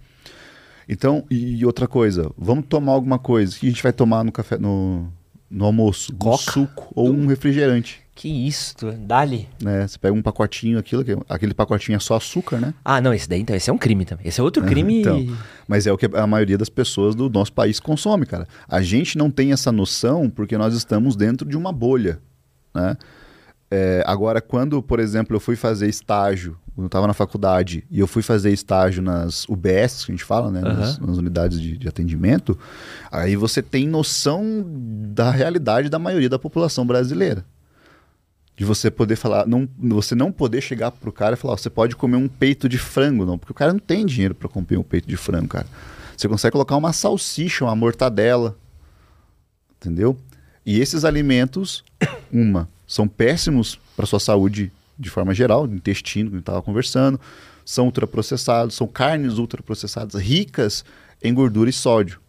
Então, 0.87 1.25
e 1.29 1.65
outra 1.65 1.87
coisa, 1.87 2.31
vamos 2.37 2.65
tomar 2.67 2.93
alguma 2.93 3.19
coisa. 3.19 3.57
Que 3.57 3.67
a 3.67 3.69
gente 3.69 3.83
vai 3.83 3.91
tomar 3.91 4.23
no 4.23 4.31
café, 4.31 4.57
no, 4.57 5.07
no 5.49 5.65
almoço? 5.65 6.13
Coca? 6.15 6.35
Um 6.35 6.37
suco 6.37 6.91
ou 6.95 7.09
um 7.09 7.27
refrigerante. 7.27 8.01
Que 8.15 8.29
isso, 8.47 8.75
dali. 8.97 9.47
Né? 9.61 9.87
Você 9.87 9.99
pega 9.99 10.13
um 10.13 10.23
pacotinho, 10.23 10.79
aquilo, 10.79 11.03
aquele 11.29 11.53
pacotinho 11.53 11.97
é 11.97 11.99
só 11.99 12.15
açúcar, 12.15 12.59
né? 12.59 12.73
Ah, 12.83 12.99
não, 12.99 13.13
esse 13.13 13.29
daí 13.29 13.39
então, 13.39 13.55
esse 13.55 13.69
é 13.69 13.73
um 13.73 13.77
crime 13.77 14.05
também. 14.05 14.27
Esse 14.27 14.39
é 14.39 14.43
outro 14.43 14.63
crime. 14.65 15.01
então, 15.01 15.37
mas 15.67 15.85
é 15.85 15.91
o 15.91 15.97
que 15.97 16.07
a 16.11 16.25
maioria 16.25 16.57
das 16.57 16.69
pessoas 16.69 17.13
do 17.13 17.29
nosso 17.29 17.53
país 17.53 17.79
consome, 17.79 18.25
cara. 18.25 18.47
A 18.67 18.81
gente 18.81 19.19
não 19.19 19.29
tem 19.29 19.51
essa 19.51 19.71
noção 19.71 20.31
porque 20.31 20.57
nós 20.57 20.73
estamos 20.73 21.15
dentro 21.15 21.47
de 21.47 21.55
uma 21.55 21.71
bolha, 21.71 22.19
né? 22.73 22.97
É, 23.69 24.01
agora, 24.05 24.39
quando, 24.39 24.81
por 24.81 24.99
exemplo, 24.99 25.35
eu 25.35 25.39
fui 25.39 25.57
fazer 25.57 25.89
estágio, 25.89 26.57
quando 26.73 26.85
eu 26.85 26.87
estava 26.87 27.05
na 27.05 27.13
faculdade, 27.13 27.83
e 27.91 27.99
eu 27.99 28.07
fui 28.07 28.21
fazer 28.21 28.51
estágio 28.51 29.01
nas 29.01 29.47
UBS, 29.49 30.05
que 30.05 30.11
a 30.11 30.15
gente 30.15 30.23
fala, 30.23 30.49
né? 30.49 30.61
Uhum. 30.61 30.73
Nas, 30.73 30.99
nas, 30.99 31.17
unidades 31.17 31.59
de, 31.59 31.77
de, 31.77 31.87
atendimento, 31.87 32.57
aí 33.11 33.35
você 33.35 33.61
tem 33.61 33.85
noção 33.85 34.65
da 35.13 35.29
realidade 35.31 35.89
da 35.89 35.99
maioria 35.99 36.29
da 36.29 36.39
população 36.39 36.85
brasileira. 36.85 37.45
De 38.55 38.63
você 38.63 38.89
poder 38.89 39.17
falar, 39.17 39.45
não, 39.45 39.67
você 39.77 40.15
não 40.15 40.31
poder 40.31 40.61
chegar 40.61 40.89
pro 40.91 41.11
cara 41.11 41.33
e 41.33 41.37
falar, 41.37 41.57
você 41.57 41.69
pode 41.69 41.95
comer 41.95 42.17
um 42.17 42.27
peito 42.27 42.69
de 42.69 42.77
frango, 42.77 43.25
não, 43.25 43.37
porque 43.37 43.51
o 43.51 43.55
cara 43.55 43.73
não 43.73 43.79
tem 43.79 44.05
dinheiro 44.05 44.33
para 44.33 44.47
comer 44.47 44.77
um 44.77 44.83
peito 44.83 45.07
de 45.07 45.17
frango, 45.17 45.49
cara. 45.49 45.67
Você 46.15 46.27
consegue 46.27 46.53
colocar 46.53 46.75
uma 46.75 46.93
salsicha, 46.93 47.65
uma 47.65 47.75
mortadela, 47.75 48.57
entendeu? 49.75 50.17
E 50.65 50.79
esses 50.79 51.05
alimentos, 51.05 51.83
uma, 52.31 52.67
são 52.87 53.07
péssimos 53.07 53.79
para 53.95 54.05
sua 54.05 54.19
saúde 54.19 54.71
de 54.97 55.09
forma 55.09 55.33
geral, 55.33 55.67
intestino, 55.67 56.31
que 56.31 56.37
estava 56.37 56.61
conversando, 56.61 57.19
são 57.63 57.85
ultraprocessados, 57.85 58.73
são 58.75 58.87
carnes 58.87 59.37
ultraprocessadas 59.37 60.19
ricas 60.19 60.83
em 61.21 61.33
gordura 61.33 61.69
e 61.69 61.73
sódio. 61.73 62.19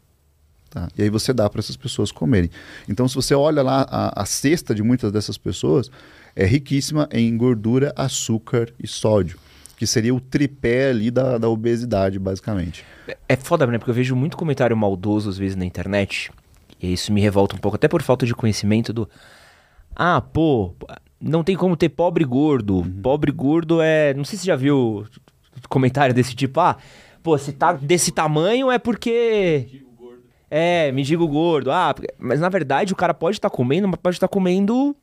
Tá? 0.69 0.89
E 0.99 1.03
aí 1.03 1.09
você 1.09 1.33
dá 1.33 1.49
para 1.49 1.61
essas 1.61 1.77
pessoas 1.77 2.13
comerem. 2.13 2.51
Então, 2.87 3.09
se 3.09 3.15
você 3.15 3.35
olha 3.35 3.63
lá, 3.63 3.87
a, 3.89 4.23
a 4.23 4.27
cesta 4.27 4.75
de 4.75 4.83
muitas 4.83 5.11
dessas 5.11 5.39
pessoas 5.39 5.91
é 6.37 6.45
riquíssima 6.45 7.09
em 7.11 7.35
gordura, 7.37 7.93
açúcar 7.97 8.69
e 8.79 8.87
sódio 8.87 9.39
que 9.79 9.87
seria 9.87 10.13
o 10.13 10.21
tripé 10.21 10.91
ali 10.91 11.09
da, 11.09 11.39
da 11.39 11.49
obesidade, 11.49 12.19
basicamente. 12.19 12.85
É, 13.07 13.17
é 13.29 13.37
foda, 13.37 13.65
né? 13.67 13.79
Porque 13.79 13.93
eu 13.93 13.95
vejo 13.95 14.17
muito 14.17 14.37
comentário 14.37 14.77
maldoso 14.77 15.31
às 15.31 15.39
vezes 15.39 15.55
na 15.55 15.65
internet, 15.65 16.33
e 16.83 16.93
isso 16.93 17.13
me 17.13 17.21
revolta 17.21 17.55
um 17.55 17.59
pouco, 17.59 17.77
até 17.77 17.87
por 17.87 18.03
falta 18.03 18.27
de 18.27 18.35
conhecimento 18.35 18.93
do. 18.93 19.09
Ah, 19.99 20.21
pô, 20.21 20.73
não 21.21 21.43
tem 21.43 21.57
como 21.57 21.77
ter 21.77 21.89
pobre 21.89 22.25
gordo. 22.25 22.77
Uhum. 22.77 23.03
Pobre 23.03 23.33
gordo 23.33 23.81
é. 23.83 24.15
Não 24.15 24.25
sei 24.25 24.39
se 24.39 24.45
você 24.45 24.47
já 24.47 24.57
viu 24.57 25.05
comentário 25.69 26.15
desse 26.15 26.37
tipo. 26.37 26.61
Ah, 26.61 26.77
pô, 27.23 27.37
se 27.37 27.53
tá 27.53 27.73
desse 27.73 28.13
tamanho 28.13 28.71
é 28.71 28.79
porque. 28.79 29.83
É, 30.49 30.93
me 30.93 31.03
digo 31.03 31.27
gordo. 31.27 31.73
Ah, 31.73 31.95
mas 32.19 32.41
na 32.41 32.49
verdade 32.49 32.93
o 32.93 32.97
cara 32.97 33.13
pode 33.13 33.37
estar 33.37 33.51
tá 33.51 33.57
comendo, 33.57 33.89
mas 33.89 33.99
pode 34.01 34.17
estar 34.17 34.29
tá 34.29 34.33
comendo 34.33 34.97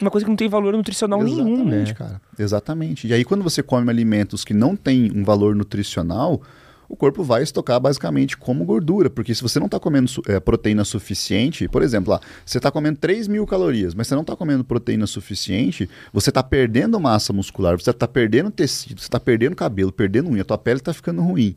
uma 0.00 0.10
coisa 0.10 0.24
que 0.24 0.30
não 0.30 0.36
tem 0.36 0.48
valor 0.48 0.74
nutricional 0.74 1.20
Exatamente, 1.22 1.44
nenhum, 1.44 1.64
né? 1.64 1.94
cara. 1.94 2.20
Exatamente. 2.38 3.06
E 3.06 3.14
aí 3.14 3.24
quando 3.24 3.42
você 3.42 3.62
come 3.62 3.90
alimentos 3.90 4.44
que 4.44 4.52
não 4.52 4.76
têm 4.76 5.10
um 5.14 5.24
valor 5.24 5.56
nutricional, 5.56 6.42
o 6.88 6.96
corpo 6.96 7.22
vai 7.22 7.42
estocar 7.42 7.80
basicamente 7.80 8.36
como 8.36 8.64
gordura, 8.64 9.10
porque 9.10 9.34
se 9.34 9.42
você 9.42 9.58
não 9.58 9.66
está 9.66 9.78
comendo 9.78 10.10
é, 10.26 10.38
proteína 10.38 10.84
suficiente, 10.84 11.68
por 11.68 11.82
exemplo, 11.82 12.12
lá, 12.12 12.20
você 12.44 12.58
está 12.58 12.70
comendo 12.70 12.98
3 12.98 13.28
mil 13.28 13.46
calorias, 13.46 13.94
mas 13.94 14.06
você 14.06 14.14
não 14.14 14.22
está 14.22 14.36
comendo 14.36 14.64
proteína 14.64 15.06
suficiente, 15.06 15.88
você 16.12 16.30
está 16.30 16.42
perdendo 16.42 16.98
massa 17.00 17.32
muscular, 17.32 17.78
você 17.78 17.90
está 17.90 18.06
perdendo 18.06 18.50
tecido, 18.50 19.00
você 19.00 19.06
está 19.06 19.18
perdendo 19.18 19.56
cabelo, 19.56 19.92
perdendo 19.92 20.30
unha, 20.30 20.44
tua 20.44 20.58
pele 20.58 20.80
está 20.80 20.92
ficando 20.92 21.22
ruim. 21.22 21.56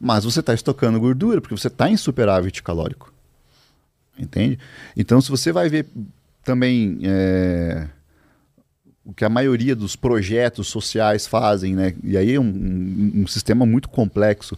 Mas 0.00 0.24
você 0.24 0.40
está 0.40 0.54
estocando 0.54 1.00
gordura, 1.00 1.40
porque 1.40 1.56
você 1.56 1.68
está 1.68 1.90
em 1.90 1.96
superávit 1.96 2.62
calórico. 2.62 3.12
Entende? 4.18 4.58
Então, 4.96 5.20
se 5.20 5.30
você 5.30 5.50
vai 5.50 5.68
ver 5.68 5.86
também 6.44 6.98
é, 7.02 7.88
o 9.08 9.14
que 9.14 9.24
a 9.24 9.28
maioria 9.30 9.74
dos 9.74 9.96
projetos 9.96 10.68
sociais 10.68 11.26
fazem, 11.26 11.74
né? 11.74 11.94
E 12.04 12.14
aí 12.14 12.34
é 12.34 12.38
um, 12.38 12.44
um, 12.44 13.22
um 13.22 13.26
sistema 13.26 13.64
muito 13.64 13.88
complexo, 13.88 14.54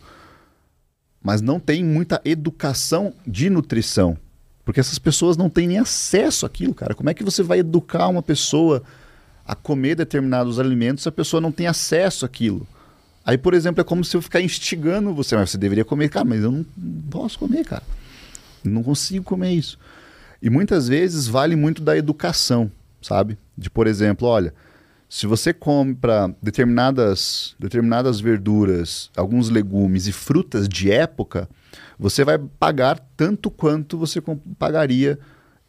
mas 1.22 1.40
não 1.40 1.60
tem 1.60 1.84
muita 1.84 2.20
educação 2.24 3.14
de 3.24 3.48
nutrição. 3.48 4.18
Porque 4.64 4.80
essas 4.80 4.98
pessoas 4.98 5.36
não 5.36 5.48
têm 5.48 5.68
nem 5.68 5.78
acesso 5.78 6.44
àquilo, 6.44 6.74
cara. 6.74 6.96
Como 6.96 7.08
é 7.08 7.14
que 7.14 7.22
você 7.22 7.44
vai 7.44 7.60
educar 7.60 8.08
uma 8.08 8.24
pessoa 8.24 8.82
a 9.46 9.54
comer 9.54 9.94
determinados 9.94 10.58
alimentos 10.58 11.04
se 11.04 11.08
a 11.08 11.12
pessoa 11.12 11.40
não 11.40 11.52
tem 11.52 11.68
acesso 11.68 12.26
àquilo? 12.26 12.66
Aí, 13.24 13.38
por 13.38 13.54
exemplo, 13.54 13.80
é 13.80 13.84
como 13.84 14.04
se 14.04 14.16
eu 14.16 14.22
ficar 14.22 14.40
instigando 14.40 15.14
você, 15.14 15.36
mas 15.36 15.50
você 15.50 15.58
deveria 15.58 15.84
comer, 15.84 16.08
cara, 16.08 16.24
mas 16.24 16.42
eu 16.42 16.50
não 16.50 16.66
posso 17.08 17.38
comer, 17.38 17.64
cara. 17.64 17.84
não 18.64 18.82
consigo 18.82 19.24
comer 19.24 19.52
isso. 19.52 19.78
E 20.42 20.50
muitas 20.50 20.88
vezes 20.88 21.28
vale 21.28 21.54
muito 21.54 21.80
da 21.82 21.96
educação 21.96 22.68
sabe? 23.00 23.38
De, 23.56 23.70
por 23.70 23.86
exemplo, 23.86 24.26
olha, 24.28 24.54
se 25.08 25.26
você 25.26 25.52
compra 25.52 26.32
determinadas, 26.40 27.56
determinadas 27.58 28.20
verduras, 28.20 29.10
alguns 29.16 29.48
legumes 29.50 30.06
e 30.06 30.12
frutas 30.12 30.68
de 30.68 30.90
época, 30.90 31.48
você 31.98 32.24
vai 32.24 32.38
pagar 32.38 32.98
tanto 33.16 33.50
quanto 33.50 33.98
você 33.98 34.22
pagaria 34.58 35.18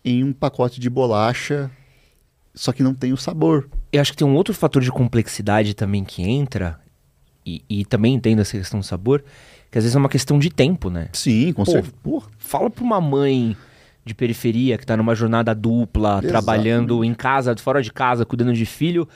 em 0.06 0.24
um 0.24 0.32
pacote 0.32 0.80
de 0.80 0.90
bolacha, 0.90 1.72
só 2.54 2.72
que 2.72 2.84
não 2.84 2.94
tem 2.94 3.14
o 3.14 3.18
sabor. 3.18 3.68
Eu 3.92 4.02
acho 4.02 4.12
que 4.12 4.18
tem 4.18 4.28
um 4.28 4.36
outro 4.36 4.54
fator 4.54 4.82
de 4.82 4.92
complexidade 4.92 5.74
também 5.74 6.04
que 6.04 6.22
entra, 6.22 6.80
e, 7.46 7.64
e 7.68 7.86
também 7.86 8.14
entendo 8.14 8.42
essa 8.42 8.58
questão 8.58 8.80
do 8.80 8.86
sabor, 8.86 9.24
que 9.72 9.78
às 9.78 9.84
vezes 9.84 9.96
é 9.96 10.00
uma 10.00 10.10
questão 10.10 10.38
de 10.38 10.50
tempo, 10.50 10.90
né? 10.90 11.10
Sim, 11.14 11.52
com 11.54 11.66
certeza. 11.66 11.94
Fala 12.38 12.70
pra 12.70 12.84
uma 12.84 13.02
mãe 13.02 13.58
de 14.04 14.16
periferia 14.16 14.78
que 14.78 14.84
está 14.84 14.98
numa 14.98 15.14
jornada 15.14 15.54
dupla, 15.54 16.10
Exatamente. 16.10 16.32
trabalhando 16.32 17.04
em 17.04 17.14
casa, 17.14 17.56
fora 17.58 17.82
de 17.82 17.92
casa, 17.92 18.26
cuidando 18.26 18.54
de 18.54 18.66
filho, 18.66 19.08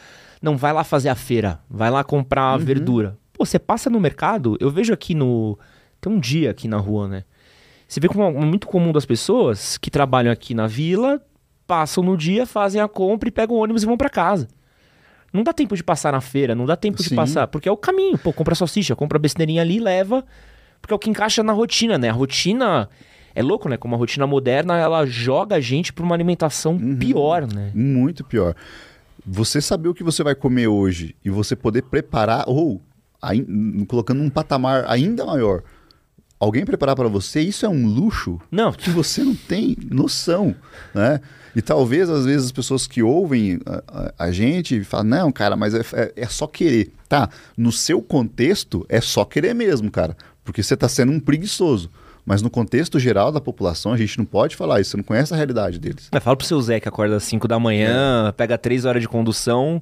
não 0.42 0.56
vai 0.56 0.72
lá 0.72 0.84
fazer 0.84 1.10
a 1.10 1.16
feira, 1.16 1.60
vai 1.70 1.90
lá 1.90 2.04
comprar 2.04 2.58
uhum. 2.58 2.64
verdura. 2.64 3.18
Pô, 3.34 3.46
você 3.46 3.58
passa 3.58 3.90
no 3.90 4.00
mercado, 4.00 4.58
eu 4.60 4.70
vejo 4.70 4.94
aqui 4.94 5.16
no. 5.16 5.58
Tem 6.00 6.12
um 6.12 6.20
dia 6.20 6.52
aqui 6.52 6.68
na 6.68 6.78
rua, 6.78 7.08
né? 7.08 7.24
Você 7.88 8.00
vê 8.00 8.08
como 8.08 8.24
é 8.24 8.32
muito 8.46 8.68
comum 8.68 8.92
das 8.92 9.06
pessoas 9.06 9.78
que 9.78 9.92
trabalham 9.92 10.32
aqui 10.32 10.54
na 10.54 10.68
vila, 10.68 11.22
passam 11.68 12.04
no 12.04 12.18
dia, 12.18 12.46
fazem 12.46 12.82
a 12.82 12.88
compra 12.88 13.30
e 13.30 13.32
pegam 13.32 13.56
o 13.56 13.60
ônibus 13.60 13.84
e 13.84 13.86
vão 13.86 13.98
para 13.98 14.10
casa. 14.10 14.48
Não 15.32 15.44
dá 15.44 15.52
tempo 15.52 15.76
de 15.76 15.84
passar 15.84 16.14
na 16.14 16.22
feira, 16.22 16.56
não 16.56 16.66
dá 16.66 16.76
tempo 16.76 17.02
Sim. 17.02 17.10
de 17.10 17.16
passar, 17.16 17.48
porque 17.48 17.68
é 17.68 17.72
o 17.72 17.78
caminho. 17.78 18.18
Pô, 18.18 18.32
compra 18.32 18.56
salsicha, 18.56 18.96
compra 18.96 19.20
besteirinha 19.20 19.62
ali, 19.62 19.80
leva, 19.80 20.24
porque 20.82 20.94
é 20.94 20.96
o 20.96 21.00
que 21.00 21.10
encaixa 21.10 21.44
na 21.44 21.52
rotina, 21.52 21.98
né? 21.98 22.10
A 22.10 22.14
rotina 22.14 22.90
é 23.36 23.44
louco, 23.44 23.68
né? 23.68 23.76
Como 23.76 23.94
a 23.94 23.98
rotina 23.98 24.26
moderna, 24.26 24.78
ela 24.78 25.06
joga 25.06 25.58
a 25.58 25.60
gente 25.60 25.92
para 25.92 26.04
uma 26.04 26.16
alimentação 26.16 26.74
uhum. 26.74 26.96
pior, 26.96 27.46
né? 27.46 27.70
Muito 27.76 28.24
pior. 28.24 28.56
Você 29.26 29.60
saber 29.60 29.90
o 29.90 29.94
que 29.94 30.04
você 30.04 30.24
vai 30.24 30.34
comer 30.34 30.68
hoje 30.68 31.16
e 31.24 31.30
você 31.30 31.56
poder 31.56 31.84
preparar, 31.84 32.46
ou 32.48 32.82
colocando 33.88 34.22
um 34.22 34.30
patamar 34.30 34.86
ainda 34.88 35.26
maior, 35.26 35.64
alguém 36.40 36.64
preparar 36.64 36.96
para 36.96 37.08
você, 37.08 37.42
isso 37.42 37.66
é 37.66 37.70
um 37.70 37.88
luxo 37.88 38.40
não. 38.52 38.72
que 38.72 38.90
você 38.90 39.24
não 39.24 39.36
tem 39.36 39.76
noção, 39.90 40.56
né? 40.94 41.20
E 41.56 41.62
talvez, 41.62 42.10
às 42.10 42.26
vezes, 42.26 42.48
as 42.48 42.52
pessoas 42.52 42.86
que 42.86 43.02
ouvem 43.02 43.60
a, 43.66 43.84
a, 43.88 44.26
a 44.26 44.32
gente 44.32 44.84
falam, 44.84 45.06
não, 45.06 45.32
cara, 45.32 45.56
mas 45.56 45.74
é, 45.74 45.82
é, 45.94 46.14
é, 46.18 46.28
só 46.28 46.48
querer. 46.48 46.92
Tá, 47.08 47.30
no 47.56 47.72
seu 47.72 48.02
contexto, 48.02 48.86
é 48.90 49.00
só 49.00 49.24
querer 49.24 49.56
mesmo, 49.56 49.90
cara. 49.90 50.18
Porque 50.44 50.62
você 50.62 50.74
está 50.74 50.90
sendo 50.90 51.14
um 51.14 51.20
preguiçoso. 51.20 51.90
Mas 52.26 52.42
no 52.42 52.50
contexto 52.50 53.00
geral 53.00 53.32
da 53.32 53.40
população, 53.40 53.94
a 53.94 53.98
gente 53.98 54.18
não 54.18 54.26
pode 54.26 54.56
falar 54.56 54.82
isso, 54.82 54.92
você 54.92 54.98
não 54.98 55.04
conhece 55.04 55.34
a 55.34 55.38
realidade 55.38 55.78
deles. 55.78 56.10
É, 56.12 56.20
fala 56.20 56.36
pro 56.36 56.46
seu 56.46 56.60
Zé 56.60 56.80
que 56.80 56.90
acorda 56.90 57.18
às 57.18 57.24
5 57.24 57.48
da 57.48 57.60
manhã, 57.60 58.30
é. 58.30 58.32
pega 58.32 58.58
3 58.58 58.86
horas 58.86 59.02
de 59.02 59.08
condução, 59.08 59.82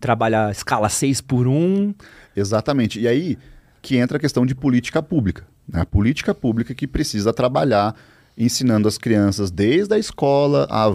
trabalha 0.00 0.50
escala 0.50 0.88
6 0.88 1.20
por 1.20 1.46
1. 1.46 1.94
Exatamente. 2.34 2.98
E 2.98 3.06
aí 3.06 3.38
que 3.82 3.96
entra 3.96 4.16
a 4.16 4.20
questão 4.20 4.46
de 4.46 4.54
política 4.54 5.02
pública. 5.02 5.46
Né? 5.68 5.80
A 5.80 5.86
política 5.86 6.34
pública 6.34 6.74
que 6.74 6.86
precisa 6.86 7.32
trabalhar 7.32 7.94
ensinando 8.36 8.88
as 8.88 8.98
crianças 8.98 9.50
desde 9.50 9.94
a 9.94 9.98
escola 9.98 10.66
a 10.70 10.92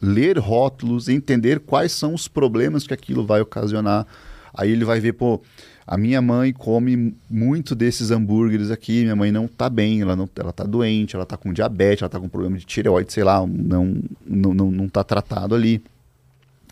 ler 0.00 0.38
rótulos, 0.38 1.08
entender 1.08 1.60
quais 1.60 1.90
são 1.92 2.14
os 2.14 2.28
problemas 2.28 2.86
que 2.86 2.94
aquilo 2.94 3.26
vai 3.26 3.40
ocasionar. 3.40 4.06
Aí 4.52 4.70
ele 4.70 4.84
vai 4.84 5.00
ver, 5.00 5.14
pô, 5.14 5.40
a 5.86 5.98
minha 5.98 6.22
mãe 6.22 6.52
come 6.52 7.14
muito 7.28 7.74
desses 7.74 8.10
hambúrgueres 8.10 8.70
aqui, 8.70 9.02
minha 9.02 9.16
mãe 9.16 9.30
não 9.30 9.46
tá 9.46 9.68
bem, 9.68 10.00
ela 10.00 10.16
não 10.16 10.28
ela 10.36 10.52
tá 10.52 10.64
doente, 10.64 11.14
ela 11.14 11.26
tá 11.26 11.36
com 11.36 11.52
diabetes, 11.52 12.02
ela 12.02 12.08
tá 12.08 12.18
com 12.18 12.28
problema 12.28 12.56
de 12.56 12.64
tireoide, 12.64 13.12
sei 13.12 13.24
lá, 13.24 13.46
não, 13.46 14.02
não, 14.26 14.54
não, 14.54 14.70
não 14.70 14.88
tá 14.88 15.04
tratado 15.04 15.54
ali. 15.54 15.82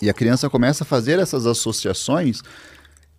E 0.01 0.09
a 0.09 0.15
criança 0.15 0.49
começa 0.49 0.83
a 0.83 0.87
fazer 0.87 1.19
essas 1.19 1.47
associações 1.47 2.43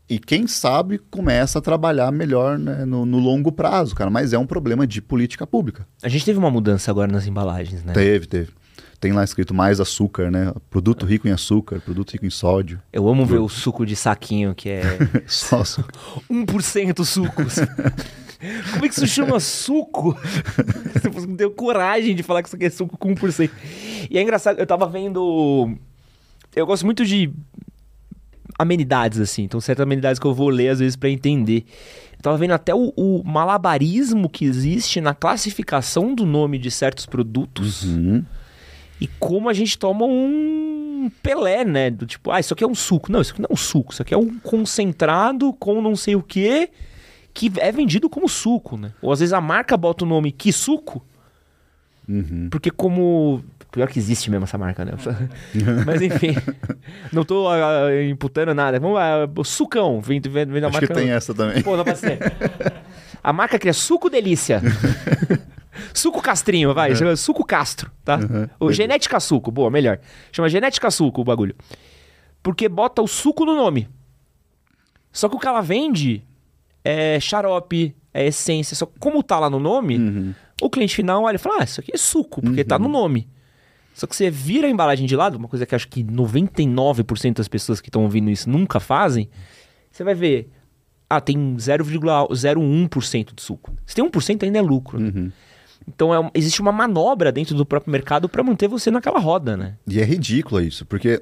e 0.09 0.19
quem 0.19 0.47
sabe 0.47 0.97
começa 0.97 1.59
a 1.59 1.61
trabalhar 1.61 2.11
melhor 2.11 2.57
né, 2.57 2.83
no, 2.85 3.05
no, 3.05 3.19
longo 3.19 3.51
prazo, 3.51 3.95
cara. 3.95 4.09
Mas 4.09 4.33
é 4.33 4.37
um 4.37 4.45
problema 4.45 4.85
de 4.85 5.01
política 5.01 5.47
pública. 5.47 5.87
A 6.01 6.09
gente 6.09 6.25
teve 6.25 6.37
uma 6.37 6.51
mudança 6.51 6.91
agora 6.91 7.09
nas 7.09 7.25
embalagens, 7.25 7.83
né? 7.83 7.93
Teve, 7.93 8.27
teve 8.27 8.51
tem 9.03 9.11
lá 9.11 9.21
escrito 9.21 9.53
mais 9.53 9.81
açúcar, 9.81 10.31
né? 10.31 10.53
Produto 10.69 11.05
rico 11.05 11.27
em 11.27 11.31
açúcar, 11.31 11.81
produto 11.81 12.11
rico 12.11 12.25
em 12.25 12.29
sódio. 12.29 12.81
Eu 12.93 13.05
amo 13.09 13.25
ver 13.25 13.39
o 13.39 13.49
suco 13.49 13.85
de 13.85 13.97
saquinho, 13.97 14.55
que 14.55 14.69
é. 14.69 14.81
Só 15.27 15.59
açúcar. 15.59 15.91
1% 16.31 17.03
suco. 17.03 17.43
Como 18.71 18.85
é 18.85 18.87
que 18.87 18.95
isso 18.95 19.05
chama 19.05 19.41
suco? 19.41 20.17
Você 21.11 21.27
deu 21.27 21.51
coragem 21.51 22.15
de 22.15 22.23
falar 22.23 22.41
que 22.41 22.47
isso 22.47 22.55
aqui 22.55 22.65
é 22.65 22.69
suco 22.69 22.97
com 22.97 23.13
1%. 23.13 23.49
E 24.09 24.17
é 24.17 24.21
engraçado, 24.21 24.57
eu 24.57 24.65
tava 24.65 24.87
vendo. 24.87 25.75
Eu 26.55 26.65
gosto 26.65 26.85
muito 26.85 27.05
de 27.05 27.29
amenidades, 28.57 29.19
assim. 29.19 29.43
Então, 29.43 29.59
certas 29.59 29.83
amenidades 29.83 30.17
que 30.17 30.25
eu 30.25 30.33
vou 30.33 30.47
ler 30.47 30.69
às 30.69 30.79
vezes 30.79 30.95
para 30.95 31.09
entender. 31.09 31.65
Eu 32.13 32.21
tava 32.21 32.37
vendo 32.37 32.51
até 32.51 32.73
o, 32.73 32.93
o, 32.95 33.21
malabarismo 33.25 34.29
que 34.29 34.45
existe 34.45 35.01
na 35.01 35.13
classificação 35.13 36.15
do 36.15 36.25
nome 36.25 36.57
de 36.57 36.71
certos 36.71 37.05
produtos. 37.05 37.83
Uhum 37.83 38.23
e 38.99 39.07
como 39.19 39.49
a 39.49 39.53
gente 39.53 39.77
toma 39.77 40.05
um 40.05 41.11
Pelé, 41.21 41.65
né? 41.65 41.89
Do 41.89 42.05
tipo, 42.05 42.31
ah, 42.31 42.39
isso 42.39 42.53
aqui 42.53 42.63
é 42.63 42.67
um 42.67 42.75
suco. 42.75 43.11
Não, 43.11 43.21
isso 43.21 43.31
aqui 43.31 43.41
não 43.41 43.49
é 43.49 43.53
um 43.53 43.57
suco. 43.57 43.91
Isso 43.91 44.01
aqui 44.01 44.13
é 44.13 44.17
um 44.17 44.39
concentrado 44.39 45.51
com 45.53 45.81
não 45.81 45.95
sei 45.95 46.15
o 46.15 46.23
que 46.23 46.69
que 47.33 47.51
é 47.57 47.71
vendido 47.71 48.09
como 48.09 48.29
suco, 48.29 48.77
né? 48.77 48.91
Ou 49.01 49.11
às 49.11 49.19
vezes 49.19 49.33
a 49.33 49.41
marca 49.41 49.75
bota 49.75 50.05
o 50.05 50.07
nome 50.07 50.31
que 50.31 50.53
suco. 50.53 51.03
Uhum. 52.07 52.47
Porque 52.51 52.69
como... 52.69 53.43
Pior 53.71 53.87
que 53.87 53.97
existe 53.97 54.29
mesmo 54.29 54.43
essa 54.43 54.55
marca, 54.55 54.85
né? 54.85 54.91
Mas 55.83 55.99
enfim, 55.99 56.35
não 57.11 57.25
tô 57.25 57.49
uh, 57.49 58.03
imputando 58.07 58.53
nada. 58.53 58.79
Vamos 58.79 58.97
lá, 58.97 59.25
uh, 59.25 59.43
sucão, 59.43 59.99
vem, 59.99 60.21
vem, 60.21 60.45
vem 60.45 60.61
da 60.61 60.67
Acho 60.67 60.75
marca... 60.75 60.87
que 60.87 60.93
tem 60.93 61.09
essa 61.09 61.33
também. 61.33 61.63
Pô, 61.63 61.75
não 61.75 61.83
pode 61.83 61.97
ser. 61.97 62.19
A 63.23 63.33
marca 63.33 63.57
cria 63.57 63.73
Suco 63.73 64.11
Delícia. 64.11 64.61
Suco 65.93 66.21
Castrinho, 66.21 66.73
vai. 66.73 66.95
Chama 66.95 67.15
Suco 67.15 67.43
Castro, 67.45 67.91
tá? 68.03 68.17
Uhum. 68.17 68.49
O 68.59 68.71
Genética 68.71 69.19
Suco, 69.19 69.51
boa, 69.51 69.69
melhor. 69.69 69.99
Chama 70.31 70.49
Genética 70.49 70.91
Suco 70.91 71.21
o 71.21 71.23
bagulho. 71.23 71.55
Porque 72.41 72.67
bota 72.67 73.01
o 73.01 73.07
suco 73.07 73.45
no 73.45 73.55
nome. 73.55 73.87
Só 75.11 75.29
que 75.29 75.35
o 75.35 75.39
que 75.39 75.47
ela 75.47 75.61
vende 75.61 76.23
é 76.83 77.19
xarope, 77.19 77.95
é 78.13 78.27
essência. 78.27 78.75
Só 78.75 78.85
que 78.85 78.99
como 78.99 79.23
tá 79.23 79.39
lá 79.39 79.49
no 79.49 79.59
nome, 79.59 79.97
uhum. 79.97 80.33
o 80.61 80.69
cliente 80.69 80.95
final 80.95 81.23
olha 81.23 81.35
e 81.35 81.39
fala: 81.39 81.61
Ah, 81.61 81.63
isso 81.63 81.79
aqui 81.79 81.91
é 81.93 81.97
suco, 81.97 82.41
porque 82.41 82.61
uhum. 82.61 82.67
tá 82.67 82.77
no 82.77 82.85
uhum. 82.85 82.91
nome. 82.91 83.27
Só 83.93 84.07
que 84.07 84.15
você 84.15 84.29
vira 84.29 84.67
a 84.67 84.69
embalagem 84.69 85.05
de 85.05 85.15
lado, 85.15 85.37
uma 85.37 85.47
coisa 85.47 85.65
que 85.65 85.75
acho 85.75 85.87
que 85.87 86.03
99% 86.03 87.37
das 87.37 87.47
pessoas 87.47 87.79
que 87.79 87.89
estão 87.89 88.03
ouvindo 88.03 88.29
isso 88.29 88.49
nunca 88.49 88.79
fazem. 88.79 89.29
Você 89.91 90.03
vai 90.03 90.15
ver, 90.15 90.49
ah, 91.07 91.21
tem 91.21 91.55
0,01% 91.55 93.35
de 93.35 93.41
suco. 93.41 93.71
Se 93.85 93.93
tem 93.93 94.03
1% 94.03 94.43
ainda 94.43 94.57
é 94.57 94.61
lucro. 94.61 94.99
Né? 94.99 95.11
Uhum. 95.15 95.31
Então 95.87 96.13
é, 96.13 96.31
existe 96.33 96.61
uma 96.61 96.71
manobra 96.71 97.31
dentro 97.31 97.55
do 97.55 97.65
próprio 97.65 97.91
mercado 97.91 98.29
para 98.29 98.43
manter 98.43 98.67
você 98.67 98.89
naquela 98.89 99.19
roda, 99.19 99.57
né? 99.57 99.75
E 99.87 99.99
é 99.99 100.03
ridículo 100.03 100.61
isso, 100.61 100.85
porque 100.85 101.21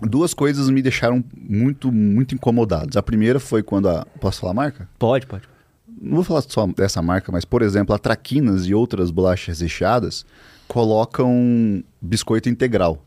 duas 0.00 0.34
coisas 0.34 0.68
me 0.70 0.82
deixaram 0.82 1.22
muito, 1.36 1.92
muito 1.92 2.34
incomodados. 2.34 2.96
A 2.96 3.02
primeira 3.02 3.38
foi 3.38 3.62
quando 3.62 3.88
a. 3.88 4.06
Posso 4.20 4.40
falar 4.40 4.52
a 4.52 4.54
marca? 4.54 4.88
Pode, 4.98 5.26
pode. 5.26 5.44
Não 6.00 6.16
vou 6.16 6.24
falar 6.24 6.42
só 6.42 6.66
dessa 6.66 7.00
marca, 7.00 7.30
mas, 7.30 7.44
por 7.44 7.62
exemplo, 7.62 7.94
a 7.94 7.98
Traquinas 7.98 8.66
e 8.66 8.74
outras 8.74 9.10
bolachas 9.10 9.60
recheadas 9.60 10.26
colocam 10.66 11.82
biscoito 12.00 12.48
integral 12.48 13.02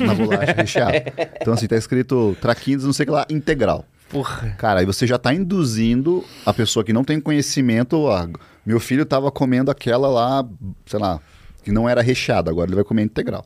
na 0.00 0.14
bolacha 0.14 0.52
recheada. 0.52 1.04
Então, 1.40 1.54
assim, 1.54 1.66
tá 1.66 1.76
escrito 1.76 2.36
Traquinas, 2.40 2.84
não 2.84 2.92
sei 2.92 3.04
o 3.04 3.06
que 3.06 3.12
lá, 3.12 3.26
integral. 3.28 3.84
Porra. 4.08 4.54
Cara, 4.58 4.80
aí 4.80 4.86
você 4.86 5.06
já 5.06 5.18
tá 5.18 5.34
induzindo 5.34 6.24
a 6.46 6.52
pessoa 6.52 6.84
que 6.84 6.92
não 6.92 7.04
tem 7.04 7.20
conhecimento. 7.20 8.08
A... 8.08 8.28
Meu 8.64 8.80
filho 8.80 9.04
tava 9.04 9.30
comendo 9.30 9.70
aquela 9.70 10.08
lá, 10.08 10.46
sei 10.86 10.98
lá, 10.98 11.20
que 11.62 11.70
não 11.70 11.88
era 11.88 12.02
recheada, 12.02 12.50
agora 12.50 12.68
ele 12.68 12.76
vai 12.76 12.84
comer 12.84 13.02
integral. 13.02 13.44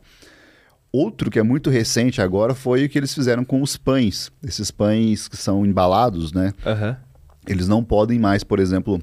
Outro 0.91 1.29
que 1.29 1.37
é 1.37 1.43
muito 1.43 1.69
recente 1.69 2.21
agora 2.21 2.55
foi 2.55 2.85
o 2.85 2.89
que 2.89 2.97
eles 2.97 3.13
fizeram 3.13 3.45
com 3.45 3.61
os 3.61 3.77
pães. 3.77 4.31
Esses 4.43 4.71
pães 4.71 5.27
que 5.27 5.37
são 5.37 5.65
embalados, 5.65 6.33
né? 6.33 6.53
Aham. 6.65 6.97
Eles 7.47 7.67
não 7.67 7.83
podem 7.83 8.19
mais, 8.19 8.43
por 8.43 8.59
exemplo, 8.59 9.01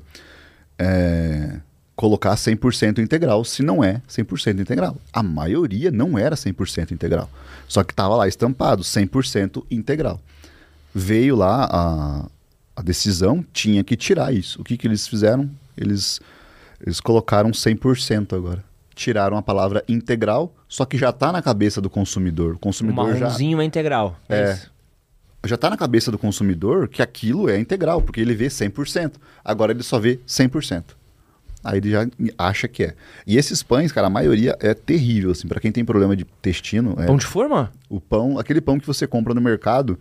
é, 0.78 1.60
colocar 1.94 2.34
100% 2.34 2.98
integral 2.98 3.44
se 3.44 3.62
não 3.62 3.82
é 3.82 4.02
100% 4.08 4.60
integral. 4.60 4.96
A 5.12 5.22
maioria 5.22 5.90
não 5.90 6.18
era 6.18 6.36
100% 6.36 6.92
integral. 6.92 7.30
Só 7.68 7.82
que 7.82 7.92
estava 7.92 8.14
lá 8.16 8.28
estampado 8.28 8.82
100% 8.82 9.64
integral. 9.70 10.20
Veio 10.94 11.36
lá 11.36 11.68
a, 11.70 12.26
a 12.76 12.82
decisão, 12.82 13.44
tinha 13.52 13.82
que 13.82 13.96
tirar 13.96 14.32
isso. 14.32 14.60
O 14.60 14.64
que, 14.64 14.76
que 14.76 14.86
eles 14.86 15.06
fizeram? 15.06 15.50
Eles, 15.76 16.20
eles 16.84 17.00
colocaram 17.00 17.50
100% 17.50 18.36
agora. 18.36 18.64
Tiraram 18.94 19.36
a 19.36 19.42
palavra 19.42 19.84
integral, 19.88 20.54
só 20.68 20.84
que 20.84 20.96
já 20.96 21.10
está 21.10 21.30
na 21.30 21.42
cabeça 21.42 21.80
do 21.80 21.90
consumidor. 21.90 22.52
O 22.52 22.56
O 22.56 22.58
consumidor 22.58 23.16
já 23.16 23.28
é 23.28 23.64
integral. 23.64 24.18
É. 24.28 24.52
isso. 24.52 24.72
já 25.44 25.54
está 25.54 25.68
na 25.68 25.76
cabeça 25.76 26.10
do 26.10 26.18
consumidor 26.18 26.88
que 26.88 27.02
aquilo 27.02 27.48
é 27.48 27.58
integral, 27.58 28.00
porque 28.00 28.20
ele 28.20 28.34
vê 28.34 28.46
100%. 28.46 29.14
Agora 29.44 29.72
ele 29.72 29.82
só 29.82 29.98
vê 29.98 30.18
100%. 30.26 30.84
Aí 31.66 31.78
ele 31.78 31.90
já 31.90 32.06
acha 32.38 32.68
que 32.68 32.84
é. 32.84 32.94
E 33.26 33.36
esses 33.36 33.60
pães, 33.60 33.90
cara, 33.90 34.06
a 34.06 34.10
maioria 34.10 34.56
é 34.60 34.72
terrível, 34.72 35.32
assim, 35.32 35.48
para 35.48 35.60
quem 35.60 35.72
tem 35.72 35.84
problema 35.84 36.16
de 36.16 36.22
intestino. 36.22 36.94
É, 36.96 37.06
Pão 37.06 37.16
de 37.16 37.26
forma? 37.26 37.72
O 37.88 38.00
pão, 38.00 38.38
aquele 38.38 38.60
pão 38.60 38.78
que 38.78 38.86
você 38.86 39.04
compra 39.04 39.34
no 39.34 39.40
mercado, 39.40 39.98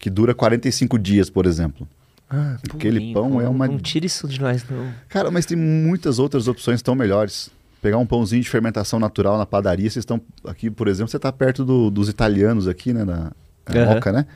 que 0.00 0.10
dura 0.10 0.34
45 0.34 0.98
dias, 0.98 1.30
por 1.30 1.46
exemplo. 1.46 1.86
Ah, 2.28 2.56
Aquele 2.74 2.98
purinho, 2.98 3.14
pão 3.14 3.40
é 3.40 3.48
uma- 3.48 3.68
Não 3.68 3.78
tira 3.78 4.04
isso 4.06 4.26
de 4.26 4.40
nós, 4.40 4.64
não. 4.68 4.92
Cara, 5.08 5.30
mas 5.30 5.46
tem 5.46 5.56
muitas 5.56 6.18
outras 6.18 6.48
opções 6.48 6.82
tão 6.82 6.94
melhores. 6.94 7.50
Pegar 7.80 7.98
um 7.98 8.06
pãozinho 8.06 8.42
de 8.42 8.48
fermentação 8.48 8.98
natural 8.98 9.38
na 9.38 9.46
padaria, 9.46 9.88
vocês 9.88 10.02
estão 10.02 10.20
aqui, 10.44 10.68
por 10.70 10.88
exemplo, 10.88 11.08
você 11.10 11.18
está 11.18 11.30
perto 11.30 11.64
do- 11.64 11.90
dos 11.90 12.08
italianos 12.08 12.66
aqui, 12.66 12.92
né, 12.92 13.04
na, 13.04 13.30
na 13.68 13.80
Aham. 13.82 13.94
Moca, 13.94 14.10
né? 14.12 14.26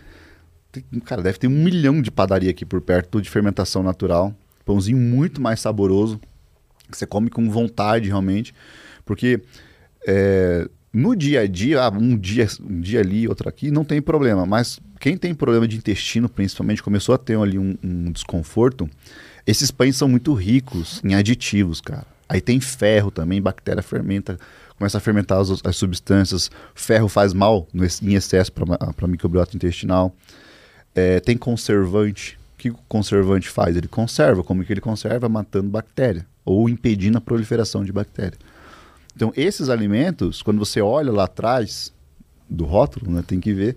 Tem- 0.70 0.84
cara, 1.04 1.20
deve 1.20 1.38
ter 1.38 1.48
um 1.48 1.50
milhão 1.64 2.00
de 2.00 2.12
padaria 2.12 2.50
aqui 2.50 2.64
por 2.64 2.80
perto, 2.80 3.08
tudo 3.08 3.22
de 3.22 3.30
fermentação 3.30 3.82
natural. 3.82 4.32
Pãozinho 4.64 4.96
muito 4.98 5.40
mais 5.40 5.58
saboroso, 5.60 6.20
que 6.90 6.96
você 6.96 7.06
come 7.06 7.28
com 7.28 7.50
vontade 7.50 8.06
realmente, 8.08 8.54
porque 9.04 9.40
é, 10.06 10.68
no 10.92 11.16
dia 11.16 11.40
a 11.40 11.46
dia, 11.48 11.82
ah, 11.82 11.88
um 11.90 12.16
dia, 12.16 12.46
um 12.60 12.80
dia 12.80 13.00
ali, 13.00 13.26
outro 13.26 13.48
aqui, 13.48 13.70
não 13.70 13.84
tem 13.84 14.00
problema. 14.00 14.46
Mas 14.46 14.78
quem 15.00 15.16
tem 15.16 15.34
problema 15.34 15.66
de 15.66 15.78
intestino, 15.78 16.28
principalmente, 16.28 16.82
começou 16.82 17.14
a 17.14 17.18
ter 17.18 17.38
ali 17.38 17.58
um, 17.58 17.76
um 17.82 18.12
desconforto. 18.12 18.88
Esses 19.46 19.70
pães 19.70 19.96
são 19.96 20.06
muito 20.06 20.34
ricos 20.34 21.00
em 21.02 21.14
aditivos, 21.14 21.80
cara. 21.80 22.06
Aí 22.28 22.40
tem 22.40 22.60
ferro 22.60 23.10
também, 23.10 23.40
bactéria 23.40 23.82
fermenta, 23.82 24.38
começa 24.76 24.98
a 24.98 25.00
fermentar 25.00 25.40
as, 25.40 25.50
as 25.64 25.74
substâncias. 25.74 26.50
Ferro 26.74 27.08
faz 27.08 27.32
mal 27.32 27.66
no 27.72 27.82
em 27.84 28.14
excesso 28.14 28.52
para 28.52 28.76
a 28.78 29.06
microbiota 29.08 29.56
intestinal. 29.56 30.14
É, 30.94 31.18
tem 31.18 31.36
conservante. 31.36 32.38
O 32.54 32.58
que 32.58 32.68
o 32.68 32.78
conservante 32.86 33.48
faz? 33.48 33.76
Ele 33.76 33.88
conserva. 33.88 34.44
Como 34.44 34.62
que 34.64 34.72
ele 34.72 34.82
conserva? 34.82 35.30
Matando 35.30 35.70
bactéria 35.70 36.26
ou 36.44 36.68
impedindo 36.68 37.16
a 37.16 37.20
proliferação 37.22 37.84
de 37.84 37.90
bactéria. 37.90 38.38
Então, 39.16 39.32
esses 39.34 39.70
alimentos, 39.70 40.42
quando 40.42 40.58
você 40.58 40.80
olha 40.80 41.10
lá 41.10 41.24
atrás 41.24 41.90
do 42.48 42.64
rótulo, 42.64 43.10
né, 43.10 43.24
tem 43.26 43.40
que 43.40 43.52
ver, 43.52 43.76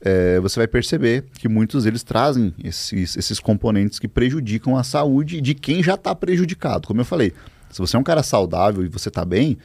é, 0.00 0.40
você 0.40 0.60
vai 0.60 0.66
perceber 0.66 1.26
que 1.34 1.48
muitos 1.48 1.84
deles 1.84 2.02
trazem 2.02 2.54
esses, 2.62 3.16
esses 3.16 3.38
componentes 3.38 3.98
que 3.98 4.08
prejudicam 4.08 4.76
a 4.76 4.82
saúde 4.82 5.40
de 5.40 5.54
quem 5.54 5.82
já 5.82 5.94
está 5.94 6.14
prejudicado. 6.14 6.86
Como 6.86 7.00
eu 7.00 7.04
falei, 7.04 7.32
se 7.70 7.78
você 7.78 7.96
é 7.96 7.98
um 7.98 8.04
cara 8.04 8.22
saudável 8.22 8.84
e 8.84 8.88
você 8.88 9.08
está 9.08 9.24
bem, 9.24 9.58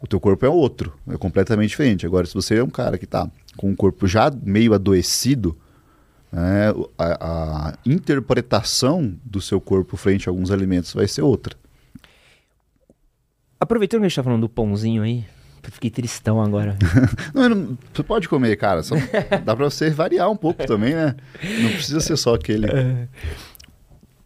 o 0.00 0.06
teu 0.06 0.18
corpo 0.18 0.44
é 0.44 0.48
outro, 0.48 0.92
é 1.08 1.16
completamente 1.16 1.70
diferente. 1.70 2.06
Agora, 2.06 2.26
se 2.26 2.34
você 2.34 2.56
é 2.56 2.64
um 2.64 2.70
cara 2.70 2.98
que 2.98 3.04
está 3.04 3.30
com 3.56 3.70
o 3.70 3.76
corpo 3.76 4.06
já 4.06 4.32
meio 4.42 4.74
adoecido, 4.74 5.56
né, 6.32 6.70
a, 6.98 7.68
a 7.68 7.78
interpretação 7.86 9.14
do 9.24 9.40
seu 9.40 9.60
corpo 9.60 9.96
frente 9.96 10.28
a 10.28 10.32
alguns 10.32 10.50
alimentos 10.50 10.92
vai 10.92 11.06
ser 11.06 11.22
outra. 11.22 11.56
Aproveitando 13.60 14.00
que 14.00 14.06
a 14.06 14.08
gente 14.08 14.16
tá 14.16 14.22
falando 14.22 14.42
do 14.42 14.48
pãozinho 14.48 15.02
aí, 15.02 15.24
fiquei 15.70 15.90
tristão 15.90 16.40
agora. 16.42 16.76
Não, 17.34 17.48
não- 17.48 17.78
você 17.92 18.02
pode 18.02 18.28
comer, 18.28 18.56
cara. 18.56 18.82
Só 18.82 18.94
dá 19.44 19.54
pra 19.56 19.64
você 19.70 19.90
variar 19.90 20.30
um 20.30 20.36
pouco 20.36 20.66
também, 20.66 20.94
né? 20.94 21.14
Não 21.62 21.70
precisa 21.70 22.00
ser 22.00 22.16
só 22.16 22.34
aquele. 22.34 22.66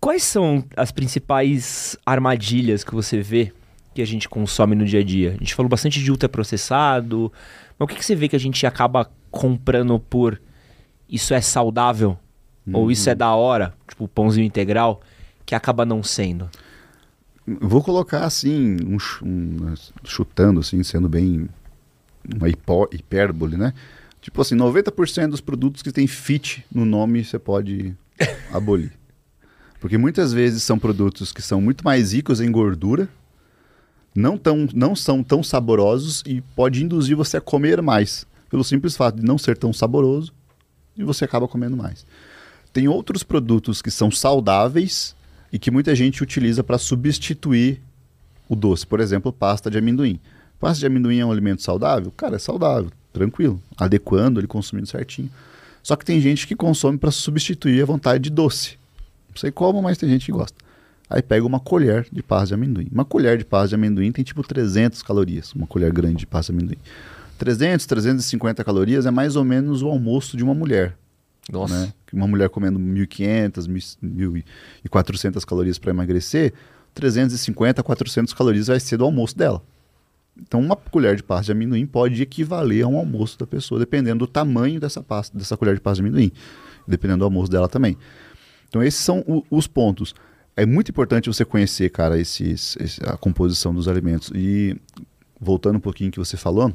Quais 0.01 0.23
são 0.23 0.65
as 0.77 0.93
principais 0.93 1.97
armadilhas 2.07 2.85
que 2.85 2.95
você 2.95 3.21
vê 3.21 3.53
que 3.95 4.01
a 4.01 4.07
gente 4.07 4.29
consome 4.29 4.75
no 4.77 4.85
dia 4.85 5.01
a 5.01 5.05
dia? 5.05 5.31
A 5.31 5.39
gente 5.39 5.55
falou 5.55 5.69
bastante 5.69 6.03
de 6.03 6.11
ultraprocessado, 6.11 7.33
mas 7.79 7.85
o 7.85 7.89
que, 7.89 7.97
que 7.97 8.05
você 8.05 8.15
vê 8.15 8.29
que 8.29 8.37
a 8.37 8.41
gente 8.41 8.65
acaba 8.67 9.11
comprando 9.31 9.99
por 9.99 10.41
isso 11.09 11.35
é 11.35 11.41
saudável? 11.41 12.17
Ou 12.73 12.91
isso 12.91 13.09
é 13.09 13.15
da 13.15 13.35
hora? 13.35 13.73
Tipo, 13.89 14.07
pãozinho 14.07 14.45
integral, 14.47 15.01
que 15.47 15.55
acaba 15.55 15.87
não 15.87 16.03
sendo. 16.03 16.51
Vou 17.61 17.83
colocar 17.83 18.25
assim, 18.25 18.77
um, 18.85 18.99
um- 19.27 19.75
chutando, 20.05 20.61
assim, 20.61 20.83
sendo 20.83 21.09
bem 21.09 21.49
uma 22.37 22.49
hipérbole, 22.49 23.57
né? 23.57 23.73
Tipo 24.21 24.43
assim, 24.43 24.55
90% 24.57 25.31
dos 25.31 25.41
produtos 25.41 25.83
que 25.83 25.93
tem 25.93 26.07
fit 26.07 26.65
no 26.73 26.85
nome 26.85 27.25
você 27.25 27.39
pode 27.39 27.95
abolir. 28.53 28.93
Porque 29.81 29.97
muitas 29.97 30.33
vezes 30.33 30.63
são 30.63 30.79
produtos 30.79 31.33
que 31.33 31.41
são 31.41 31.61
muito 31.61 31.85
mais 31.85 32.13
ricos 32.13 32.41
em 32.41 32.51
gordura, 32.51 33.09
não, 34.15 34.37
tão, 34.37 34.67
não 34.75 34.97
são 34.97 35.23
tão 35.23 35.43
saborosos 35.43 36.23
e 36.27 36.41
pode 36.41 36.83
induzir 36.83 37.17
você 37.17 37.37
a 37.37 37.41
comer 37.41 37.81
mais. 37.81 38.27
Pelo 38.51 38.65
simples 38.65 38.97
fato 38.97 39.17
de 39.17 39.25
não 39.25 39.39
ser 39.39 39.57
tão 39.57 39.73
saboroso 39.73 40.33
e 40.97 41.05
você 41.05 41.25
acaba 41.25 41.47
comendo 41.47 41.77
mais. 41.77 42.05
Tem 42.73 42.89
outros 42.89 43.23
produtos 43.23 43.81
que 43.81 43.91
são 43.91 44.11
saudáveis 44.11 45.15
e 45.53 45.59
que 45.59 45.71
muita 45.71 45.95
gente 45.95 46.23
utiliza 46.23 46.63
para 46.63 46.79
substituir 46.79 47.81
o 48.49 48.57
doce. 48.57 48.87
Por 48.87 49.01
exemplo, 49.01 49.33
pasta 49.33 49.71
de 49.71 49.79
amendoim. 49.79 50.19
Pasta 50.59 50.81
de 50.81 50.87
amendoim 50.87 51.19
é 51.19 51.27
um 51.27 51.31
alimento 51.31 51.63
saudável? 51.63 52.13
Cara, 52.17 52.37
é 52.37 52.39
saudável, 52.39 52.91
tranquilo, 53.13 53.61
adequando 53.77 54.41
ele, 54.41 54.47
consumindo 54.47 54.87
certinho. 54.87 55.31
Só 55.83 55.97
que 55.97 56.05
tem 56.05 56.21
gente 56.21 56.47
que 56.47 56.57
consome 56.57 56.99
para 56.99 57.11
substituir 57.11 57.83
a 57.83 57.87
vontade 57.87 58.25
de 58.25 58.31
doce. 58.31 58.77
Não 59.31 59.37
sei 59.37 59.51
como, 59.51 59.81
mas 59.83 59.97
tem 59.97 60.09
gente 60.09 60.27
que 60.27 60.33
gosta. 60.33 60.57
Aí 61.09 61.23
pega 61.23 61.47
uma 61.47 61.61
colher 61.61 62.07
de 62.13 62.23
pasta 62.23 62.49
de 62.49 62.55
amendoim. 62.55 62.89
Uma 62.93 63.05
colher 63.05 63.39
de 63.39 63.45
pasta 63.45 63.69
de 63.69 63.75
amendoim 63.75 64.13
tem 64.13 64.25
tipo 64.25 64.43
300 64.43 65.03
calorias, 65.03 65.53
uma 65.55 65.67
colher 65.67 65.93
grande 65.93 66.17
de 66.17 66.27
pasta 66.27 66.53
de 66.53 66.59
amendoim. 66.59 66.79
300, 67.39 67.87
350 67.87 68.65
calorias 68.65 69.07
é 69.07 69.11
mais 69.11 69.37
ou 69.37 69.45
menos 69.45 69.81
o 69.81 69.89
almoço 69.89 70.37
de 70.37 70.43
uma 70.43 70.55
mulher 70.55 70.97
Nossa. 71.51 71.87
né? 71.87 71.93
Uma 72.13 72.27
mulher 72.27 72.49
comendo 72.49 72.79
1.500, 72.79 73.67
1.400 74.85 75.45
calorias 75.45 75.79
para 75.79 75.91
emagrecer, 75.91 76.53
350, 76.95 77.83
400 77.83 78.33
calorias 78.35 78.67
vai 78.67 78.81
ser 78.81 78.97
do 78.97 79.05
almoço 79.05 79.37
dela. 79.37 79.63
Então, 80.41 80.61
uma 80.61 80.77
colher 80.77 81.17
de 81.17 81.23
pasta 81.23 81.47
de 81.47 81.53
amendoim 81.53 81.85
pode 81.87 82.23
equivaler 82.23 82.85
a 82.85 82.89
um 82.89 82.97
almoço 82.97 83.39
da 83.39 83.47
pessoa, 83.47 83.79
dependendo 83.81 84.21
do 84.21 84.27
tamanho 84.27 84.79
dessa 84.79 85.03
pasta, 85.03 85.37
dessa 85.37 85.57
colher 85.57 85.75
de 85.75 85.81
pasta 85.81 86.03
de 86.03 86.09
amendoim, 86.09 86.31
dependendo 86.87 87.19
do 87.21 87.25
almoço 87.25 87.51
dela 87.51 87.69
também. 87.69 87.97
Então, 88.69 88.83
esses 88.83 89.01
são 89.01 89.25
o- 89.27 89.45
os 89.51 89.67
pontos. 89.67 90.15
É 90.57 90.65
muito 90.65 90.91
importante 90.91 91.29
você 91.29 91.45
conhecer, 91.45 91.91
cara, 91.91 92.19
esses, 92.19 92.77
esse- 92.81 93.01
a 93.05 93.17
composição 93.17 93.75
dos 93.75 93.89
alimentos. 93.89 94.31
E 94.35 94.77
voltando 95.41 95.77
um 95.77 95.81
pouquinho 95.81 96.11
que 96.11 96.19
você 96.19 96.37
falou, 96.37 96.73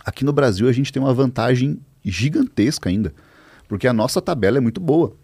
aqui 0.00 0.24
no 0.24 0.32
Brasil 0.32 0.66
a 0.68 0.72
gente 0.72 0.92
tem 0.92 1.02
uma 1.02 1.12
vantagem 1.12 1.78
gigantesca 2.04 2.88
ainda, 2.88 3.12
porque 3.68 3.86
a 3.86 3.92
nossa 3.92 4.20
tabela 4.20 4.58
é 4.58 4.60
muito 4.60 4.80
boa. 4.80 5.14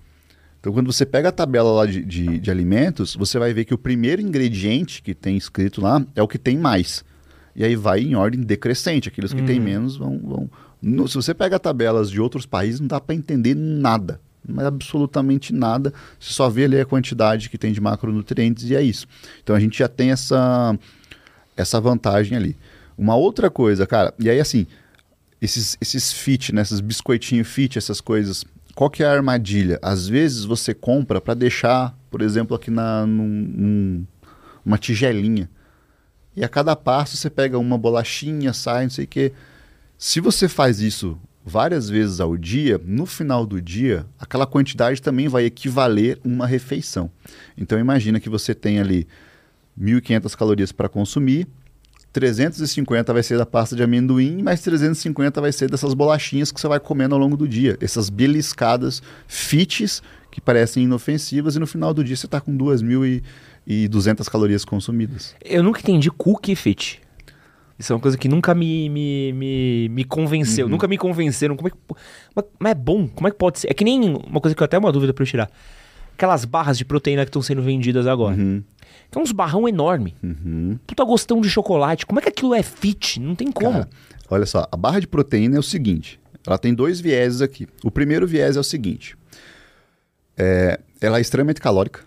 Então, 0.60 0.72
quando 0.72 0.90
você 0.92 1.04
pega 1.04 1.28
a 1.28 1.32
tabela 1.32 1.70
lá 1.72 1.86
de, 1.86 2.02
de, 2.04 2.38
de 2.38 2.50
alimentos, 2.50 3.14
você 3.16 3.38
vai 3.38 3.52
ver 3.52 3.64
que 3.64 3.74
o 3.74 3.78
primeiro 3.78 4.22
ingrediente 4.22 5.02
que 5.02 5.14
tem 5.14 5.36
escrito 5.36 5.80
lá 5.80 6.04
é 6.14 6.22
o 6.22 6.28
que 6.28 6.38
tem 6.38 6.56
mais. 6.56 7.04
E 7.54 7.62
aí 7.62 7.76
vai 7.76 8.00
em 8.00 8.14
ordem 8.14 8.40
decrescente. 8.40 9.08
Aqueles 9.08 9.32
que 9.32 9.42
têm 9.42 9.60
menos 9.60 9.96
vão. 9.96 10.18
vão... 10.18 10.50
No- 10.80 11.06
se 11.06 11.16
você 11.16 11.34
pega 11.34 11.58
tabelas 11.58 12.10
de 12.10 12.20
outros 12.20 12.46
países, 12.46 12.80
não 12.80 12.86
dá 12.86 13.00
para 13.00 13.14
entender 13.14 13.54
nada. 13.54 14.20
Mas 14.46 14.64
absolutamente 14.66 15.52
nada. 15.52 15.92
Você 16.18 16.32
só 16.32 16.48
vê 16.48 16.64
ali 16.64 16.80
a 16.80 16.84
quantidade 16.86 17.48
que 17.50 17.58
tem 17.58 17.72
de 17.72 17.80
macronutrientes 17.80 18.68
e 18.70 18.74
é 18.74 18.82
isso. 18.82 19.06
Então 19.42 19.54
a 19.54 19.60
gente 19.60 19.78
já 19.78 19.88
tem 19.88 20.10
essa, 20.10 20.78
essa 21.56 21.80
vantagem 21.80 22.36
ali. 22.36 22.56
Uma 22.96 23.16
outra 23.16 23.50
coisa, 23.50 23.86
cara, 23.86 24.14
e 24.18 24.30
aí 24.30 24.40
assim, 24.40 24.66
esses, 25.44 25.76
esses 25.80 26.12
fit, 26.12 26.54
né, 26.54 26.62
esses 26.62 26.80
fit, 27.44 27.76
essas 27.76 28.00
coisas, 28.00 28.44
qual 28.74 28.88
que 28.88 29.02
é 29.02 29.06
a 29.06 29.12
armadilha? 29.12 29.78
Às 29.82 30.08
vezes 30.08 30.44
você 30.44 30.72
compra 30.72 31.20
para 31.20 31.34
deixar, 31.34 31.96
por 32.10 32.22
exemplo, 32.22 32.56
aqui 32.56 32.70
na 32.70 33.04
num, 33.06 33.28
num, 33.28 34.06
uma 34.64 34.78
tigelinha. 34.78 35.50
E 36.34 36.42
a 36.42 36.48
cada 36.48 36.74
passo 36.74 37.16
você 37.16 37.28
pega 37.28 37.58
uma 37.58 37.76
bolachinha, 37.76 38.52
sai, 38.52 38.84
não 38.84 38.90
sei 38.90 39.04
o 39.04 39.08
quê. 39.08 39.32
Se 39.98 40.18
você 40.18 40.48
faz 40.48 40.80
isso 40.80 41.18
várias 41.44 41.90
vezes 41.90 42.20
ao 42.20 42.36
dia, 42.36 42.80
no 42.82 43.04
final 43.04 43.46
do 43.46 43.60
dia, 43.60 44.06
aquela 44.18 44.46
quantidade 44.46 45.02
também 45.02 45.28
vai 45.28 45.44
equivaler 45.44 46.18
uma 46.24 46.46
refeição. 46.46 47.10
Então 47.56 47.78
imagina 47.78 48.18
que 48.18 48.30
você 48.30 48.54
tem 48.54 48.80
ali 48.80 49.06
1.500 49.78 50.34
calorias 50.36 50.72
para 50.72 50.88
consumir, 50.88 51.46
350 52.14 53.12
vai 53.12 53.24
ser 53.24 53.36
da 53.36 53.44
pasta 53.44 53.74
de 53.74 53.82
amendoim, 53.82 54.40
mais 54.40 54.60
350 54.62 55.40
vai 55.40 55.50
ser 55.50 55.68
dessas 55.68 55.94
bolachinhas 55.94 56.52
que 56.52 56.60
você 56.60 56.68
vai 56.68 56.78
comendo 56.78 57.12
ao 57.12 57.20
longo 57.20 57.36
do 57.36 57.46
dia. 57.46 57.76
Essas 57.80 58.08
beliscadas 58.08 59.02
fits 59.26 60.00
que 60.30 60.40
parecem 60.40 60.84
inofensivas 60.84 61.56
e 61.56 61.58
no 61.58 61.66
final 61.66 61.92
do 61.92 62.04
dia 62.04 62.14
você 62.14 62.26
está 62.26 62.40
com 62.40 62.56
2.200 62.56 64.30
calorias 64.30 64.64
consumidas. 64.64 65.34
Eu 65.44 65.64
nunca 65.64 65.80
entendi 65.80 66.08
cookie 66.08 66.54
fit. 66.54 67.00
Isso 67.76 67.92
é 67.92 67.96
uma 67.96 68.00
coisa 68.00 68.16
que 68.16 68.28
nunca 68.28 68.54
me, 68.54 68.88
me, 68.88 69.32
me, 69.32 69.88
me 69.88 70.04
convenceu. 70.04 70.66
Uhum. 70.66 70.70
Nunca 70.70 70.86
me 70.86 70.96
convenceram. 70.96 71.56
Como 71.56 71.66
é 71.66 71.70
que, 71.72 71.76
mas 72.60 72.70
é 72.70 72.74
bom? 72.76 73.08
Como 73.08 73.26
é 73.26 73.30
que 73.32 73.36
pode 73.36 73.58
ser? 73.58 73.68
É 73.68 73.74
que 73.74 73.82
nem 73.82 74.14
uma 74.14 74.40
coisa 74.40 74.54
que 74.54 74.62
eu 74.62 74.64
até 74.64 74.78
uma 74.78 74.92
dúvida 74.92 75.12
para 75.12 75.24
eu 75.24 75.26
tirar. 75.26 75.50
Aquelas 76.14 76.44
barras 76.44 76.78
de 76.78 76.84
proteína 76.84 77.24
que 77.24 77.30
estão 77.30 77.42
sendo 77.42 77.60
vendidas 77.60 78.06
agora. 78.06 78.36
Uhum. 78.36 78.62
Que 79.14 79.18
é 79.18 79.22
uns 79.22 79.30
barrão 79.30 79.68
enorme. 79.68 80.16
Uhum. 80.20 80.76
Puta 80.84 81.04
gostão 81.04 81.40
de 81.40 81.48
chocolate. 81.48 82.04
Como 82.04 82.18
é 82.18 82.22
que 82.22 82.30
aquilo 82.30 82.52
é 82.52 82.64
fit? 82.64 83.20
Não 83.20 83.36
tem 83.36 83.52
como. 83.52 83.70
Cara, 83.70 83.88
olha 84.28 84.44
só, 84.44 84.66
a 84.72 84.76
barra 84.76 84.98
de 84.98 85.06
proteína 85.06 85.54
é 85.54 85.60
o 85.60 85.62
seguinte. 85.62 86.18
Ela 86.44 86.58
tem 86.58 86.74
dois 86.74 86.98
vieses 86.98 87.40
aqui. 87.40 87.68
O 87.84 87.92
primeiro 87.92 88.26
viés 88.26 88.56
é 88.56 88.60
o 88.60 88.64
seguinte. 88.64 89.16
É, 90.36 90.80
ela 91.00 91.18
é 91.18 91.20
extremamente 91.20 91.60
calórica 91.60 92.00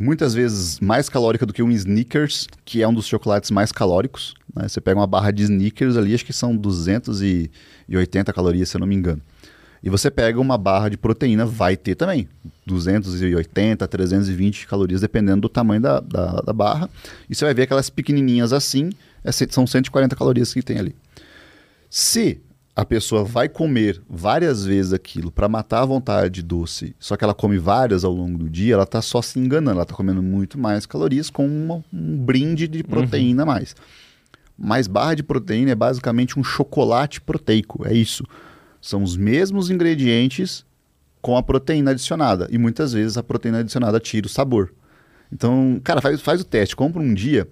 muitas 0.00 0.32
vezes 0.32 0.80
mais 0.80 1.10
calórica 1.10 1.44
do 1.44 1.52
que 1.52 1.62
um 1.62 1.70
Snickers, 1.70 2.46
que 2.64 2.82
é 2.82 2.88
um 2.88 2.94
dos 2.94 3.06
chocolates 3.06 3.50
mais 3.50 3.70
calóricos. 3.70 4.34
Né? 4.56 4.66
Você 4.66 4.80
pega 4.80 4.98
uma 4.98 5.06
barra 5.06 5.30
de 5.30 5.42
Snickers 5.42 5.96
ali, 5.98 6.14
acho 6.14 6.24
que 6.24 6.32
são 6.32 6.56
280 6.56 8.32
calorias, 8.32 8.70
se 8.70 8.76
eu 8.76 8.80
não 8.80 8.86
me 8.86 8.94
engano. 8.96 9.20
E 9.82 9.88
você 9.88 10.10
pega 10.10 10.38
uma 10.38 10.58
barra 10.58 10.90
de 10.90 10.96
proteína, 10.96 11.46
vai 11.46 11.76
ter 11.76 11.94
também 11.94 12.28
280, 12.66 13.86
320 13.88 14.66
calorias, 14.66 15.00
dependendo 15.00 15.42
do 15.42 15.48
tamanho 15.48 15.80
da, 15.80 16.00
da, 16.00 16.40
da 16.40 16.52
barra. 16.52 16.90
E 17.28 17.34
você 17.34 17.44
vai 17.44 17.54
ver 17.54 17.62
aquelas 17.62 17.88
pequenininhas 17.88 18.52
assim, 18.52 18.90
é, 19.24 19.32
são 19.32 19.66
140 19.66 20.14
calorias 20.14 20.52
que 20.52 20.62
tem 20.62 20.78
ali. 20.78 20.94
Se 21.88 22.40
a 22.74 22.84
pessoa 22.84 23.24
vai 23.24 23.48
comer 23.48 24.00
várias 24.08 24.64
vezes 24.64 24.92
aquilo 24.92 25.30
para 25.30 25.48
matar 25.48 25.82
a 25.82 25.86
vontade 25.86 26.42
doce, 26.42 26.94
só 26.98 27.16
que 27.16 27.24
ela 27.24 27.34
come 27.34 27.58
várias 27.58 28.04
ao 28.04 28.12
longo 28.12 28.38
do 28.38 28.48
dia, 28.48 28.74
ela 28.74 28.84
está 28.84 29.02
só 29.02 29.20
se 29.20 29.38
enganando, 29.38 29.72
ela 29.72 29.82
está 29.82 29.94
comendo 29.94 30.22
muito 30.22 30.58
mais 30.58 30.86
calorias 30.86 31.28
com 31.28 31.46
uma, 31.46 31.84
um 31.92 32.16
brinde 32.16 32.68
de 32.68 32.82
proteína 32.82 33.44
uhum. 33.44 33.50
a 33.50 33.54
mais. 33.54 33.74
Mas 34.56 34.86
barra 34.86 35.14
de 35.14 35.22
proteína 35.22 35.72
é 35.72 35.74
basicamente 35.74 36.38
um 36.38 36.44
chocolate 36.44 37.20
proteico, 37.20 37.86
é 37.86 37.94
isso. 37.94 38.24
São 38.80 39.02
os 39.02 39.16
mesmos 39.16 39.70
ingredientes 39.70 40.64
com 41.20 41.36
a 41.36 41.42
proteína 41.42 41.90
adicionada. 41.90 42.48
E 42.50 42.58
muitas 42.58 42.92
vezes 42.92 43.18
a 43.18 43.22
proteína 43.22 43.58
adicionada 43.58 44.00
tira 44.00 44.26
o 44.26 44.30
sabor. 44.30 44.72
Então, 45.32 45.80
cara, 45.84 46.00
faz, 46.00 46.20
faz 46.20 46.40
o 46.40 46.44
teste. 46.44 46.74
Compra 46.74 47.00
um 47.00 47.14
dia 47.14 47.46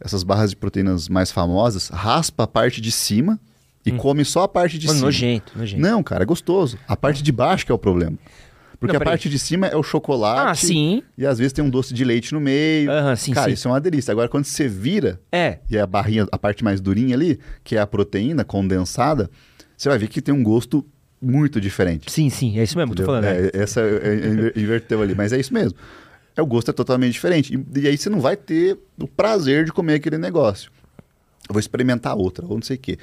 essas 0.00 0.22
barras 0.22 0.50
de 0.50 0.56
proteínas 0.56 1.08
mais 1.08 1.30
famosas, 1.30 1.88
raspa 1.88 2.44
a 2.44 2.46
parte 2.46 2.80
de 2.80 2.92
cima 2.92 3.40
e 3.86 3.92
hum. 3.92 3.96
come 3.96 4.24
só 4.24 4.42
a 4.42 4.48
parte 4.48 4.78
de 4.78 4.86
Mano, 4.86 4.98
cima. 4.98 5.06
Nojento, 5.06 5.52
nojento. 5.56 5.80
Não, 5.80 6.02
cara, 6.02 6.24
é 6.24 6.26
gostoso. 6.26 6.78
A 6.86 6.96
parte 6.96 7.22
de 7.22 7.32
baixo 7.32 7.64
que 7.64 7.72
é 7.72 7.74
o 7.74 7.78
problema. 7.78 8.18
Porque 8.78 8.92
não, 8.92 9.00
a 9.00 9.04
parte 9.04 9.30
de 9.30 9.38
cima 9.38 9.66
é 9.66 9.76
o 9.76 9.82
chocolate. 9.82 10.50
Ah, 10.50 10.54
sim. 10.54 11.02
E 11.16 11.24
às 11.24 11.38
vezes 11.38 11.54
tem 11.54 11.64
um 11.64 11.70
doce 11.70 11.94
de 11.94 12.04
leite 12.04 12.34
no 12.34 12.40
meio. 12.40 12.90
Aham, 12.90 13.16
sim, 13.16 13.32
Cara, 13.32 13.48
sim. 13.48 13.54
isso 13.54 13.66
é 13.66 13.70
uma 13.70 13.80
delícia. 13.80 14.12
Agora, 14.12 14.28
quando 14.28 14.44
você 14.44 14.68
vira, 14.68 15.18
é. 15.32 15.58
e 15.70 15.76
é 15.76 15.80
a 15.80 15.86
barrinha, 15.86 16.26
a 16.30 16.36
parte 16.36 16.62
mais 16.62 16.82
durinha 16.82 17.14
ali, 17.14 17.38
que 17.62 17.76
é 17.76 17.80
a 17.80 17.86
proteína 17.86 18.44
condensada, 18.44 19.30
você 19.76 19.88
vai 19.88 19.98
ver 19.98 20.08
que 20.08 20.22
tem 20.22 20.34
um 20.34 20.42
gosto 20.42 20.84
muito 21.20 21.60
diferente. 21.60 22.10
Sim, 22.10 22.28
sim, 22.28 22.58
é 22.58 22.62
isso 22.62 22.76
mesmo 22.76 22.94
que 22.94 23.02
eu 23.02 23.06
tô 23.06 23.12
falando. 23.12 23.24
É, 23.24 23.46
é. 23.46 23.50
Essa 23.54 23.80
é, 23.80 24.52
é, 24.54 24.60
inverteu 24.60 25.00
ali, 25.02 25.14
mas 25.14 25.32
é 25.32 25.40
isso 25.40 25.52
mesmo. 25.52 25.78
É, 26.36 26.42
o 26.42 26.46
gosto 26.46 26.70
é 26.70 26.74
totalmente 26.74 27.12
diferente. 27.12 27.54
E, 27.54 27.80
e 27.80 27.88
aí 27.88 27.96
você 27.96 28.10
não 28.10 28.20
vai 28.20 28.36
ter 28.36 28.78
o 28.98 29.06
prazer 29.06 29.64
de 29.64 29.72
comer 29.72 29.94
aquele 29.94 30.18
negócio. 30.18 30.70
Eu 31.48 31.52
vou 31.52 31.60
experimentar 31.60 32.16
outra, 32.16 32.44
ou 32.46 32.54
não 32.54 32.62
sei 32.62 32.76
o 32.76 32.80
quê. 32.80 32.98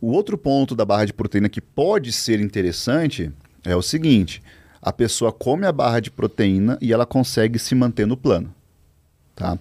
O 0.00 0.08
outro 0.12 0.38
ponto 0.38 0.76
da 0.76 0.84
barra 0.84 1.06
de 1.06 1.12
proteína 1.12 1.48
que 1.48 1.60
pode 1.60 2.12
ser 2.12 2.40
interessante 2.40 3.32
é 3.64 3.74
o 3.74 3.82
seguinte: 3.82 4.42
a 4.80 4.92
pessoa 4.92 5.32
come 5.32 5.66
a 5.66 5.72
barra 5.72 6.00
de 6.00 6.10
proteína 6.10 6.78
e 6.80 6.92
ela 6.92 7.06
consegue 7.06 7.58
se 7.58 7.74
manter 7.74 8.06
no 8.06 8.16
plano. 8.16 8.54
Tá? 9.34 9.58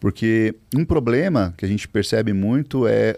Porque 0.00 0.54
um 0.76 0.84
problema 0.84 1.54
que 1.56 1.64
a 1.64 1.68
gente 1.68 1.88
percebe 1.88 2.32
muito 2.32 2.86
é 2.86 3.16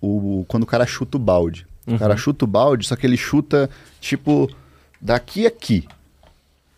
o, 0.00 0.44
quando 0.48 0.62
o 0.64 0.66
cara 0.66 0.86
chuta 0.86 1.16
o 1.16 1.20
balde. 1.20 1.66
Uhum. 1.86 1.96
O 1.96 1.98
cara 1.98 2.16
chuta 2.16 2.44
o 2.44 2.48
balde, 2.48 2.86
só 2.86 2.96
que 2.96 3.06
ele 3.06 3.16
chuta 3.16 3.68
tipo 4.00 4.50
daqui 5.00 5.44
a 5.44 5.48
aqui. 5.48 5.86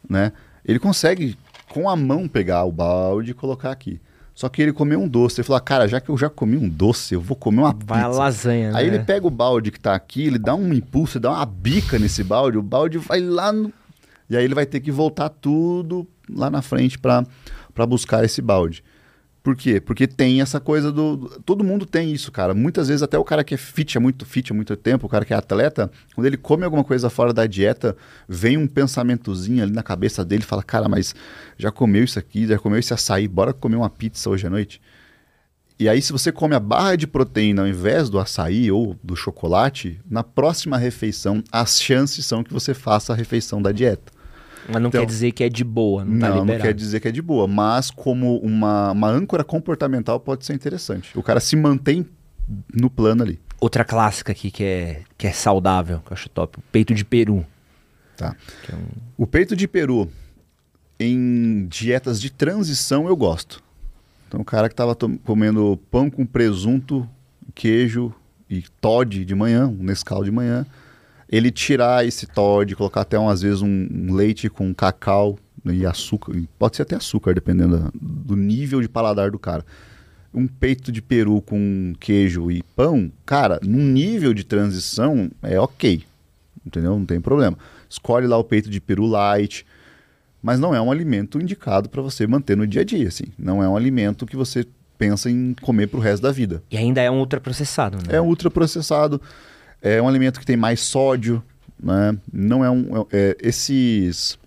Né? 0.09 0.32
Ele 0.65 0.78
consegue 0.78 1.36
com 1.69 1.89
a 1.89 1.97
mão 1.97 2.28
pegar 2.28 2.65
o 2.65 2.73
balde 2.73 3.31
e 3.31 3.35
colocar 3.35 3.70
aqui. 3.70 4.01
Só 4.35 4.49
que 4.49 4.62
ele 4.62 4.73
comeu 4.73 5.01
um 5.01 5.09
doce. 5.09 5.40
Ele 5.40 5.47
falou, 5.47 5.61
cara, 5.61 5.86
já 5.86 6.01
que 6.01 6.09
eu 6.09 6.16
já 6.16 6.31
comi 6.31 6.57
um 6.57 6.69
doce, 6.69 7.15
eu 7.15 7.20
vou 7.20 7.36
comer 7.36 7.61
uma 7.61 7.73
Vai 7.73 8.03
pizza. 8.03 8.05
a 8.05 8.09
lasanha, 8.09 8.73
Aí 8.74 8.90
né? 8.90 8.97
ele 8.97 9.05
pega 9.05 9.27
o 9.27 9.31
balde 9.31 9.70
que 9.70 9.78
tá 9.78 9.94
aqui, 9.94 10.27
ele 10.27 10.39
dá 10.39 10.55
um 10.55 10.73
impulso, 10.73 11.20
dá 11.20 11.31
uma 11.31 11.44
bica 11.47 11.99
nesse 11.99 12.24
balde, 12.24 12.57
o 12.59 12.62
balde 12.62 12.99
vai 12.99 13.20
lá 13.20 13.53
no... 13.53 13.73
E 14.31 14.36
aí 14.36 14.44
ele 14.44 14.55
vai 14.55 14.65
ter 14.65 14.81
que 14.81 14.90
voltar 14.90 15.28
tudo 15.28 16.07
lá 16.31 16.49
na 16.49 16.62
frente 16.62 16.99
para 16.99 17.27
buscar 17.86 18.24
esse 18.24 18.40
balde. 18.40 18.82
Por 19.43 19.56
quê? 19.56 19.81
Porque 19.81 20.06
tem 20.06 20.40
essa 20.40 20.60
coisa 20.60 20.93
do. 20.93 21.40
Todo 21.44 21.64
mundo 21.64 21.85
tem 21.85 22.12
isso, 22.12 22.31
cara. 22.31 22.55
Muitas 22.55 22.86
vezes, 22.86 23.02
até 23.02 23.19
o 23.19 23.24
cara 23.24 23.43
que 23.43 23.55
é 23.55 23.56
fit, 23.56 23.97
é 23.97 24.01
muito 24.01 24.24
fit 24.24 24.52
há 24.52 24.55
muito 24.55 24.77
tempo, 24.77 25.06
o 25.06 25.09
cara 25.09 25.24
que 25.24 25.35
é 25.35 25.36
atleta, 25.36 25.90
quando 26.14 26.27
ele 26.28 26.36
come 26.36 26.64
alguma 26.64 26.85
coisa 26.85 27.10
fora 27.10 27.32
da 27.32 27.44
dieta, 27.44 27.97
vem 28.28 28.56
um 28.56 28.69
pensamentozinho 28.69 29.64
ali 29.64 29.73
na 29.73 29.82
cabeça 29.82 30.24
dele 30.24 30.44
fala: 30.44 30.62
Cara, 30.62 30.89
mas 30.89 31.12
já 31.59 31.73
comeu 31.73 32.05
isso 32.05 32.20
aqui, 32.20 32.47
já 32.47 32.56
comeu 32.56 32.78
esse 32.78 32.94
açaí, 32.94 33.27
bora 33.27 33.52
comer 33.52 33.77
uma 33.77 33.90
pizza 33.90 34.31
hoje 34.31 34.47
à 34.47 34.51
noite. 34.51 34.81
E 35.77 35.89
aí, 35.89 36.01
se 36.01 36.12
você 36.12 36.31
come 36.31 36.55
a 36.55 36.60
barra 36.60 36.94
de 36.94 37.09
proteína 37.09 37.62
ao 37.62 37.69
invés 37.69 38.09
do 38.09 38.20
açaí 38.20 38.70
ou 38.70 38.97
do 39.02 39.16
chocolate, 39.16 40.01
na 40.09 40.23
próxima 40.23 40.78
refeição, 40.78 41.43
as 41.51 41.82
chances 41.82 42.24
são 42.24 42.44
que 42.44 42.52
você 42.52 42.73
faça 42.73 43.12
a 43.12 43.16
refeição 43.16 43.60
da 43.60 43.73
dieta. 43.73 44.12
Mas 44.68 44.80
não 44.80 44.89
então, 44.89 45.01
quer 45.01 45.06
dizer 45.06 45.32
que 45.32 45.43
é 45.44 45.48
de 45.48 45.64
boa, 45.64 46.05
não, 46.05 46.18
tá 46.18 46.28
não, 46.28 46.44
não 46.44 46.59
quer 46.59 46.72
dizer 46.72 47.01
que 47.01 47.09
é 47.09 47.12
de 47.12 47.22
boa, 47.22 47.48
mas 47.48 47.90
como 47.90 48.39
uma, 48.39 48.93
uma 48.93 49.09
âncora 49.09 49.43
comportamental 49.43 50.20
pode 50.20 50.44
ser 50.44 50.55
interessante. 50.55 51.18
O 51.18 51.22
cara 51.22 51.40
se 51.40 51.56
mantém 51.56 52.06
no 52.72 52.89
plano 52.89 53.22
ali. 53.22 53.40
Outra 53.60 53.84
clássica 53.84 54.32
aqui 54.32 54.51
que 54.51 54.64
é, 54.64 55.02
que 55.16 55.26
é 55.26 55.32
saudável, 55.32 56.01
que 56.05 56.12
eu 56.12 56.14
acho 56.14 56.28
top, 56.28 56.59
o 56.59 56.62
peito 56.70 56.94
de 56.94 57.05
peru. 57.05 57.44
Tá. 58.16 58.36
É 58.70 58.74
um... 58.74 58.86
O 59.16 59.26
peito 59.26 59.56
de 59.56 59.66
peru, 59.66 60.10
em 60.98 61.66
dietas 61.66 62.20
de 62.20 62.30
transição, 62.30 63.06
eu 63.06 63.16
gosto. 63.16 63.62
Então, 64.28 64.40
o 64.40 64.44
cara 64.44 64.68
que 64.68 64.72
estava 64.72 64.97
comendo 65.24 65.78
pão 65.90 66.09
com 66.09 66.24
presunto, 66.24 67.09
queijo 67.55 68.14
e 68.48 68.62
Todd 68.80 69.24
de 69.24 69.34
manhã, 69.34 69.66
um 69.66 69.82
Nescau 69.82 70.24
de 70.24 70.30
manhã, 70.30 70.66
ele 71.32 71.50
tirar 71.50 72.06
esse 72.06 72.26
Todd, 72.26 72.76
colocar 72.76 73.00
até 73.00 73.18
um, 73.18 73.26
às 73.26 73.40
vezes 73.40 73.62
um, 73.62 73.88
um, 73.90 74.12
leite 74.12 74.50
com 74.50 74.74
cacau 74.74 75.38
e 75.64 75.86
açúcar, 75.86 76.34
pode 76.59 76.76
ser 76.76 76.82
até 76.82 76.94
açúcar, 76.94 77.32
dependendo 77.32 77.90
do 77.94 78.36
nível 78.36 78.82
de 78.82 78.88
paladar 78.88 79.30
do 79.30 79.38
cara. 79.38 79.64
Um 80.34 80.46
peito 80.46 80.92
de 80.92 81.00
peru 81.00 81.40
com 81.40 81.94
queijo 81.98 82.50
e 82.50 82.62
pão, 82.76 83.10
cara, 83.24 83.59
num 83.62 83.82
nível 83.82 84.34
de 84.34 84.44
transição 84.44 85.30
é 85.42 85.59
ok, 85.59 86.04
entendeu? 86.66 86.98
Não 86.98 87.06
tem 87.06 87.20
problema. 87.20 87.56
Escolhe 87.88 88.26
lá 88.26 88.36
o 88.36 88.44
peito 88.44 88.68
de 88.68 88.80
peru 88.80 89.06
light, 89.06 89.64
mas 90.42 90.60
não 90.60 90.74
é 90.74 90.80
um 90.82 90.92
alimento 90.92 91.40
indicado 91.40 91.88
para 91.88 92.02
você 92.02 92.26
manter 92.26 92.56
no 92.56 92.66
dia 92.66 92.82
a 92.82 92.84
dia, 92.84 93.09
assim. 93.09 93.26
Não 93.38 93.62
é 93.62 93.68
um 93.68 93.76
alimento 93.76 94.26
que 94.26 94.36
você 94.36 94.66
pensa 94.98 95.30
em 95.30 95.54
comer 95.62 95.86
para 95.86 95.98
o 95.98 96.02
resto 96.02 96.22
da 96.22 96.32
vida. 96.32 96.62
E 96.70 96.76
ainda 96.76 97.00
é 97.00 97.10
um 97.10 97.18
ultraprocessado, 97.18 97.96
né? 97.96 98.16
É 98.16 98.20
um 98.20 98.26
ultraprocessado. 98.26 99.20
É 99.82 100.00
um 100.00 100.09
alimento 100.09 100.38
que 100.38 100.46
tem 100.46 100.56
mais 100.56 100.80
sódio, 100.80 101.42
né? 101.82 102.16
Não 102.32 102.64
é 102.64 102.70
um... 102.70 103.06
É, 103.12 103.36
esses... 103.40 104.38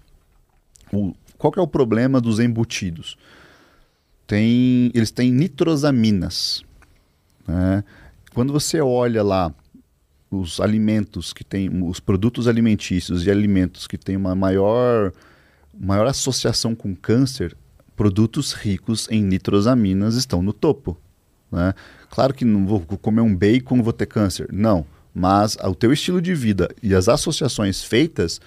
O, 0.94 1.14
qual 1.38 1.52
que 1.52 1.60
é 1.60 1.62
o 1.62 1.68
problema 1.68 2.22
dos 2.22 2.40
embutidos? 2.40 3.18
Tem, 4.26 4.92
eles 4.94 5.12
têm 5.12 5.32
nitrosaminas. 5.32 6.64
Né? 7.46 7.84
Quando 8.34 8.54
você 8.54 8.80
olha 8.80 9.22
lá 9.22 9.54
os 10.32 10.60
alimentos 10.60 11.34
que 11.34 11.44
têm, 11.44 11.70
os 11.84 12.00
produtos 12.00 12.48
alimentícios 12.48 13.26
e 13.26 13.32
alimentos 13.32 13.88
que 13.88 13.98
têm 13.98 14.16
uma 14.16 14.34
maior, 14.36 15.12
maior 15.78 16.08
associação 16.08 16.74
com 16.74 16.96
câncer, 16.96 17.56
produtos 17.96 18.54
ricos 18.54 19.08
em 19.12 19.24
nitrosaminas 19.24 20.16
estão 20.16 20.42
no 20.42 20.54
topo. 20.54 20.98
né? 21.52 21.74
Claro 22.10 22.34
que 22.34 22.44
não 22.44 22.66
vou 22.66 22.82
comer 22.82 23.22
um 23.22 23.36
bacon 23.36 23.82
vou 23.82 23.94
ter 23.94 24.06
câncer. 24.06 24.48
Não. 24.52 24.86
Mas 25.18 25.58
o 25.64 25.74
teu 25.74 25.94
estilo 25.94 26.22
de 26.22 26.36
vida 26.36 26.70
e 26.84 26.94
as 26.94 27.08
associações 27.08 27.82
feitas 27.82 28.42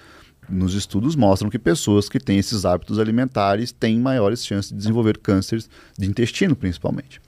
nos 0.47 0.75
estudos 0.75 1.15
mostram 1.15 1.49
que 1.49 1.57
pessoas 1.57 2.07
que 2.07 2.19
têm 2.19 2.37
esses 2.37 2.63
hábitos 2.63 2.99
alimentares 2.99 3.71
têm 3.71 3.99
maiores 3.99 4.45
chances 4.45 4.71
de 4.71 4.77
desenvolver 4.77 5.17
cânceres 5.17 5.67
de 5.97 6.07
intestino, 6.07 6.55
principalmente. 6.55 7.19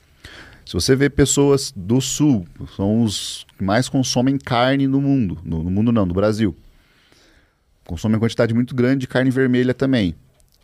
Se 0.63 0.73
você 0.73 0.95
vê 0.95 1.09
pessoas 1.09 1.73
do 1.75 1.99
sul, 1.99 2.47
são 2.75 3.03
os 3.03 3.47
que 3.57 3.63
mais 3.63 3.89
consomem 3.89 4.37
carne 4.37 4.87
no 4.87 5.01
mundo, 5.01 5.39
no, 5.43 5.63
no 5.63 5.71
mundo 5.71 5.91
não, 5.91 6.05
no 6.05 6.13
Brasil. 6.13 6.55
Consomem 7.85 8.15
uma 8.15 8.21
quantidade 8.21 8.53
muito 8.53 8.75
grande 8.75 9.01
de 9.01 9.07
carne 9.07 9.31
vermelha 9.31 9.73
também. 9.73 10.15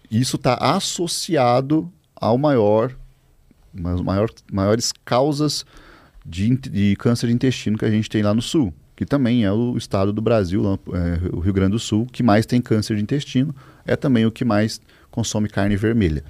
Isso 0.10 0.36
está 0.36 0.54
associado 0.54 1.92
ao 2.16 2.38
maior, 2.38 2.96
maior, 3.74 4.30
maiores 4.52 4.94
causas 5.04 5.66
de, 6.28 6.56
de 6.56 6.96
câncer 6.98 7.28
de 7.28 7.34
intestino 7.34 7.78
que 7.78 7.86
a 7.86 7.92
gente 7.92 8.10
tem 8.10 8.22
lá 8.22 8.34
no 8.34 8.42
sul 8.42 8.74
que 8.98 9.06
também 9.06 9.46
é 9.46 9.52
o 9.52 9.78
estado 9.78 10.12
do 10.12 10.24
Brasil, 10.24 10.64
é, 10.92 11.30
o 11.32 11.40
Rio 11.40 11.54
Grande 11.54 11.74
do 11.74 11.80
Sul, 11.80 12.08
que 12.12 12.24
mais 12.24 12.48
tem 12.48 12.60
câncer 12.60 12.98
de 12.98 13.04
intestino, 13.04 13.56
é 13.86 13.96
também 13.96 14.26
o 14.26 14.32
que 14.32 14.44
mais 14.44 14.82
consome 15.12 15.48
carne 15.48 15.76
vermelha. 15.76 16.24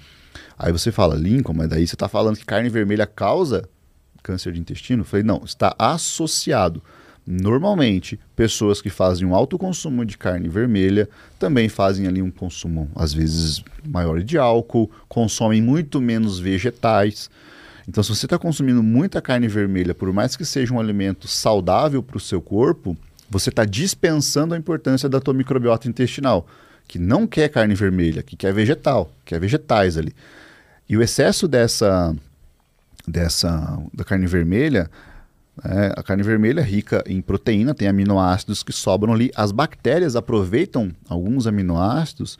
Aí 0.60 0.74
você 0.74 0.92
fala, 0.92 1.16
Lincoln, 1.16 1.54
mas 1.54 1.70
daí 1.70 1.88
você 1.88 1.96
está 1.96 2.10
falando 2.10 2.36
que 2.36 2.46
carne 2.46 2.68
vermelha 2.68 3.08
causa 3.08 3.70
câncer 4.22 4.52
de 4.52 4.60
intestino? 4.60 5.02
Eu 5.02 5.06
falei, 5.06 5.24
não, 5.24 5.42
está 5.46 5.74
associado. 5.80 6.84
Normalmente, 7.26 8.20
pessoas 8.36 8.82
que 8.82 8.90
fazem 8.90 9.26
um 9.26 9.34
alto 9.34 9.58
consumo 9.58 10.04
de 10.04 10.18
carne 10.18 10.50
vermelha 10.50 11.08
também 11.40 11.70
fazem 11.70 12.06
ali 12.06 12.22
um 12.22 12.32
consumo, 12.32 12.92
às 12.94 13.14
vezes, 13.14 13.64
maior 13.88 14.22
de 14.22 14.38
álcool, 14.38 14.92
consomem 15.08 15.62
muito 15.62 16.02
menos 16.02 16.38
vegetais. 16.38 17.30
Então, 17.88 18.04
se 18.04 18.10
você 18.10 18.26
está 18.26 18.38
consumindo 18.38 18.84
muita 18.84 19.22
carne 19.22 19.48
vermelha, 19.48 19.96
por 19.96 20.12
mais 20.12 20.36
que 20.36 20.44
seja 20.44 20.74
um 20.74 20.80
alimento 20.80 21.28
saudável 21.28 22.04
para 22.04 22.18
o 22.18 22.20
seu 22.20 22.42
corpo, 22.42 22.98
você 23.30 23.50
está 23.50 23.64
dispensando 23.64 24.54
a 24.54 24.58
importância 24.58 25.08
da 25.08 25.22
tua 25.22 25.34
microbiota 25.34 25.88
intestinal, 25.88 26.46
que 26.88 27.00
não 27.00 27.26
quer 27.26 27.50
carne 27.50 27.76
vermelha, 27.76 28.22
que 28.22 28.36
quer 28.36 28.54
vegetal, 28.54 29.12
quer 29.24 29.40
vegetais 29.40 29.98
ali. 29.98 30.14
E 30.90 30.98
o 30.98 31.02
excesso 31.02 31.48
dessa, 31.48 32.14
dessa 33.08 33.82
da 33.94 34.04
carne 34.04 34.28
vermelha, 34.28 34.90
é, 35.64 35.94
a 35.98 36.04
carne 36.04 36.24
vermelha 36.24 36.62
é 36.62 36.64
rica 36.64 37.04
em 37.08 37.22
proteína, 37.22 37.74
tem 37.74 37.88
aminoácidos 37.88 38.64
que 38.64 38.72
sobram 38.72 39.14
ali. 39.14 39.32
As 39.36 39.52
bactérias 39.52 40.16
aproveitam 40.16 40.92
alguns 41.10 41.48
aminoácidos 41.48 42.38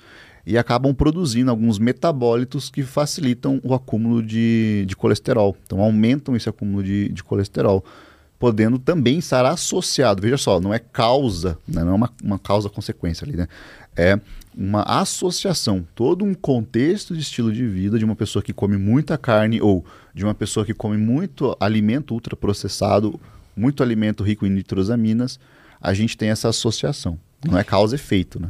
e 0.48 0.58
acabam 0.58 0.96
produzindo 0.96 1.52
alguns 1.52 1.78
metabólitos 1.78 2.70
que 2.70 2.82
facilitam 2.82 3.60
o 3.66 3.74
acúmulo 3.74 4.24
de, 4.24 4.86
de 4.88 4.96
colesterol. 4.96 5.58
Então, 5.66 5.82
aumentam 5.82 6.38
esse 6.38 6.48
acúmulo 6.48 6.82
de, 6.82 7.10
de 7.10 7.22
colesterol, 7.22 7.84
podendo 8.40 8.80
também 8.80 9.20
estar 9.20 9.46
associado. 9.46 10.22
Veja 10.22 10.38
só, 10.38 10.58
não 10.62 10.74
é 10.74 10.80
causa, 10.80 11.60
né? 11.68 11.84
não 11.84 11.92
é 11.92 11.96
uma, 11.96 12.14
uma 12.24 12.40
causa-consequência 12.40 13.26
ali, 13.26 13.36
né? 13.36 13.46
É 13.94 14.18
uma 14.56 14.84
associação, 14.84 15.86
todo 15.94 16.24
um 16.24 16.34
contexto 16.34 17.14
de 17.14 17.22
estilo 17.22 17.52
de 17.52 17.68
vida 17.68 18.00
de 18.00 18.06
uma 18.06 18.16
pessoa 18.16 18.42
que 18.42 18.54
come 18.54 18.78
muita 18.78 19.18
carne 19.18 19.62
ou 19.62 19.86
de 20.14 20.24
uma 20.24 20.34
pessoa 20.34 20.66
que 20.66 20.74
come 20.74 20.96
muito 20.96 21.58
alimento 21.60 22.14
ultraprocessado, 22.14 23.20
muito 23.54 23.84
alimento 23.84 24.24
rico 24.24 24.46
em 24.46 24.50
nitrosaminas, 24.50 25.42
a 25.82 25.94
gente 25.94 26.16
tem 26.16 26.30
essa 26.30 26.48
associação. 26.48 27.20
Não 27.46 27.58
é 27.58 27.66
causa 27.66 27.96
efeito, 27.96 28.40
né? 28.42 28.50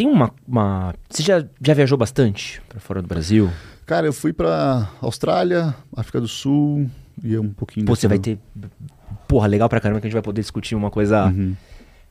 Tem 0.00 0.08
uma, 0.08 0.32
uma... 0.48 0.94
Você 1.10 1.22
já, 1.22 1.44
já 1.60 1.74
viajou 1.74 1.98
bastante 1.98 2.62
para 2.66 2.80
fora 2.80 3.02
do 3.02 3.06
Brasil? 3.06 3.50
Cara, 3.84 4.06
eu 4.06 4.14
fui 4.14 4.32
para 4.32 4.88
Austrália, 4.98 5.74
África 5.94 6.18
do 6.18 6.26
Sul 6.26 6.88
e 7.22 7.36
um 7.36 7.50
pouquinho... 7.50 7.84
Pô, 7.84 7.94
você 7.94 8.08
vai 8.08 8.18
ter... 8.18 8.38
Porra, 9.28 9.46
legal 9.46 9.68
pra 9.68 9.78
caramba 9.78 10.00
que 10.00 10.06
a 10.06 10.08
gente 10.08 10.14
vai 10.14 10.22
poder 10.22 10.40
discutir 10.40 10.74
uma 10.74 10.90
coisa 10.90 11.26
uhum. 11.26 11.54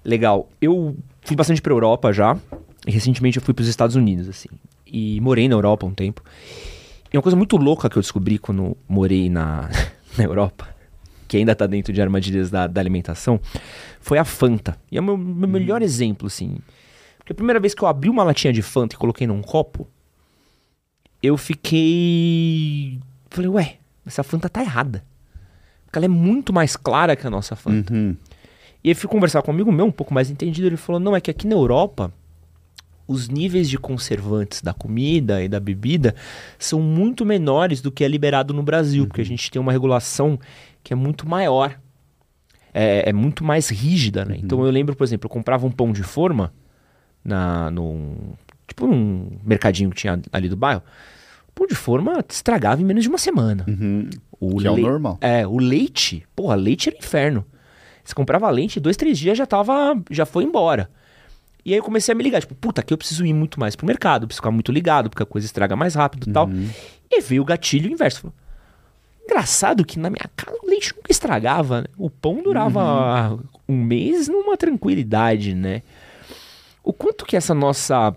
legal. 0.05 0.47
Eu 0.61 0.95
fui 1.23 1.35
bastante 1.35 1.63
pra 1.63 1.73
Europa 1.73 2.13
já. 2.13 2.37
E 2.85 2.91
recentemente 2.91 3.39
eu 3.39 3.41
fui 3.41 3.55
pros 3.55 3.67
Estados 3.67 3.95
Unidos, 3.95 4.29
assim. 4.29 4.49
E 4.85 5.19
morei 5.21 5.49
na 5.49 5.55
Europa 5.55 5.87
um 5.87 5.93
tempo. 5.95 6.21
E 7.11 7.17
uma 7.17 7.23
coisa 7.23 7.35
muito 7.35 7.57
louca 7.57 7.89
que 7.89 7.97
eu 7.97 8.03
descobri 8.03 8.37
quando 8.37 8.77
morei 8.87 9.31
na, 9.31 9.67
na 10.15 10.25
Europa, 10.25 10.69
que 11.27 11.37
ainda 11.37 11.55
tá 11.55 11.65
dentro 11.65 11.91
de 11.91 11.99
armadilhas 11.99 12.51
da, 12.51 12.67
da 12.67 12.79
alimentação, 12.79 13.39
foi 13.99 14.19
a 14.19 14.23
Fanta. 14.23 14.77
E 14.91 14.97
é 14.99 15.01
o 15.01 15.03
meu, 15.03 15.17
meu 15.17 15.49
melhor 15.49 15.81
uhum. 15.81 15.87
exemplo, 15.87 16.27
assim. 16.27 16.59
Porque 17.29 17.33
a 17.33 17.35
primeira 17.35 17.59
vez 17.59 17.75
que 17.75 17.83
eu 17.83 17.87
abri 17.87 18.09
uma 18.09 18.23
latinha 18.23 18.51
de 18.51 18.63
Fanta 18.63 18.95
e 18.95 18.97
coloquei 18.97 19.27
num 19.27 19.43
copo, 19.43 19.87
eu 21.21 21.37
fiquei. 21.37 22.99
Falei, 23.29 23.49
ué, 23.51 23.77
essa 24.03 24.23
Fanta 24.23 24.49
tá 24.49 24.61
errada. 24.61 25.03
Porque 25.85 25.99
ela 25.99 26.05
é 26.05 26.09
muito 26.09 26.51
mais 26.51 26.75
clara 26.75 27.15
que 27.15 27.27
a 27.27 27.29
nossa 27.29 27.55
Fanta. 27.55 27.93
Uhum. 27.93 28.17
E 28.83 28.89
aí 28.89 28.95
fui 28.95 29.07
conversar 29.07 29.43
com 29.43 29.51
um 29.51 29.53
amigo 29.53 29.71
meu, 29.71 29.85
um 29.85 29.91
pouco 29.91 30.11
mais 30.11 30.31
entendido, 30.31 30.65
ele 30.65 30.75
falou: 30.75 30.99
não, 30.99 31.15
é 31.15 31.21
que 31.21 31.29
aqui 31.29 31.45
na 31.45 31.53
Europa 31.53 32.11
os 33.07 33.29
níveis 33.29 33.69
de 33.69 33.77
conservantes 33.77 34.63
da 34.63 34.73
comida 34.73 35.43
e 35.43 35.47
da 35.47 35.59
bebida 35.59 36.15
são 36.57 36.81
muito 36.81 37.23
menores 37.23 37.79
do 37.79 37.91
que 37.91 38.03
é 38.03 38.07
liberado 38.07 38.55
no 38.55 38.63
Brasil, 38.63 39.03
uhum. 39.03 39.07
porque 39.07 39.21
a 39.21 39.23
uhum. 39.23 39.29
gente 39.29 39.51
tem 39.51 39.61
uma 39.61 39.71
regulação 39.71 40.39
que 40.83 40.93
é 40.93 40.95
muito 40.95 41.29
maior. 41.29 41.79
É, 42.73 43.09
é 43.09 43.13
muito 43.13 43.43
mais 43.43 43.69
rígida, 43.69 44.25
né? 44.25 44.33
Uhum. 44.33 44.41
Então 44.43 44.65
eu 44.65 44.71
lembro, 44.71 44.95
por 44.95 45.03
exemplo, 45.03 45.27
eu 45.27 45.31
comprava 45.31 45.67
um 45.67 45.71
pão 45.71 45.91
de 45.91 46.01
forma 46.01 46.51
na, 47.29 47.71
num, 47.71 48.15
tipo 48.67 48.87
num 48.87 49.37
mercadinho 49.43 49.89
que 49.91 49.95
tinha 49.95 50.19
ali 50.31 50.49
do 50.49 50.57
bairro, 50.57 50.81
pão 51.55 51.67
de 51.67 51.75
forma 51.75 52.23
estragava 52.27 52.81
em 52.81 52.85
menos 52.85 53.03
de 53.03 53.09
uma 53.09 53.17
semana. 53.17 53.65
Uhum. 53.67 54.09
O 54.39 54.57
que 54.57 54.67
é 54.67 54.71
o 54.71 54.77
normal. 54.77 55.17
É, 55.21 55.45
o 55.45 55.57
leite, 55.57 56.25
porra, 56.35 56.55
leite 56.55 56.89
era 56.89 56.97
inferno. 56.97 57.45
Você 58.03 58.15
comprava 58.15 58.49
leite, 58.49 58.79
dois, 58.79 58.97
três 58.97 59.17
dias 59.17 59.37
já 59.37 59.45
tava, 59.45 60.01
já 60.09 60.25
foi 60.25 60.43
embora. 60.43 60.89
E 61.63 61.73
aí 61.73 61.79
eu 61.79 61.83
comecei 61.83 62.11
a 62.11 62.15
me 62.15 62.23
ligar, 62.23 62.39
tipo, 62.39 62.55
puta, 62.55 62.81
aqui 62.81 62.93
eu 62.93 62.97
preciso 62.97 63.25
ir 63.25 63.33
muito 63.33 63.59
mais 63.59 63.75
pro 63.75 63.85
mercado, 63.85 64.25
preciso 64.25 64.41
ficar 64.41 64.51
muito 64.51 64.71
ligado, 64.71 65.09
porque 65.09 65.21
a 65.21 65.25
coisa 65.25 65.45
estraga 65.45 65.75
mais 65.75 65.93
rápido 65.93 66.25
e 66.25 66.29
uhum. 66.29 66.33
tal. 66.33 66.49
E 67.11 67.21
veio 67.21 67.41
o 67.41 67.45
gatilho 67.45 67.91
inverso. 67.91 68.21
Falou, 68.21 68.33
Engraçado 69.25 69.85
que 69.85 69.99
na 69.99 70.09
minha 70.09 70.27
casa 70.35 70.57
o 70.63 70.67
leite 70.67 70.91
nunca 70.95 71.11
estragava, 71.11 71.81
né? 71.81 71.87
O 71.95 72.09
pão 72.09 72.41
durava 72.41 73.33
uhum. 73.33 73.39
um 73.67 73.83
mês 73.83 74.27
numa 74.27 74.57
tranquilidade, 74.57 75.53
né? 75.53 75.83
O 76.89 76.93
quanto 76.93 77.23
que 77.23 77.37
essa 77.37 77.53
nossa 77.53 78.15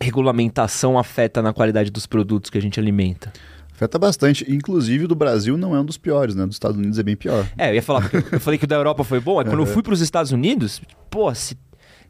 regulamentação 0.00 0.98
afeta 0.98 1.40
na 1.40 1.52
qualidade 1.52 1.88
dos 1.88 2.04
produtos 2.04 2.50
que 2.50 2.58
a 2.58 2.60
gente 2.60 2.80
alimenta? 2.80 3.32
Afeta 3.72 3.96
bastante. 3.96 4.44
Inclusive, 4.52 5.06
do 5.06 5.14
Brasil 5.14 5.56
não 5.56 5.76
é 5.76 5.78
um 5.80 5.84
dos 5.84 5.96
piores, 5.96 6.34
né? 6.34 6.44
Dos 6.44 6.56
Estados 6.56 6.76
Unidos 6.76 6.98
é 6.98 7.04
bem 7.04 7.14
pior. 7.14 7.46
É, 7.56 7.70
eu 7.70 7.76
ia 7.76 7.82
falar, 7.82 8.10
eu 8.32 8.40
falei 8.40 8.58
que 8.58 8.64
o 8.64 8.66
da 8.66 8.74
Europa 8.74 9.04
foi 9.04 9.20
bom. 9.20 9.40
É 9.40 9.44
quando 9.46 9.60
eu 9.60 9.66
fui 9.66 9.84
para 9.84 9.92
os 9.92 10.00
Estados 10.00 10.32
Unidos, 10.32 10.82
pô, 11.08 11.32
se 11.32 11.56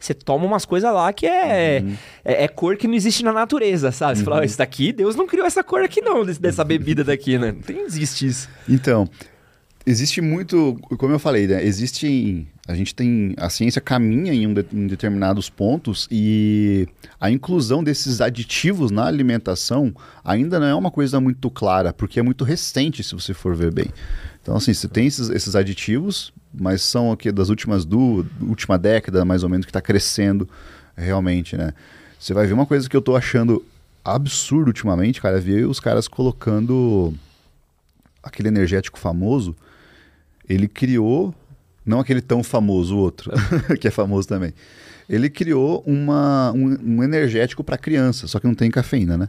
você 0.01 0.15
toma 0.15 0.47
umas 0.47 0.65
coisas 0.65 0.91
lá 0.91 1.13
que 1.13 1.27
é, 1.27 1.83
uhum. 1.85 1.95
é, 2.25 2.45
é, 2.45 2.49
cor 2.49 2.79
que 2.79 2.89
não 2.89 2.95
existe 2.95 3.23
na 3.23 3.31
natureza, 3.31 3.93
sabe? 3.93 4.15
Você 4.15 4.25
uhum. 4.25 4.31
fala, 4.31 4.47
isso 4.47 4.57
daqui, 4.57 4.95
Deus 4.95 5.15
não 5.15 5.27
criou 5.27 5.47
essa 5.47 5.63
cor 5.63 5.83
aqui 5.83 6.01
não, 6.01 6.25
dessa 6.25 6.65
bebida 6.65 7.05
daqui, 7.05 7.37
né? 7.37 7.55
Não 7.69 7.85
existe 7.85 8.27
isso. 8.27 8.49
Então, 8.67 9.07
existe 9.85 10.23
muito, 10.23 10.75
como 10.97 11.13
eu 11.13 11.19
falei, 11.19 11.47
né? 11.47 11.63
Existe, 11.63 12.49
a 12.67 12.75
gente 12.75 12.95
tem, 12.95 13.35
a 13.39 13.51
ciência 13.51 13.81
caminha 13.81 14.33
em, 14.33 14.47
um 14.47 14.55
de, 14.55 14.65
em 14.73 14.87
determinados 14.87 15.51
pontos 15.51 16.07
e 16.11 16.87
a 17.21 17.29
inclusão 17.29 17.83
desses 17.83 18.21
aditivos 18.21 18.93
na 18.93 19.05
alimentação 19.05 19.93
ainda 20.25 20.61
não 20.61 20.67
é 20.67 20.75
uma 20.75 20.91
coisa 20.91 21.21
muito 21.21 21.51
clara, 21.51 21.93
porque 21.93 22.21
é 22.21 22.23
muito 22.23 22.45
recente, 22.45 23.03
se 23.03 23.15
você 23.15 23.35
for 23.35 23.57
ver 23.57 23.73
bem. 23.73 23.87
Então, 24.41 24.57
assim, 24.57 24.73
você 24.73 24.87
tem 24.87 25.07
esses, 25.07 25.29
esses 25.29 25.57
aditivos, 25.57 26.33
mas 26.55 26.83
são 26.83 27.11
aqui 27.11 27.33
das 27.33 27.49
últimas 27.49 27.85
do 27.85 28.25
última 28.41 28.79
década, 28.79 29.25
mais 29.25 29.43
ou 29.43 29.49
menos, 29.49 29.67
que 29.67 29.71
está 29.71 29.81
crescendo 29.81 30.49
realmente, 30.97 31.57
né? 31.57 31.75
Você 32.19 32.33
vai 32.33 32.47
ver 32.47 32.53
uma 32.53 32.67
coisa 32.67 32.89
que 32.89 32.95
eu 32.95 33.01
estou 33.01 33.17
achando 33.17 33.65
absurdo 34.05 34.69
ultimamente, 34.69 35.21
cara, 35.21 35.39
é 35.39 35.41
ver 35.41 35.67
os 35.67 35.81
caras 35.81 36.07
colocando 36.07 37.13
aquele 38.23 38.49
energético 38.49 38.99
famoso 38.99 39.57
ele 40.49 40.69
criou, 40.69 41.35
não 41.85 42.01
aquele 42.01 42.21
tão 42.21 42.43
famoso, 42.43 42.97
o 42.97 42.99
outro, 42.99 43.33
que 43.81 43.89
é 43.89 43.91
famoso 43.91 44.29
também. 44.29 44.53
Ele 45.09 45.29
criou 45.29 45.83
uma, 45.87 46.53
um, 46.53 46.79
um 46.83 47.03
energético 47.03 47.63
para 47.63 47.77
criança, 47.77 48.27
só 48.27 48.39
que 48.39 48.47
não 48.47 48.55
tem 48.55 48.71
cafeína, 48.71 49.19
né? 49.19 49.29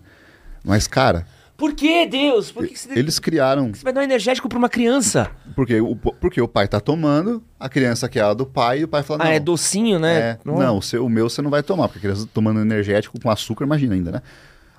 Mas, 0.64 0.88
cara. 0.88 1.26
Por 1.58 1.74
que, 1.74 2.06
Deus? 2.06 2.52
Por 2.52 2.68
que, 2.68 2.78
você 2.78 2.98
Eles 2.98 3.20
criaram. 3.20 3.74
Você 3.74 3.84
vai 3.84 3.94
dar 3.94 4.02
um 4.02 4.04
energético 4.04 4.50
para 4.50 4.58
uma 4.58 4.70
criança? 4.70 5.30
Porque 5.56 5.80
o, 5.80 5.96
porque 5.96 6.42
o 6.42 6.48
pai 6.48 6.68
tá 6.68 6.80
tomando, 6.80 7.44
a 7.60 7.70
criança 7.70 8.10
quer 8.10 8.24
a 8.24 8.34
do 8.34 8.46
pai 8.46 8.80
e 8.80 8.84
o 8.84 8.88
pai 8.88 9.04
fala: 9.04 9.24
Ah, 9.24 9.26
não, 9.26 9.32
é 9.34 9.40
docinho, 9.40 10.00
né? 10.00 10.18
É, 10.18 10.40
não, 10.44 10.58
não 10.58 10.78
o, 10.78 10.82
seu, 10.82 11.06
o 11.06 11.10
meu 11.10 11.30
você 11.30 11.42
não 11.42 11.50
vai 11.50 11.62
tomar, 11.62 11.88
porque 11.88 12.00
a 12.00 12.02
criança 12.12 12.28
tomando 12.34 12.60
energético 12.60 13.20
com 13.20 13.30
açúcar, 13.30 13.66
imagina 13.66 13.94
ainda, 13.94 14.12
né? 14.12 14.22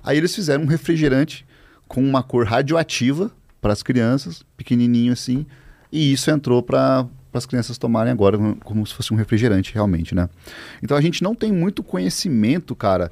Aí 0.03 0.19
eles 0.19 0.35
fizeram 0.35 0.65
um 0.65 0.67
refrigerante 0.67 1.47
com 1.87 2.03
uma 2.03 2.23
cor 2.23 2.45
radioativa 2.45 3.31
para 3.61 3.73
as 3.73 3.83
crianças, 3.83 4.45
pequenininho 4.57 5.13
assim, 5.13 5.47
e 5.91 6.13
isso 6.13 6.31
entrou 6.31 6.63
para 6.63 7.07
as 7.39 7.47
crianças 7.47 7.79
tomarem 7.79 8.13
agora 8.13 8.39
como 8.65 8.87
se 8.87 8.95
fosse 8.95 9.13
um 9.13 9.17
refrigerante 9.17 9.73
realmente, 9.73 10.15
né? 10.15 10.29
Então 10.83 10.97
a 10.97 11.01
gente 11.01 11.23
não 11.23 11.35
tem 11.35 11.53
muito 11.53 11.83
conhecimento, 11.83 12.75
cara, 12.75 13.11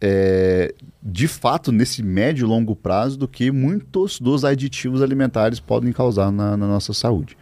é, 0.00 0.74
de 1.02 1.26
fato, 1.26 1.72
nesse 1.72 2.02
médio 2.02 2.44
e 2.44 2.48
longo 2.48 2.76
prazo, 2.76 3.18
do 3.18 3.28
que 3.28 3.50
muitos 3.50 4.20
dos 4.20 4.44
aditivos 4.44 5.00
alimentares 5.00 5.60
podem 5.60 5.92
causar 5.92 6.30
na, 6.30 6.56
na 6.56 6.66
nossa 6.66 6.92
saúde. 6.92 7.36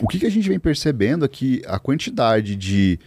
O 0.00 0.06
que, 0.06 0.18
que 0.18 0.26
a 0.26 0.30
gente 0.30 0.48
vem 0.48 0.58
percebendo 0.58 1.24
é 1.24 1.28
que 1.28 1.62
a 1.66 1.78
quantidade 1.78 2.54
de 2.54 2.98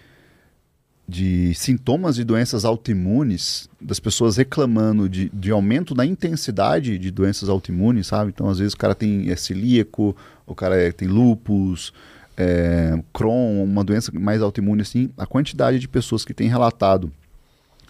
de 1.11 1.53
sintomas 1.55 2.15
de 2.15 2.23
doenças 2.23 2.63
autoimunes, 2.63 3.69
das 3.81 3.99
pessoas 3.99 4.37
reclamando 4.37 5.09
de, 5.09 5.29
de 5.33 5.51
aumento 5.51 5.93
na 5.93 6.05
intensidade 6.05 6.97
de 6.97 7.11
doenças 7.11 7.49
autoimunes, 7.49 8.07
sabe? 8.07 8.31
Então, 8.33 8.47
às 8.47 8.59
vezes, 8.59 8.73
o 8.73 8.77
cara 8.77 8.95
tem 8.95 9.29
é 9.29 9.35
celíaco, 9.35 10.15
o 10.47 10.55
cara 10.55 10.81
é, 10.81 10.89
tem 10.89 11.09
lupus, 11.09 11.91
é, 12.37 13.01
Crohn, 13.13 13.63
uma 13.63 13.83
doença 13.83 14.11
mais 14.13 14.41
autoimune 14.41 14.81
assim. 14.81 15.09
A 15.17 15.25
quantidade 15.25 15.79
de 15.79 15.87
pessoas 15.87 16.25
que 16.25 16.33
têm 16.33 16.47
relatado 16.47 17.11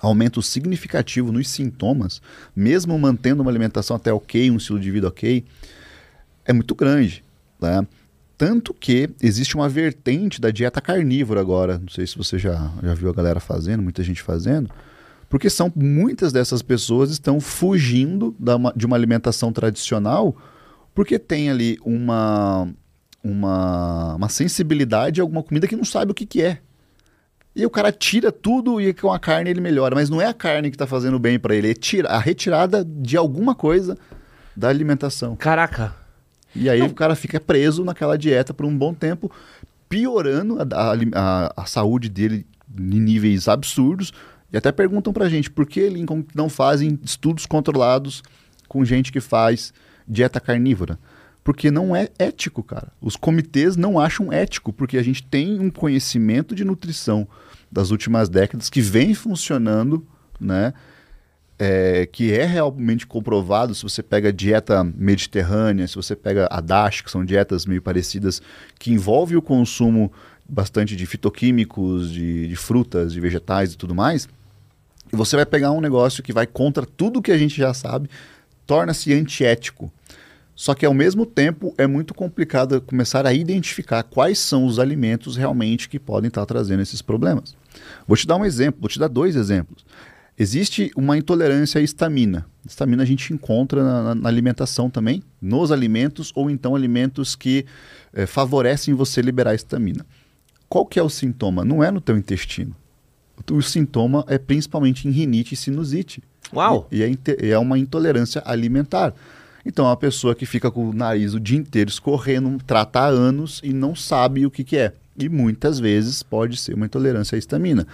aumento 0.01 0.41
significativo 0.41 1.31
nos 1.31 1.47
sintomas, 1.47 2.21
mesmo 2.55 2.97
mantendo 2.97 3.43
uma 3.43 3.51
alimentação 3.51 3.95
até 3.95 4.11
ok, 4.11 4.49
um 4.49 4.57
estilo 4.57 4.79
de 4.79 4.89
vida 4.89 5.07
ok, 5.07 5.45
é 6.43 6.51
muito 6.51 6.73
grande, 6.73 7.23
né? 7.61 7.85
Tanto 8.35 8.73
que 8.73 9.07
existe 9.21 9.55
uma 9.55 9.69
vertente 9.69 10.41
da 10.41 10.49
dieta 10.49 10.81
carnívora 10.81 11.39
agora. 11.39 11.77
Não 11.77 11.89
sei 11.89 12.07
se 12.07 12.17
você 12.17 12.39
já, 12.39 12.71
já 12.81 12.95
viu 12.95 13.07
a 13.11 13.13
galera 13.13 13.39
fazendo, 13.39 13.83
muita 13.83 14.01
gente 14.01 14.23
fazendo. 14.23 14.71
Porque 15.29 15.47
são 15.47 15.71
muitas 15.75 16.33
dessas 16.33 16.63
pessoas 16.63 17.11
estão 17.11 17.39
fugindo 17.39 18.35
da, 18.39 18.55
de 18.75 18.87
uma 18.87 18.95
alimentação 18.95 19.53
tradicional 19.53 20.35
porque 20.93 21.17
tem 21.17 21.49
ali 21.49 21.77
uma, 21.85 22.67
uma, 23.23 24.15
uma 24.15 24.29
sensibilidade 24.29 25.21
a 25.21 25.23
alguma 25.23 25.43
comida 25.43 25.67
que 25.67 25.75
não 25.75 25.85
sabe 25.85 26.11
o 26.11 26.15
que, 26.15 26.25
que 26.25 26.41
é. 26.41 26.59
E 27.55 27.65
o 27.65 27.69
cara 27.69 27.91
tira 27.91 28.31
tudo 28.31 28.79
e 28.79 28.93
com 28.93 29.11
a 29.11 29.19
carne 29.19 29.49
ele 29.49 29.59
melhora. 29.59 29.93
Mas 29.93 30.09
não 30.09 30.21
é 30.21 30.25
a 30.25 30.33
carne 30.33 30.69
que 30.69 30.75
está 30.75 30.87
fazendo 30.87 31.19
bem 31.19 31.37
para 31.37 31.55
ele, 31.55 31.71
é 31.71 31.73
tira, 31.73 32.07
a 32.09 32.19
retirada 32.19 32.83
de 32.85 33.17
alguma 33.17 33.53
coisa 33.53 33.97
da 34.55 34.69
alimentação. 34.69 35.35
Caraca, 35.35 35.93
e 36.55 36.69
aí 36.69 36.79
Não. 36.79 36.87
o 36.87 36.93
cara 36.93 37.15
fica 37.15 37.39
preso 37.39 37.83
naquela 37.83 38.17
dieta 38.17 38.53
por 38.53 38.65
um 38.65 38.77
bom 38.77 38.93
tempo, 38.93 39.31
piorando 39.87 40.57
a, 40.61 40.93
a, 41.15 41.53
a 41.63 41.65
saúde 41.65 42.09
dele 42.09 42.45
em 42.77 42.99
níveis 42.99 43.47
absurdos. 43.47 44.13
E 44.51 44.57
até 44.57 44.71
perguntam 44.71 45.13
pra 45.13 45.29
gente 45.29 45.49
por 45.49 45.65
que 45.65 45.87
Lincoln 45.89 46.23
não 46.35 46.49
fazem 46.49 46.99
estudos 47.03 47.45
controlados 47.45 48.21
com 48.67 48.83
gente 48.83 49.11
que 49.11 49.21
faz 49.21 49.73
dieta 50.07 50.39
carnívora. 50.39 50.99
Porque 51.43 51.71
não 51.71 51.95
é 51.95 52.09
ético, 52.19 52.61
cara. 52.61 52.91
Os 53.01 53.15
comitês 53.15 53.75
não 53.75 53.99
acham 53.99 54.31
ético, 54.31 54.71
porque 54.71 54.97
a 54.97 55.03
gente 55.03 55.23
tem 55.23 55.59
um 55.59 55.69
conhecimento 55.69 56.53
de 56.53 56.63
nutrição 56.63 57.27
das 57.71 57.89
últimas 57.89 58.29
décadas 58.29 58.69
que 58.69 58.81
vem 58.81 59.13
funcionando, 59.13 60.05
né? 60.39 60.73
é, 61.63 62.07
que 62.07 62.33
é 62.33 62.43
realmente 62.43 63.05
comprovado, 63.05 63.75
se 63.75 63.83
você 63.83 64.01
pega 64.01 64.33
dieta 64.33 64.83
mediterrânea, 64.83 65.87
se 65.87 65.95
você 65.95 66.15
pega 66.15 66.47
a 66.49 66.59
DASH, 66.59 67.01
que 67.01 67.11
são 67.11 67.23
dietas 67.23 67.67
meio 67.67 67.83
parecidas, 67.83 68.41
que 68.79 68.91
envolve 68.91 69.37
o 69.37 69.43
consumo 69.43 70.11
bastante 70.49 70.95
de 70.95 71.05
fitoquímicos, 71.05 72.11
de, 72.11 72.47
de 72.47 72.55
frutas, 72.55 73.13
de 73.13 73.19
vegetais 73.19 73.73
e 73.73 73.77
tudo 73.77 73.93
mais, 73.93 74.27
e 75.13 75.15
você 75.15 75.35
vai 75.35 75.45
pegar 75.45 75.71
um 75.71 75.79
negócio 75.79 76.23
que 76.23 76.33
vai 76.33 76.47
contra 76.47 76.83
tudo 76.83 77.21
que 77.21 77.31
a 77.31 77.37
gente 77.37 77.55
já 77.55 77.75
sabe, 77.75 78.09
torna-se 78.65 79.13
antiético. 79.13 79.93
Só 80.61 80.75
que 80.75 80.85
ao 80.85 80.93
mesmo 80.93 81.25
tempo 81.25 81.73
é 81.75 81.87
muito 81.87 82.13
complicado 82.13 82.79
começar 82.81 83.25
a 83.25 83.33
identificar 83.33 84.03
quais 84.03 84.37
são 84.37 84.63
os 84.63 84.77
alimentos 84.77 85.35
realmente 85.35 85.89
que 85.89 85.97
podem 85.97 86.27
estar 86.27 86.45
trazendo 86.45 86.83
esses 86.83 87.01
problemas. 87.01 87.55
Vou 88.07 88.15
te 88.15 88.27
dar 88.27 88.35
um 88.35 88.45
exemplo, 88.45 88.79
vou 88.79 88.87
te 88.87 88.99
dar 88.99 89.07
dois 89.07 89.35
exemplos. 89.35 89.83
Existe 90.37 90.91
uma 90.95 91.17
intolerância 91.17 91.79
à 91.79 91.81
histamina. 91.81 92.45
Histamina 92.63 93.01
a 93.01 93.05
gente 93.07 93.33
encontra 93.33 93.83
na, 93.83 94.13
na 94.13 94.29
alimentação 94.29 94.87
também, 94.87 95.23
nos 95.41 95.71
alimentos 95.71 96.31
ou 96.35 96.47
então 96.47 96.75
alimentos 96.75 97.35
que 97.35 97.65
é, 98.13 98.27
favorecem 98.27 98.93
você 98.93 99.19
liberar 99.19 99.55
histamina. 99.55 100.05
Qual 100.69 100.85
que 100.85 100.99
é 100.99 101.01
o 101.01 101.09
sintoma? 101.09 101.65
Não 101.65 101.83
é 101.83 101.89
no 101.89 101.99
teu 101.99 102.15
intestino. 102.15 102.75
O, 103.49 103.55
o 103.55 103.63
sintoma 103.63 104.23
é 104.27 104.37
principalmente 104.37 105.07
em 105.07 105.11
rinite 105.11 105.55
e 105.55 105.57
sinusite. 105.57 106.21
Uau! 106.53 106.87
E, 106.91 106.99
e 106.99 107.03
é, 107.03 107.49
é 107.49 107.57
uma 107.57 107.79
intolerância 107.79 108.43
alimentar. 108.45 109.11
Então, 109.65 109.85
é 109.85 109.89
uma 109.89 109.97
pessoa 109.97 110.33
que 110.33 110.45
fica 110.45 110.71
com 110.71 110.89
o 110.89 110.93
nariz 110.93 111.33
o 111.33 111.39
dia 111.39 111.57
inteiro 111.57 111.89
escorrendo, 111.89 112.57
trata 112.65 113.01
há 113.01 113.07
anos 113.07 113.61
e 113.63 113.71
não 113.73 113.95
sabe 113.95 114.45
o 114.45 114.51
que, 114.51 114.63
que 114.63 114.77
é. 114.77 114.93
E 115.17 115.29
muitas 115.29 115.79
vezes 115.79 116.23
pode 116.23 116.57
ser 116.57 116.73
uma 116.73 116.85
intolerância 116.85 117.35
à 117.35 117.39
histamina. 117.39 117.85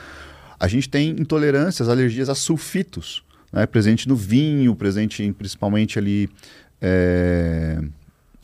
A 0.59 0.67
gente 0.67 0.89
tem 0.89 1.09
intolerâncias, 1.09 1.89
alergias 1.89 2.29
a 2.29 2.35
sulfitos, 2.35 3.23
né? 3.51 3.65
presente 3.65 4.07
no 4.07 4.15
vinho, 4.15 4.75
presente 4.75 5.23
em, 5.23 5.33
principalmente 5.33 5.99
ali 5.99 6.29
é, 6.81 7.79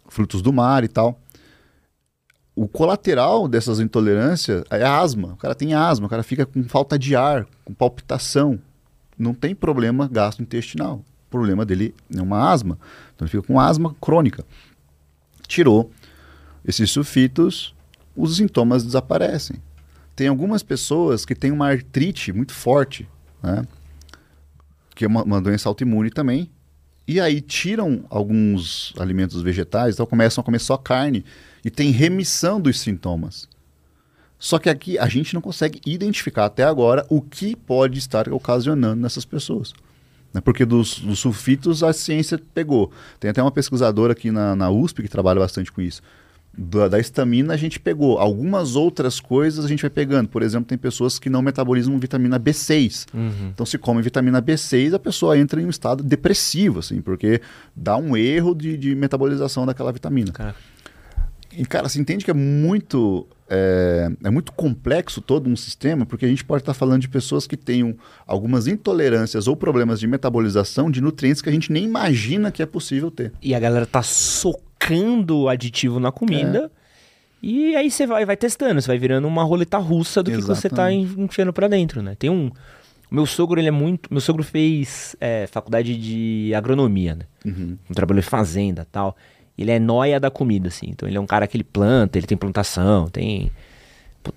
frutos 0.09 0.41
do 0.41 0.51
mar 0.51 0.83
e 0.83 0.87
tal. 0.87 1.19
O 2.55 2.67
colateral 2.67 3.47
dessas 3.47 3.79
intolerâncias 3.79 4.63
é 4.69 4.83
asma. 4.83 5.29
O 5.33 5.37
cara 5.37 5.55
tem 5.55 5.73
asma, 5.73 6.05
o 6.05 6.09
cara 6.09 6.21
fica 6.21 6.45
com 6.45 6.63
falta 6.65 6.99
de 6.99 7.15
ar, 7.15 7.47
com 7.65 7.73
palpitação. 7.73 8.59
Não 9.17 9.33
tem 9.33 9.55
problema 9.55 10.07
gastrointestinal. 10.07 11.03
Problema 11.33 11.65
dele 11.65 11.95
é 12.15 12.21
uma 12.21 12.51
asma. 12.51 12.77
Então 13.15 13.25
ele 13.25 13.31
fica 13.31 13.41
com 13.41 13.59
asma 13.59 13.95
crônica. 13.99 14.45
Tirou 15.47 15.89
esses 16.63 16.91
sulfitos, 16.91 17.73
os 18.15 18.37
sintomas 18.37 18.83
desaparecem. 18.83 19.57
Tem 20.15 20.27
algumas 20.27 20.61
pessoas 20.61 21.25
que 21.25 21.33
têm 21.33 21.51
uma 21.51 21.69
artrite 21.69 22.31
muito 22.31 22.53
forte, 22.53 23.09
né? 23.41 23.65
Que 24.93 25.05
é 25.05 25.07
uma, 25.07 25.23
uma 25.23 25.41
doença 25.41 25.67
autoimune 25.67 26.11
também. 26.11 26.51
E 27.07 27.19
aí 27.19 27.41
tiram 27.41 28.05
alguns 28.11 28.93
alimentos 28.99 29.41
vegetais, 29.41 29.95
então 29.95 30.05
começam 30.05 30.39
a 30.39 30.45
comer 30.45 30.59
só 30.59 30.77
carne 30.77 31.25
e 31.65 31.71
tem 31.71 31.89
remissão 31.89 32.61
dos 32.61 32.79
sintomas. 32.79 33.49
Só 34.37 34.59
que 34.59 34.69
aqui 34.69 34.99
a 34.99 35.07
gente 35.07 35.33
não 35.33 35.41
consegue 35.41 35.81
identificar 35.83 36.45
até 36.45 36.63
agora 36.63 37.07
o 37.09 37.23
que 37.23 37.55
pode 37.55 37.97
estar 37.97 38.31
ocasionando 38.31 39.01
nessas 39.01 39.25
pessoas. 39.25 39.73
Né? 40.33 40.41
Porque 40.41 40.65
dos, 40.65 40.99
dos, 40.99 41.19
sulfitos 41.19 41.83
a 41.83 41.93
ciência 41.93 42.39
pegou. 42.53 42.91
Tem 43.19 43.29
até 43.29 43.41
uma 43.41 43.51
pesquisadora 43.51 44.13
aqui 44.13 44.31
na, 44.31 44.55
na 44.55 44.69
USP 44.69 45.03
que 45.03 45.09
trabalha 45.09 45.39
bastante 45.39 45.71
com 45.71 45.81
isso 45.81 46.01
da, 46.55 46.87
da 46.87 46.99
estamina 46.99 47.53
a 47.53 47.57
gente 47.57 47.79
pegou. 47.79 48.19
Algumas 48.19 48.75
outras 48.75 49.19
coisas 49.19 49.65
a 49.65 49.67
gente 49.67 49.81
vai 49.81 49.89
pegando. 49.89 50.29
Por 50.29 50.43
exemplo, 50.43 50.65
tem 50.67 50.77
pessoas 50.77 51.17
que 51.17 51.29
não 51.29 51.41
metabolizam 51.41 51.97
vitamina 51.97 52.39
B6. 52.39 53.07
Uhum. 53.13 53.49
Então, 53.53 53.65
se 53.65 53.77
come 53.77 54.01
vitamina 54.01 54.41
B6, 54.41 54.93
a 54.93 54.99
pessoa 54.99 55.37
entra 55.37 55.61
em 55.61 55.65
um 55.65 55.69
estado 55.69 56.03
depressivo, 56.03 56.79
assim, 56.79 57.01
porque 57.01 57.41
dá 57.75 57.97
um 57.97 58.15
erro 58.15 58.53
de, 58.53 58.77
de 58.77 58.95
metabolização 58.95 59.65
daquela 59.65 59.91
vitamina. 59.91 60.31
Cara. 60.31 60.55
E, 61.57 61.65
cara, 61.65 61.87
você 61.87 61.99
entende 61.99 62.25
que 62.25 62.31
é 62.31 62.33
muito, 62.33 63.27
é, 63.49 64.09
é, 64.23 64.29
muito 64.29 64.51
complexo 64.53 65.21
todo 65.21 65.49
um 65.49 65.55
sistema, 65.55 66.05
porque 66.05 66.25
a 66.25 66.27
gente 66.27 66.43
pode 66.43 66.61
estar 66.61 66.73
falando 66.73 67.01
de 67.01 67.09
pessoas 67.09 67.45
que 67.45 67.55
tenham 67.55 67.95
algumas 68.25 68.67
intolerâncias 68.67 69.47
ou 69.47 69.55
problemas 69.55 69.99
de 69.99 70.07
metabolização 70.07 70.89
de 70.89 71.01
nutrientes 71.01 71.41
que 71.41 71.49
a 71.49 71.51
gente 71.51 71.71
nem 71.71 71.83
imagina 71.83 72.51
que 72.51 72.61
é 72.61 72.65
possível 72.65 73.11
ter. 73.11 73.31
E 73.41 73.53
a 73.53 73.59
galera 73.59 73.85
tá 73.85 74.01
socando 74.01 75.47
aditivo 75.47 75.99
na 75.99 76.11
comida. 76.11 76.71
É. 76.79 76.83
E 77.45 77.75
aí 77.75 77.91
você 77.91 78.07
vai, 78.07 78.25
vai 78.25 78.37
testando, 78.37 78.81
você 78.81 78.87
vai 78.87 78.97
virando 78.97 79.27
uma 79.27 79.43
roleta 79.43 79.77
russa 79.77 80.23
do 80.23 80.31
Exatamente. 80.31 80.55
que 80.55 80.61
você 80.61 80.69
tá 80.69 80.91
enfiando 80.91 81.51
para 81.51 81.67
dentro, 81.67 82.01
né? 82.01 82.15
Tem 82.15 82.29
um. 82.29 82.49
Meu 83.11 83.25
sogro, 83.25 83.59
ele 83.59 83.67
é 83.67 83.71
muito. 83.71 84.11
Meu 84.11 84.21
sogro 84.21 84.43
fez 84.43 85.13
é, 85.19 85.45
faculdade 85.45 85.95
de 85.97 86.53
agronomia, 86.55 87.15
né? 87.15 87.25
Uhum. 87.45 87.77
Um 87.89 87.93
trabalho 87.93 88.19
em 88.19 88.23
fazenda 88.23 88.87
tal. 88.89 89.15
Ele 89.57 89.71
é 89.71 89.79
noia 89.79 90.19
da 90.19 90.31
comida, 90.31 90.67
assim. 90.67 90.87
Então 90.89 91.07
ele 91.07 91.17
é 91.17 91.21
um 91.21 91.25
cara 91.25 91.47
que 91.47 91.55
ele 91.55 91.63
planta, 91.63 92.17
ele 92.17 92.27
tem 92.27 92.37
plantação, 92.37 93.07
tem. 93.07 93.51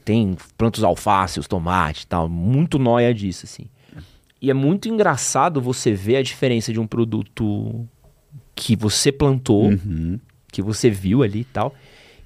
Tem 0.04 0.36
planta 0.58 0.78
os 0.78 0.84
alface, 0.84 1.38
os 1.38 1.46
tomates 1.46 2.02
e 2.02 2.06
tal. 2.08 2.28
Muito 2.28 2.76
noia 2.76 3.14
disso, 3.14 3.46
assim. 3.46 3.66
E 4.42 4.50
é 4.50 4.54
muito 4.54 4.88
engraçado 4.88 5.60
você 5.60 5.92
ver 5.92 6.16
a 6.16 6.22
diferença 6.22 6.72
de 6.72 6.80
um 6.80 6.86
produto 6.86 7.86
que 8.54 8.74
você 8.74 9.12
plantou 9.12 9.66
uhum 9.66 10.18
que 10.56 10.62
você 10.62 10.88
viu 10.88 11.22
ali 11.22 11.40
e 11.40 11.44
tal, 11.44 11.74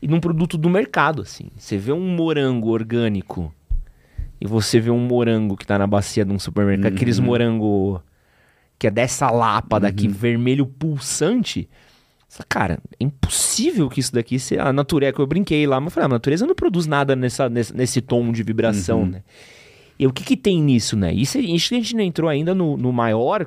e 0.01 0.07
num 0.07 0.21
produto 0.21 0.57
do 0.57 0.71
mercado, 0.71 1.23
assim. 1.23 1.49
Você 1.57 1.77
vê 1.77 1.91
um 1.91 2.15
morango 2.15 2.69
orgânico 2.69 3.53
e 4.41 4.47
você 4.47 4.79
vê 4.79 4.89
um 4.89 5.01
morango 5.01 5.57
que 5.57 5.67
tá 5.67 5.77
na 5.77 5.87
bacia 5.87 6.25
de 6.25 6.33
um 6.33 6.39
supermercado, 6.39 6.93
uhum. 6.93 6.97
aqueles 6.97 7.19
morango 7.19 8.01
que 8.79 8.87
é 8.87 8.91
dessa 8.91 9.31
lapa 9.31 9.77
uhum. 9.77 9.83
daqui, 9.83 10.07
vermelho 10.07 10.65
pulsante. 10.65 11.69
Cara, 12.49 12.79
é 12.99 13.05
impossível 13.05 13.89
que 13.89 14.01
isso 14.01 14.13
daqui 14.13 14.39
seja 14.39 14.63
a 14.63 14.73
natureza. 14.73 15.15
Eu 15.19 15.27
brinquei 15.27 15.67
lá, 15.67 15.81
mas 15.81 15.93
falei, 15.93 16.05
ah, 16.05 16.07
a 16.07 16.15
natureza 16.15 16.47
não 16.47 16.55
produz 16.55 16.87
nada 16.87 17.17
nessa, 17.17 17.49
nesse, 17.49 17.77
nesse 17.77 18.01
tom 18.01 18.31
de 18.31 18.43
vibração, 18.43 19.01
uhum. 19.01 19.07
né? 19.07 19.23
E 19.99 20.07
o 20.07 20.13
que, 20.13 20.25
que 20.25 20.37
tem 20.37 20.63
nisso, 20.63 20.97
né? 20.97 21.13
Isso, 21.13 21.39
isso 21.39 21.75
a 21.75 21.77
gente 21.77 21.95
não 21.95 22.03
entrou 22.03 22.31
ainda 22.31 22.55
no, 22.55 22.77
no 22.77 22.93
maior 22.93 23.47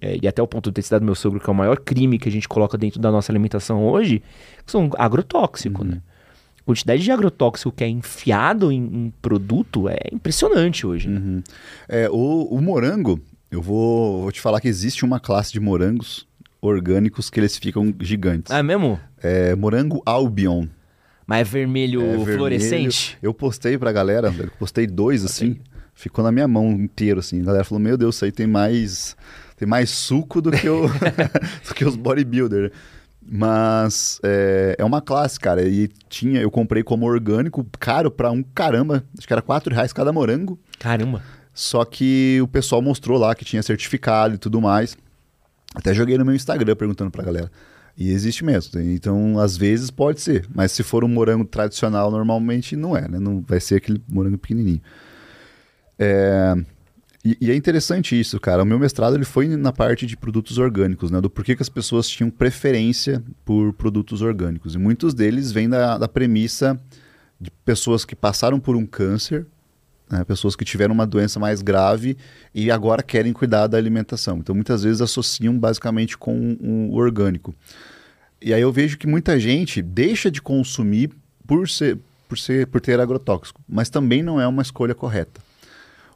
é, 0.00 0.18
e 0.20 0.26
até 0.26 0.42
o 0.42 0.46
ponto 0.46 0.70
de 0.70 0.74
ter 0.74 0.82
citado 0.82 1.04
meu 1.04 1.14
sogro, 1.14 1.38
que 1.38 1.48
é 1.48 1.52
o 1.52 1.54
maior 1.54 1.78
crime 1.78 2.18
que 2.18 2.28
a 2.28 2.32
gente 2.32 2.48
coloca 2.48 2.76
dentro 2.76 2.98
da 2.98 3.12
nossa 3.12 3.30
alimentação 3.30 3.86
hoje, 3.86 4.22
são 4.66 4.90
agrotóxicos, 4.98 5.86
uhum. 5.86 5.92
né? 5.92 6.02
A 6.60 6.64
quantidade 6.64 7.02
de 7.02 7.12
agrotóxico 7.12 7.70
que 7.70 7.84
é 7.84 7.88
enfiado 7.88 8.72
em, 8.72 8.82
em 8.82 9.12
produto 9.20 9.88
é 9.88 9.98
impressionante 10.10 10.86
hoje. 10.86 11.08
Né? 11.08 11.20
Uhum. 11.20 11.42
É, 11.86 12.08
o, 12.10 12.48
o, 12.56 12.60
morango, 12.62 13.20
Eu 13.50 13.60
vou, 13.60 14.22
vou 14.22 14.32
te 14.32 14.40
falar 14.40 14.62
que 14.62 14.66
existe 14.66 15.04
uma 15.04 15.20
classe 15.20 15.52
de 15.52 15.60
morangos 15.60 16.26
orgânicos 16.66 17.30
que 17.30 17.40
eles 17.40 17.56
ficam 17.56 17.94
gigantes. 18.00 18.50
Ah, 18.52 18.58
é 18.58 18.62
mesmo? 18.62 18.98
É 19.22 19.54
morango 19.54 20.02
Albion. 20.04 20.66
Mas 21.26 21.40
é 21.40 21.44
vermelho 21.44 22.02
é 22.02 22.36
fluorescente? 22.36 23.12
Vermelho. 23.12 23.18
Eu 23.22 23.34
postei 23.34 23.78
pra 23.78 23.92
galera, 23.92 24.32
eu 24.36 24.50
postei 24.58 24.86
dois 24.86 25.24
assim, 25.24 25.58
ficou 25.94 26.22
na 26.24 26.30
minha 26.30 26.46
mão 26.46 26.72
inteiro 26.72 27.20
assim. 27.20 27.40
A 27.40 27.44
galera 27.44 27.64
falou: 27.64 27.80
"Meu 27.80 27.96
Deus, 27.96 28.16
isso 28.16 28.24
aí 28.24 28.32
tem 28.32 28.46
mais 28.46 29.16
tem 29.56 29.66
mais 29.66 29.90
suco 29.90 30.40
do 30.42 30.50
que 30.50 30.68
o 30.68 30.88
do 31.68 31.74
que 31.74 31.84
os 31.84 31.96
bodybuilder". 31.96 32.72
Mas 33.26 34.20
é, 34.22 34.76
é 34.78 34.84
uma 34.84 35.00
classe, 35.00 35.40
cara. 35.40 35.66
E 35.66 35.88
tinha, 36.10 36.40
eu 36.40 36.50
comprei 36.50 36.82
como 36.82 37.06
orgânico, 37.06 37.66
caro 37.80 38.10
pra 38.10 38.30
um 38.30 38.42
caramba. 38.42 39.02
Acho 39.16 39.26
que 39.26 39.32
era 39.32 39.40
4 39.40 39.72
reais 39.74 39.94
cada 39.94 40.12
morango. 40.12 40.58
Caramba. 40.78 41.22
Só 41.54 41.84
que 41.86 42.38
o 42.42 42.48
pessoal 42.48 42.82
mostrou 42.82 43.16
lá 43.16 43.34
que 43.34 43.44
tinha 43.44 43.62
certificado 43.62 44.34
e 44.34 44.38
tudo 44.38 44.60
mais. 44.60 44.94
Até 45.74 45.92
joguei 45.92 46.16
no 46.16 46.24
meu 46.24 46.34
Instagram 46.34 46.76
perguntando 46.76 47.10
pra 47.10 47.24
galera. 47.24 47.50
E 47.96 48.10
existe 48.10 48.44
mesmo. 48.44 48.80
Então, 48.80 49.38
às 49.38 49.56
vezes 49.56 49.90
pode 49.90 50.20
ser. 50.20 50.46
Mas 50.54 50.72
se 50.72 50.82
for 50.82 51.04
um 51.04 51.08
morango 51.08 51.44
tradicional, 51.44 52.10
normalmente 52.10 52.76
não 52.76 52.96
é, 52.96 53.08
né? 53.08 53.18
Não 53.18 53.40
vai 53.40 53.60
ser 53.60 53.76
aquele 53.76 54.02
morango 54.08 54.38
pequenininho. 54.38 54.80
É... 55.98 56.54
E, 57.24 57.38
e, 57.40 57.50
é 57.50 57.56
interessante 57.56 58.18
isso, 58.18 58.38
cara. 58.38 58.62
O 58.62 58.66
meu 58.66 58.78
mestrado 58.78 59.16
ele 59.16 59.24
foi 59.24 59.48
na 59.48 59.72
parte 59.72 60.06
de 60.06 60.14
produtos 60.14 60.58
orgânicos, 60.58 61.10
né? 61.10 61.20
Do 61.20 61.30
porquê 61.30 61.56
que 61.56 61.62
as 61.62 61.70
pessoas 61.70 62.08
tinham 62.08 62.30
preferência 62.30 63.22
por 63.44 63.72
produtos 63.72 64.20
orgânicos. 64.20 64.74
E 64.74 64.78
muitos 64.78 65.14
deles 65.14 65.50
vêm 65.50 65.68
da, 65.68 65.96
da 65.96 66.06
premissa 66.06 66.78
de 67.40 67.50
pessoas 67.50 68.04
que 68.04 68.14
passaram 68.14 68.60
por 68.60 68.76
um 68.76 68.84
câncer 68.84 69.46
né? 70.10 70.24
pessoas 70.24 70.54
que 70.54 70.64
tiveram 70.64 70.94
uma 70.94 71.06
doença 71.06 71.38
mais 71.40 71.62
grave 71.62 72.16
e 72.54 72.70
agora 72.70 73.02
querem 73.02 73.32
cuidar 73.32 73.66
da 73.66 73.78
alimentação. 73.78 74.38
Então, 74.38 74.54
muitas 74.54 74.82
vezes 74.82 75.00
associam 75.00 75.56
basicamente 75.58 76.16
com 76.16 76.56
o 76.60 76.94
orgânico. 76.94 77.54
E 78.40 78.52
aí 78.52 78.60
eu 78.60 78.72
vejo 78.72 78.98
que 78.98 79.06
muita 79.06 79.38
gente 79.40 79.80
deixa 79.80 80.30
de 80.30 80.42
consumir 80.42 81.10
por 81.46 81.68
ser, 81.68 81.98
por 82.28 82.38
ser, 82.38 82.66
por 82.66 82.80
ter 82.80 83.00
agrotóxico, 83.00 83.60
mas 83.68 83.88
também 83.88 84.22
não 84.22 84.40
é 84.40 84.46
uma 84.46 84.62
escolha 84.62 84.94
correta. 84.94 85.40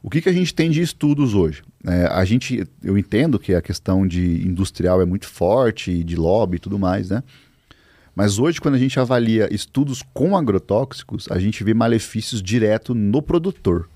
O 0.01 0.09
que, 0.09 0.21
que 0.21 0.29
a 0.29 0.33
gente 0.33 0.53
tem 0.53 0.69
de 0.69 0.81
estudos 0.81 1.33
hoje? 1.33 1.61
É, 1.85 2.05
a 2.05 2.23
gente, 2.23 2.65
eu 2.83 2.97
entendo 2.97 3.37
que 3.37 3.53
a 3.53 3.61
questão 3.61 4.07
de 4.07 4.47
industrial 4.47 5.01
é 5.01 5.05
muito 5.05 5.27
forte, 5.27 6.03
de 6.03 6.15
lobby 6.15 6.57
e 6.57 6.59
tudo 6.59 6.79
mais, 6.79 7.09
né? 7.09 7.23
Mas 8.19 8.37
hoje, 8.37 8.59
quando 8.59 8.75
a 8.75 8.77
gente 8.77 8.99
avalia 8.99 9.47
estudos 9.49 10.03
com 10.13 10.35
agrotóxicos, 10.35 11.31
a 11.31 11.39
gente 11.39 11.63
vê 11.63 11.73
malefícios 11.73 12.43
direto 12.43 12.93
no 12.93 13.21
produtor. 13.21 13.87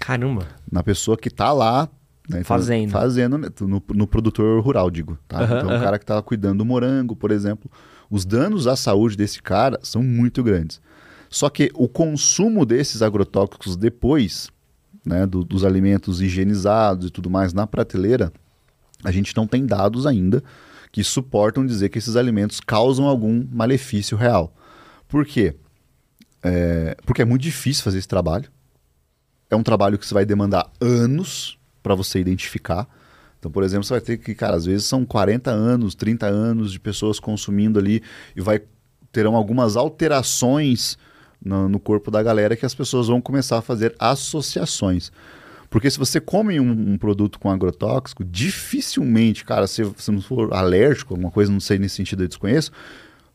Caramba. 0.00 0.48
Na 0.68 0.82
pessoa 0.82 1.16
que 1.16 1.28
está 1.28 1.52
lá 1.52 1.82
né, 2.28 2.40
então, 2.40 2.42
fazendo. 2.42 2.90
Fazendo 2.90 3.38
né, 3.38 3.48
no, 3.60 3.80
no, 3.94 4.04
produtor 4.04 4.60
rural, 4.64 4.90
digo. 4.90 5.16
Tá? 5.28 5.38
Uhum, 5.38 5.44
então, 5.44 5.68
uhum. 5.68 5.76
o 5.76 5.80
cara 5.80 5.96
que 5.96 6.02
está 6.02 6.20
cuidando 6.20 6.58
do 6.58 6.64
morango, 6.64 7.14
por 7.14 7.30
exemplo. 7.30 7.70
Os 8.10 8.24
danos 8.24 8.66
à 8.66 8.74
saúde 8.74 9.16
desse 9.16 9.40
cara 9.40 9.78
são 9.80 10.02
muito 10.02 10.42
grandes. 10.42 10.80
Só 11.30 11.48
que 11.48 11.70
o 11.74 11.86
consumo 11.86 12.66
desses 12.66 13.00
agrotóxicos 13.00 13.76
depois, 13.76 14.50
né, 15.06 15.24
do, 15.24 15.44
dos 15.44 15.64
alimentos 15.64 16.20
higienizados 16.20 17.06
e 17.06 17.10
tudo 17.10 17.30
mais 17.30 17.52
na 17.52 17.64
prateleira, 17.64 18.32
a 19.04 19.12
gente 19.12 19.36
não 19.36 19.46
tem 19.46 19.64
dados 19.64 20.04
ainda 20.04 20.42
que 20.92 21.02
suportam 21.02 21.64
dizer 21.64 21.88
que 21.88 21.98
esses 21.98 22.14
alimentos 22.16 22.60
causam 22.60 23.06
algum 23.06 23.44
malefício 23.50 24.16
real. 24.16 24.54
Por 25.08 25.24
quê? 25.24 25.56
É, 26.42 26.94
porque 27.06 27.22
é 27.22 27.24
muito 27.24 27.42
difícil 27.42 27.82
fazer 27.82 27.98
esse 27.98 28.06
trabalho. 28.06 28.50
É 29.48 29.56
um 29.56 29.62
trabalho 29.62 29.98
que 29.98 30.06
você 30.06 30.12
vai 30.12 30.26
demandar 30.26 30.70
anos 30.80 31.58
para 31.82 31.94
você 31.94 32.20
identificar. 32.20 32.86
Então, 33.38 33.50
por 33.50 33.64
exemplo, 33.64 33.84
você 33.84 33.94
vai 33.94 34.00
ter 34.00 34.18
que, 34.18 34.34
cara, 34.34 34.54
às 34.54 34.66
vezes 34.66 34.86
são 34.86 35.04
40 35.04 35.50
anos, 35.50 35.94
30 35.94 36.26
anos 36.26 36.72
de 36.72 36.78
pessoas 36.78 37.18
consumindo 37.18 37.78
ali 37.78 38.02
e 38.36 38.40
vai 38.40 38.60
terão 39.10 39.34
algumas 39.34 39.76
alterações 39.76 40.96
no, 41.44 41.68
no 41.68 41.80
corpo 41.80 42.10
da 42.10 42.22
galera 42.22 42.56
que 42.56 42.64
as 42.64 42.74
pessoas 42.74 43.08
vão 43.08 43.20
começar 43.20 43.58
a 43.58 43.62
fazer 43.62 43.94
associações. 43.98 45.10
Porque 45.72 45.90
se 45.90 45.98
você 45.98 46.20
come 46.20 46.60
um, 46.60 46.70
um 46.70 46.98
produto 46.98 47.38
com 47.38 47.50
agrotóxico, 47.50 48.22
dificilmente, 48.22 49.42
cara, 49.42 49.66
se 49.66 49.82
você 49.82 50.12
não 50.12 50.20
for 50.20 50.52
alérgico, 50.52 51.14
alguma 51.14 51.30
coisa, 51.30 51.50
não 51.50 51.60
sei 51.60 51.78
nesse 51.78 51.94
sentido, 51.94 52.22
eu 52.22 52.28
desconheço, 52.28 52.70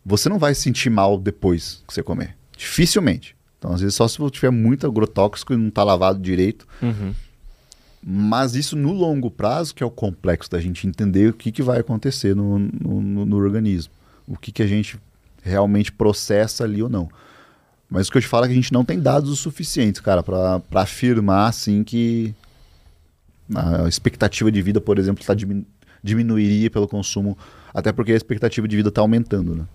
você 0.05 0.29
não 0.29 0.37
vai 0.37 0.53
se 0.53 0.61
sentir 0.61 0.91
mal 0.91 1.17
depois 1.17 1.83
que 1.87 1.91
você 1.91 2.03
comer. 2.03 2.37
Dificilmente. 2.55 3.35
Então, 3.57 3.73
às 3.73 3.81
vezes, 3.81 3.95
só 3.95 4.07
se 4.07 4.19
você 4.19 4.31
tiver 4.35 4.51
muito 4.51 4.85
agrotóxico 4.85 5.51
e 5.51 5.57
não 5.57 5.69
está 5.69 5.83
lavado 5.83 6.19
direito. 6.19 6.67
Uhum. 6.79 7.11
Mas 8.03 8.53
isso 8.53 8.75
no 8.75 8.93
longo 8.93 9.31
prazo, 9.31 9.73
que 9.73 9.81
é 9.81 9.85
o 9.85 9.89
complexo 9.89 10.51
da 10.51 10.59
gente 10.61 10.85
entender 10.85 11.31
o 11.31 11.33
que, 11.33 11.51
que 11.51 11.63
vai 11.63 11.79
acontecer 11.79 12.35
no, 12.35 12.59
no, 12.59 13.01
no, 13.01 13.25
no 13.25 13.35
organismo. 13.35 13.91
O 14.27 14.37
que, 14.37 14.51
que 14.51 14.61
a 14.61 14.67
gente 14.67 14.99
realmente 15.41 15.91
processa 15.91 16.65
ali 16.65 16.83
ou 16.83 16.89
não. 16.89 17.09
Mas 17.89 18.07
o 18.07 18.11
que 18.11 18.17
eu 18.17 18.21
te 18.21 18.27
falo 18.27 18.45
é 18.45 18.47
que 18.47 18.53
a 18.53 18.55
gente 18.55 18.73
não 18.73 18.83
tem 18.83 18.99
dados 18.99 19.29
o 19.29 19.35
suficientes, 19.35 20.01
cara, 20.01 20.21
para 20.21 20.61
afirmar 20.73 21.47
assim 21.47 21.83
que 21.83 22.35
a 23.55 23.87
expectativa 23.87 24.51
de 24.51 24.61
vida, 24.61 24.81
por 24.81 24.99
exemplo, 24.99 25.23
tá 25.25 25.33
diminu 25.33 25.65
diminuiria 26.03 26.69
pelo 26.69 26.87
consumo, 26.87 27.37
até 27.73 27.91
porque 27.91 28.13
a 28.13 28.15
expectativa 28.15 28.67
de 28.67 28.75
vida 28.75 28.89
está 28.89 29.01
aumentando, 29.01 29.55
né? 29.55 29.65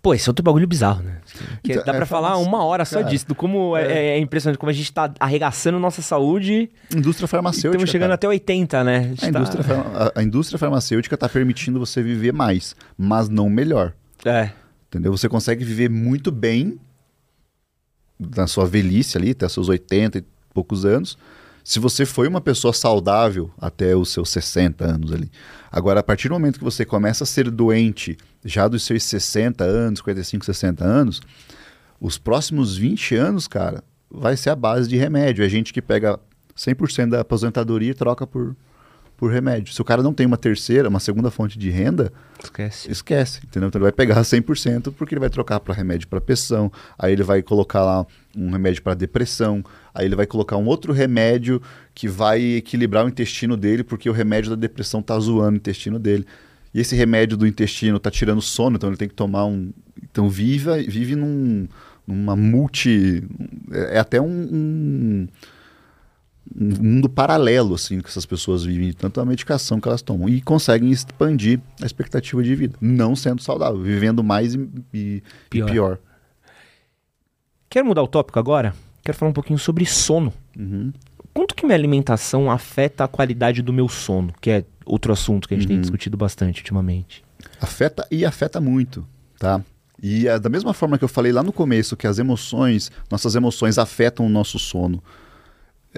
Pô, 0.00 0.14
esse 0.14 0.28
é 0.28 0.30
outro 0.30 0.42
bagulho 0.42 0.66
bizarro, 0.66 1.02
né? 1.02 1.18
Que 1.62 1.72
então, 1.72 1.84
dá 1.84 1.92
pra 1.92 2.02
é 2.02 2.06
falar 2.06 2.36
uma 2.38 2.64
hora 2.64 2.84
só 2.84 3.00
cara, 3.00 3.10
disso, 3.10 3.26
do 3.26 3.34
como 3.34 3.76
é, 3.76 3.82
é, 3.82 4.06
é, 4.10 4.18
impressionante, 4.18 4.58
como 4.58 4.70
a 4.70 4.72
gente 4.72 4.90
tá 4.92 5.12
arregaçando 5.20 5.78
nossa 5.78 6.00
saúde. 6.00 6.70
Indústria 6.94 7.28
farmacêutica. 7.28 7.76
Estamos 7.76 7.90
chegando 7.90 8.08
cara. 8.08 8.14
até 8.14 8.28
80, 8.28 8.84
né? 8.84 9.14
A, 9.20 9.26
a, 9.26 9.32
tá... 9.32 9.38
indústria, 9.40 9.64
a, 9.94 10.20
a, 10.20 10.22
indústria 10.22 10.58
farmacêutica 10.58 11.16
tá 11.16 11.28
permitindo 11.28 11.78
você 11.78 12.02
viver 12.02 12.32
mais, 12.32 12.74
mas 12.96 13.28
não 13.28 13.50
melhor. 13.50 13.92
É. 14.24 14.50
Entendeu? 14.88 15.12
Você 15.12 15.28
consegue 15.28 15.64
viver 15.64 15.90
muito 15.90 16.30
bem 16.30 16.78
na 18.18 18.46
sua 18.46 18.66
velhice 18.66 19.16
ali, 19.16 19.30
até 19.30 19.48
seus 19.48 19.68
80 19.68 20.18
e 20.18 20.24
poucos 20.52 20.84
anos, 20.84 21.16
se 21.62 21.78
você 21.78 22.06
foi 22.06 22.26
uma 22.26 22.40
pessoa 22.40 22.72
saudável 22.72 23.50
até 23.60 23.94
os 23.94 24.10
seus 24.10 24.30
60 24.30 24.84
anos 24.84 25.12
ali. 25.12 25.30
Agora, 25.70 26.00
a 26.00 26.02
partir 26.02 26.28
do 26.28 26.34
momento 26.34 26.58
que 26.58 26.64
você 26.64 26.84
começa 26.84 27.24
a 27.24 27.26
ser 27.26 27.50
doente, 27.50 28.16
já 28.44 28.66
dos 28.66 28.84
seus 28.84 29.02
60 29.02 29.64
anos, 29.64 29.98
55, 29.98 30.46
60 30.46 30.84
anos, 30.84 31.20
os 32.00 32.16
próximos 32.16 32.76
20 32.76 33.16
anos, 33.16 33.46
cara, 33.46 33.84
vai 34.10 34.36
ser 34.36 34.50
a 34.50 34.56
base 34.56 34.88
de 34.88 34.96
remédio. 34.96 35.44
É 35.44 35.48
gente 35.48 35.72
que 35.72 35.82
pega 35.82 36.18
100% 36.56 37.10
da 37.10 37.20
aposentadoria 37.20 37.90
e 37.90 37.94
troca 37.94 38.26
por 38.26 38.56
por 39.18 39.32
remédio. 39.32 39.74
Se 39.74 39.82
o 39.82 39.84
cara 39.84 40.00
não 40.00 40.14
tem 40.14 40.24
uma 40.24 40.36
terceira, 40.36 40.88
uma 40.88 41.00
segunda 41.00 41.28
fonte 41.28 41.58
de 41.58 41.68
renda, 41.70 42.12
esquece. 42.42 42.90
Esquece, 42.90 43.40
entendeu? 43.44 43.68
Então 43.68 43.80
ele 43.80 43.90
vai 43.90 43.92
pegar 43.92 44.22
100% 44.22 44.94
porque 44.96 45.12
ele 45.12 45.20
vai 45.20 45.28
trocar 45.28 45.58
para 45.58 45.74
remédio 45.74 46.06
para 46.06 46.20
pressão, 46.20 46.72
aí 46.96 47.12
ele 47.12 47.24
vai 47.24 47.42
colocar 47.42 47.82
lá 47.82 48.06
um 48.36 48.48
remédio 48.48 48.80
para 48.80 48.94
depressão, 48.94 49.62
aí 49.92 50.06
ele 50.06 50.14
vai 50.14 50.24
colocar 50.24 50.56
um 50.56 50.66
outro 50.66 50.92
remédio 50.92 51.60
que 51.92 52.06
vai 52.06 52.40
equilibrar 52.40 53.04
o 53.04 53.08
intestino 53.08 53.56
dele 53.56 53.82
porque 53.82 54.08
o 54.08 54.12
remédio 54.12 54.50
da 54.50 54.56
depressão 54.56 55.02
tá 55.02 55.18
zoando 55.18 55.54
o 55.54 55.56
intestino 55.56 55.98
dele. 55.98 56.24
E 56.72 56.80
esse 56.80 56.94
remédio 56.94 57.36
do 57.36 57.44
intestino 57.44 57.98
tá 57.98 58.12
tirando 58.12 58.40
sono, 58.40 58.76
então 58.76 58.88
ele 58.88 58.96
tem 58.96 59.08
que 59.08 59.14
tomar 59.14 59.46
um, 59.46 59.72
então 60.00 60.28
vive 60.28 60.84
vive 60.84 61.16
num 61.16 61.66
numa 62.06 62.36
multi 62.36 63.24
é, 63.72 63.96
é 63.96 63.98
até 63.98 64.20
um, 64.20 64.26
um 64.28 65.28
um 66.54 66.82
mundo 66.82 67.08
paralelo 67.08 67.74
assim 67.74 68.00
que 68.00 68.08
essas 68.08 68.26
pessoas 68.26 68.64
vivem, 68.64 68.92
tanto 68.92 69.20
a 69.20 69.24
medicação 69.24 69.80
que 69.80 69.88
elas 69.88 70.02
tomam 70.02 70.28
e 70.28 70.40
conseguem 70.40 70.90
expandir 70.90 71.60
a 71.80 71.86
expectativa 71.86 72.42
de 72.42 72.54
vida, 72.54 72.76
não 72.80 73.14
sendo 73.14 73.42
saudável, 73.42 73.80
vivendo 73.80 74.22
mais 74.22 74.54
e, 74.54 74.68
e 74.92 75.22
pior. 75.50 75.68
E 75.68 75.72
pior. 75.72 75.98
Quero 77.68 77.86
mudar 77.86 78.02
o 78.02 78.08
tópico 78.08 78.38
agora. 78.38 78.74
Quero 79.02 79.16
falar 79.16 79.30
um 79.30 79.34
pouquinho 79.34 79.58
sobre 79.58 79.84
sono. 79.84 80.32
Uhum. 80.56 80.92
Quanto 81.34 81.54
que 81.54 81.64
minha 81.64 81.76
alimentação 81.76 82.50
afeta 82.50 83.04
a 83.04 83.08
qualidade 83.08 83.62
do 83.62 83.72
meu 83.72 83.88
sono, 83.88 84.32
que 84.40 84.50
é 84.50 84.64
outro 84.84 85.12
assunto 85.12 85.46
que 85.46 85.54
a 85.54 85.56
gente 85.56 85.68
uhum. 85.68 85.74
tem 85.74 85.80
discutido 85.80 86.16
bastante 86.16 86.60
ultimamente. 86.60 87.22
Afeta 87.60 88.06
e 88.10 88.24
afeta 88.24 88.60
muito, 88.60 89.06
tá? 89.38 89.62
E 90.02 90.26
é 90.26 90.38
da 90.38 90.48
mesma 90.48 90.72
forma 90.72 90.96
que 90.96 91.04
eu 91.04 91.08
falei 91.08 91.32
lá 91.32 91.42
no 91.42 91.52
começo 91.52 91.96
que 91.96 92.06
as 92.06 92.18
emoções, 92.18 92.90
nossas 93.10 93.34
emoções 93.34 93.78
afetam 93.78 94.26
o 94.26 94.28
nosso 94.28 94.58
sono 94.58 95.02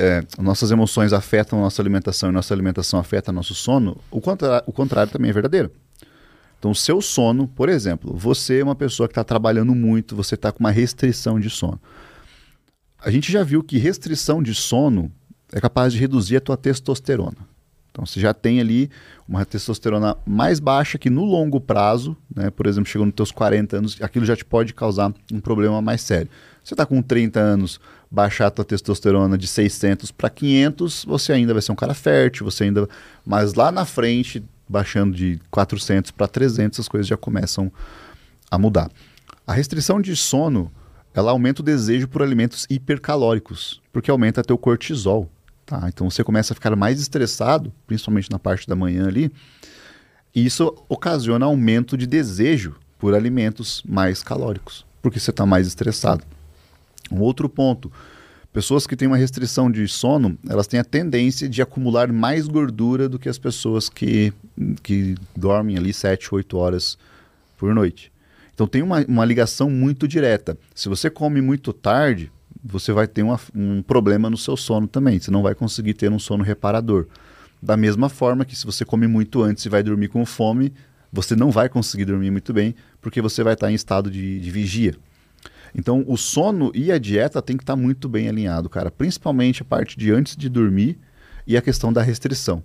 é, 0.00 0.24
nossas 0.38 0.70
emoções 0.70 1.12
afetam 1.12 1.60
nossa 1.60 1.82
alimentação 1.82 2.30
e 2.30 2.32
nossa 2.32 2.54
alimentação 2.54 2.98
afeta 2.98 3.30
nosso 3.30 3.54
sono, 3.54 3.98
o, 4.10 4.18
contra 4.18 4.64
o 4.66 4.72
contrário 4.72 5.12
também 5.12 5.28
é 5.30 5.32
verdadeiro. 5.34 5.70
Então, 6.58 6.70
o 6.70 6.74
seu 6.74 7.02
sono, 7.02 7.46
por 7.46 7.68
exemplo, 7.68 8.16
você 8.16 8.60
é 8.60 8.64
uma 8.64 8.74
pessoa 8.74 9.06
que 9.06 9.12
está 9.12 9.22
trabalhando 9.22 9.74
muito, 9.74 10.16
você 10.16 10.36
está 10.36 10.50
com 10.50 10.60
uma 10.60 10.70
restrição 10.70 11.38
de 11.38 11.50
sono. 11.50 11.78
A 12.98 13.10
gente 13.10 13.30
já 13.30 13.42
viu 13.42 13.62
que 13.62 13.76
restrição 13.76 14.42
de 14.42 14.54
sono 14.54 15.12
é 15.52 15.60
capaz 15.60 15.92
de 15.92 15.98
reduzir 15.98 16.36
a 16.36 16.40
tua 16.40 16.56
testosterona. 16.56 17.50
Então, 17.90 18.06
você 18.06 18.20
já 18.20 18.32
tem 18.32 18.60
ali 18.60 18.90
uma 19.28 19.44
testosterona 19.44 20.16
mais 20.24 20.60
baixa 20.60 20.96
que 20.96 21.10
no 21.10 21.24
longo 21.24 21.60
prazo, 21.60 22.16
né, 22.34 22.48
por 22.48 22.66
exemplo, 22.66 22.90
chegando 22.90 23.08
nos 23.08 23.16
teus 23.16 23.32
40 23.32 23.76
anos, 23.76 23.98
aquilo 24.00 24.24
já 24.24 24.36
te 24.36 24.44
pode 24.44 24.72
causar 24.72 25.12
um 25.30 25.40
problema 25.40 25.82
mais 25.82 26.00
sério. 26.00 26.30
Você 26.62 26.74
está 26.74 26.86
com 26.86 27.02
30 27.02 27.40
anos, 27.40 27.80
baixar 28.10 28.48
a 28.48 28.50
tua 28.50 28.64
testosterona 28.64 29.38
de 29.38 29.46
600 29.46 30.10
para 30.10 30.28
500, 30.28 31.04
você 31.04 31.32
ainda 31.32 31.52
vai 31.52 31.62
ser 31.62 31.70
um 31.72 31.76
cara 31.76 31.94
fértil, 31.94 32.44
você 32.44 32.64
ainda... 32.64 32.88
Mas 33.24 33.54
lá 33.54 33.70
na 33.70 33.84
frente, 33.84 34.42
baixando 34.68 35.16
de 35.16 35.40
400 35.50 36.10
para 36.10 36.26
300, 36.26 36.80
as 36.80 36.88
coisas 36.88 37.06
já 37.06 37.16
começam 37.16 37.70
a 38.50 38.58
mudar. 38.58 38.90
A 39.46 39.52
restrição 39.52 40.00
de 40.00 40.16
sono, 40.16 40.72
ela 41.14 41.30
aumenta 41.30 41.62
o 41.62 41.64
desejo 41.64 42.08
por 42.08 42.22
alimentos 42.22 42.66
hipercalóricos, 42.68 43.80
porque 43.92 44.10
aumenta 44.10 44.42
teu 44.42 44.58
cortisol. 44.58 45.30
Tá? 45.64 45.84
Então 45.86 46.10
você 46.10 46.24
começa 46.24 46.52
a 46.52 46.56
ficar 46.56 46.74
mais 46.74 47.00
estressado, 47.00 47.72
principalmente 47.86 48.30
na 48.30 48.40
parte 48.40 48.66
da 48.66 48.74
manhã 48.74 49.06
ali, 49.06 49.32
e 50.34 50.44
isso 50.44 50.74
ocasiona 50.88 51.46
aumento 51.46 51.96
de 51.96 52.06
desejo 52.06 52.74
por 52.98 53.14
alimentos 53.14 53.82
mais 53.88 54.22
calóricos, 54.22 54.84
porque 55.00 55.18
você 55.18 55.30
está 55.30 55.46
mais 55.46 55.66
estressado. 55.66 56.24
Um 57.10 57.20
outro 57.20 57.48
ponto, 57.48 57.90
pessoas 58.52 58.86
que 58.86 58.96
têm 58.96 59.08
uma 59.08 59.16
restrição 59.16 59.70
de 59.70 59.86
sono, 59.88 60.38
elas 60.48 60.66
têm 60.66 60.80
a 60.80 60.84
tendência 60.84 61.48
de 61.48 61.62
acumular 61.62 62.12
mais 62.12 62.46
gordura 62.46 63.08
do 63.08 63.18
que 63.18 63.28
as 63.28 63.38
pessoas 63.38 63.88
que, 63.88 64.32
que 64.82 65.14
dormem 65.36 65.76
ali 65.76 65.92
7, 65.92 66.34
8 66.34 66.56
horas 66.56 66.98
por 67.56 67.74
noite. 67.74 68.12
Então 68.54 68.66
tem 68.66 68.82
uma, 68.82 69.04
uma 69.06 69.24
ligação 69.24 69.70
muito 69.70 70.06
direta. 70.06 70.56
Se 70.74 70.88
você 70.88 71.08
come 71.08 71.40
muito 71.40 71.72
tarde, 71.72 72.30
você 72.62 72.92
vai 72.92 73.06
ter 73.06 73.22
uma, 73.22 73.40
um 73.54 73.82
problema 73.82 74.28
no 74.28 74.36
seu 74.36 74.56
sono 74.56 74.86
também. 74.86 75.18
Você 75.18 75.30
não 75.30 75.42
vai 75.42 75.54
conseguir 75.54 75.94
ter 75.94 76.10
um 76.10 76.18
sono 76.18 76.44
reparador. 76.44 77.06
Da 77.62 77.76
mesma 77.76 78.08
forma 78.08 78.44
que 78.44 78.56
se 78.56 78.66
você 78.66 78.84
come 78.84 79.06
muito 79.06 79.42
antes 79.42 79.64
e 79.64 79.68
vai 79.68 79.82
dormir 79.82 80.08
com 80.08 80.24
fome, 80.24 80.72
você 81.12 81.34
não 81.34 81.50
vai 81.50 81.68
conseguir 81.68 82.04
dormir 82.04 82.30
muito 82.30 82.52
bem, 82.52 82.74
porque 83.00 83.20
você 83.20 83.42
vai 83.42 83.54
estar 83.54 83.70
em 83.70 83.74
estado 83.74 84.10
de, 84.10 84.40
de 84.40 84.50
vigia. 84.50 84.94
Então, 85.74 86.04
o 86.06 86.16
sono 86.16 86.70
e 86.74 86.90
a 86.90 86.98
dieta 86.98 87.40
tem 87.40 87.56
que 87.56 87.62
estar 87.62 87.76
muito 87.76 88.08
bem 88.08 88.28
alinhado, 88.28 88.68
cara. 88.68 88.90
Principalmente 88.90 89.62
a 89.62 89.64
parte 89.64 89.96
de 89.98 90.10
antes 90.10 90.36
de 90.36 90.48
dormir 90.48 90.98
e 91.46 91.56
a 91.56 91.62
questão 91.62 91.92
da 91.92 92.02
restrição. 92.02 92.62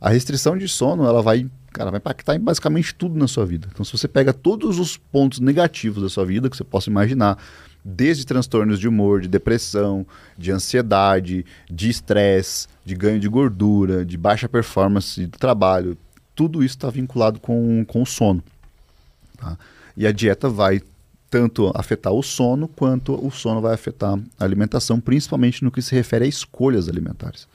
A 0.00 0.10
restrição 0.10 0.56
de 0.56 0.68
sono, 0.68 1.06
ela 1.06 1.22
vai, 1.22 1.46
cara, 1.72 1.90
vai 1.90 1.98
impactar 1.98 2.34
em 2.34 2.40
basicamente 2.40 2.94
tudo 2.94 3.18
na 3.18 3.26
sua 3.26 3.46
vida. 3.46 3.68
Então, 3.72 3.84
se 3.84 3.92
você 3.92 4.06
pega 4.06 4.32
todos 4.32 4.78
os 4.78 4.96
pontos 4.96 5.40
negativos 5.40 6.02
da 6.02 6.08
sua 6.08 6.24
vida 6.24 6.50
que 6.50 6.56
você 6.56 6.64
possa 6.64 6.90
imaginar, 6.90 7.38
desde 7.84 8.24
transtornos 8.24 8.78
de 8.78 8.88
humor, 8.88 9.20
de 9.20 9.28
depressão, 9.28 10.06
de 10.38 10.50
ansiedade, 10.50 11.44
de 11.70 11.90
estresse, 11.90 12.66
de 12.84 12.94
ganho 12.94 13.20
de 13.20 13.28
gordura, 13.28 14.04
de 14.04 14.16
baixa 14.16 14.48
performance 14.48 15.26
do 15.26 15.38
trabalho, 15.38 15.96
tudo 16.34 16.64
isso 16.64 16.76
está 16.76 16.90
vinculado 16.90 17.38
com, 17.38 17.84
com 17.84 18.02
o 18.02 18.06
sono. 18.06 18.42
Tá? 19.38 19.56
E 19.96 20.06
a 20.06 20.12
dieta 20.12 20.48
vai 20.48 20.80
tanto 21.34 21.72
afetar 21.74 22.12
o 22.12 22.22
sono, 22.22 22.68
quanto 22.68 23.12
o 23.12 23.28
sono 23.28 23.60
vai 23.60 23.74
afetar 23.74 24.16
a 24.38 24.44
alimentação, 24.44 25.00
principalmente 25.00 25.64
no 25.64 25.70
que 25.72 25.82
se 25.82 25.92
refere 25.92 26.26
a 26.26 26.28
escolhas 26.28 26.88
alimentares. 26.88 27.48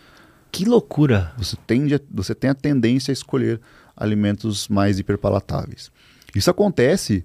Que 0.52 0.66
loucura! 0.66 1.32
Você, 1.38 1.56
tende 1.66 1.96
a, 1.96 2.00
você 2.12 2.36
tem 2.36 2.50
a 2.50 2.54
tendência 2.54 3.10
a 3.10 3.14
escolher 3.14 3.62
alimentos 3.96 4.68
mais 4.68 5.00
hiperpalatáveis. 5.00 5.90
Isso 6.36 6.52
acontece 6.52 7.24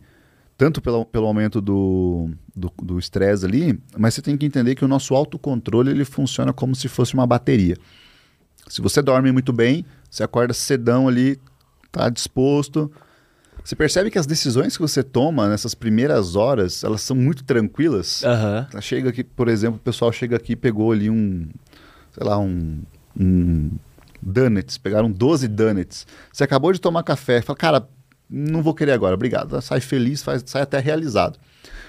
tanto 0.56 0.80
pelo, 0.80 1.04
pelo 1.04 1.26
aumento 1.26 1.60
do 1.60 2.30
estresse 3.00 3.44
ali, 3.44 3.76
mas 3.98 4.14
você 4.14 4.22
tem 4.22 4.36
que 4.36 4.46
entender 4.46 4.76
que 4.76 4.84
o 4.84 4.88
nosso 4.88 5.12
autocontrole 5.12 5.90
ele 5.90 6.04
funciona 6.04 6.52
como 6.52 6.76
se 6.76 6.86
fosse 6.86 7.14
uma 7.14 7.26
bateria. 7.26 7.76
Se 8.68 8.80
você 8.80 9.02
dorme 9.02 9.32
muito 9.32 9.52
bem, 9.52 9.84
você 10.08 10.22
acorda 10.22 10.54
cedão 10.54 11.08
ali, 11.08 11.36
está 11.84 12.08
disposto. 12.08 12.92
Você 13.64 13.74
percebe 13.74 14.10
que 14.10 14.18
as 14.18 14.26
decisões 14.26 14.76
que 14.76 14.82
você 14.82 15.02
toma 15.02 15.48
nessas 15.48 15.74
primeiras 15.74 16.36
horas, 16.36 16.84
elas 16.84 17.00
são 17.00 17.16
muito 17.16 17.42
tranquilas. 17.44 18.22
Uhum. 18.22 18.80
Chega 18.82 19.08
aqui, 19.08 19.24
por 19.24 19.48
exemplo, 19.48 19.76
o 19.76 19.82
pessoal 19.82 20.12
chega 20.12 20.36
aqui 20.36 20.52
e 20.52 20.56
pegou 20.56 20.92
ali 20.92 21.08
um, 21.08 21.48
sei 22.12 22.26
lá, 22.26 22.38
um, 22.38 22.82
um 23.18 23.70
donuts, 24.20 24.76
pegaram 24.76 25.10
12 25.10 25.48
donuts. 25.48 26.06
Você 26.30 26.44
acabou 26.44 26.74
de 26.74 26.80
tomar 26.80 27.02
café, 27.02 27.40
fala, 27.40 27.56
cara, 27.56 27.88
não 28.28 28.62
vou 28.62 28.74
querer 28.74 28.92
agora, 28.92 29.14
obrigado. 29.14 29.58
Sai 29.62 29.80
feliz, 29.80 30.22
faz, 30.22 30.44
sai 30.44 30.60
até 30.60 30.78
realizado. 30.78 31.38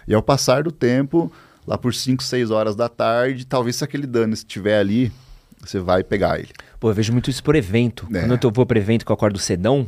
E 0.08 0.14
ao 0.14 0.24
passar 0.24 0.64
do 0.64 0.72
tempo, 0.72 1.30
lá 1.68 1.78
por 1.78 1.94
5, 1.94 2.24
6 2.24 2.52
horas 2.52 2.76
da 2.78 2.88
tarde, 2.88 3.46
talvez 3.46 3.76
se 3.76 3.84
aquele 3.84 4.08
dano 4.08 4.34
estiver 4.34 4.80
ali, 4.80 5.12
você 5.60 5.80
vai 5.80 6.06
pegar 6.06 6.40
ele. 6.40 6.54
Pô, 6.80 6.90
eu 6.90 6.94
vejo 6.94 7.12
muito 7.12 7.30
isso 7.30 7.44
por 7.44 7.54
evento. 7.54 8.08
É. 8.14 8.22
Quando 8.22 8.42
eu 8.42 8.52
vou 8.52 8.66
para 8.66 8.80
evento 8.80 9.06
que 9.06 9.12
eu 9.12 9.14
acordo 9.14 9.38
cedão, 9.38 9.88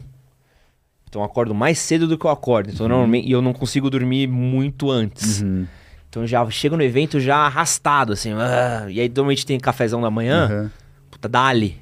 então 1.07 1.21
eu 1.21 1.25
acordo 1.25 1.55
mais 1.55 1.79
cedo 1.79 2.07
do 2.07 2.17
que 2.17 2.25
eu 2.25 2.31
acordo. 2.31 2.69
Então, 2.69 2.85
uhum. 2.85 2.91
normalmente, 2.91 3.27
e 3.27 3.31
eu 3.31 3.41
não 3.41 3.53
consigo 3.53 3.89
dormir 3.89 4.27
muito 4.27 4.91
antes. 4.91 5.41
Uhum. 5.41 5.65
Então 6.09 6.25
já 6.25 6.47
chego 6.49 6.75
no 6.75 6.83
evento 6.83 7.19
já 7.19 7.37
arrastado, 7.37 8.13
assim. 8.13 8.33
Uh, 8.33 8.89
e 8.89 8.99
aí 8.99 9.07
normalmente 9.07 9.45
tem 9.45 9.59
cafezão 9.59 10.01
da 10.01 10.09
manhã. 10.09 10.49
Uhum. 10.49 10.69
Puta, 11.11 11.29
dali. 11.29 11.77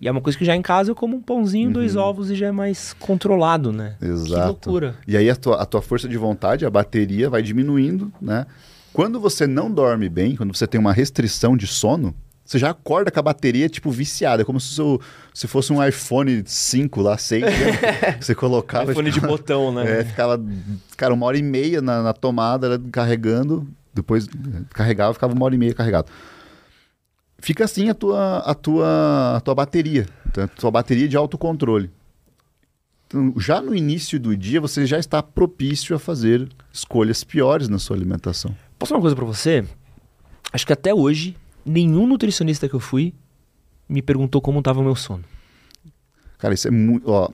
E 0.00 0.08
é 0.08 0.10
uma 0.10 0.20
coisa 0.20 0.36
que 0.36 0.44
já 0.44 0.56
em 0.56 0.62
casa 0.62 0.90
eu 0.90 0.94
como 0.94 1.16
um 1.16 1.22
pãozinho, 1.22 1.68
uhum. 1.68 1.72
dois 1.72 1.96
ovos 1.96 2.30
e 2.30 2.34
já 2.34 2.48
é 2.48 2.52
mais 2.52 2.92
controlado, 2.94 3.72
né? 3.72 3.96
Exato. 4.00 4.32
Que 4.32 4.68
loucura. 4.68 4.96
E 5.06 5.16
aí 5.16 5.30
a 5.30 5.36
tua, 5.36 5.62
a 5.62 5.64
tua 5.64 5.80
força 5.80 6.08
de 6.08 6.16
vontade, 6.16 6.66
a 6.66 6.70
bateria 6.70 7.30
vai 7.30 7.42
diminuindo, 7.42 8.12
né? 8.20 8.46
Quando 8.92 9.18
você 9.18 9.46
não 9.46 9.70
dorme 9.70 10.08
bem, 10.08 10.36
quando 10.36 10.54
você 10.54 10.66
tem 10.66 10.78
uma 10.80 10.92
restrição 10.92 11.56
de 11.56 11.66
sono, 11.66 12.14
você 12.52 12.58
já 12.58 12.70
acorda 12.70 13.10
com 13.10 13.18
a 13.18 13.22
bateria, 13.22 13.68
tipo, 13.68 13.90
viciada. 13.90 14.42
É 14.42 14.44
como 14.44 14.60
se, 14.60 14.74
seu, 14.74 15.00
se 15.32 15.48
fosse 15.48 15.72
um 15.72 15.84
iPhone 15.84 16.42
5 16.44 17.00
lá, 17.00 17.16
6, 17.16 17.42
né? 17.42 17.50
Você 18.20 18.34
colocava... 18.34 18.92
iPhone 18.92 19.10
ficava, 19.10 19.26
de 19.26 19.32
botão, 19.32 19.72
né? 19.72 20.00
É, 20.00 20.04
ficava, 20.04 20.40
cara, 20.96 21.14
uma 21.14 21.26
hora 21.26 21.38
e 21.38 21.42
meia 21.42 21.80
na, 21.80 22.02
na 22.02 22.12
tomada, 22.12 22.80
carregando. 22.92 23.66
Depois 23.94 24.26
carregava, 24.70 25.14
ficava 25.14 25.32
uma 25.34 25.44
hora 25.44 25.54
e 25.54 25.58
meia 25.58 25.74
carregado 25.74 26.10
fica 27.42 27.64
assim 27.64 27.90
a 27.90 27.94
tua, 27.94 28.38
a 28.38 28.54
tua, 28.54 29.36
a 29.36 29.40
tua 29.40 29.54
bateria, 29.54 30.06
a 30.38 30.46
tua 30.46 30.70
bateria 30.70 31.08
de 31.08 31.16
autocontrole. 31.16 31.90
Então, 33.06 33.34
já 33.36 33.60
no 33.60 33.74
início 33.74 34.18
do 34.18 34.34
dia, 34.34 34.60
você 34.60 34.86
já 34.86 34.98
está 34.98 35.22
propício 35.22 35.94
a 35.94 35.98
fazer 35.98 36.48
escolhas 36.72 37.24
piores 37.24 37.68
na 37.68 37.78
sua 37.78 37.96
alimentação. 37.96 38.54
Posso 38.78 38.90
falar 38.90 38.98
uma 38.98 39.02
coisa 39.02 39.16
para 39.16 39.26
você? 39.26 39.64
Acho 40.52 40.66
que 40.66 40.72
até 40.72 40.94
hoje, 40.94 41.36
nenhum 41.64 42.06
nutricionista 42.06 42.68
que 42.68 42.74
eu 42.74 42.80
fui 42.80 43.14
me 43.88 44.02
perguntou 44.02 44.40
como 44.40 44.58
estava 44.58 44.80
o 44.80 44.82
meu 44.82 44.96
sono. 44.96 45.24
Cara, 46.38 46.54
isso 46.54 46.68
é 46.68 46.70
muito. 46.70 47.08
Ó, 47.08 47.28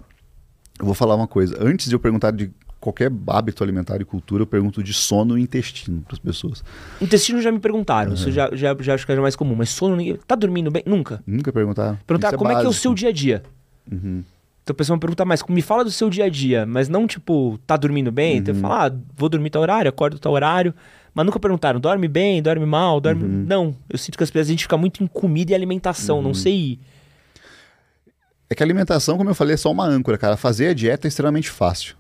eu 0.79 0.85
vou 0.85 0.95
falar 0.95 1.15
uma 1.15 1.27
coisa. 1.27 1.57
Antes 1.61 1.89
de 1.89 1.95
eu 1.95 2.01
perguntar 2.01 2.31
de 2.31 2.51
qualquer 2.81 3.11
hábito 3.29 3.63
alimentar 3.63 4.01
e 4.01 4.05
cultura, 4.05 4.43
eu 4.43 4.47
pergunto 4.47 4.83
de 4.83 4.93
sono 4.93 5.39
e 5.39 5.43
intestino 5.43 6.03
para 6.03 6.15
as 6.15 6.19
pessoas. 6.19 6.65
Intestino 7.01 7.41
já 7.43 7.51
me 7.51 7.59
perguntaram, 7.59 8.11
uhum. 8.11 8.15
isso 8.15 8.31
já, 8.31 8.51
já, 8.55 8.77
já 8.79 8.95
acho 8.95 9.05
que 9.05 9.13
é 9.13 9.17
mais 9.17 9.35
comum, 9.35 9.55
mas 9.55 9.71
sono, 9.71 9.97
ninguém... 9.97 10.19
tá 10.27 10.35
dormindo 10.35 10.71
bem? 10.71 10.83
Nunca. 10.87 11.23
Nunca 11.27 11.53
perguntaram. 11.53 11.99
Perguntar 12.07 12.37
como 12.37 12.51
é, 12.51 12.55
é, 12.55 12.61
que 12.61 12.67
é 12.67 12.69
o 12.69 12.73
seu 12.73 12.95
dia 12.95 13.09
a 13.09 13.13
dia. 13.13 13.43
Uhum. 13.91 14.23
Então 14.63 14.75
a 14.75 14.77
pessoa 14.77 14.97
me 14.97 15.01
pergunta 15.01 15.25
mais, 15.25 15.43
me 15.49 15.63
fala 15.63 15.83
do 15.83 15.91
seu 15.91 16.11
dia 16.11 16.27
a 16.27 16.29
dia, 16.29 16.67
mas 16.67 16.89
não 16.89 17.07
tipo, 17.07 17.59
tá 17.67 17.77
dormindo 17.77 18.13
bem? 18.13 18.35
Uhum. 18.35 18.39
Então 18.39 18.55
eu 18.55 18.61
falo, 18.61 18.75
ah, 18.75 18.93
vou 19.17 19.29
dormir 19.29 19.51
tal 19.51 19.63
horário, 19.63 19.89
acordo 19.89 20.19
tal 20.19 20.33
horário. 20.33 20.75
Mas 21.19 21.27
nunca 21.27 21.41
perguntaram, 21.41 21.81
dorme 21.81 22.07
bem, 22.07 22.41
dorme 22.41 22.65
mal, 22.65 23.01
dorme. 23.01 23.25
Uhum. 23.25 23.45
Não, 23.45 23.77
eu 23.91 23.99
sinto 23.99 24.17
que 24.17 24.23
as 24.23 24.31
pessoas, 24.31 24.47
a 24.47 24.51
gente 24.53 24.63
fica 24.63 24.77
muito 24.77 25.03
em 25.03 25.07
comida 25.09 25.51
e 25.51 25.55
alimentação, 25.57 26.23
não 26.23 26.29
uhum. 26.29 26.35
sei. 26.35 26.79
É 28.49 28.55
que 28.55 28.63
a 28.63 28.65
alimentação, 28.65 29.19
como 29.19 29.29
eu 29.29 29.35
falei, 29.35 29.55
é 29.55 29.57
só 29.57 29.73
uma 29.73 29.85
âncora, 29.85 30.17
cara. 30.17 30.37
Fazer 30.37 30.69
a 30.69 30.73
dieta 30.73 31.09
é 31.09 31.11
extremamente 31.11 31.51
fácil. 31.51 31.97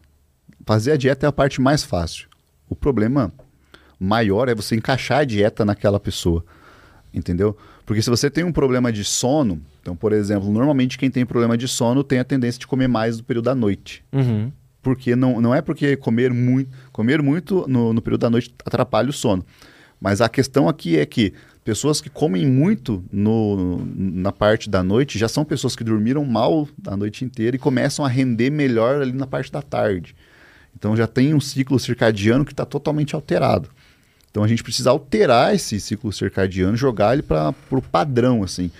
Fazer 0.64 0.92
a 0.92 0.96
dieta 0.96 1.26
é 1.26 1.28
a 1.28 1.32
parte 1.32 1.60
mais 1.60 1.82
fácil. 1.82 2.28
O 2.68 2.76
problema 2.76 3.32
maior 3.98 4.48
é 4.48 4.54
você 4.54 4.76
encaixar 4.76 5.18
a 5.18 5.24
dieta 5.24 5.64
naquela 5.64 5.98
pessoa. 5.98 6.44
Entendeu? 7.12 7.56
Porque 7.84 8.00
se 8.00 8.08
você 8.08 8.30
tem 8.30 8.44
um 8.44 8.52
problema 8.52 8.92
de 8.92 9.02
sono, 9.02 9.60
então, 9.82 9.96
por 9.96 10.12
exemplo, 10.12 10.48
normalmente 10.48 10.96
quem 10.96 11.10
tem 11.10 11.26
problema 11.26 11.58
de 11.58 11.66
sono 11.66 12.04
tem 12.04 12.20
a 12.20 12.24
tendência 12.24 12.60
de 12.60 12.68
comer 12.68 12.86
mais 12.86 13.18
no 13.18 13.24
período 13.24 13.46
da 13.46 13.54
noite. 13.56 14.04
Uhum. 14.12 14.52
Porque 14.82 15.16
não, 15.16 15.40
não 15.40 15.54
é 15.54 15.60
porque 15.60 15.96
comer 15.96 16.32
muito, 16.32 16.70
comer 16.92 17.20
muito 17.20 17.64
no, 17.68 17.92
no 17.92 18.00
período 18.00 18.22
da 18.22 18.30
noite 18.30 18.54
atrapalha 18.64 19.10
o 19.10 19.12
sono. 19.12 19.44
Mas 20.00 20.20
a 20.20 20.28
questão 20.28 20.68
aqui 20.68 20.96
é 20.96 21.04
que 21.04 21.32
pessoas 21.64 22.00
que 22.00 22.08
comem 22.08 22.46
muito 22.46 23.04
no, 23.12 23.84
na 23.94 24.32
parte 24.32 24.70
da 24.70 24.82
noite 24.82 25.18
já 25.18 25.28
são 25.28 25.44
pessoas 25.44 25.74
que 25.74 25.84
dormiram 25.84 26.24
mal 26.24 26.68
a 26.86 26.96
noite 26.96 27.24
inteira 27.24 27.56
e 27.56 27.58
começam 27.58 28.04
a 28.04 28.08
render 28.08 28.50
melhor 28.50 29.02
ali 29.02 29.12
na 29.12 29.26
parte 29.26 29.50
da 29.50 29.60
tarde. 29.60 30.14
Então 30.74 30.96
já 30.96 31.06
tem 31.06 31.34
um 31.34 31.40
ciclo 31.40 31.78
circadiano 31.78 32.44
que 32.44 32.52
está 32.52 32.64
totalmente 32.64 33.14
alterado. 33.14 33.68
Então 34.30 34.44
a 34.44 34.48
gente 34.48 34.62
precisa 34.62 34.90
alterar 34.90 35.54
esse 35.54 35.80
ciclo 35.80 36.12
circadiano, 36.12 36.76
jogar 36.76 37.14
ele 37.14 37.22
para 37.22 37.52
o 37.70 37.82
padrão, 37.82 38.42
assim. 38.42 38.70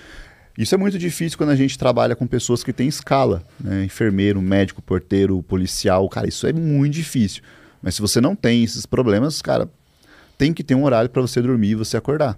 Isso 0.59 0.75
é 0.75 0.79
muito 0.79 0.99
difícil 0.99 1.39
quando 1.39 1.51
a 1.51 1.57
gente 1.57 1.79
trabalha 1.79 2.17
com 2.17 2.27
pessoas 2.27 2.65
que 2.65 2.73
têm 2.73 2.89
escala, 2.89 3.45
né? 3.61 3.85
enfermeiro, 3.85 4.43
médico, 4.43 4.83
porteiro, 4.83 5.41
policial, 5.45 6.09
cara, 6.09 6.27
isso 6.27 6.49
é 6.49 6.53
muito 6.53 6.95
difícil. 6.95 7.45
Mas 7.81 7.95
se 7.95 8.01
você 8.01 8.21
não 8.21 8.35
tem 8.35 8.65
esses 8.65 8.85
problemas, 8.85 9.41
cara, 9.41 9.71
tem 10.37 10.53
que 10.53 10.65
ter 10.65 10.75
um 10.75 10.83
horário 10.83 11.09
para 11.09 11.23
você 11.23 11.41
dormir 11.41 11.71
e 11.71 11.75
você 11.77 11.97
acordar. 11.97 12.37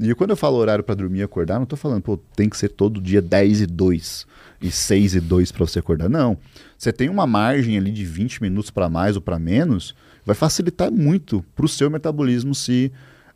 E 0.00 0.14
quando 0.14 0.30
eu 0.30 0.36
falo 0.36 0.56
horário 0.56 0.82
para 0.82 0.94
dormir 0.94 1.18
e 1.18 1.22
acordar, 1.22 1.56
não 1.56 1.64
estou 1.64 1.76
falando, 1.76 2.00
pô, 2.00 2.16
tem 2.34 2.48
que 2.48 2.56
ser 2.56 2.70
todo 2.70 3.02
dia 3.02 3.20
10 3.20 3.60
e 3.60 3.66
2 3.66 4.26
e 4.62 4.70
6 4.70 5.16
e 5.16 5.20
2 5.20 5.52
para 5.52 5.66
você 5.66 5.78
acordar. 5.78 6.08
Não. 6.08 6.38
Você 6.78 6.90
tem 6.90 7.10
uma 7.10 7.26
margem 7.26 7.76
ali 7.76 7.90
de 7.90 8.04
20 8.06 8.40
minutos 8.40 8.70
para 8.70 8.88
mais 8.88 9.14
ou 9.14 9.20
para 9.20 9.38
menos, 9.38 9.94
vai 10.24 10.34
facilitar 10.34 10.90
muito 10.90 11.44
para 11.54 11.66
o 11.66 11.68
seu 11.68 11.90
metabolismo 11.90 12.54
se 12.54 12.90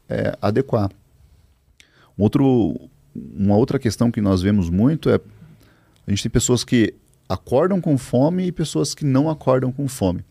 é, 0.08 0.34
adequar. 0.40 0.90
Outro, 2.16 2.88
uma 3.14 3.56
outra 3.56 3.78
questão 3.78 4.10
que 4.10 4.20
nós 4.20 4.42
vemos 4.42 4.70
muito 4.70 5.10
é 5.10 5.20
a 6.06 6.10
gente 6.10 6.22
tem 6.22 6.30
pessoas 6.30 6.64
que 6.64 6.94
acordam 7.28 7.80
com 7.80 7.96
fome 7.96 8.46
e 8.46 8.52
pessoas 8.52 8.94
que 8.94 9.04
não 9.04 9.30
acordam 9.30 9.70
com 9.70 9.86
fome. 9.86 10.24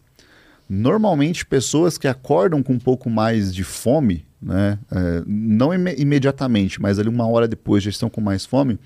Normalmente, 0.69 1.45
pessoas 1.45 1.97
que 1.97 2.07
acordam 2.07 2.61
com 2.61 2.73
um 2.73 2.79
pouco 2.79 3.09
mais 3.09 3.53
de 3.53 3.63
fome, 3.63 4.25
né, 4.41 4.77
é, 4.91 5.23
não 5.25 5.73
im 5.73 5.87
imediatamente, 5.97 6.81
mas 6.81 6.99
ali 6.99 7.09
uma 7.09 7.27
hora 7.27 7.47
depois 7.47 7.81
já 7.81 7.89
estão 7.89 8.09
com 8.09 8.21
mais 8.21 8.45
fome, 8.45 8.77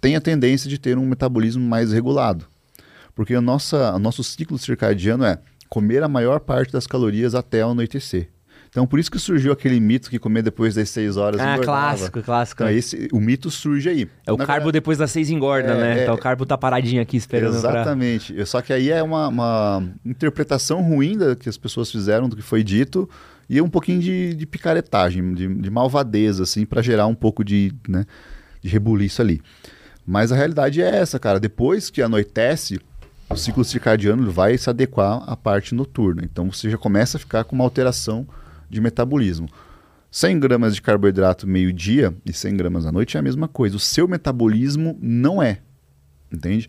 têm 0.00 0.16
a 0.16 0.20
tendência 0.20 0.70
de 0.70 0.78
ter 0.78 0.96
um 0.96 1.04
metabolismo 1.04 1.66
mais 1.66 1.92
regulado. 1.92 2.46
Porque 3.14 3.34
a 3.34 3.40
nossa, 3.40 3.94
o 3.94 3.98
nosso 3.98 4.22
ciclo 4.22 4.58
circadiano 4.58 5.24
é 5.24 5.38
comer 5.68 6.02
a 6.02 6.08
maior 6.08 6.40
parte 6.40 6.72
das 6.72 6.86
calorias 6.86 7.34
até 7.34 7.66
o 7.66 7.70
anoitecer. 7.70 8.28
Então, 8.76 8.86
por 8.86 8.98
isso 8.98 9.10
que 9.10 9.18
surgiu 9.18 9.52
aquele 9.52 9.80
mito 9.80 10.10
que 10.10 10.18
comer 10.18 10.42
depois 10.42 10.74
das 10.74 10.90
6 10.90 11.16
horas 11.16 11.40
ah, 11.40 11.54
engordava. 11.54 11.64
clássico, 11.64 12.22
clássico. 12.22 12.62
Então, 12.62 12.76
esse, 12.76 13.08
o 13.10 13.18
mito 13.18 13.50
surge 13.50 13.88
aí. 13.88 14.06
É 14.26 14.30
o 14.30 14.36
Na 14.36 14.44
carbo 14.44 14.64
verdade, 14.64 14.72
depois 14.72 14.98
das 14.98 15.10
6 15.12 15.30
engorda, 15.30 15.70
é, 15.70 15.80
né? 15.80 15.98
É, 15.98 16.02
então 16.02 16.14
o 16.14 16.18
carbo 16.18 16.44
tá 16.44 16.58
paradinho 16.58 17.00
aqui 17.00 17.16
esperando 17.16 17.54
Exatamente. 17.54 18.34
Pra... 18.34 18.44
Só 18.44 18.60
que 18.60 18.74
aí 18.74 18.90
é 18.90 19.02
uma, 19.02 19.28
uma, 19.28 19.82
interpretação 20.04 20.82
ruim 20.82 21.16
da, 21.16 21.34
que 21.34 21.48
as 21.48 21.56
pessoas 21.56 21.90
fizeram 21.90 22.28
do 22.28 22.36
que 22.36 22.42
foi 22.42 22.62
dito 22.62 23.08
e 23.48 23.62
um 23.62 23.68
pouquinho 23.70 23.98
de, 23.98 24.34
de 24.34 24.44
picaretagem, 24.44 25.32
de, 25.32 25.48
de 25.54 25.70
malvadeza, 25.70 26.42
assim, 26.42 26.66
para 26.66 26.82
gerar 26.82 27.06
um 27.06 27.14
pouco 27.14 27.42
de, 27.42 27.72
né, 27.88 28.04
de 28.60 28.68
rebuliço 28.68 29.22
ali. 29.22 29.40
Mas 30.06 30.30
a 30.30 30.36
realidade 30.36 30.82
é 30.82 30.96
essa, 30.98 31.18
cara. 31.18 31.40
Depois 31.40 31.88
que 31.88 32.02
anoitece, 32.02 32.78
o 33.30 33.36
ciclo 33.36 33.64
circadiano 33.64 34.30
vai 34.30 34.58
se 34.58 34.68
adequar 34.68 35.22
à 35.26 35.34
parte 35.34 35.74
noturna. 35.74 36.20
Então 36.22 36.52
você 36.52 36.68
já 36.68 36.76
começa 36.76 37.16
a 37.16 37.20
ficar 37.20 37.42
com 37.44 37.54
uma 37.54 37.64
alteração 37.64 38.28
de 38.68 38.80
metabolismo. 38.80 39.48
100 40.10 40.40
gramas 40.40 40.74
de 40.74 40.80
carboidrato 40.80 41.46
meio-dia 41.46 42.14
e 42.24 42.32
100 42.32 42.56
gramas 42.56 42.86
à 42.86 42.92
noite 42.92 43.16
é 43.16 43.20
a 43.20 43.22
mesma 43.22 43.48
coisa. 43.48 43.76
O 43.76 43.80
seu 43.80 44.08
metabolismo 44.08 44.98
não 45.00 45.42
é. 45.42 45.58
Entende? 46.32 46.68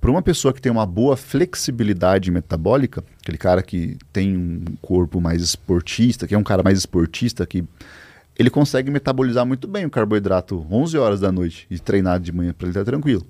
Para 0.00 0.10
uma 0.10 0.22
pessoa 0.22 0.54
que 0.54 0.60
tem 0.60 0.70
uma 0.70 0.86
boa 0.86 1.16
flexibilidade 1.16 2.30
metabólica, 2.30 3.04
aquele 3.20 3.38
cara 3.38 3.62
que 3.62 3.96
tem 4.12 4.36
um 4.36 4.64
corpo 4.80 5.20
mais 5.20 5.42
esportista, 5.42 6.26
que 6.26 6.34
é 6.34 6.38
um 6.38 6.44
cara 6.44 6.62
mais 6.62 6.78
esportista, 6.78 7.44
que 7.44 7.64
ele 8.38 8.48
consegue 8.48 8.90
metabolizar 8.90 9.44
muito 9.44 9.66
bem 9.66 9.84
o 9.84 9.90
carboidrato 9.90 10.64
11 10.70 10.96
horas 10.96 11.20
da 11.20 11.32
noite 11.32 11.66
e 11.68 11.78
treinar 11.78 12.20
de 12.20 12.32
manhã 12.32 12.52
para 12.52 12.66
ele 12.68 12.70
estar 12.70 12.84
tranquilo. 12.84 13.26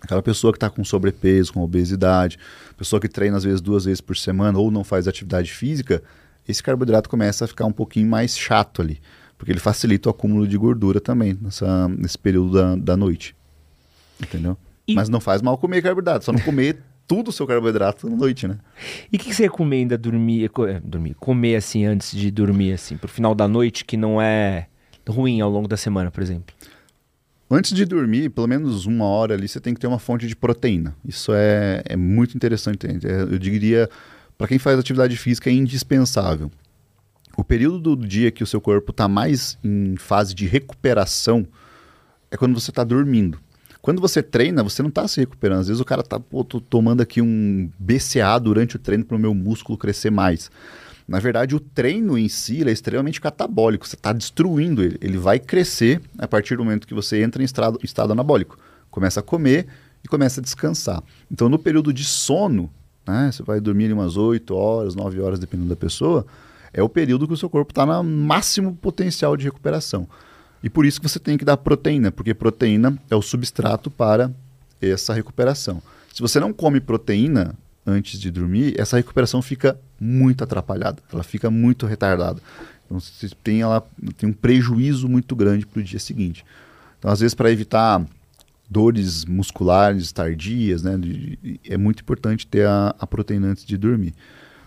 Aquela 0.00 0.22
pessoa 0.22 0.52
que 0.52 0.56
está 0.56 0.68
com 0.68 0.84
sobrepeso, 0.84 1.52
com 1.52 1.60
obesidade, 1.60 2.38
pessoa 2.76 3.00
que 3.00 3.08
treina 3.08 3.36
às 3.36 3.44
vezes 3.44 3.60
duas 3.60 3.84
vezes 3.84 4.00
por 4.00 4.16
semana 4.16 4.58
ou 4.58 4.70
não 4.70 4.82
faz 4.82 5.06
atividade 5.06 5.52
física, 5.52 6.02
esse 6.48 6.62
carboidrato 6.62 7.08
começa 7.08 7.44
a 7.44 7.48
ficar 7.48 7.66
um 7.66 7.72
pouquinho 7.72 8.08
mais 8.08 8.36
chato 8.36 8.82
ali, 8.82 9.00
porque 9.36 9.52
ele 9.52 9.60
facilita 9.60 10.08
o 10.08 10.10
acúmulo 10.10 10.46
de 10.46 10.56
gordura 10.56 11.00
também 11.00 11.36
nessa, 11.40 11.88
nesse 11.88 12.18
período 12.18 12.52
da, 12.52 12.76
da 12.76 12.96
noite. 12.96 13.34
Entendeu? 14.20 14.56
E... 14.86 14.94
Mas 14.94 15.08
não 15.08 15.20
faz 15.20 15.42
mal 15.42 15.58
comer 15.58 15.82
carboidrato, 15.82 16.24
só 16.24 16.32
não 16.32 16.40
comer 16.40 16.78
tudo 17.06 17.28
o 17.28 17.32
seu 17.32 17.46
carboidrato 17.46 18.08
na 18.08 18.16
noite, 18.16 18.48
né? 18.48 18.58
E 19.12 19.16
o 19.16 19.18
que, 19.18 19.26
que, 19.26 19.34
você 19.34 19.44
recomenda 19.44 19.96
dormir, 19.96 20.50
é, 20.68 20.80
dormir, 20.80 21.14
comer 21.14 21.56
assim 21.56 21.84
antes 21.84 22.12
de 22.16 22.30
dormir, 22.30 22.72
assim, 22.72 22.96
pro 22.96 23.08
final 23.08 23.34
da 23.34 23.46
noite, 23.46 23.84
que 23.84 23.96
não 23.96 24.20
é 24.20 24.66
ruim 25.08 25.40
ao 25.40 25.50
longo 25.50 25.68
da 25.68 25.76
semana, 25.76 26.10
por 26.10 26.22
exemplo? 26.22 26.54
Antes 27.48 27.72
de 27.72 27.84
dormir, 27.84 28.30
pelo 28.30 28.48
menos 28.48 28.86
uma 28.86 29.04
hora 29.04 29.34
ali, 29.34 29.46
você 29.46 29.60
tem 29.60 29.72
que 29.72 29.78
ter 29.78 29.86
uma 29.86 30.00
fonte 30.00 30.26
de 30.26 30.34
proteína. 30.34 30.96
Isso 31.04 31.32
é, 31.32 31.80
é 31.84 31.96
muito 31.96 32.36
interessante. 32.36 32.86
É, 32.86 33.22
eu 33.22 33.38
diria 33.38 33.88
para 34.36 34.48
quem 34.48 34.58
faz 34.58 34.78
atividade 34.78 35.16
física 35.16 35.50
é 35.50 35.52
indispensável. 35.52 36.50
O 37.36 37.44
período 37.44 37.96
do 37.96 38.06
dia 38.06 38.30
que 38.30 38.42
o 38.42 38.46
seu 38.46 38.60
corpo 38.60 38.90
está 38.90 39.06
mais 39.06 39.58
em 39.62 39.96
fase 39.96 40.34
de 40.34 40.46
recuperação 40.46 41.46
é 42.30 42.36
quando 42.36 42.58
você 42.58 42.70
está 42.70 42.82
dormindo. 42.82 43.38
Quando 43.82 44.00
você 44.00 44.22
treina, 44.22 44.62
você 44.62 44.82
não 44.82 44.88
está 44.88 45.06
se 45.06 45.20
recuperando. 45.20 45.60
Às 45.60 45.68
vezes 45.68 45.80
o 45.80 45.84
cara 45.84 46.00
está 46.00 46.20
tomando 46.68 47.02
aqui 47.02 47.22
um 47.22 47.70
BCA 47.78 48.38
durante 48.40 48.76
o 48.76 48.78
treino 48.78 49.04
para 49.04 49.16
o 49.16 49.20
meu 49.20 49.32
músculo 49.32 49.78
crescer 49.78 50.10
mais. 50.10 50.50
Na 51.06 51.20
verdade, 51.20 51.54
o 51.54 51.60
treino 51.60 52.18
em 52.18 52.28
si 52.28 52.66
é 52.66 52.72
extremamente 52.72 53.20
catabólico. 53.20 53.86
Você 53.86 53.94
está 53.94 54.12
destruindo 54.12 54.82
ele. 54.82 54.98
Ele 55.00 55.16
vai 55.16 55.38
crescer 55.38 56.00
a 56.18 56.26
partir 56.26 56.56
do 56.56 56.64
momento 56.64 56.86
que 56.86 56.94
você 56.94 57.22
entra 57.22 57.40
em 57.40 57.44
estado, 57.44 57.78
estado 57.82 58.12
anabólico. 58.12 58.58
Começa 58.90 59.20
a 59.20 59.22
comer 59.22 59.68
e 60.02 60.08
começa 60.08 60.40
a 60.40 60.42
descansar. 60.42 61.00
Então, 61.30 61.48
no 61.48 61.58
período 61.58 61.92
de 61.92 62.02
sono, 62.02 62.68
né? 63.06 63.30
Você 63.32 63.42
vai 63.42 63.60
dormir 63.60 63.92
umas 63.92 64.16
8 64.16 64.54
horas, 64.54 64.94
9 64.94 65.20
horas, 65.20 65.38
dependendo 65.38 65.68
da 65.68 65.76
pessoa. 65.76 66.26
É 66.72 66.82
o 66.82 66.88
período 66.88 67.26
que 67.26 67.34
o 67.34 67.36
seu 67.36 67.48
corpo 67.48 67.70
está 67.72 67.86
no 67.86 68.02
máximo 68.02 68.74
potencial 68.74 69.36
de 69.36 69.44
recuperação. 69.44 70.08
E 70.62 70.68
por 70.68 70.84
isso 70.84 71.00
que 71.00 71.08
você 71.08 71.18
tem 71.18 71.38
que 71.38 71.44
dar 71.44 71.56
proteína, 71.56 72.10
porque 72.10 72.34
proteína 72.34 72.98
é 73.10 73.14
o 73.14 73.22
substrato 73.22 73.90
para 73.90 74.30
essa 74.80 75.14
recuperação. 75.14 75.82
Se 76.12 76.20
você 76.20 76.40
não 76.40 76.52
come 76.52 76.80
proteína 76.80 77.54
antes 77.86 78.18
de 78.18 78.30
dormir, 78.30 78.74
essa 78.78 78.96
recuperação 78.96 79.40
fica 79.40 79.78
muito 80.00 80.42
atrapalhada, 80.42 81.02
ela 81.12 81.22
fica 81.22 81.50
muito 81.50 81.86
retardada. 81.86 82.40
Então 82.84 82.98
você 82.98 83.30
tem, 83.42 83.60
ela, 83.60 83.86
tem 84.16 84.28
um 84.28 84.32
prejuízo 84.32 85.08
muito 85.08 85.36
grande 85.36 85.66
para 85.66 85.80
o 85.80 85.82
dia 85.82 85.98
seguinte. 85.98 86.44
Então, 86.98 87.10
às 87.10 87.20
vezes, 87.20 87.34
para 87.34 87.50
evitar 87.50 88.04
dores 88.68 89.24
musculares 89.24 90.10
tardias, 90.12 90.82
né? 90.82 90.98
é 91.64 91.76
muito 91.76 92.00
importante 92.00 92.46
ter 92.46 92.66
a, 92.66 92.94
a 92.98 93.06
proteína 93.06 93.48
antes 93.48 93.64
de 93.64 93.76
dormir. 93.76 94.14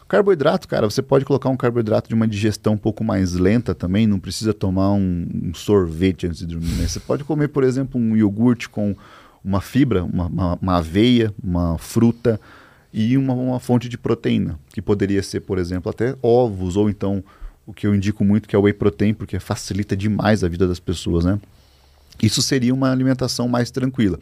Carboidrato, 0.08 0.68
cara, 0.68 0.90
você 0.90 1.04
pode 1.04 1.24
colocar 1.24 1.50
um 1.50 1.58
carboidrato 1.58 2.10
de 2.10 2.16
uma 2.16 2.28
digestão 2.28 2.74
um 2.74 2.78
pouco 2.78 3.04
mais 3.04 3.34
lenta 3.34 3.76
também, 3.76 4.08
não 4.08 4.20
precisa 4.20 4.56
tomar 4.56 4.92
um, 4.94 5.28
um 5.44 5.54
sorvete 5.54 6.26
antes 6.26 6.40
de 6.40 6.48
dormir. 6.48 6.72
Né? 6.78 6.88
Você 6.88 7.00
pode 7.00 7.24
comer, 7.24 7.50
por 7.50 7.64
exemplo, 7.64 8.02
um 8.02 8.18
iogurte 8.18 8.68
com 8.68 8.96
uma 9.44 9.62
fibra, 9.62 10.04
uma, 10.04 10.26
uma, 10.26 10.56
uma 10.60 10.78
aveia, 10.78 11.32
uma 11.44 11.78
fruta 11.78 12.42
e 12.92 13.16
uma, 13.18 13.34
uma, 13.34 13.60
fonte 13.60 13.88
de 13.88 14.00
proteína, 14.00 14.60
que 14.74 14.82
poderia 14.82 15.22
ser, 15.22 15.42
por 15.42 15.60
exemplo, 15.60 15.92
até 15.92 16.16
ovos, 16.24 16.76
ou 16.76 16.90
então 16.90 17.24
o 17.68 17.72
que 17.72 17.86
eu 17.86 17.94
indico 17.94 18.26
muito 18.26 18.50
que 18.50 18.56
é 18.56 18.60
o 18.60 18.64
whey 18.64 18.74
protein, 18.74 19.14
porque 19.14 19.40
facilita 19.40 19.96
demais 19.96 20.44
a 20.44 20.48
vida 20.48 20.68
das 20.68 20.80
pessoas, 20.80 21.24
né? 21.24 21.40
Isso 22.22 22.41
seria 22.41 22.74
uma 22.74 22.91
alimentação 22.91 23.48
mais 23.48 23.72
tranquila. 23.72 24.20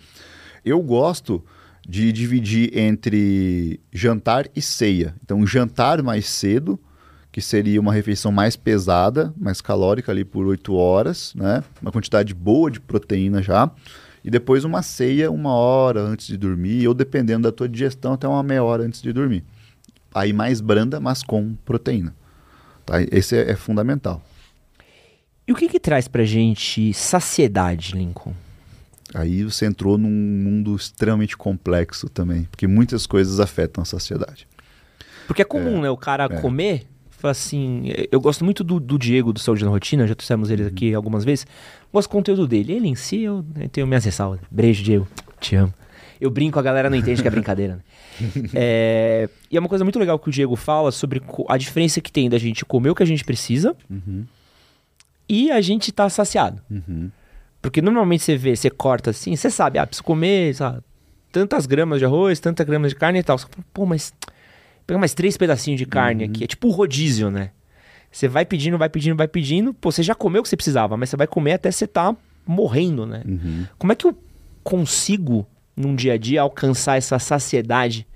Eu 0.63 0.81
gosto 0.81 1.43
de 1.87 2.11
dividir 2.11 2.77
entre 2.77 3.79
jantar 3.93 4.47
e 4.55 4.61
ceia. 4.61 5.15
Então, 5.23 5.47
jantar 5.47 6.03
mais 6.03 6.27
cedo, 6.27 6.79
que 7.31 7.41
seria 7.41 7.79
uma 7.79 7.93
refeição 7.93 8.31
mais 8.31 8.55
pesada, 8.55 9.33
mais 9.37 9.61
calórica 9.61 10.11
ali 10.11 10.25
por 10.25 10.45
8 10.45 10.73
horas, 10.73 11.33
né? 11.35 11.63
Uma 11.81 11.91
quantidade 11.91 12.33
boa 12.33 12.69
de 12.69 12.79
proteína 12.79 13.41
já. 13.41 13.71
E 14.23 14.29
depois 14.29 14.65
uma 14.65 14.81
ceia 14.81 15.31
uma 15.31 15.53
hora 15.53 16.01
antes 16.01 16.27
de 16.27 16.35
dormir, 16.35 16.85
ou 16.87 16.93
dependendo 16.93 17.43
da 17.43 17.51
tua 17.51 17.69
digestão, 17.69 18.13
até 18.13 18.27
uma 18.27 18.43
meia 18.43 18.63
hora 18.63 18.83
antes 18.83 19.01
de 19.01 19.13
dormir. 19.13 19.43
Aí 20.13 20.33
mais 20.33 20.59
branda, 20.59 20.99
mas 20.99 21.23
com 21.23 21.55
proteína. 21.63 22.13
Tá? 22.85 23.01
Esse 23.03 23.37
é, 23.37 23.51
é 23.51 23.55
fundamental. 23.55 24.21
E 25.47 25.51
o 25.53 25.55
que 25.55 25.69
que 25.69 25.79
traz 25.79 26.09
pra 26.09 26.25
gente 26.25 26.93
saciedade, 26.93 27.93
Lincoln? 27.95 28.33
Aí 29.13 29.45
você 29.45 29.65
entrou 29.65 29.97
num 29.97 30.09
mundo 30.09 30.75
extremamente 30.75 31.37
complexo 31.37 32.09
também, 32.09 32.43
porque 32.51 32.67
muitas 32.67 33.07
coisas 33.07 33.39
afetam 33.39 33.81
a 33.81 33.85
saciedade. 33.85 34.45
Porque 35.25 35.41
é 35.41 35.45
comum, 35.45 35.79
é, 35.79 35.81
né, 35.83 35.89
o 35.89 35.95
cara 35.95 36.25
é. 36.25 36.41
comer, 36.41 36.85
assim, 37.23 37.85
eu 38.11 38.19
gosto 38.19 38.43
muito 38.43 38.61
do, 38.61 38.77
do, 38.77 38.99
Diego 38.99 39.31
do 39.31 39.39
Saúde 39.39 39.63
na 39.63 39.71
Rotina, 39.71 40.05
já 40.05 40.13
trouxemos 40.13 40.51
ele 40.51 40.65
aqui 40.65 40.91
uhum. 40.91 40.97
algumas 40.97 41.23
vezes, 41.23 41.47
gosto 41.93 42.09
do 42.09 42.11
conteúdo 42.11 42.45
dele, 42.45 42.73
ele 42.73 42.87
em 42.89 42.95
si, 42.95 43.21
eu, 43.21 43.45
eu 43.57 43.69
tenho 43.69 43.87
minhas 43.87 44.03
ressalvas. 44.03 44.41
Beijo, 44.51 44.83
Diego, 44.83 45.07
te 45.39 45.55
amo. 45.55 45.73
Eu 46.19 46.29
brinco, 46.29 46.59
a 46.59 46.61
galera 46.61 46.89
não 46.89 46.97
entende 46.97 47.21
que 47.21 47.27
é 47.27 47.31
brincadeira, 47.31 47.75
né? 47.75 47.81
é, 48.53 49.29
e 49.49 49.55
é 49.55 49.59
uma 49.59 49.69
coisa 49.69 49.85
muito 49.85 49.99
legal 49.99 50.19
que 50.19 50.27
o 50.27 50.31
Diego 50.31 50.57
fala 50.57 50.91
sobre 50.91 51.21
a 51.47 51.57
diferença 51.57 52.01
que 52.01 52.11
tem 52.11 52.29
da 52.29 52.37
gente 52.37 52.65
comer 52.65 52.89
o 52.89 52.95
que 52.95 53.03
a 53.03 53.07
gente 53.07 53.23
precisa 53.23 53.75
uhum 53.89 54.25
e 55.27 55.51
a 55.51 55.61
gente 55.61 55.91
tá 55.91 56.09
saciado. 56.09 56.61
Uhum. 56.69 57.11
Porque 57.61 57.81
normalmente 57.81 58.23
você 58.23 58.37
vê, 58.37 58.55
você 58.55 58.69
corta 58.69 59.09
assim, 59.09 59.35
você 59.35 59.49
sabe, 59.49 59.79
ah, 59.79 59.85
preciso 59.85 60.03
comer, 60.03 60.53
sabe, 60.55 60.81
tantas 61.31 61.65
gramas 61.65 61.99
de 61.99 62.05
arroz, 62.05 62.39
tantas 62.39 62.65
gramas 62.65 62.91
de 62.91 62.95
carne 62.95 63.19
e 63.19 63.23
tal. 63.23 63.37
Você 63.37 63.45
fala, 63.49 63.65
pô, 63.73 63.85
mas 63.85 64.13
pega 64.85 64.99
mais 64.99 65.13
três 65.13 65.35
pedacinhos 65.37 65.77
de 65.77 65.85
carne 65.85 66.23
uhum. 66.23 66.29
aqui. 66.29 66.43
É 66.43 66.47
tipo 66.47 66.67
o 66.67 66.71
rodízio, 66.71 67.29
né? 67.29 67.51
Você 68.11 68.27
vai 68.27 68.45
pedindo, 68.45 68.77
vai 68.77 68.89
pedindo, 68.89 69.15
vai 69.15 69.27
pedindo. 69.27 69.73
Pô, 69.73 69.91
você 69.91 70.01
já 70.01 70.15
comeu 70.15 70.39
o 70.39 70.43
que 70.43 70.49
você 70.49 70.55
precisava, 70.55 70.95
mas 70.95 71.09
você 71.09 71.17
vai 71.17 71.27
comer 71.27 71.53
até 71.53 71.69
você 71.69 71.85
tá 71.85 72.15
morrendo, 72.45 73.05
né? 73.05 73.21
Uhum. 73.25 73.65
Como 73.77 73.91
é 73.91 73.95
que 73.95 74.07
eu 74.07 74.17
consigo, 74.63 75.45
num 75.75 75.95
dia 75.95 76.13
a 76.13 76.17
dia, 76.17 76.41
alcançar 76.41 76.97
essa 76.97 77.19
saciedade 77.19 78.07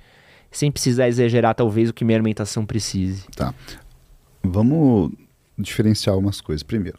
sem 0.49 0.71
precisar 0.71 1.07
exagerar, 1.07 1.55
talvez, 1.55 1.89
o 1.89 1.93
que 1.93 2.03
minha 2.03 2.17
alimentação 2.17 2.65
precise? 2.65 3.25
Tá. 3.35 3.53
Vamos 4.43 5.11
diferenciar 5.57 6.13
algumas 6.13 6.41
coisas. 6.41 6.63
Primeiro, 6.63 6.97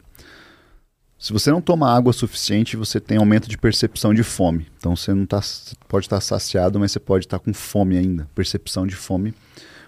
se 1.23 1.31
você 1.31 1.49
não 1.49 1.61
toma 1.61 1.89
água 1.89 2.11
suficiente, 2.11 2.75
você 2.75 2.99
tem 2.99 3.17
aumento 3.17 3.47
de 3.47 3.57
percepção 3.57 4.13
de 4.13 4.23
fome. 4.23 4.67
Então 4.77 4.95
você 4.95 5.13
não 5.13 5.25
tá, 5.25 5.39
pode 5.87 6.05
estar 6.05 6.17
tá 6.17 6.21
saciado, 6.21 6.79
mas 6.79 6.91
você 6.91 6.99
pode 6.99 7.25
estar 7.25 7.39
tá 7.39 7.45
com 7.45 7.53
fome 7.53 7.97
ainda, 7.97 8.27
percepção 8.35 8.85
de 8.85 8.95
fome, 8.95 9.33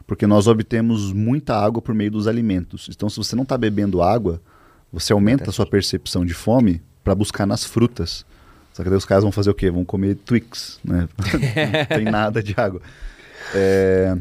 porque 0.08 0.26
nós 0.26 0.48
obtemos 0.48 1.12
muita 1.12 1.54
água 1.56 1.82
por 1.82 1.94
meio 1.94 2.12
dos 2.12 2.26
alimentos. 2.26 2.88
Então 2.90 3.10
se 3.10 3.18
você 3.18 3.36
não 3.36 3.44
está 3.44 3.58
bebendo 3.58 4.02
água, 4.02 4.42
você 4.94 5.12
aumenta 5.12 5.50
a 5.50 5.54
sua 5.54 5.66
percepção 5.66 6.26
de 6.26 6.34
fome 6.34 6.82
para 7.04 7.14
buscar 7.14 7.46
nas 7.46 7.66
frutas. 7.66 8.26
Só 8.72 8.82
que 8.82 8.90
daí 8.90 8.98
os 8.98 9.06
caras 9.06 9.24
vão 9.24 9.32
fazer 9.32 9.50
o 9.50 9.54
quê? 9.54 9.70
Vão 9.70 9.84
comer 9.84 10.16
Twix, 10.16 10.80
né? 10.84 11.10
não 11.90 11.98
tem 11.98 12.06
nada 12.06 12.42
de 12.42 12.54
água. 12.58 12.82
É, 13.54 14.18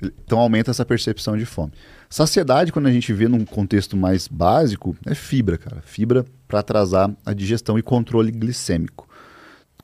então 0.00 0.38
aumenta 0.38 0.70
essa 0.70 0.84
percepção 0.84 1.36
de 1.36 1.44
fome. 1.44 1.72
Saciedade, 2.12 2.72
quando 2.72 2.88
a 2.88 2.92
gente 2.92 3.10
vê 3.10 3.26
num 3.26 3.42
contexto 3.42 3.96
mais 3.96 4.28
básico, 4.28 4.94
é 5.06 5.14
fibra, 5.14 5.56
cara. 5.56 5.80
Fibra 5.80 6.26
para 6.46 6.60
atrasar 6.60 7.10
a 7.24 7.32
digestão 7.32 7.78
e 7.78 7.82
controle 7.82 8.30
glicêmico. 8.30 9.08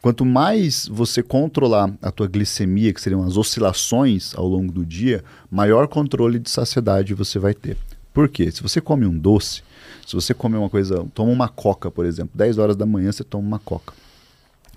Quanto 0.03 0.27
mais 0.27 0.87
você 0.89 1.23
controlar 1.23 1.91
a 2.03 2.11
tua 2.11 2.27
glicemia, 2.27 2.93
que 2.93 3.01
seriam 3.01 3.23
as 3.23 3.39
oscilações 3.39 4.35
ao 4.35 4.47
longo 4.47 4.71
do 4.71 4.85
dia, 4.85 5.25
maior 5.51 5.89
controle 5.89 6.39
de 6.39 6.51
saciedade 6.51 7.15
você 7.15 7.39
vai 7.39 7.55
ter. 7.55 7.79
Por 8.13 8.29
quê? 8.29 8.51
Se 8.51 8.63
você 8.63 8.79
come 8.79 9.07
um 9.07 9.17
doce, 9.17 9.63
se 10.07 10.15
você 10.15 10.35
come 10.35 10.55
uma 10.59 10.69
coisa, 10.69 11.07
toma 11.15 11.33
uma 11.33 11.49
coca, 11.49 11.91
por 11.91 12.05
exemplo, 12.05 12.33
10 12.35 12.59
horas 12.59 12.77
da 12.77 12.85
manhã 12.85 13.11
você 13.11 13.25
toma 13.25 13.49
uma 13.49 13.59
coca. 13.59 13.95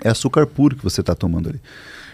É 0.01 0.07
açúcar 0.07 0.47
puro 0.47 0.77
que 0.77 0.85
você 0.85 1.01
está 1.01 1.13
tomando 1.13 1.49
ali. 1.49 1.59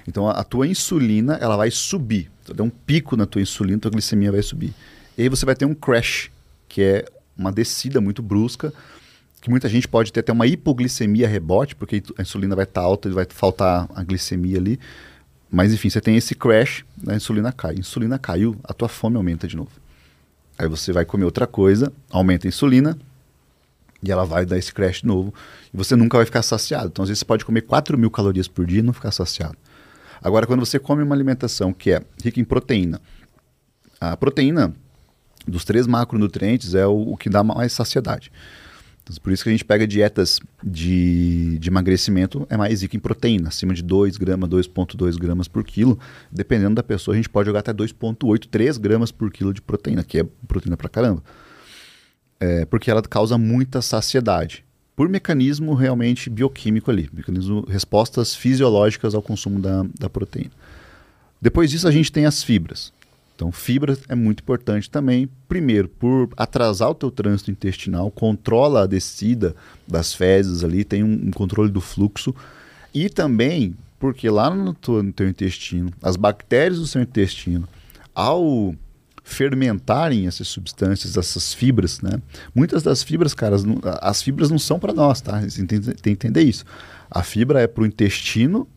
Então 0.08 0.28
a, 0.28 0.32
a, 0.32 0.44
tua 0.44 0.66
insulina 0.66 1.36
ela 1.36 1.56
vai 1.56 1.70
subir. 1.70 2.28
Você 2.44 2.56
dá 2.56 2.64
um 2.64 2.72
pico 2.72 3.16
na 3.16 3.28
tua 3.28 3.40
insulina, 3.40 3.78
tua 3.78 3.92
glicemia 3.92 4.32
vai 4.32 4.42
subir. 4.42 4.74
E 5.18 5.24
aí 5.24 5.30
você 5.30 5.46
vai 5.46 5.56
ter 5.56 5.66
um 5.66 5.74
crash, 5.74 6.30
que 6.70 6.82
é 6.82 7.06
uma 7.36 7.52
descida 7.52 8.00
muito 8.00 8.22
brusca, 8.22 8.74
que 9.42 9.50
muita 9.50 9.68
gente 9.68 9.88
pode 9.88 10.12
ter 10.12 10.20
até 10.20 10.32
uma 10.32 10.46
hipoglicemia 10.46 11.28
rebote, 11.28 11.76
porque 11.76 12.04
a 12.18 12.22
insulina 12.22 12.56
vai 12.56 12.66
estar 12.66 12.82
tá 12.82 12.88
alta 12.88 13.10
e 13.10 13.12
vai 13.12 13.26
faltar 13.30 13.90
a 13.96 14.04
glicemia 14.04 14.58
ali. 14.58 14.80
Mas 15.50 15.74
enfim, 15.74 15.90
você 15.90 16.02
tem 16.02 16.18
esse 16.18 16.36
crash, 16.36 16.84
a 17.08 17.16
insulina 17.16 17.52
cai. 17.52 17.76
A 17.76 17.80
insulina 17.80 18.20
caiu, 18.20 18.56
a 18.64 18.74
tua 18.74 18.90
fome 18.90 19.16
aumenta 19.16 19.48
de 19.48 19.56
novo. 19.56 19.72
Aí 20.58 20.68
você 20.68 20.92
vai 20.92 21.06
comer 21.06 21.26
outra 21.26 21.48
coisa, 21.48 21.92
aumenta 22.10 22.48
a 22.48 22.50
insulina, 22.50 22.98
e 24.04 24.12
ela 24.12 24.26
vai 24.26 24.46
dar 24.46 24.58
esse 24.58 24.74
crash 24.74 25.02
de 25.02 25.08
novo. 25.08 25.34
E 25.74 25.78
você 25.78 25.96
nunca 25.96 26.18
vai 26.18 26.26
ficar 26.26 26.42
saciado. 26.42 26.88
Então, 26.88 27.04
às 27.04 27.10
vezes, 27.10 27.20
você 27.20 27.26
pode 27.26 27.46
comer 27.46 27.62
4 27.62 27.98
mil 27.98 28.12
calorias 28.12 28.48
por 28.48 28.66
dia 28.66 28.80
e 28.80 28.84
não 28.84 28.94
ficar 28.94 29.12
saciado. 29.12 29.58
Agora, 30.22 30.46
quando 30.46 30.66
você 30.66 30.80
come 30.80 31.04
uma 31.04 31.16
alimentação 31.16 31.72
que 31.72 31.92
é 31.92 32.02
rica 32.24 32.40
em 32.40 32.44
proteína, 32.44 33.00
a 34.00 34.18
proteína 34.18 34.74
dos 35.48 35.64
três 35.64 35.88
macronutrientes 35.88 36.76
é 36.76 36.86
o, 36.86 37.14
o 37.14 37.18
que 37.18 37.30
dá 37.30 37.44
mais 37.44 37.74
saciedade. 37.74 38.32
Então, 39.08 39.16
por 39.24 39.32
isso 39.32 39.42
que 39.42 39.50
a 39.50 39.52
gente 39.54 39.64
pega 39.64 39.88
dietas 39.88 40.40
de, 40.62 41.58
de 41.60 41.70
emagrecimento, 41.70 42.46
é 42.50 42.58
mais 42.58 42.82
rica 42.82 42.98
em 42.98 43.00
proteína, 43.00 43.48
acima 43.48 43.74
de 43.74 43.82
2 43.82 44.18
gramas, 44.18 44.50
2,2 44.50 45.18
gramas 45.18 45.48
por 45.48 45.64
quilo. 45.64 45.98
Dependendo 46.30 46.76
da 46.76 46.84
pessoa, 46.84 47.16
a 47.16 47.18
gente 47.18 47.30
pode 47.30 47.48
jogar 47.48 47.60
até 47.60 47.74
2,8, 47.74 48.48
3 48.52 48.78
gramas 48.78 49.10
por 49.10 49.32
quilo 49.32 49.54
de 49.54 49.62
proteína, 49.62 50.04
que 50.04 50.20
é 50.20 50.26
proteína 50.46 50.76
pra 50.76 50.90
caramba. 50.90 51.24
É, 52.40 52.66
porque 52.66 52.92
ela 52.92 53.02
causa 53.02 53.38
muita 53.38 53.82
saciedade. 53.82 54.66
Por 54.94 55.08
mecanismo 55.08 55.74
realmente 55.74 56.30
bioquímico 56.30 56.92
ali, 56.92 57.10
mecanismo, 57.14 57.66
respostas 57.70 58.36
fisiológicas 58.36 59.16
ao 59.16 59.22
consumo 59.22 59.60
da, 59.60 59.86
da 59.98 60.10
proteína. 60.10 60.52
Depois 61.42 61.70
disso, 61.72 61.88
a 61.88 61.92
gente 61.92 62.12
tem 62.12 62.26
as 62.26 62.44
fibras. 62.44 62.92
Então, 63.38 63.52
fibra 63.52 63.96
é 64.10 64.16
muito 64.16 64.40
importante 64.40 64.90
também, 64.90 65.30
primeiro, 65.48 65.88
por 65.88 66.28
atrasar 66.36 66.90
o 66.90 66.96
teu 66.96 67.12
trânsito 67.12 67.52
intestinal, 67.52 68.10
controla 68.10 68.82
a 68.82 68.88
descida 68.88 69.56
das 69.88 70.12
fezes 70.12 70.64
ali, 70.64 70.84
tem 70.84 71.04
um, 71.04 71.28
um 71.28 71.30
controle 71.30 71.70
do 71.70 71.80
fluxo, 71.80 72.34
e 72.92 73.08
também 73.10 73.76
porque 74.00 74.28
lá 74.28 74.50
no, 74.50 74.74
teu, 74.74 75.04
no 75.04 75.14
teu 75.14 75.30
intestino, 75.30 75.92
as 76.02 76.16
bactérias 76.16 76.80
do 76.80 76.88
seu 76.88 77.00
intestino, 77.00 77.68
ao 78.14 78.74
fermentarem 79.24 80.26
essas 80.26 80.48
substâncias, 80.48 81.16
essas 81.16 81.54
fibras, 81.54 82.02
né? 82.02 82.20
Muitas 82.56 82.82
das 82.82 83.04
fibras, 83.04 83.36
caras, 83.36 83.64
as 84.02 84.20
fibras 84.24 84.50
não 84.50 84.58
são 84.58 84.80
para 84.80 84.94
nós, 84.94 85.22
tá? 85.22 85.42
Tem, 85.42 85.80
tem 85.80 85.94
que 85.94 86.10
entender 86.10 86.42
isso. 86.42 86.66
A 87.08 87.22
fibra 87.22 87.62
é 87.62 87.68
para 87.68 87.84
o 87.84 87.86
intestino, 87.86 88.68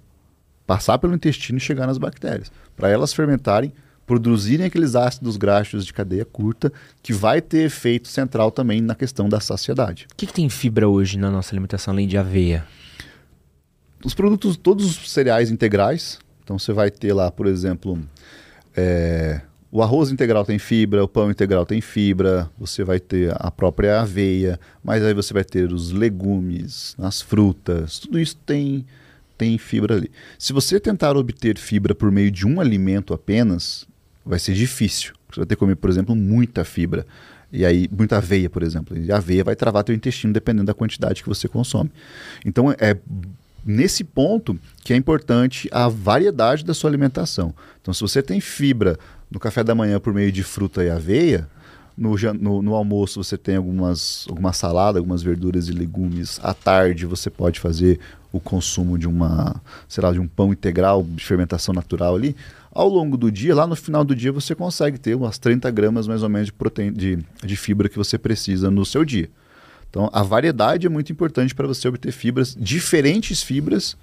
passar 0.66 0.98
pelo 0.98 1.14
intestino 1.14 1.56
e 1.56 1.60
chegar 1.60 1.86
nas 1.86 1.96
bactérias. 1.96 2.52
Para 2.76 2.90
elas 2.90 3.14
fermentarem, 3.14 3.72
produzirem 4.10 4.66
aqueles 4.66 4.96
ácidos 4.96 5.36
graxos 5.36 5.86
de 5.86 5.92
cadeia 5.92 6.24
curta, 6.24 6.72
que 7.00 7.12
vai 7.12 7.40
ter 7.40 7.66
efeito 7.66 8.08
central 8.08 8.50
também 8.50 8.80
na 8.80 8.96
questão 8.96 9.28
da 9.28 9.38
saciedade. 9.38 10.08
O 10.10 10.16
que, 10.16 10.26
que 10.26 10.32
tem 10.32 10.48
fibra 10.48 10.88
hoje 10.88 11.16
na 11.16 11.30
nossa 11.30 11.54
alimentação, 11.54 11.94
além 11.94 12.08
de 12.08 12.18
aveia? 12.18 12.66
Os 14.04 14.12
produtos, 14.12 14.56
todos 14.56 14.84
os 14.84 15.12
cereais 15.12 15.48
integrais. 15.48 16.18
Então 16.42 16.58
você 16.58 16.72
vai 16.72 16.90
ter 16.90 17.12
lá, 17.12 17.30
por 17.30 17.46
exemplo, 17.46 18.00
é, 18.76 19.42
o 19.70 19.80
arroz 19.80 20.10
integral 20.10 20.44
tem 20.44 20.58
fibra, 20.58 21.04
o 21.04 21.08
pão 21.08 21.30
integral 21.30 21.64
tem 21.64 21.80
fibra, 21.80 22.50
você 22.58 22.82
vai 22.82 22.98
ter 22.98 23.32
a 23.36 23.48
própria 23.48 24.00
aveia, 24.00 24.58
mas 24.82 25.04
aí 25.04 25.14
você 25.14 25.32
vai 25.32 25.44
ter 25.44 25.72
os 25.72 25.92
legumes, 25.92 26.96
as 26.98 27.22
frutas, 27.22 28.00
tudo 28.00 28.18
isso 28.18 28.36
tem, 28.44 28.84
tem 29.38 29.56
fibra 29.56 29.94
ali. 29.94 30.10
Se 30.36 30.52
você 30.52 30.80
tentar 30.80 31.16
obter 31.16 31.56
fibra 31.56 31.94
por 31.94 32.10
meio 32.10 32.32
de 32.32 32.44
um 32.44 32.60
alimento 32.60 33.14
apenas, 33.14 33.88
vai 34.30 34.38
ser 34.38 34.54
difícil. 34.54 35.12
Você 35.28 35.40
vai 35.40 35.46
ter 35.46 35.56
que 35.56 35.58
comer, 35.58 35.74
por 35.74 35.90
exemplo, 35.90 36.14
muita 36.14 36.64
fibra. 36.64 37.04
E 37.52 37.66
aí, 37.66 37.88
muita 37.90 38.18
aveia, 38.18 38.48
por 38.48 38.62
exemplo. 38.62 38.96
E 38.96 39.10
a 39.10 39.16
aveia 39.16 39.42
vai 39.42 39.56
travar 39.56 39.82
teu 39.82 39.94
intestino 39.94 40.32
dependendo 40.32 40.66
da 40.66 40.74
quantidade 40.74 41.22
que 41.22 41.28
você 41.28 41.48
consome. 41.48 41.90
Então, 42.46 42.70
é 42.72 42.96
nesse 43.66 44.04
ponto 44.04 44.58
que 44.84 44.92
é 44.92 44.96
importante 44.96 45.68
a 45.72 45.88
variedade 45.88 46.64
da 46.64 46.72
sua 46.72 46.88
alimentação. 46.88 47.52
Então, 47.82 47.92
se 47.92 48.00
você 48.00 48.22
tem 48.22 48.40
fibra 48.40 48.96
no 49.30 49.40
café 49.40 49.64
da 49.64 49.74
manhã 49.74 49.98
por 49.98 50.14
meio 50.14 50.30
de 50.30 50.44
fruta 50.44 50.84
e 50.84 50.88
aveia, 50.88 51.48
no, 51.98 52.14
no, 52.34 52.62
no, 52.62 52.74
almoço 52.74 53.22
você 53.22 53.36
tem 53.36 53.56
algumas, 53.56 54.24
alguma 54.28 54.52
salada, 54.52 54.98
algumas 54.98 55.22
verduras 55.22 55.68
e 55.68 55.72
legumes. 55.72 56.40
À 56.42 56.54
tarde 56.54 57.04
você 57.04 57.28
pode 57.28 57.58
fazer 57.58 57.98
o 58.32 58.38
consumo 58.38 58.96
de 58.96 59.08
uma, 59.08 59.60
sei 59.88 60.02
lá, 60.02 60.12
de 60.12 60.20
um 60.20 60.26
pão 60.26 60.52
integral 60.52 61.02
de 61.02 61.24
fermentação 61.24 61.74
natural 61.74 62.14
ali. 62.14 62.36
Ao 62.72 62.88
longo 62.88 63.16
do 63.16 63.32
dia, 63.32 63.54
lá 63.54 63.66
no 63.66 63.74
final 63.74 64.04
do 64.04 64.14
dia, 64.14 64.30
você 64.30 64.54
consegue 64.54 64.98
ter 64.98 65.14
umas 65.16 65.38
30 65.38 65.70
gramas 65.70 66.06
mais 66.06 66.22
ou 66.22 66.28
menos 66.28 66.46
de, 66.46 66.52
proteína, 66.52 66.96
de, 66.96 67.18
de 67.44 67.56
fibra 67.56 67.88
que 67.88 67.96
você 67.96 68.16
precisa 68.16 68.70
no 68.70 68.84
seu 68.84 69.04
dia. 69.04 69.28
Então, 69.88 70.08
a 70.12 70.22
variedade 70.22 70.86
é 70.86 70.90
muito 70.90 71.10
importante 71.10 71.52
para 71.52 71.66
você 71.66 71.88
obter 71.88 72.12
fibras, 72.12 72.56
diferentes 72.58 73.42
fibras 73.42 73.96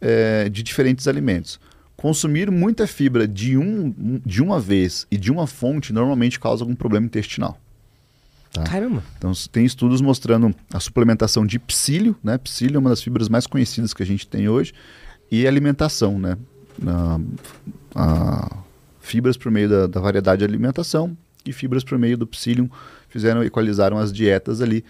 é, 0.00 0.48
de 0.48 0.62
diferentes 0.62 1.06
alimentos. 1.06 1.60
Consumir 1.94 2.50
muita 2.50 2.86
fibra 2.86 3.28
de, 3.28 3.58
um, 3.58 4.20
de 4.24 4.42
uma 4.42 4.58
vez 4.58 5.06
e 5.10 5.18
de 5.18 5.30
uma 5.30 5.46
fonte 5.46 5.92
normalmente 5.92 6.40
causa 6.40 6.64
algum 6.64 6.74
problema 6.74 7.04
intestinal. 7.04 7.60
Tá? 8.50 8.64
Caramba! 8.64 9.04
Então, 9.18 9.30
tem 9.52 9.66
estudos 9.66 10.00
mostrando 10.00 10.54
a 10.72 10.80
suplementação 10.80 11.44
de 11.44 11.58
psílio, 11.58 12.16
né? 12.24 12.38
Psílio 12.38 12.76
é 12.76 12.80
uma 12.80 12.90
das 12.90 13.02
fibras 13.02 13.28
mais 13.28 13.46
conhecidas 13.46 13.92
que 13.92 14.02
a 14.02 14.06
gente 14.06 14.26
tem 14.26 14.48
hoje, 14.48 14.72
e 15.30 15.46
alimentação, 15.46 16.18
né? 16.18 16.36
A 17.94 18.56
fibras 19.00 19.36
por 19.36 19.50
meio 19.50 19.68
da, 19.68 19.86
da, 19.86 20.00
variedade 20.00 20.40
de 20.40 20.44
alimentação 20.44 21.16
e 21.44 21.52
fibras 21.52 21.82
por 21.82 21.98
meio 21.98 22.16
do 22.16 22.26
psyllium 22.26 22.68
fizeram 23.08 23.42
equalizaram 23.42 23.98
as 23.98 24.12
dietas 24.12 24.60
ali. 24.60 24.84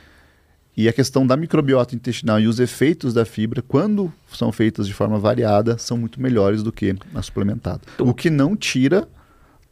E 0.77 0.89
a 0.89 0.93
questão 0.93 1.27
da 1.27 1.37
microbiota 1.37 1.95
intestinal 1.95 2.41
e 2.41 2.47
os 2.47 2.61
efeitos 2.61 3.12
da 3.12 3.25
fibra, 3.25 3.61
quando 3.61 4.12
são 4.33 4.53
feitas 4.53 4.87
de 4.87 4.95
forma 4.95 5.19
variada, 5.19 5.77
são 5.79 5.97
muito 5.97 6.21
melhores 6.21 6.62
do 6.62 6.73
que 6.73 6.95
a 7.15 7.23
suplementada. 7.23 7.81
O 7.99 8.15
que 8.15 8.31
não 8.31 8.57
tira 8.57 9.09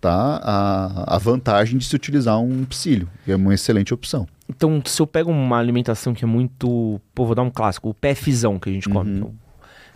tá, 0.00 0.40
a, 0.42 1.14
a 1.16 1.18
vantagem 1.18 1.78
de 1.78 1.84
se 1.84 1.94
utilizar 1.94 2.40
um 2.40 2.64
psyllium, 2.64 3.08
que 3.24 3.32
é 3.32 3.36
uma 3.36 3.54
excelente 3.54 3.94
opção. 3.94 4.26
Então, 4.48 4.82
se 4.84 5.00
eu 5.00 5.06
pego 5.06 5.30
uma 5.30 5.58
alimentação 5.58 6.14
que 6.14 6.24
é 6.24 6.26
muito. 6.26 7.00
Pô, 7.14 7.26
vou 7.26 7.34
dar 7.34 7.42
um 7.42 7.50
clássico, 7.50 7.90
o 7.90 7.94
PFzão 7.94 8.58
que 8.58 8.70
a 8.70 8.72
gente 8.72 8.88
come. 8.88 9.10
Uhum. 9.10 9.16
Então, 9.16 9.34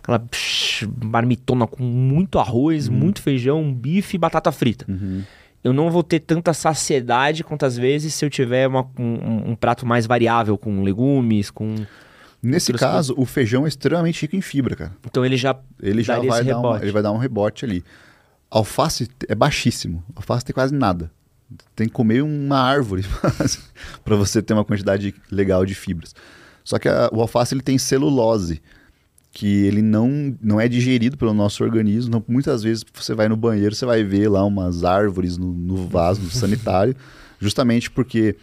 aquela 0.03 0.19
psh, 0.19 0.87
marmitona 1.01 1.65
com 1.65 1.81
muito 1.81 2.37
arroz, 2.37 2.89
uhum. 2.89 2.95
muito 2.95 3.21
feijão, 3.21 3.73
bife 3.73 4.15
e 4.15 4.19
batata 4.19 4.51
frita. 4.51 4.85
Uhum. 4.87 5.23
Eu 5.63 5.71
não 5.71 5.89
vou 5.89 6.03
ter 6.03 6.19
tanta 6.19 6.53
saciedade 6.53 7.41
quantas 7.43 7.77
vezes 7.77 8.13
se 8.13 8.25
eu 8.25 8.29
tiver 8.29 8.67
uma, 8.67 8.85
um, 8.99 9.51
um, 9.51 9.55
prato 9.55 9.85
mais 9.85 10.05
variável, 10.05 10.57
com 10.57 10.83
legumes, 10.83 11.49
com. 11.49 11.73
Nesse 12.41 12.73
caso, 12.73 13.15
coisas. 13.15 13.31
o 13.31 13.33
feijão 13.33 13.63
é 13.63 13.69
extremamente 13.69 14.21
rico 14.23 14.35
em 14.35 14.41
fibra, 14.41 14.75
cara. 14.75 14.91
Então 15.05 15.25
ele 15.25 15.37
já 15.37 15.57
ele 15.81 16.03
já 16.03 16.19
vai 16.19 16.43
dar 16.43 16.59
um, 16.59 16.75
ele 16.75 16.91
vai 16.91 17.01
dar 17.01 17.11
um 17.13 17.17
rebote 17.17 17.63
ali. 17.63 17.81
Alface 18.51 19.07
é 19.29 19.33
baixíssimo. 19.33 20.03
Alface 20.13 20.43
tem 20.43 20.53
quase 20.53 20.75
nada. 20.75 21.09
Tem 21.73 21.87
que 21.87 21.93
comer 21.93 22.21
uma 22.21 22.59
árvore 22.59 23.05
para 24.03 24.15
você 24.17 24.41
ter 24.41 24.53
uma 24.53 24.65
quantidade 24.65 25.15
legal 25.31 25.65
de 25.65 25.73
fibras. 25.73 26.13
Só 26.61 26.77
que 26.77 26.89
a, 26.89 27.09
o 27.13 27.21
alface 27.21 27.53
ele 27.53 27.61
tem 27.61 27.77
celulose 27.77 28.61
que 29.33 29.65
ele 29.65 29.81
não, 29.81 30.37
não 30.39 30.61
é 30.61 30.67
digerido 30.67 31.17
pelo 31.17 31.33
nosso 31.33 31.63
organismo. 31.63 32.09
Então, 32.09 32.23
muitas 32.27 32.61
vezes 32.61 32.85
você 32.93 33.15
vai 33.15 33.27
no 33.27 33.35
banheiro, 33.35 33.73
você 33.73 33.83
vai 33.83 34.03
ver 34.03 34.29
lá 34.29 34.45
umas 34.45 34.83
árvores 34.83 35.37
no, 35.37 35.51
no 35.51 35.87
vaso 35.87 36.29
sanitário, 36.31 36.95
justamente 37.39 37.89
porque 37.89 38.35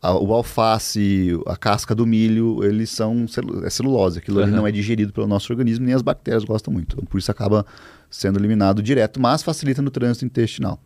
a, 0.00 0.14
o 0.14 0.32
alface, 0.32 1.38
a 1.46 1.54
casca 1.54 1.94
do 1.94 2.06
milho, 2.06 2.64
eles 2.64 2.88
são 2.90 3.28
celu 3.28 3.62
é 3.62 3.68
celulose. 3.68 4.20
Aquilo 4.20 4.38
uhum. 4.38 4.44
ali 4.44 4.52
não 4.52 4.66
é 4.66 4.72
digerido 4.72 5.12
pelo 5.12 5.26
nosso 5.26 5.52
organismo, 5.52 5.84
nem 5.84 5.94
as 5.94 6.00
bactérias 6.00 6.44
gostam 6.44 6.72
muito. 6.72 6.94
Então, 6.96 7.04
por 7.04 7.18
isso 7.18 7.30
acaba 7.30 7.66
sendo 8.10 8.38
eliminado 8.38 8.82
direto, 8.82 9.20
mas 9.20 9.42
facilita 9.42 9.82
no 9.82 9.90
trânsito 9.90 10.24
intestinal. 10.24 10.80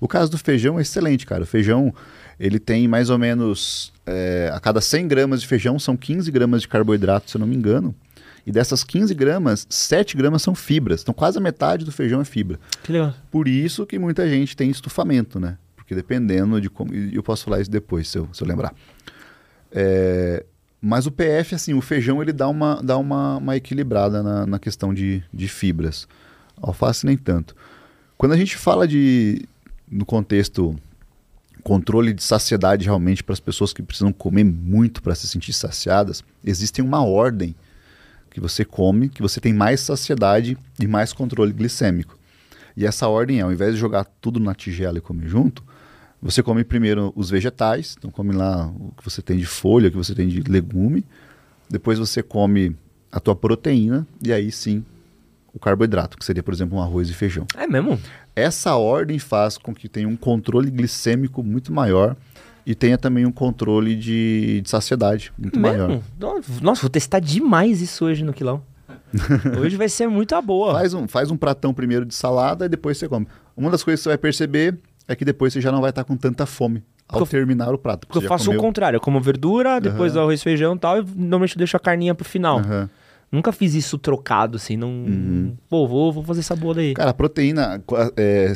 O 0.00 0.08
caso 0.08 0.28
do 0.28 0.36
feijão 0.36 0.76
é 0.76 0.82
excelente, 0.82 1.24
cara. 1.24 1.44
O 1.44 1.46
feijão, 1.46 1.94
ele 2.38 2.58
tem 2.58 2.88
mais 2.88 3.10
ou 3.10 3.18
menos, 3.18 3.92
é, 4.04 4.50
a 4.52 4.58
cada 4.58 4.80
100 4.80 5.06
gramas 5.06 5.40
de 5.40 5.46
feijão 5.46 5.78
são 5.78 5.96
15 5.96 6.28
gramas 6.32 6.62
de 6.62 6.68
carboidrato, 6.68 7.30
se 7.30 7.36
eu 7.36 7.38
não 7.38 7.46
me 7.46 7.54
engano. 7.54 7.94
E 8.46 8.52
dessas 8.52 8.84
15 8.84 9.14
gramas, 9.14 9.66
7 9.70 10.16
gramas 10.16 10.42
são 10.42 10.54
fibras. 10.54 11.02
Então 11.02 11.14
quase 11.14 11.38
a 11.38 11.40
metade 11.40 11.84
do 11.84 11.92
feijão 11.92 12.20
é 12.20 12.24
fibra. 12.24 12.58
Que 12.82 12.92
legal. 12.92 13.14
Por 13.30 13.48
isso 13.48 13.86
que 13.86 13.98
muita 13.98 14.28
gente 14.28 14.56
tem 14.56 14.70
estufamento, 14.70 15.40
né? 15.40 15.56
Porque 15.76 15.94
dependendo 15.94 16.60
de 16.60 16.68
como. 16.68 16.94
E 16.94 17.14
eu 17.14 17.22
posso 17.22 17.44
falar 17.44 17.60
isso 17.60 17.70
depois, 17.70 18.08
se 18.08 18.18
eu, 18.18 18.28
se 18.32 18.42
eu 18.42 18.48
lembrar. 18.48 18.74
É, 19.72 20.44
mas 20.80 21.06
o 21.06 21.10
PF, 21.10 21.54
assim, 21.54 21.72
o 21.72 21.80
feijão 21.80 22.20
ele 22.20 22.32
dá 22.32 22.46
uma, 22.46 22.80
dá 22.82 22.98
uma, 22.98 23.38
uma 23.38 23.56
equilibrada 23.56 24.22
na, 24.22 24.46
na 24.46 24.58
questão 24.58 24.92
de, 24.92 25.22
de 25.32 25.48
fibras. 25.48 26.06
Alface 26.60 27.06
nem 27.06 27.16
tanto. 27.16 27.56
Quando 28.18 28.32
a 28.32 28.36
gente 28.36 28.56
fala 28.56 28.86
de, 28.86 29.46
no 29.90 30.04
contexto 30.04 30.76
controle 31.62 32.12
de 32.12 32.22
saciedade 32.22 32.84
realmente 32.84 33.24
para 33.24 33.32
as 33.32 33.40
pessoas 33.40 33.72
que 33.72 33.82
precisam 33.82 34.12
comer 34.12 34.44
muito 34.44 35.02
para 35.02 35.14
se 35.14 35.26
sentir 35.26 35.54
saciadas, 35.54 36.22
existe 36.44 36.82
uma 36.82 37.02
ordem 37.02 37.56
que 38.34 38.40
você 38.40 38.64
come, 38.64 39.08
que 39.08 39.22
você 39.22 39.40
tem 39.40 39.54
mais 39.54 39.78
saciedade 39.78 40.58
e 40.80 40.88
mais 40.88 41.12
controle 41.12 41.52
glicêmico. 41.52 42.18
E 42.76 42.84
essa 42.84 43.06
ordem 43.06 43.38
é, 43.38 43.42
ao 43.42 43.52
invés 43.52 43.74
de 43.74 43.80
jogar 43.80 44.04
tudo 44.20 44.40
na 44.40 44.52
tigela 44.56 44.98
e 44.98 45.00
comer 45.00 45.28
junto, 45.28 45.62
você 46.20 46.42
come 46.42 46.64
primeiro 46.64 47.12
os 47.14 47.30
vegetais, 47.30 47.94
então 47.96 48.10
come 48.10 48.32
lá 48.32 48.66
o 48.66 48.92
que 48.96 49.04
você 49.04 49.22
tem 49.22 49.38
de 49.38 49.46
folha, 49.46 49.86
o 49.86 49.90
que 49.92 49.96
você 49.96 50.16
tem 50.16 50.26
de 50.26 50.40
legume, 50.50 51.06
depois 51.70 51.96
você 51.96 52.24
come 52.24 52.76
a 53.12 53.20
tua 53.20 53.36
proteína 53.36 54.04
e 54.20 54.32
aí 54.32 54.50
sim 54.50 54.84
o 55.52 55.58
carboidrato, 55.60 56.18
que 56.18 56.24
seria, 56.24 56.42
por 56.42 56.52
exemplo, 56.52 56.76
um 56.76 56.82
arroz 56.82 57.08
e 57.08 57.14
feijão. 57.14 57.46
É 57.56 57.68
mesmo? 57.68 58.00
Essa 58.34 58.74
ordem 58.74 59.20
faz 59.20 59.56
com 59.56 59.72
que 59.72 59.88
tenha 59.88 60.08
um 60.08 60.16
controle 60.16 60.72
glicêmico 60.72 61.40
muito 61.40 61.72
maior 61.72 62.16
e 62.66 62.74
tenha 62.74 62.96
também 62.96 63.26
um 63.26 63.32
controle 63.32 63.94
de, 63.94 64.60
de 64.62 64.70
saciedade 64.70 65.32
muito 65.38 65.58
Mesmo? 65.58 65.88
maior. 65.88 66.00
Nossa, 66.60 66.80
vou 66.80 66.90
testar 66.90 67.20
demais 67.20 67.80
isso 67.80 68.04
hoje 68.04 68.24
no 68.24 68.32
quilão. 68.32 68.62
hoje 69.60 69.76
vai 69.76 69.88
ser 69.88 70.08
muito 70.08 70.40
boa. 70.42 70.72
Faz 70.72 70.94
um, 70.94 71.06
faz 71.06 71.30
um 71.30 71.36
pratão 71.36 71.72
primeiro 71.72 72.04
de 72.04 72.14
salada 72.14 72.66
e 72.66 72.68
depois 72.68 72.98
você 72.98 73.08
come. 73.08 73.26
Uma 73.56 73.70
das 73.70 73.82
coisas 73.82 74.00
que 74.00 74.04
você 74.04 74.10
vai 74.10 74.18
perceber 74.18 74.78
é 75.06 75.14
que 75.14 75.24
depois 75.24 75.52
você 75.52 75.60
já 75.60 75.70
não 75.70 75.80
vai 75.80 75.90
estar 75.90 76.04
com 76.04 76.16
tanta 76.16 76.46
fome 76.46 76.82
ao 77.08 77.26
terminar 77.26 77.72
o 77.72 77.78
prato. 77.78 78.06
Porque, 78.06 78.14
porque 78.14 78.26
eu 78.26 78.28
faço 78.28 78.46
comeu... 78.46 78.60
o 78.60 78.62
contrário, 78.62 78.96
eu 78.96 79.00
como 79.00 79.20
verdura, 79.20 79.80
depois 79.80 80.16
uhum. 80.16 80.22
arroz, 80.22 80.42
feijão 80.42 80.74
e 80.74 80.78
tal, 80.78 80.98
e 80.98 81.04
normalmente 81.14 81.54
eu 81.54 81.58
deixo 81.58 81.76
a 81.76 81.80
carninha 81.80 82.14
pro 82.14 82.24
final. 82.24 82.58
Uhum. 82.58 82.88
Nunca 83.30 83.52
fiz 83.52 83.74
isso 83.74 83.98
trocado, 83.98 84.56
assim, 84.56 84.76
não... 84.76 84.88
Uhum. 84.88 85.56
Pô, 85.68 85.86
vou, 85.86 86.12
vou 86.12 86.22
fazer 86.22 86.40
essa 86.40 86.54
boa 86.54 86.74
daí. 86.74 86.94
Cara, 86.94 87.10
a 87.10 87.14
proteína 87.14 87.82
é, 88.16 88.52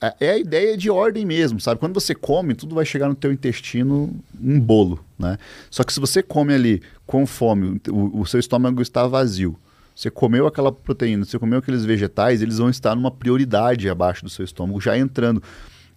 é, 0.00 0.14
é 0.20 0.30
a 0.30 0.38
ideia 0.38 0.76
de 0.76 0.90
ordem 0.90 1.24
mesmo, 1.24 1.60
sabe? 1.60 1.80
Quando 1.80 1.94
você 1.94 2.14
come, 2.14 2.54
tudo 2.54 2.74
vai 2.74 2.84
chegar 2.84 3.08
no 3.08 3.14
teu 3.14 3.32
intestino 3.32 4.14
um 4.40 4.60
bolo, 4.60 5.04
né? 5.18 5.38
Só 5.70 5.82
que 5.82 5.92
se 5.92 6.00
você 6.00 6.22
come 6.22 6.54
ali 6.54 6.82
com 7.06 7.26
fome, 7.26 7.80
o, 7.88 8.20
o 8.20 8.26
seu 8.26 8.38
estômago 8.38 8.80
está 8.80 9.06
vazio, 9.06 9.56
você 9.94 10.10
comeu 10.10 10.46
aquela 10.46 10.70
proteína, 10.70 11.24
você 11.24 11.38
comeu 11.38 11.58
aqueles 11.58 11.84
vegetais, 11.84 12.40
eles 12.40 12.58
vão 12.58 12.70
estar 12.70 12.94
numa 12.94 13.10
prioridade 13.10 13.88
abaixo 13.88 14.22
do 14.22 14.30
seu 14.30 14.44
estômago, 14.44 14.80
já 14.80 14.96
entrando. 14.96 15.42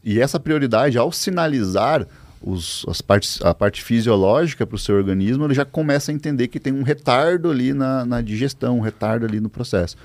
E 0.04 0.20
essa 0.20 0.40
prioridade, 0.40 0.98
ao 0.98 1.12
sinalizar 1.12 2.08
os, 2.42 2.84
as 2.90 3.02
partes, 3.02 3.40
a 3.44 3.54
parte 3.54 3.84
fisiológica 3.84 4.66
para 4.66 4.76
o 4.76 4.80
seu 4.80 4.96
organismo, 4.96 5.46
ele 5.46 5.54
já 5.54 5.64
começa 5.64 6.12
a 6.12 6.16
entender 6.16 6.48
que 6.48 6.60
tem 6.60 6.74
um 6.74 6.82
retardo 6.82 7.52
ali 7.52 7.74
na, 7.74 8.04
na 8.04 8.22
digestão, 8.22 8.80
um 8.80 8.82
retardo 8.82 9.26
ali 9.26 9.40
no 9.40 9.50
processo. 9.50 9.96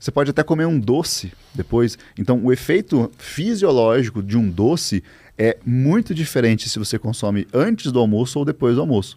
Você 0.00 0.10
pode 0.10 0.30
até 0.30 0.42
comer 0.42 0.64
um 0.64 0.80
doce 0.80 1.30
depois. 1.54 1.98
Então, 2.18 2.42
o 2.42 2.50
efeito 2.50 3.10
fisiológico 3.18 4.22
de 4.22 4.34
um 4.34 4.48
doce 4.48 5.04
é 5.36 5.58
muito 5.64 6.14
diferente 6.14 6.70
se 6.70 6.78
você 6.78 6.98
consome 6.98 7.46
antes 7.52 7.92
do 7.92 7.98
almoço 7.98 8.38
ou 8.38 8.44
depois 8.46 8.76
do 8.76 8.80
almoço. 8.80 9.14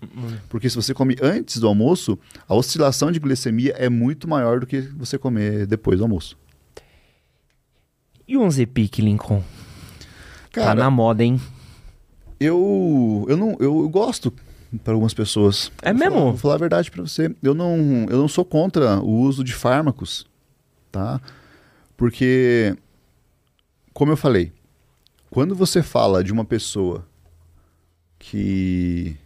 Porque 0.50 0.70
se 0.70 0.76
você 0.76 0.94
come 0.94 1.16
antes 1.22 1.58
do 1.58 1.70
almoço, 1.70 2.20
a 2.46 2.54
oscilação 2.54 3.14
de 3.14 3.20
glicemia 3.20 3.74
é 3.78 3.88
muito 3.88 4.28
maior 4.28 4.60
do 4.60 4.68
que 4.68 4.82
você 4.82 5.18
comer 5.18 5.66
depois 5.66 6.00
do 6.00 6.04
almoço. 6.04 6.38
E 8.28 8.38
um 8.38 8.52
Zepic, 8.52 9.00
Lincoln? 9.00 9.40
Tá 9.40 10.50
Cara, 10.52 10.68
tá 10.68 10.76
na 10.76 10.92
moda, 10.92 11.24
hein? 11.24 11.40
Eu, 12.42 13.26
eu, 13.30 13.38
não, 13.38 13.56
eu 13.62 13.88
gosto 13.88 14.34
para 14.84 14.92
algumas 14.92 15.14
pessoas. 15.14 15.72
É 15.82 15.94
vou 15.94 16.00
mesmo? 16.00 16.16
Falar, 16.16 16.30
vou 16.30 16.38
falar 16.38 16.56
a 16.56 16.58
verdade 16.58 16.92
para 16.92 17.02
você. 17.02 17.34
Eu 17.42 17.54
não, 17.54 18.06
eu 18.10 18.18
não 18.18 18.28
sou 18.28 18.44
contra 18.44 19.00
o 19.00 19.22
uso 19.22 19.46
de 19.46 19.54
fármacos 19.54 20.26
tá? 20.94 21.20
Porque, 21.98 22.78
como 23.94 24.12
eu 24.12 24.18
falei, 24.18 24.54
quando 25.30 25.56
você 25.56 25.82
fala 25.82 26.24
de 26.24 26.32
uma 26.32 26.46
pessoa 26.46 27.06
que 28.20 29.18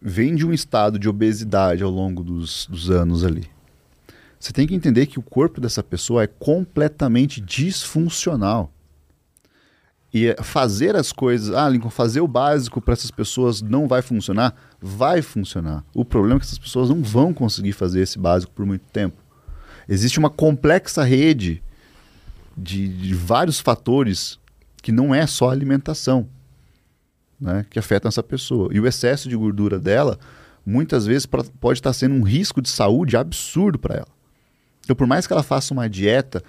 vem 0.00 0.34
de 0.34 0.46
um 0.46 0.52
estado 0.52 0.98
de 0.98 1.08
obesidade 1.08 1.82
ao 1.82 1.90
longo 1.90 2.24
dos, 2.24 2.66
dos 2.66 2.90
anos 2.90 3.22
ali, 3.22 3.46
você 4.40 4.52
tem 4.52 4.66
que 4.66 4.74
entender 4.74 5.06
que 5.06 5.18
o 5.18 5.22
corpo 5.22 5.60
dessa 5.60 5.82
pessoa 5.82 6.22
é 6.22 6.26
completamente 6.26 7.40
disfuncional. 7.40 8.72
E 10.12 10.34
fazer 10.42 10.94
as 10.94 11.12
coisas, 11.12 11.54
ah, 11.54 11.68
Lincoln, 11.68 11.90
fazer 11.90 12.20
o 12.20 12.28
básico 12.28 12.80
para 12.80 12.92
essas 12.92 13.10
pessoas 13.10 13.60
não 13.60 13.88
vai 13.88 14.00
funcionar? 14.00 14.54
Vai 14.80 15.20
funcionar. 15.22 15.84
O 15.92 16.04
problema 16.04 16.36
é 16.36 16.38
que 16.38 16.46
essas 16.46 16.58
pessoas 16.58 16.88
não 16.88 17.02
vão 17.02 17.34
conseguir 17.34 17.72
fazer 17.72 18.00
esse 18.00 18.18
básico 18.18 18.52
por 18.52 18.64
muito 18.64 18.84
tempo. 18.92 19.23
Existe 19.88 20.18
uma 20.18 20.30
complexa 20.30 21.02
rede 21.02 21.62
de, 22.56 22.88
de 22.88 23.14
vários 23.14 23.60
fatores 23.60 24.38
que 24.82 24.92
não 24.92 25.14
é 25.14 25.26
só 25.26 25.50
alimentação 25.50 26.28
né, 27.40 27.64
que 27.68 27.78
afetam 27.78 28.08
essa 28.08 28.22
pessoa. 28.22 28.70
E 28.72 28.80
o 28.80 28.86
excesso 28.86 29.28
de 29.28 29.36
gordura 29.36 29.78
dela, 29.78 30.18
muitas 30.64 31.06
vezes, 31.06 31.26
pra, 31.26 31.44
pode 31.60 31.78
estar 31.78 31.92
sendo 31.92 32.14
um 32.14 32.22
risco 32.22 32.62
de 32.62 32.68
saúde 32.68 33.16
absurdo 33.16 33.78
para 33.78 33.96
ela. 33.96 34.08
Então, 34.82 34.96
por 34.96 35.06
mais 35.06 35.26
que 35.26 35.32
ela 35.32 35.42
faça 35.42 35.72
uma 35.72 35.88
dieta, 35.88 36.42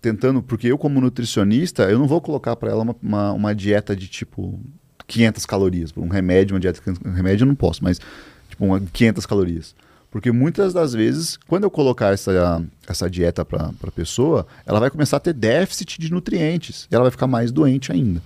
tentando, 0.00 0.42
porque 0.42 0.68
eu, 0.68 0.78
como 0.78 1.00
nutricionista, 1.00 1.84
eu 1.84 1.98
não 1.98 2.06
vou 2.06 2.20
colocar 2.20 2.56
para 2.56 2.70
ela 2.70 2.82
uma, 2.82 2.96
uma, 3.02 3.32
uma, 3.32 3.54
dieta 3.54 3.94
de 3.94 4.08
tipo 4.08 4.58
500 5.06 5.46
calorias. 5.46 5.92
Um 5.96 6.08
remédio, 6.08 6.54
uma 6.54 6.60
dieta, 6.60 6.80
um 7.04 7.12
remédio 7.12 7.44
eu 7.44 7.48
não 7.48 7.54
posso, 7.54 7.82
mas 7.82 8.00
tipo 8.48 8.64
uma, 8.64 8.80
500 8.80 9.26
calorias. 9.26 9.74
Porque 10.12 10.30
muitas 10.30 10.74
das 10.74 10.92
vezes, 10.92 11.38
quando 11.48 11.64
eu 11.64 11.70
colocar 11.70 12.12
essa, 12.12 12.62
essa 12.86 13.08
dieta 13.08 13.46
para 13.46 13.72
a 13.82 13.90
pessoa, 13.90 14.46
ela 14.66 14.78
vai 14.78 14.90
começar 14.90 15.16
a 15.16 15.20
ter 15.20 15.32
déficit 15.32 15.98
de 15.98 16.12
nutrientes 16.12 16.86
e 16.90 16.94
ela 16.94 17.04
vai 17.04 17.10
ficar 17.10 17.26
mais 17.26 17.50
doente 17.50 17.90
ainda. 17.90 18.22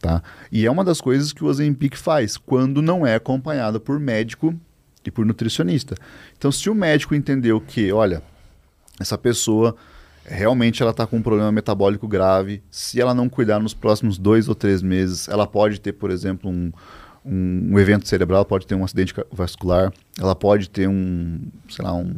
Tá? 0.00 0.22
E 0.52 0.64
é 0.64 0.70
uma 0.70 0.84
das 0.84 1.00
coisas 1.00 1.32
que 1.32 1.42
o 1.42 1.48
Ozempic 1.48 1.96
faz 1.96 2.36
quando 2.36 2.80
não 2.80 3.04
é 3.04 3.16
acompanhada 3.16 3.80
por 3.80 3.98
médico 3.98 4.54
e 5.04 5.10
por 5.10 5.26
nutricionista. 5.26 5.96
Então, 6.38 6.52
se 6.52 6.70
o 6.70 6.74
médico 6.74 7.16
entendeu 7.16 7.60
que, 7.60 7.90
olha, 7.90 8.22
essa 9.00 9.18
pessoa 9.18 9.74
realmente 10.24 10.82
ela 10.82 10.92
está 10.92 11.04
com 11.04 11.16
um 11.16 11.22
problema 11.22 11.50
metabólico 11.50 12.06
grave, 12.06 12.62
se 12.70 13.00
ela 13.00 13.12
não 13.12 13.28
cuidar 13.28 13.58
nos 13.58 13.74
próximos 13.74 14.18
dois 14.18 14.48
ou 14.48 14.54
três 14.54 14.82
meses, 14.82 15.28
ela 15.28 15.48
pode 15.48 15.80
ter, 15.80 15.94
por 15.94 16.12
exemplo, 16.12 16.48
um, 16.48 16.72
um, 17.24 17.72
um, 17.72 17.78
evento 17.78 18.06
cerebral, 18.06 18.44
pode 18.44 18.66
ter 18.66 18.74
um 18.74 18.84
acidente 18.84 19.14
vascular, 19.32 19.92
ela 20.20 20.34
pode 20.34 20.68
ter 20.68 20.88
um, 20.88 21.40
sei 21.68 21.84
lá, 21.84 21.94
um, 21.94 22.14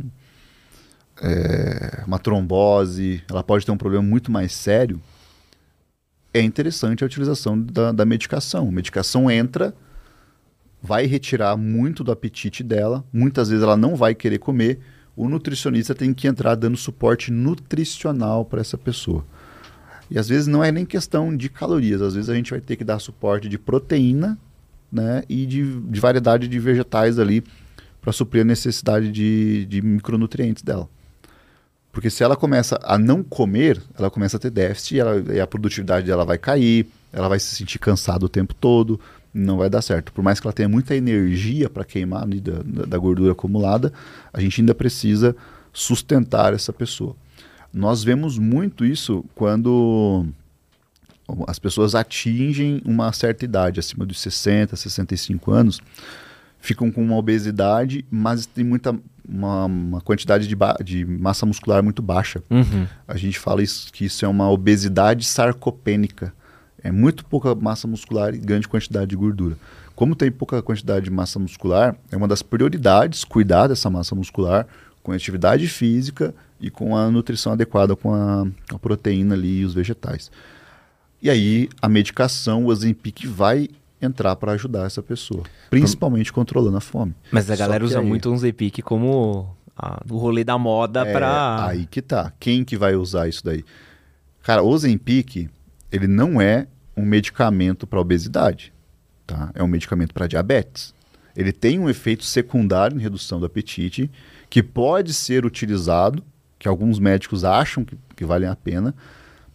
é, 1.22 2.02
uma 2.06 2.18
trombose, 2.18 3.22
ela 3.30 3.42
pode 3.42 3.64
ter 3.64 3.72
um 3.72 3.76
problema 3.76 4.04
muito 4.04 4.30
mais 4.30 4.52
sério, 4.52 5.00
é 6.34 6.42
interessante 6.42 7.02
a 7.02 7.06
utilização 7.06 7.58
da, 7.58 7.92
da 7.92 8.04
medicação. 8.04 8.68
A 8.68 8.72
medicação 8.72 9.30
entra, 9.30 9.74
vai 10.82 11.06
retirar 11.06 11.56
muito 11.56 12.04
do 12.04 12.12
apetite 12.12 12.62
dela, 12.62 13.04
muitas 13.12 13.48
vezes 13.48 13.64
ela 13.64 13.76
não 13.76 13.96
vai 13.96 14.14
querer 14.14 14.38
comer, 14.38 14.80
o 15.16 15.28
nutricionista 15.28 15.94
tem 15.94 16.12
que 16.12 16.28
entrar 16.28 16.54
dando 16.54 16.76
suporte 16.76 17.32
nutricional 17.32 18.44
para 18.44 18.60
essa 18.60 18.76
pessoa. 18.76 19.24
E 20.10 20.18
às 20.18 20.28
vezes 20.28 20.46
não 20.46 20.62
é 20.62 20.70
nem 20.70 20.84
questão 20.84 21.34
de 21.34 21.48
calorias, 21.48 22.02
às 22.02 22.14
vezes 22.14 22.28
a 22.28 22.34
gente 22.34 22.50
vai 22.50 22.60
ter 22.60 22.76
que 22.76 22.84
dar 22.84 22.98
suporte 22.98 23.48
de 23.48 23.58
proteína 23.58 24.38
né, 24.96 25.22
e 25.28 25.44
de, 25.44 25.80
de 25.80 26.00
variedade 26.00 26.48
de 26.48 26.58
vegetais 26.58 27.18
ali 27.18 27.44
para 28.00 28.12
suprir 28.12 28.40
a 28.42 28.44
necessidade 28.44 29.12
de, 29.12 29.66
de 29.66 29.82
micronutrientes 29.82 30.62
dela. 30.62 30.88
Porque 31.92 32.10
se 32.10 32.22
ela 32.22 32.36
começa 32.36 32.78
a 32.82 32.98
não 32.98 33.22
comer, 33.22 33.80
ela 33.98 34.10
começa 34.10 34.36
a 34.36 34.40
ter 34.40 34.50
déficit 34.50 34.94
e, 34.94 35.00
ela, 35.00 35.34
e, 35.34 35.40
a 35.40 35.46
produtividade 35.46 36.06
dela 36.06 36.24
vai 36.24 36.38
cair, 36.38 36.86
ela 37.12 37.28
vai 37.28 37.38
se 37.38 37.54
sentir 37.54 37.78
cansada 37.78 38.24
o 38.24 38.28
tempo 38.28 38.54
todo, 38.54 39.00
não 39.32 39.58
vai 39.58 39.68
dar 39.68 39.82
certo. 39.82 40.12
Por 40.12 40.22
mais 40.22 40.38
que 40.38 40.46
ela 40.46 40.52
tenha 40.52 40.68
muita 40.68 40.94
energia 40.94 41.68
para 41.68 41.84
queimar 41.84 42.26
né, 42.26 42.36
da, 42.36 42.84
da 42.84 42.98
gordura 42.98 43.32
acumulada, 43.32 43.92
a 44.32 44.40
gente 44.40 44.60
ainda 44.60 44.74
precisa 44.74 45.34
sustentar 45.72 46.54
essa 46.54 46.72
pessoa. 46.72 47.16
Nós 47.72 48.02
vemos 48.02 48.38
muito 48.38 48.84
isso 48.84 49.24
quando 49.34 50.26
as 51.46 51.58
pessoas 51.58 51.94
atingem 51.94 52.80
uma 52.84 53.12
certa 53.12 53.44
idade, 53.44 53.80
acima 53.80 54.06
dos 54.06 54.20
60, 54.20 54.76
65 54.76 55.50
anos, 55.50 55.80
ficam 56.60 56.90
com 56.90 57.02
uma 57.02 57.16
obesidade, 57.16 58.04
mas 58.10 58.46
tem 58.46 58.64
muita 58.64 58.94
uma, 59.28 59.64
uma 59.66 60.00
quantidade 60.00 60.46
de, 60.46 60.56
de, 60.84 61.04
massa 61.04 61.44
muscular 61.44 61.82
muito 61.82 62.00
baixa. 62.00 62.42
Uhum. 62.48 62.86
A 63.06 63.16
gente 63.16 63.38
fala 63.38 63.62
isso, 63.62 63.92
que 63.92 64.04
isso 64.04 64.24
é 64.24 64.28
uma 64.28 64.48
obesidade 64.50 65.24
sarcopênica. 65.24 66.32
É 66.82 66.90
muito 66.90 67.24
pouca 67.24 67.54
massa 67.54 67.88
muscular 67.88 68.34
e 68.34 68.38
grande 68.38 68.68
quantidade 68.68 69.08
de 69.08 69.16
gordura. 69.16 69.56
Como 69.94 70.14
tem 70.14 70.30
pouca 70.30 70.62
quantidade 70.62 71.06
de 71.06 71.10
massa 71.10 71.38
muscular, 71.38 71.96
é 72.12 72.16
uma 72.16 72.28
das 72.28 72.42
prioridades 72.42 73.24
cuidar 73.24 73.66
dessa 73.66 73.90
massa 73.90 74.14
muscular 74.14 74.66
com 75.02 75.10
atividade 75.12 75.66
física 75.68 76.34
e 76.60 76.70
com 76.70 76.96
a 76.96 77.10
nutrição 77.10 77.52
adequada 77.52 77.96
com 77.96 78.14
a, 78.14 78.46
a 78.72 78.78
proteína 78.78 79.34
ali 79.34 79.60
e 79.60 79.64
os 79.64 79.74
vegetais. 79.74 80.30
E 81.20 81.30
aí 81.30 81.68
a 81.80 81.88
medicação, 81.88 82.64
o 82.64 82.68
Ozempic 82.68 83.26
vai 83.26 83.68
entrar 84.00 84.36
para 84.36 84.52
ajudar 84.52 84.86
essa 84.86 85.02
pessoa, 85.02 85.42
principalmente 85.70 86.32
controlando 86.32 86.76
a 86.76 86.80
fome. 86.80 87.14
Mas 87.30 87.50
a 87.50 87.56
galera 87.56 87.84
usa 87.84 88.00
aí... 88.00 88.06
muito 88.06 88.30
o 88.30 88.34
Ozempic 88.34 88.82
como 88.82 89.56
a, 89.76 90.02
o 90.08 90.16
rolê 90.18 90.44
da 90.44 90.58
moda 90.58 91.06
é, 91.06 91.12
para 91.12 91.66
aí 91.66 91.86
que 91.86 92.02
tá. 92.02 92.32
Quem 92.38 92.64
que 92.64 92.76
vai 92.76 92.94
usar 92.94 93.28
isso 93.28 93.44
daí? 93.44 93.64
Cara, 94.42 94.62
o 94.62 94.68
Ozempic, 94.68 95.48
ele 95.90 96.06
não 96.06 96.40
é 96.40 96.66
um 96.96 97.04
medicamento 97.04 97.86
para 97.86 98.00
obesidade, 98.00 98.72
tá? 99.26 99.50
É 99.54 99.62
um 99.62 99.66
medicamento 99.66 100.14
para 100.14 100.26
diabetes. 100.26 100.94
Ele 101.36 101.52
tem 101.52 101.78
um 101.78 101.90
efeito 101.90 102.24
secundário 102.24 102.96
em 102.96 103.00
redução 103.00 103.38
do 103.38 103.46
apetite 103.46 104.10
que 104.48 104.62
pode 104.62 105.12
ser 105.12 105.44
utilizado, 105.44 106.22
que 106.58 106.66
alguns 106.66 106.98
médicos 106.98 107.44
acham 107.44 107.84
que, 107.84 107.98
que 108.14 108.24
valem 108.24 108.48
a 108.48 108.56
pena, 108.56 108.94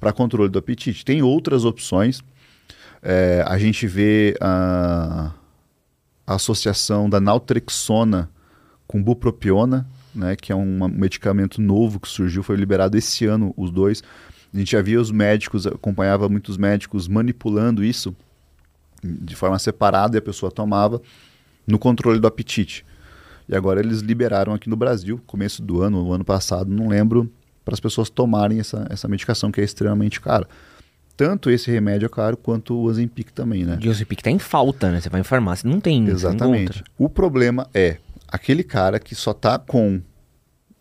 para 0.01 0.11
controle 0.11 0.49
do 0.49 0.57
apetite. 0.57 1.05
Tem 1.05 1.21
outras 1.21 1.63
opções. 1.63 2.23
É, 3.03 3.45
a 3.47 3.57
gente 3.59 3.85
vê 3.85 4.35
a, 4.41 5.31
a, 6.25 6.35
associação 6.35 7.07
da 7.07 7.21
naltrexona 7.21 8.27
com 8.87 9.01
bupropiona, 9.01 9.87
né, 10.13 10.35
que 10.35 10.51
é 10.51 10.55
um 10.55 10.87
medicamento 10.87 11.61
novo 11.61 11.99
que 11.99 12.09
surgiu, 12.09 12.43
foi 12.43 12.57
liberado 12.57 12.97
esse 12.97 13.25
ano, 13.25 13.53
os 13.55 13.71
dois. 13.71 14.03
A 14.53 14.57
gente 14.57 14.71
já 14.71 14.81
via 14.81 14.99
os 14.99 15.11
médicos, 15.11 15.67
acompanhava 15.67 16.27
muitos 16.27 16.57
médicos 16.57 17.07
manipulando 17.07 17.83
isso 17.83 18.13
de 19.03 19.35
forma 19.35 19.57
separada 19.59 20.17
e 20.17 20.19
a 20.19 20.21
pessoa 20.21 20.51
tomava 20.51 20.99
no 21.65 21.77
controle 21.77 22.19
do 22.19 22.27
apetite. 22.27 22.83
E 23.47 23.55
agora 23.55 23.79
eles 23.79 23.99
liberaram 23.99 24.53
aqui 24.53 24.67
no 24.67 24.75
Brasil, 24.75 25.21
começo 25.27 25.61
do 25.61 25.81
ano, 25.81 26.03
o 26.03 26.13
ano 26.13 26.25
passado, 26.25 26.69
não 26.71 26.87
lembro, 26.87 27.31
para 27.63 27.73
as 27.73 27.79
pessoas 27.79 28.09
tomarem 28.09 28.59
essa, 28.59 28.87
essa 28.89 29.07
medicação 29.07 29.51
que 29.51 29.61
é 29.61 29.63
extremamente 29.63 30.19
cara. 30.19 30.47
Tanto 31.15 31.49
esse 31.51 31.69
remédio 31.69 32.05
é 32.05 32.09
caro 32.09 32.35
quanto 32.35 32.73
o 32.73 32.83
Ozempic 32.83 33.31
também, 33.31 33.63
né? 33.63 33.77
E 33.81 33.87
o 33.87 33.91
Ozempic 33.91 34.21
tá 34.21 34.31
em 34.31 34.39
falta, 34.39 34.91
né? 34.91 34.99
Você 34.99 35.09
vai 35.09 35.21
em 35.21 35.23
farmácia, 35.23 35.69
não 35.69 35.79
tem. 35.79 36.07
Exatamente. 36.07 36.83
O 36.97 37.07
problema 37.07 37.69
é 37.73 37.97
aquele 38.27 38.63
cara 38.63 38.99
que 38.99 39.13
só 39.13 39.33
tá 39.33 39.59
com 39.59 40.01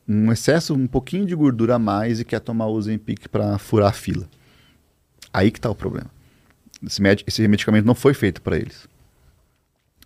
um 0.09 0.32
excesso, 0.32 0.74
um 0.74 0.86
pouquinho 0.86 1.27
de 1.27 1.35
gordura 1.35 1.74
a 1.74 1.78
mais 1.78 2.20
e 2.20 2.24
quer 2.24 2.40
tomar 2.40 2.66
o 2.66 2.73
Ozempic 2.73 3.28
para 3.28 3.59
furar 3.59 3.90
a 3.90 3.93
fila. 3.93 4.27
Aí 5.32 5.51
que 5.51 5.61
tá 5.61 5.69
o 5.69 5.74
problema. 5.74 6.11
Esse, 6.85 7.02
med 7.02 7.23
esse 7.27 7.47
medicamento 7.47 7.85
não 7.85 7.94
foi 7.94 8.15
feito 8.15 8.40
para 8.40 8.57
eles. 8.57 8.89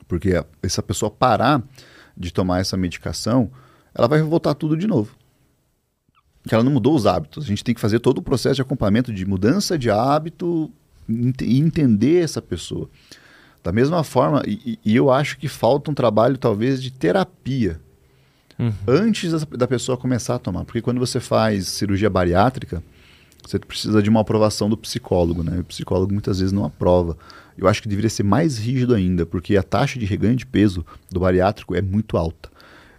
Porque 0.08 0.32
essa 0.62 0.82
pessoa 0.82 1.10
parar 1.10 1.62
de 2.16 2.32
tomar 2.32 2.60
essa 2.60 2.76
medicação, 2.76 3.50
ela 3.94 4.08
vai 4.08 4.20
voltar 4.20 4.54
tudo 4.54 4.76
de 4.76 4.86
novo 4.86 5.16
que 6.46 6.54
ela 6.54 6.62
não 6.62 6.72
mudou 6.72 6.94
os 6.94 7.06
hábitos. 7.06 7.44
A 7.44 7.46
gente 7.46 7.64
tem 7.64 7.74
que 7.74 7.80
fazer 7.80 7.98
todo 8.00 8.18
o 8.18 8.22
processo 8.22 8.56
de 8.56 8.62
acompanhamento 8.62 9.12
de 9.12 9.24
mudança 9.24 9.78
de 9.78 9.90
hábito 9.90 10.70
e 11.08 11.58
entender 11.58 12.22
essa 12.22 12.40
pessoa. 12.40 12.88
Da 13.62 13.72
mesma 13.72 14.04
forma, 14.04 14.42
e, 14.46 14.78
e, 14.84 14.94
eu 14.94 15.10
acho 15.10 15.38
que 15.38 15.48
falta 15.48 15.90
um 15.90 15.94
trabalho 15.94 16.36
talvez 16.36 16.82
de 16.82 16.90
terapia 16.90 17.80
uhum. 18.58 18.72
antes 18.86 19.32
da, 19.32 19.56
da 19.56 19.66
pessoa 19.66 19.96
começar 19.96 20.34
a 20.34 20.38
tomar. 20.38 20.64
Porque 20.64 20.82
quando 20.82 20.98
você 20.98 21.18
faz 21.18 21.68
cirurgia 21.68 22.10
bariátrica, 22.10 22.82
você 23.42 23.58
precisa 23.58 24.02
de 24.02 24.10
uma 24.10 24.20
aprovação 24.20 24.68
do 24.68 24.76
psicólogo, 24.76 25.42
né? 25.42 25.60
O 25.60 25.64
psicólogo 25.64 26.12
muitas 26.12 26.40
vezes 26.40 26.52
não 26.52 26.64
aprova. 26.64 27.16
Eu 27.56 27.66
acho 27.66 27.80
que 27.80 27.88
deveria 27.88 28.10
ser 28.10 28.22
mais 28.22 28.58
rígido 28.58 28.94
ainda, 28.94 29.24
porque 29.24 29.56
a 29.56 29.62
taxa 29.62 29.98
de 29.98 30.04
reganho 30.04 30.36
de 30.36 30.44
peso 30.44 30.84
do 31.10 31.20
bariátrico 31.20 31.74
é 31.74 31.80
muito 31.80 32.18
alta. 32.18 32.50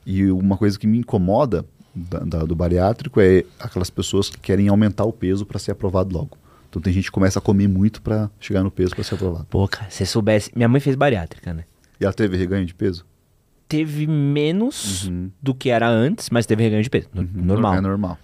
E 0.03 0.25
uma 0.31 0.57
coisa 0.57 0.79
que 0.79 0.87
me 0.87 0.99
incomoda 0.99 1.65
da, 1.95 2.19
da, 2.19 2.39
do 2.39 2.55
bariátrico 2.55 3.21
é 3.21 3.45
aquelas 3.59 3.89
pessoas 3.89 4.29
que 4.29 4.37
querem 4.37 4.67
aumentar 4.67 5.05
o 5.05 5.13
peso 5.13 5.45
para 5.45 5.57
ser 5.57 5.71
aprovado 5.71 6.13
logo. 6.13 6.37
Então 6.69 6.81
tem 6.81 6.91
gente 6.91 7.05
que 7.05 7.11
começa 7.11 7.39
a 7.39 7.41
comer 7.41 7.69
muito 7.69 8.01
para 8.01 8.29
chegar 8.39 8.61
no 8.61 8.69
peso 8.69 8.93
para 8.93 9.03
ser 9.03 9.15
aprovado. 9.15 9.45
Pô, 9.49 9.65
cara, 9.67 9.89
se 9.89 10.05
soubesse. 10.05 10.51
Minha 10.53 10.67
mãe 10.67 10.81
fez 10.81 10.95
bariátrica, 10.95 11.53
né? 11.53 11.63
E 11.99 12.03
ela 12.03 12.13
teve 12.13 12.35
reganho 12.35 12.65
de 12.65 12.73
peso? 12.73 13.05
Teve 13.67 14.05
menos 14.05 15.07
uhum. 15.07 15.31
do 15.41 15.55
que 15.55 15.69
era 15.69 15.87
antes, 15.87 16.29
mas 16.29 16.45
teve 16.45 16.63
reganho 16.63 16.83
de 16.83 16.89
peso. 16.89 17.07
Uhum. 17.15 17.29
Normal. 17.33 17.75
É 17.75 17.81
normal. 17.81 18.17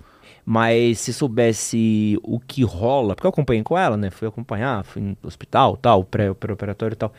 Mas 0.45 0.99
se 0.99 1.14
soubesse 1.14 2.19
o 2.23 2.39
que 2.39 2.64
rola, 2.64 3.15
porque 3.15 3.26
eu 3.26 3.30
acompanhei 3.30 3.64
com 3.64 3.77
ela, 3.77 3.95
né? 3.95 4.10
Fui 4.10 4.27
acompanhar, 4.27 4.84
fui 4.84 5.02
no 5.02 5.15
hospital, 5.23 5.77
tal, 5.77 6.03
pré-operatório 6.03 6.93
e 6.93 6.98
tal. 6.98 7.14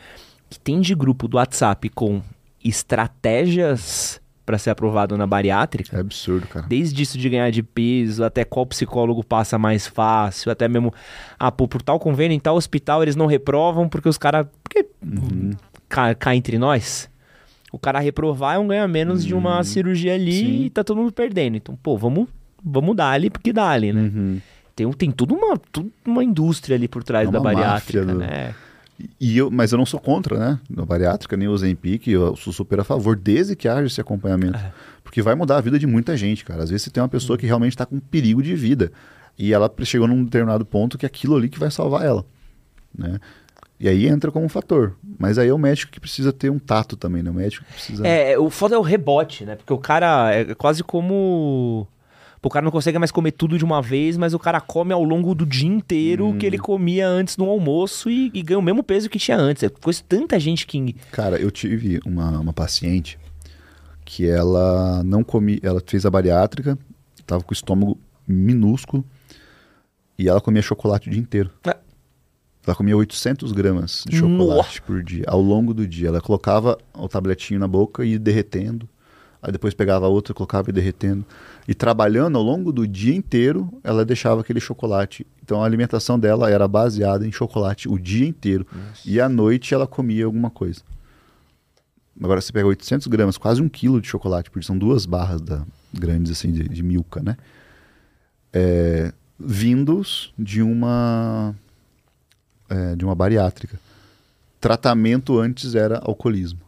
Que 0.49 0.59
tem 0.59 0.79
de 0.81 0.93
grupo 0.93 1.27
do 1.27 1.37
WhatsApp 1.37 1.89
com 1.89 2.21
estratégias 2.63 4.21
para 4.45 4.57
ser 4.57 4.69
aprovado 4.71 5.17
na 5.17 5.25
bariátrica. 5.25 5.97
É 5.97 5.99
absurdo, 5.99 6.47
cara. 6.47 6.65
Desde 6.67 7.01
isso 7.01 7.17
de 7.17 7.29
ganhar 7.29 7.49
de 7.49 7.63
peso, 7.63 8.23
até 8.23 8.43
qual 8.43 8.65
psicólogo 8.65 9.23
passa 9.23 9.57
mais 9.57 9.87
fácil, 9.87 10.51
até 10.51 10.67
mesmo, 10.67 10.93
ah, 11.39 11.51
por, 11.51 11.67
por 11.67 11.81
tal 11.81 11.99
convênio, 11.99 12.35
em 12.35 12.39
tal 12.39 12.55
hospital 12.55 13.01
eles 13.01 13.15
não 13.15 13.25
reprovam 13.25 13.87
porque 13.87 14.09
os 14.09 14.17
caras. 14.17 14.45
Porque 14.61 14.85
uhum. 15.01 15.51
cá, 15.87 16.13
cá, 16.13 16.35
entre 16.35 16.57
nós, 16.57 17.09
o 17.71 17.79
cara 17.79 17.99
reprovar 17.99 18.55
é 18.55 18.59
um 18.59 18.67
ganha 18.67 18.87
menos 18.87 19.21
uhum. 19.21 19.27
de 19.27 19.33
uma 19.33 19.57
uhum. 19.57 19.63
cirurgia 19.63 20.13
ali 20.13 20.39
Sim. 20.39 20.63
e 20.65 20.69
tá 20.69 20.83
todo 20.83 20.97
mundo 20.97 21.11
perdendo. 21.11 21.55
Então, 21.55 21.75
pô, 21.81 21.97
vamos, 21.97 22.27
vamos 22.63 22.95
dar 22.95 23.11
ali 23.11 23.29
porque 23.29 23.53
dá 23.53 23.69
ali, 23.69 23.93
né? 23.93 24.01
Uhum. 24.01 24.41
Tem, 24.75 24.91
tem 24.93 25.11
tudo 25.11 25.35
uma, 25.35 25.57
tudo 25.71 25.91
uma 26.05 26.23
indústria 26.23 26.75
ali 26.75 26.87
por 26.87 27.03
trás 27.03 27.29
é 27.29 27.31
da 27.31 27.39
bariátrica, 27.39 28.05
do... 28.05 28.15
né? 28.15 28.55
E 29.19 29.37
eu, 29.37 29.49
mas 29.49 29.71
eu 29.71 29.77
não 29.77 29.85
sou 29.85 29.99
contra, 29.99 30.37
né? 30.37 30.59
Na 30.69 30.85
bariátrica, 30.85 31.35
nem 31.35 31.47
o 31.47 31.57
Zempic, 31.57 32.07
eu 32.07 32.35
sou 32.35 32.53
super 32.53 32.79
a 32.79 32.83
favor, 32.83 33.15
desde 33.15 33.55
que 33.55 33.67
haja 33.67 33.87
esse 33.87 33.99
acompanhamento. 33.99 34.57
É. 34.57 34.71
Porque 35.03 35.21
vai 35.21 35.35
mudar 35.35 35.57
a 35.57 35.61
vida 35.61 35.77
de 35.77 35.87
muita 35.87 36.15
gente, 36.15 36.45
cara. 36.45 36.63
Às 36.63 36.69
vezes 36.69 36.83
você 36.83 36.89
tem 36.89 37.01
uma 37.01 37.09
pessoa 37.09 37.37
que 37.37 37.45
realmente 37.45 37.73
está 37.73 37.85
com 37.85 37.99
perigo 37.99 38.41
de 38.41 38.55
vida. 38.55 38.91
E 39.37 39.53
ela 39.53 39.71
chegou 39.83 40.07
num 40.07 40.23
determinado 40.23 40.65
ponto 40.65 40.97
que 40.97 41.05
é 41.05 41.07
aquilo 41.07 41.35
ali 41.35 41.49
que 41.49 41.59
vai 41.59 41.71
salvar 41.71 42.05
ela. 42.05 42.25
Né? 42.95 43.19
E 43.79 43.89
aí 43.89 44.07
entra 44.07 44.31
como 44.31 44.45
um 44.45 44.49
fator. 44.49 44.95
Mas 45.19 45.37
aí 45.37 45.49
é 45.49 45.53
o 45.53 45.57
médico 45.57 45.91
que 45.91 45.99
precisa 45.99 46.31
ter 46.31 46.49
um 46.49 46.59
tato 46.59 46.95
também, 46.95 47.21
né? 47.21 47.29
O 47.29 47.33
médico 47.33 47.65
precisa. 47.65 48.07
É, 48.07 48.37
o 48.37 48.49
foda 48.49 48.75
é 48.75 48.77
o 48.77 48.81
rebote, 48.81 49.43
né? 49.43 49.55
Porque 49.55 49.73
o 49.73 49.77
cara 49.77 50.33
é 50.33 50.55
quase 50.55 50.83
como 50.83 51.87
o 52.47 52.51
cara 52.51 52.63
não 52.63 52.71
consegue 52.71 52.99
mais 52.99 53.11
comer 53.11 53.31
tudo 53.31 53.57
de 53.57 53.63
uma 53.63 53.81
vez, 53.81 54.17
mas 54.17 54.33
o 54.33 54.39
cara 54.39 54.59
come 54.59 54.91
ao 54.91 55.03
longo 55.03 55.33
do 55.33 55.45
dia 55.45 55.69
inteiro 55.69 56.25
o 56.25 56.29
hum. 56.29 56.37
que 56.37 56.45
ele 56.45 56.57
comia 56.57 57.07
antes 57.07 57.37
no 57.37 57.49
almoço 57.49 58.09
e, 58.09 58.29
e, 58.33 58.41
ganha 58.41 58.59
o 58.59 58.61
mesmo 58.61 58.83
peso 58.83 59.09
que 59.09 59.17
tinha 59.17 59.37
antes. 59.37 59.63
Conheço 59.81 60.03
tanta 60.03 60.39
gente 60.39 60.67
que. 60.67 60.93
Cara, 61.11 61.37
eu 61.37 61.49
tive 61.49 61.99
uma, 62.05 62.39
uma 62.39 62.53
paciente 62.53 63.17
que 64.03 64.27
ela 64.27 65.01
não 65.03 65.23
comia. 65.23 65.59
Ela 65.63 65.81
fez 65.85 66.05
a 66.05 66.09
bariátrica, 66.09 66.77
tava 67.25 67.43
com 67.43 67.51
o 67.51 67.53
estômago 67.53 67.97
minúsculo 68.27 69.05
e 70.17 70.27
ela 70.27 70.41
comia 70.41 70.61
chocolate 70.61 71.07
o 71.07 71.11
dia 71.11 71.21
inteiro. 71.21 71.49
É. 71.65 71.77
Ela 72.65 72.75
comia 72.75 72.95
800 72.95 73.51
gramas 73.51 74.05
de 74.07 74.15
chocolate 74.17 74.79
Nossa. 74.79 74.81
por 74.81 75.03
dia, 75.03 75.25
ao 75.27 75.41
longo 75.41 75.73
do 75.73 75.85
dia. 75.85 76.07
Ela 76.07 76.21
colocava 76.21 76.77
o 76.93 77.09
tabletinho 77.09 77.59
na 77.59 77.67
boca 77.67 78.05
e 78.05 78.11
ia 78.11 78.19
derretendo. 78.19 78.87
Aí 79.43 79.51
depois 79.51 79.73
pegava 79.73 80.07
outra, 80.07 80.33
colocava 80.33 80.69
e 80.69 80.73
derretendo. 80.73 81.25
E 81.67 81.73
trabalhando 81.73 82.37
ao 82.37 82.43
longo 82.43 82.71
do 82.71 82.87
dia 82.87 83.13
inteiro, 83.13 83.69
ela 83.83 84.05
deixava 84.05 84.39
aquele 84.39 84.61
chocolate. 84.61 85.27
Então 85.43 85.61
a 85.61 85.65
alimentação 85.65 86.17
dela 86.17 86.49
era 86.49 86.65
baseada 86.65 87.27
em 87.27 87.31
chocolate 87.31 87.89
o 87.89 87.99
dia 87.99 88.25
inteiro. 88.25 88.65
Nossa. 88.71 89.01
E 89.05 89.19
à 89.19 89.27
noite 89.27 89.73
ela 89.73 89.85
comia 89.85 90.23
alguma 90.23 90.49
coisa. 90.49 90.81
Agora 92.21 92.39
você 92.39 92.53
pega 92.53 92.65
800 92.65 93.07
gramas, 93.07 93.37
quase 93.37 93.61
um 93.61 93.67
quilo 93.67 93.99
de 93.99 94.07
chocolate, 94.07 94.49
porque 94.49 94.65
são 94.65 94.77
duas 94.77 95.05
barras 95.05 95.41
da, 95.41 95.65
grandes 95.93 96.31
assim 96.31 96.49
de, 96.49 96.69
de 96.69 96.81
milka, 96.81 97.21
né? 97.21 97.35
É, 98.53 99.11
vindos 99.37 100.33
de 100.39 100.61
uma 100.61 101.53
é, 102.69 102.95
de 102.95 103.03
uma 103.03 103.13
bariátrica. 103.13 103.77
Tratamento 104.61 105.37
antes 105.37 105.75
era 105.75 105.99
alcoolismo. 105.99 106.62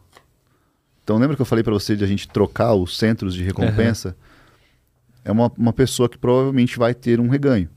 Então 1.06 1.18
lembra 1.18 1.36
que 1.36 1.42
eu 1.42 1.46
falei 1.46 1.62
para 1.62 1.72
você 1.72 1.94
de 1.94 2.02
a 2.02 2.06
gente 2.06 2.26
trocar 2.26 2.74
os 2.74 2.98
centros 2.98 3.32
de 3.32 3.44
recompensa? 3.44 4.08
Uhum 4.08 4.26
é 5.26 5.32
uma, 5.32 5.52
uma 5.58 5.72
pessoa 5.72 6.08
que 6.08 6.16
provavelmente 6.16 6.78
vai 6.78 6.94
ter 6.94 7.18
um 7.18 7.28
reganho. 7.28 7.68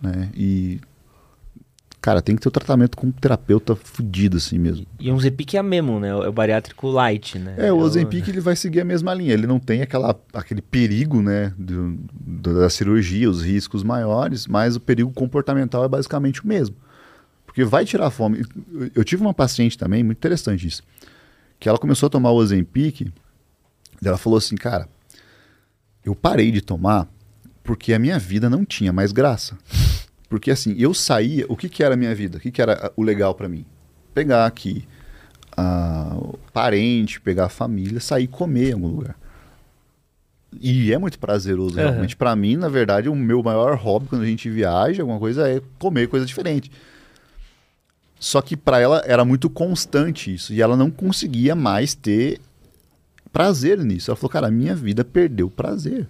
Né? 0.00 0.30
E, 0.34 0.80
cara, 2.00 2.22
tem 2.22 2.34
que 2.34 2.40
ter 2.40 2.48
o 2.48 2.50
um 2.50 2.52
tratamento 2.52 2.96
com 2.96 3.08
um 3.08 3.12
terapeuta 3.12 3.76
fudido 3.76 4.38
assim 4.38 4.58
mesmo. 4.58 4.86
E 4.98 5.12
um 5.12 5.20
Zepic 5.20 5.54
é 5.54 5.62
mesmo, 5.62 6.00
né? 6.00 6.08
É 6.08 6.14
o 6.14 6.32
bariátrico 6.32 6.88
light, 6.88 7.38
né? 7.38 7.54
É, 7.58 7.70
o 7.70 7.76
Ozempic 7.76 8.26
ele 8.28 8.40
vai 8.40 8.56
seguir 8.56 8.80
a 8.80 8.84
mesma 8.84 9.12
linha. 9.12 9.34
Ele 9.34 9.46
não 9.46 9.60
tem 9.60 9.82
aquela, 9.82 10.18
aquele 10.32 10.62
perigo, 10.62 11.20
né, 11.20 11.52
do, 11.58 11.98
da 12.14 12.70
cirurgia, 12.70 13.28
os 13.28 13.44
riscos 13.44 13.82
maiores, 13.82 14.46
mas 14.46 14.74
o 14.74 14.80
perigo 14.80 15.12
comportamental 15.12 15.84
é 15.84 15.88
basicamente 15.88 16.42
o 16.42 16.48
mesmo. 16.48 16.74
Porque 17.44 17.62
vai 17.62 17.84
tirar 17.84 18.06
a 18.06 18.10
fome. 18.10 18.42
Eu 18.94 19.04
tive 19.04 19.20
uma 19.20 19.34
paciente 19.34 19.76
também, 19.76 20.02
muito 20.02 20.16
interessante 20.16 20.66
isso, 20.66 20.82
que 21.64 21.68
ela 21.70 21.78
começou 21.78 22.08
a 22.08 22.10
tomar 22.10 22.30
o 22.30 22.34
Ozempic, 22.34 23.10
ela 24.04 24.18
falou 24.18 24.36
assim, 24.36 24.54
cara, 24.54 24.86
eu 26.04 26.14
parei 26.14 26.50
de 26.50 26.60
tomar 26.60 27.08
porque 27.62 27.94
a 27.94 27.98
minha 27.98 28.18
vida 28.18 28.50
não 28.50 28.66
tinha 28.66 28.92
mais 28.92 29.12
graça. 29.12 29.56
Porque 30.28 30.50
assim, 30.50 30.74
eu 30.76 30.92
saía, 30.92 31.46
o 31.48 31.56
que, 31.56 31.70
que 31.70 31.82
era 31.82 31.94
a 31.94 31.96
minha 31.96 32.14
vida? 32.14 32.36
O 32.36 32.40
que, 32.40 32.50
que 32.50 32.60
era 32.60 32.92
o 32.94 33.02
legal 33.02 33.34
para 33.34 33.48
mim? 33.48 33.64
Pegar 34.12 34.44
aqui 34.44 34.86
a 35.56 36.14
parente, 36.52 37.18
pegar 37.18 37.46
a 37.46 37.48
família, 37.48 37.98
sair 37.98 38.26
comer 38.26 38.68
em 38.68 38.72
algum 38.74 38.88
lugar. 38.88 39.16
E 40.60 40.92
é 40.92 40.98
muito 40.98 41.18
prazeroso, 41.18 41.78
uhum. 41.78 41.82
realmente. 41.82 42.14
Para 42.14 42.36
mim, 42.36 42.56
na 42.56 42.68
verdade, 42.68 43.08
o 43.08 43.16
meu 43.16 43.42
maior 43.42 43.74
hobby 43.78 44.06
quando 44.06 44.20
a 44.22 44.26
gente 44.26 44.50
viaja, 44.50 45.02
alguma 45.02 45.18
coisa, 45.18 45.48
é 45.48 45.62
comer 45.78 46.08
coisa 46.08 46.26
diferente. 46.26 46.70
Só 48.24 48.40
que 48.40 48.56
para 48.56 48.80
ela 48.80 49.02
era 49.04 49.22
muito 49.22 49.50
constante 49.50 50.32
isso. 50.32 50.54
E 50.54 50.62
ela 50.62 50.78
não 50.78 50.90
conseguia 50.90 51.54
mais 51.54 51.94
ter 51.94 52.40
prazer 53.30 53.84
nisso. 53.84 54.10
Ela 54.10 54.16
falou, 54.16 54.30
cara, 54.30 54.46
a 54.46 54.50
minha 54.50 54.74
vida 54.74 55.04
perdeu 55.04 55.50
prazer. 55.50 56.08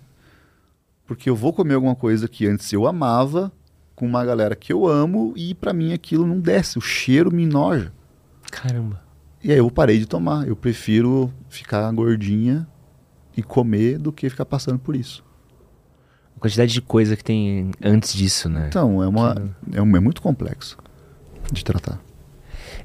Porque 1.09 1.29
eu 1.29 1.35
vou 1.35 1.53
comer 1.53 1.75
alguma 1.75 1.97
coisa 1.97 2.29
que 2.29 2.47
antes 2.47 2.73
eu 2.73 2.87
amava, 2.87 3.51
com 3.97 4.07
uma 4.07 4.25
galera 4.25 4.55
que 4.55 4.73
eu 4.73 4.87
amo, 4.87 5.35
e 5.35 5.57
para 5.57 5.73
mim 5.73 5.93
aquilo 5.93 6.25
não 6.25 6.39
desce. 6.39 6.79
O 6.79 6.81
cheiro 6.81 7.35
me 7.35 7.47
noja. 7.47 7.93
Caramba. 8.49 9.03
E 9.43 9.51
aí 9.51 9.59
eu 9.59 9.69
parei 9.69 9.99
de 9.99 10.07
tomar. 10.07 10.47
Eu 10.47 10.55
prefiro 10.55 11.35
ficar 11.49 11.91
gordinha 11.91 12.65
e 13.37 13.43
comer 13.43 13.99
do 13.99 14.13
que 14.13 14.31
ficar 14.31 14.47
passando 14.47 14.79
por 14.79 14.95
isso. 14.95 15.25
A 16.37 16.39
quantidade 16.39 16.73
de 16.73 16.81
coisa 16.81 17.17
que 17.17 17.25
tem 17.25 17.73
antes 17.83 18.15
disso, 18.15 18.49
né? 18.49 18.69
Então, 18.69 19.03
é, 19.03 19.09
uma, 19.09 19.53
é, 19.73 19.83
um, 19.83 19.97
é 19.97 20.01
muito 20.01 20.23
complexo 20.23 20.79
de 21.51 21.65
tratar. 21.65 22.04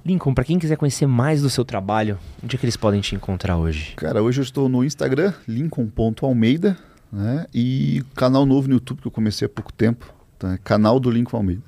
Lincoln, 0.06 0.34
para 0.34 0.44
quem 0.44 0.58
quiser 0.58 0.78
conhecer 0.78 1.06
mais 1.06 1.42
do 1.42 1.50
seu 1.50 1.66
trabalho, 1.66 2.18
onde 2.44 2.56
é 2.56 2.60
que 2.60 2.66
eles 2.66 2.78
podem 2.78 3.02
te 3.02 3.16
encontrar 3.16 3.58
hoje? 3.58 3.94
Cara, 3.96 4.22
hoje 4.24 4.40
eu 4.40 4.44
estou 4.44 4.70
no 4.70 4.84
Instagram, 4.84 5.34
lincoln.almeida, 5.48 6.78
né? 7.12 7.46
E 7.54 8.04
canal 8.16 8.46
novo 8.46 8.68
no 8.68 8.76
YouTube 8.76 9.02
que 9.02 9.08
eu 9.08 9.12
comecei 9.12 9.46
há 9.46 9.50
pouco 9.50 9.74
tempo, 9.74 10.14
tá? 10.38 10.58
canal 10.60 11.00
do 11.00 11.10
Lincoln 11.10 11.38
Almeida. 11.38 11.64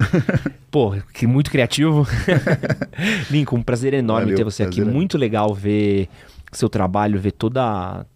Pô, 0.70 0.94
que 1.12 1.26
muito 1.26 1.50
criativo. 1.50 2.06
Lincoln, 3.30 3.58
um 3.58 3.62
prazer 3.62 3.94
enorme 3.94 4.32
Valeu, 4.32 4.36
ter 4.36 4.44
você 4.44 4.62
aqui. 4.62 4.80
É. 4.80 4.84
Muito 4.84 5.18
legal 5.18 5.54
ver 5.54 6.08
seu 6.52 6.68
trabalho, 6.68 7.20
ver 7.20 7.32
toda 7.32 7.62
a 7.62 8.06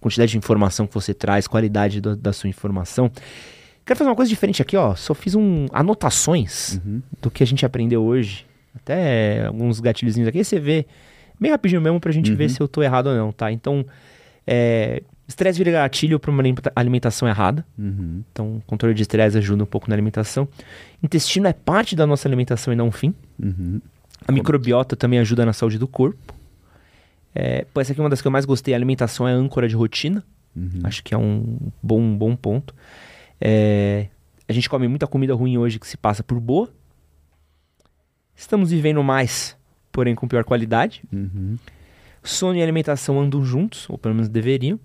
quantidade 0.00 0.32
de 0.32 0.38
informação 0.38 0.86
que 0.86 0.94
você 0.94 1.14
traz, 1.14 1.46
qualidade 1.46 2.00
do, 2.00 2.16
da 2.16 2.32
sua 2.32 2.48
informação. 2.48 3.10
Quero 3.84 3.98
fazer 3.98 4.10
uma 4.10 4.16
coisa 4.16 4.28
diferente 4.28 4.62
aqui, 4.62 4.76
ó. 4.76 4.94
Só 4.94 5.14
fiz 5.14 5.34
um 5.34 5.66
anotações 5.72 6.80
uhum. 6.84 7.02
do 7.20 7.30
que 7.30 7.42
a 7.42 7.46
gente 7.46 7.64
aprendeu 7.66 8.02
hoje. 8.02 8.46
Até 8.74 9.46
alguns 9.46 9.80
gatilhozinhos 9.80 10.28
aqui. 10.28 10.42
Você 10.42 10.58
vê 10.58 10.86
bem 11.38 11.50
rapidinho 11.50 11.80
mesmo 11.80 12.00
pra 12.00 12.12
gente 12.12 12.30
uhum. 12.30 12.36
ver 12.36 12.48
se 12.48 12.60
eu 12.60 12.68
tô 12.68 12.82
errado 12.82 13.08
ou 13.08 13.14
não, 13.14 13.32
tá? 13.32 13.52
Então, 13.52 13.84
é, 14.46 15.02
Estresse 15.32 15.58
vira 15.58 15.70
gatilho 15.70 16.20
para 16.20 16.30
uma 16.30 16.42
alimentação 16.76 17.26
errada. 17.26 17.64
Uhum. 17.78 18.22
Então, 18.30 18.62
controle 18.66 18.94
de 18.94 19.02
estresse 19.02 19.38
ajuda 19.38 19.62
um 19.62 19.66
pouco 19.66 19.88
na 19.88 19.94
alimentação. 19.94 20.46
Intestino 21.02 21.46
é 21.46 21.52
parte 21.52 21.96
da 21.96 22.06
nossa 22.06 22.28
alimentação 22.28 22.72
e 22.72 22.76
não 22.76 22.88
um 22.88 22.92
fim. 22.92 23.14
Uhum. 23.42 23.80
A 24.26 24.32
microbiota 24.32 24.94
também 24.94 25.18
ajuda 25.18 25.46
na 25.46 25.52
saúde 25.52 25.78
do 25.78 25.88
corpo. 25.88 26.34
É, 27.34 27.64
pô, 27.72 27.80
essa 27.80 27.92
aqui 27.92 28.00
é 28.00 28.04
uma 28.04 28.10
das 28.10 28.20
que 28.20 28.26
eu 28.28 28.32
mais 28.32 28.44
gostei. 28.44 28.74
A 28.74 28.76
alimentação 28.76 29.26
é 29.26 29.32
âncora 29.32 29.68
de 29.68 29.74
rotina. 29.74 30.22
Uhum. 30.54 30.80
Acho 30.84 31.02
que 31.02 31.14
é 31.14 31.18
um 31.18 31.58
bom, 31.82 32.00
um 32.00 32.16
bom 32.16 32.36
ponto. 32.36 32.74
É, 33.40 34.08
a 34.46 34.52
gente 34.52 34.68
come 34.68 34.86
muita 34.86 35.06
comida 35.06 35.34
ruim 35.34 35.56
hoje 35.56 35.78
que 35.78 35.86
se 35.86 35.96
passa 35.96 36.22
por 36.22 36.38
boa. 36.38 36.68
Estamos 38.34 38.70
vivendo 38.70 39.02
mais, 39.02 39.56
porém 39.90 40.14
com 40.14 40.28
pior 40.28 40.44
qualidade. 40.44 41.02
Uhum. 41.12 41.56
Sono 42.22 42.56
e 42.56 42.62
alimentação 42.62 43.20
andam 43.20 43.44
juntos, 43.44 43.88
ou 43.88 43.98
pelo 43.98 44.14
menos 44.14 44.28
deveriam. 44.28 44.78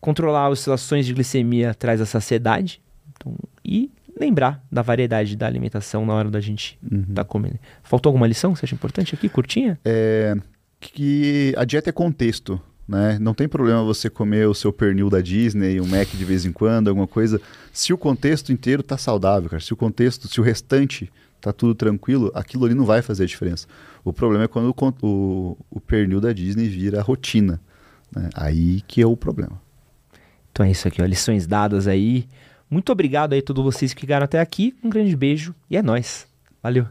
Controlar 0.00 0.46
as 0.46 0.60
oscilações 0.60 1.04
de 1.04 1.12
glicemia 1.12 1.74
traz 1.74 2.00
a 2.00 2.06
saciedade. 2.06 2.80
Então, 3.14 3.34
e 3.64 3.90
lembrar 4.18 4.64
da 4.70 4.82
variedade 4.82 5.36
da 5.36 5.46
alimentação 5.46 6.04
na 6.04 6.14
hora 6.14 6.30
da 6.30 6.40
gente 6.40 6.78
estar 6.82 6.96
uhum. 6.96 7.14
tá 7.14 7.24
comendo. 7.24 7.58
Faltou 7.82 8.10
alguma 8.10 8.26
lição 8.26 8.52
que 8.52 8.58
você 8.58 8.66
acha 8.66 8.74
importante 8.74 9.14
aqui, 9.14 9.28
curtinha? 9.28 9.78
É 9.84 10.36
que 10.80 11.54
a 11.56 11.64
dieta 11.64 11.90
é 11.90 11.92
contexto. 11.92 12.60
Né? 12.88 13.18
Não 13.20 13.34
tem 13.34 13.46
problema 13.46 13.84
você 13.84 14.10
comer 14.10 14.48
o 14.48 14.54
seu 14.54 14.72
pernil 14.72 15.08
da 15.08 15.20
Disney, 15.20 15.80
um 15.80 15.86
Mac 15.86 16.08
de 16.08 16.24
vez 16.24 16.44
em 16.44 16.50
quando, 16.50 16.88
alguma 16.88 17.06
coisa. 17.06 17.40
Se 17.72 17.92
o 17.92 17.98
contexto 17.98 18.50
inteiro 18.50 18.82
tá 18.82 18.98
saudável, 18.98 19.48
cara, 19.48 19.60
se 19.60 19.72
o 19.72 19.76
contexto, 19.76 20.26
se 20.26 20.40
o 20.40 20.42
restante 20.42 21.08
tá 21.40 21.52
tudo 21.52 21.74
tranquilo, 21.74 22.30
aquilo 22.34 22.64
ali 22.64 22.74
não 22.74 22.84
vai 22.84 23.02
fazer 23.02 23.26
diferença. 23.26 23.66
O 24.04 24.12
problema 24.12 24.44
é 24.44 24.48
quando 24.48 24.74
o, 24.76 25.06
o, 25.06 25.56
o 25.70 25.80
pernil 25.80 26.20
da 26.20 26.32
Disney 26.32 26.68
vira 26.68 27.02
rotina. 27.02 27.60
Né? 28.14 28.28
Aí 28.34 28.82
que 28.82 29.00
é 29.00 29.06
o 29.06 29.16
problema. 29.16 29.60
Então 30.52 30.66
é 30.66 30.70
isso 30.70 30.86
aqui, 30.86 31.00
ó, 31.00 31.06
lições 31.06 31.46
dadas 31.46 31.86
aí. 31.86 32.26
Muito 32.68 32.92
obrigado 32.92 33.32
aí 33.32 33.40
a 33.40 33.42
todos 33.42 33.64
vocês 33.64 33.94
que 33.94 34.02
ficaram 34.02 34.24
até 34.24 34.40
aqui. 34.40 34.76
Um 34.82 34.90
grande 34.90 35.16
beijo 35.16 35.54
e 35.68 35.76
é 35.76 35.82
nós. 35.82 36.26
Valeu. 36.62 36.86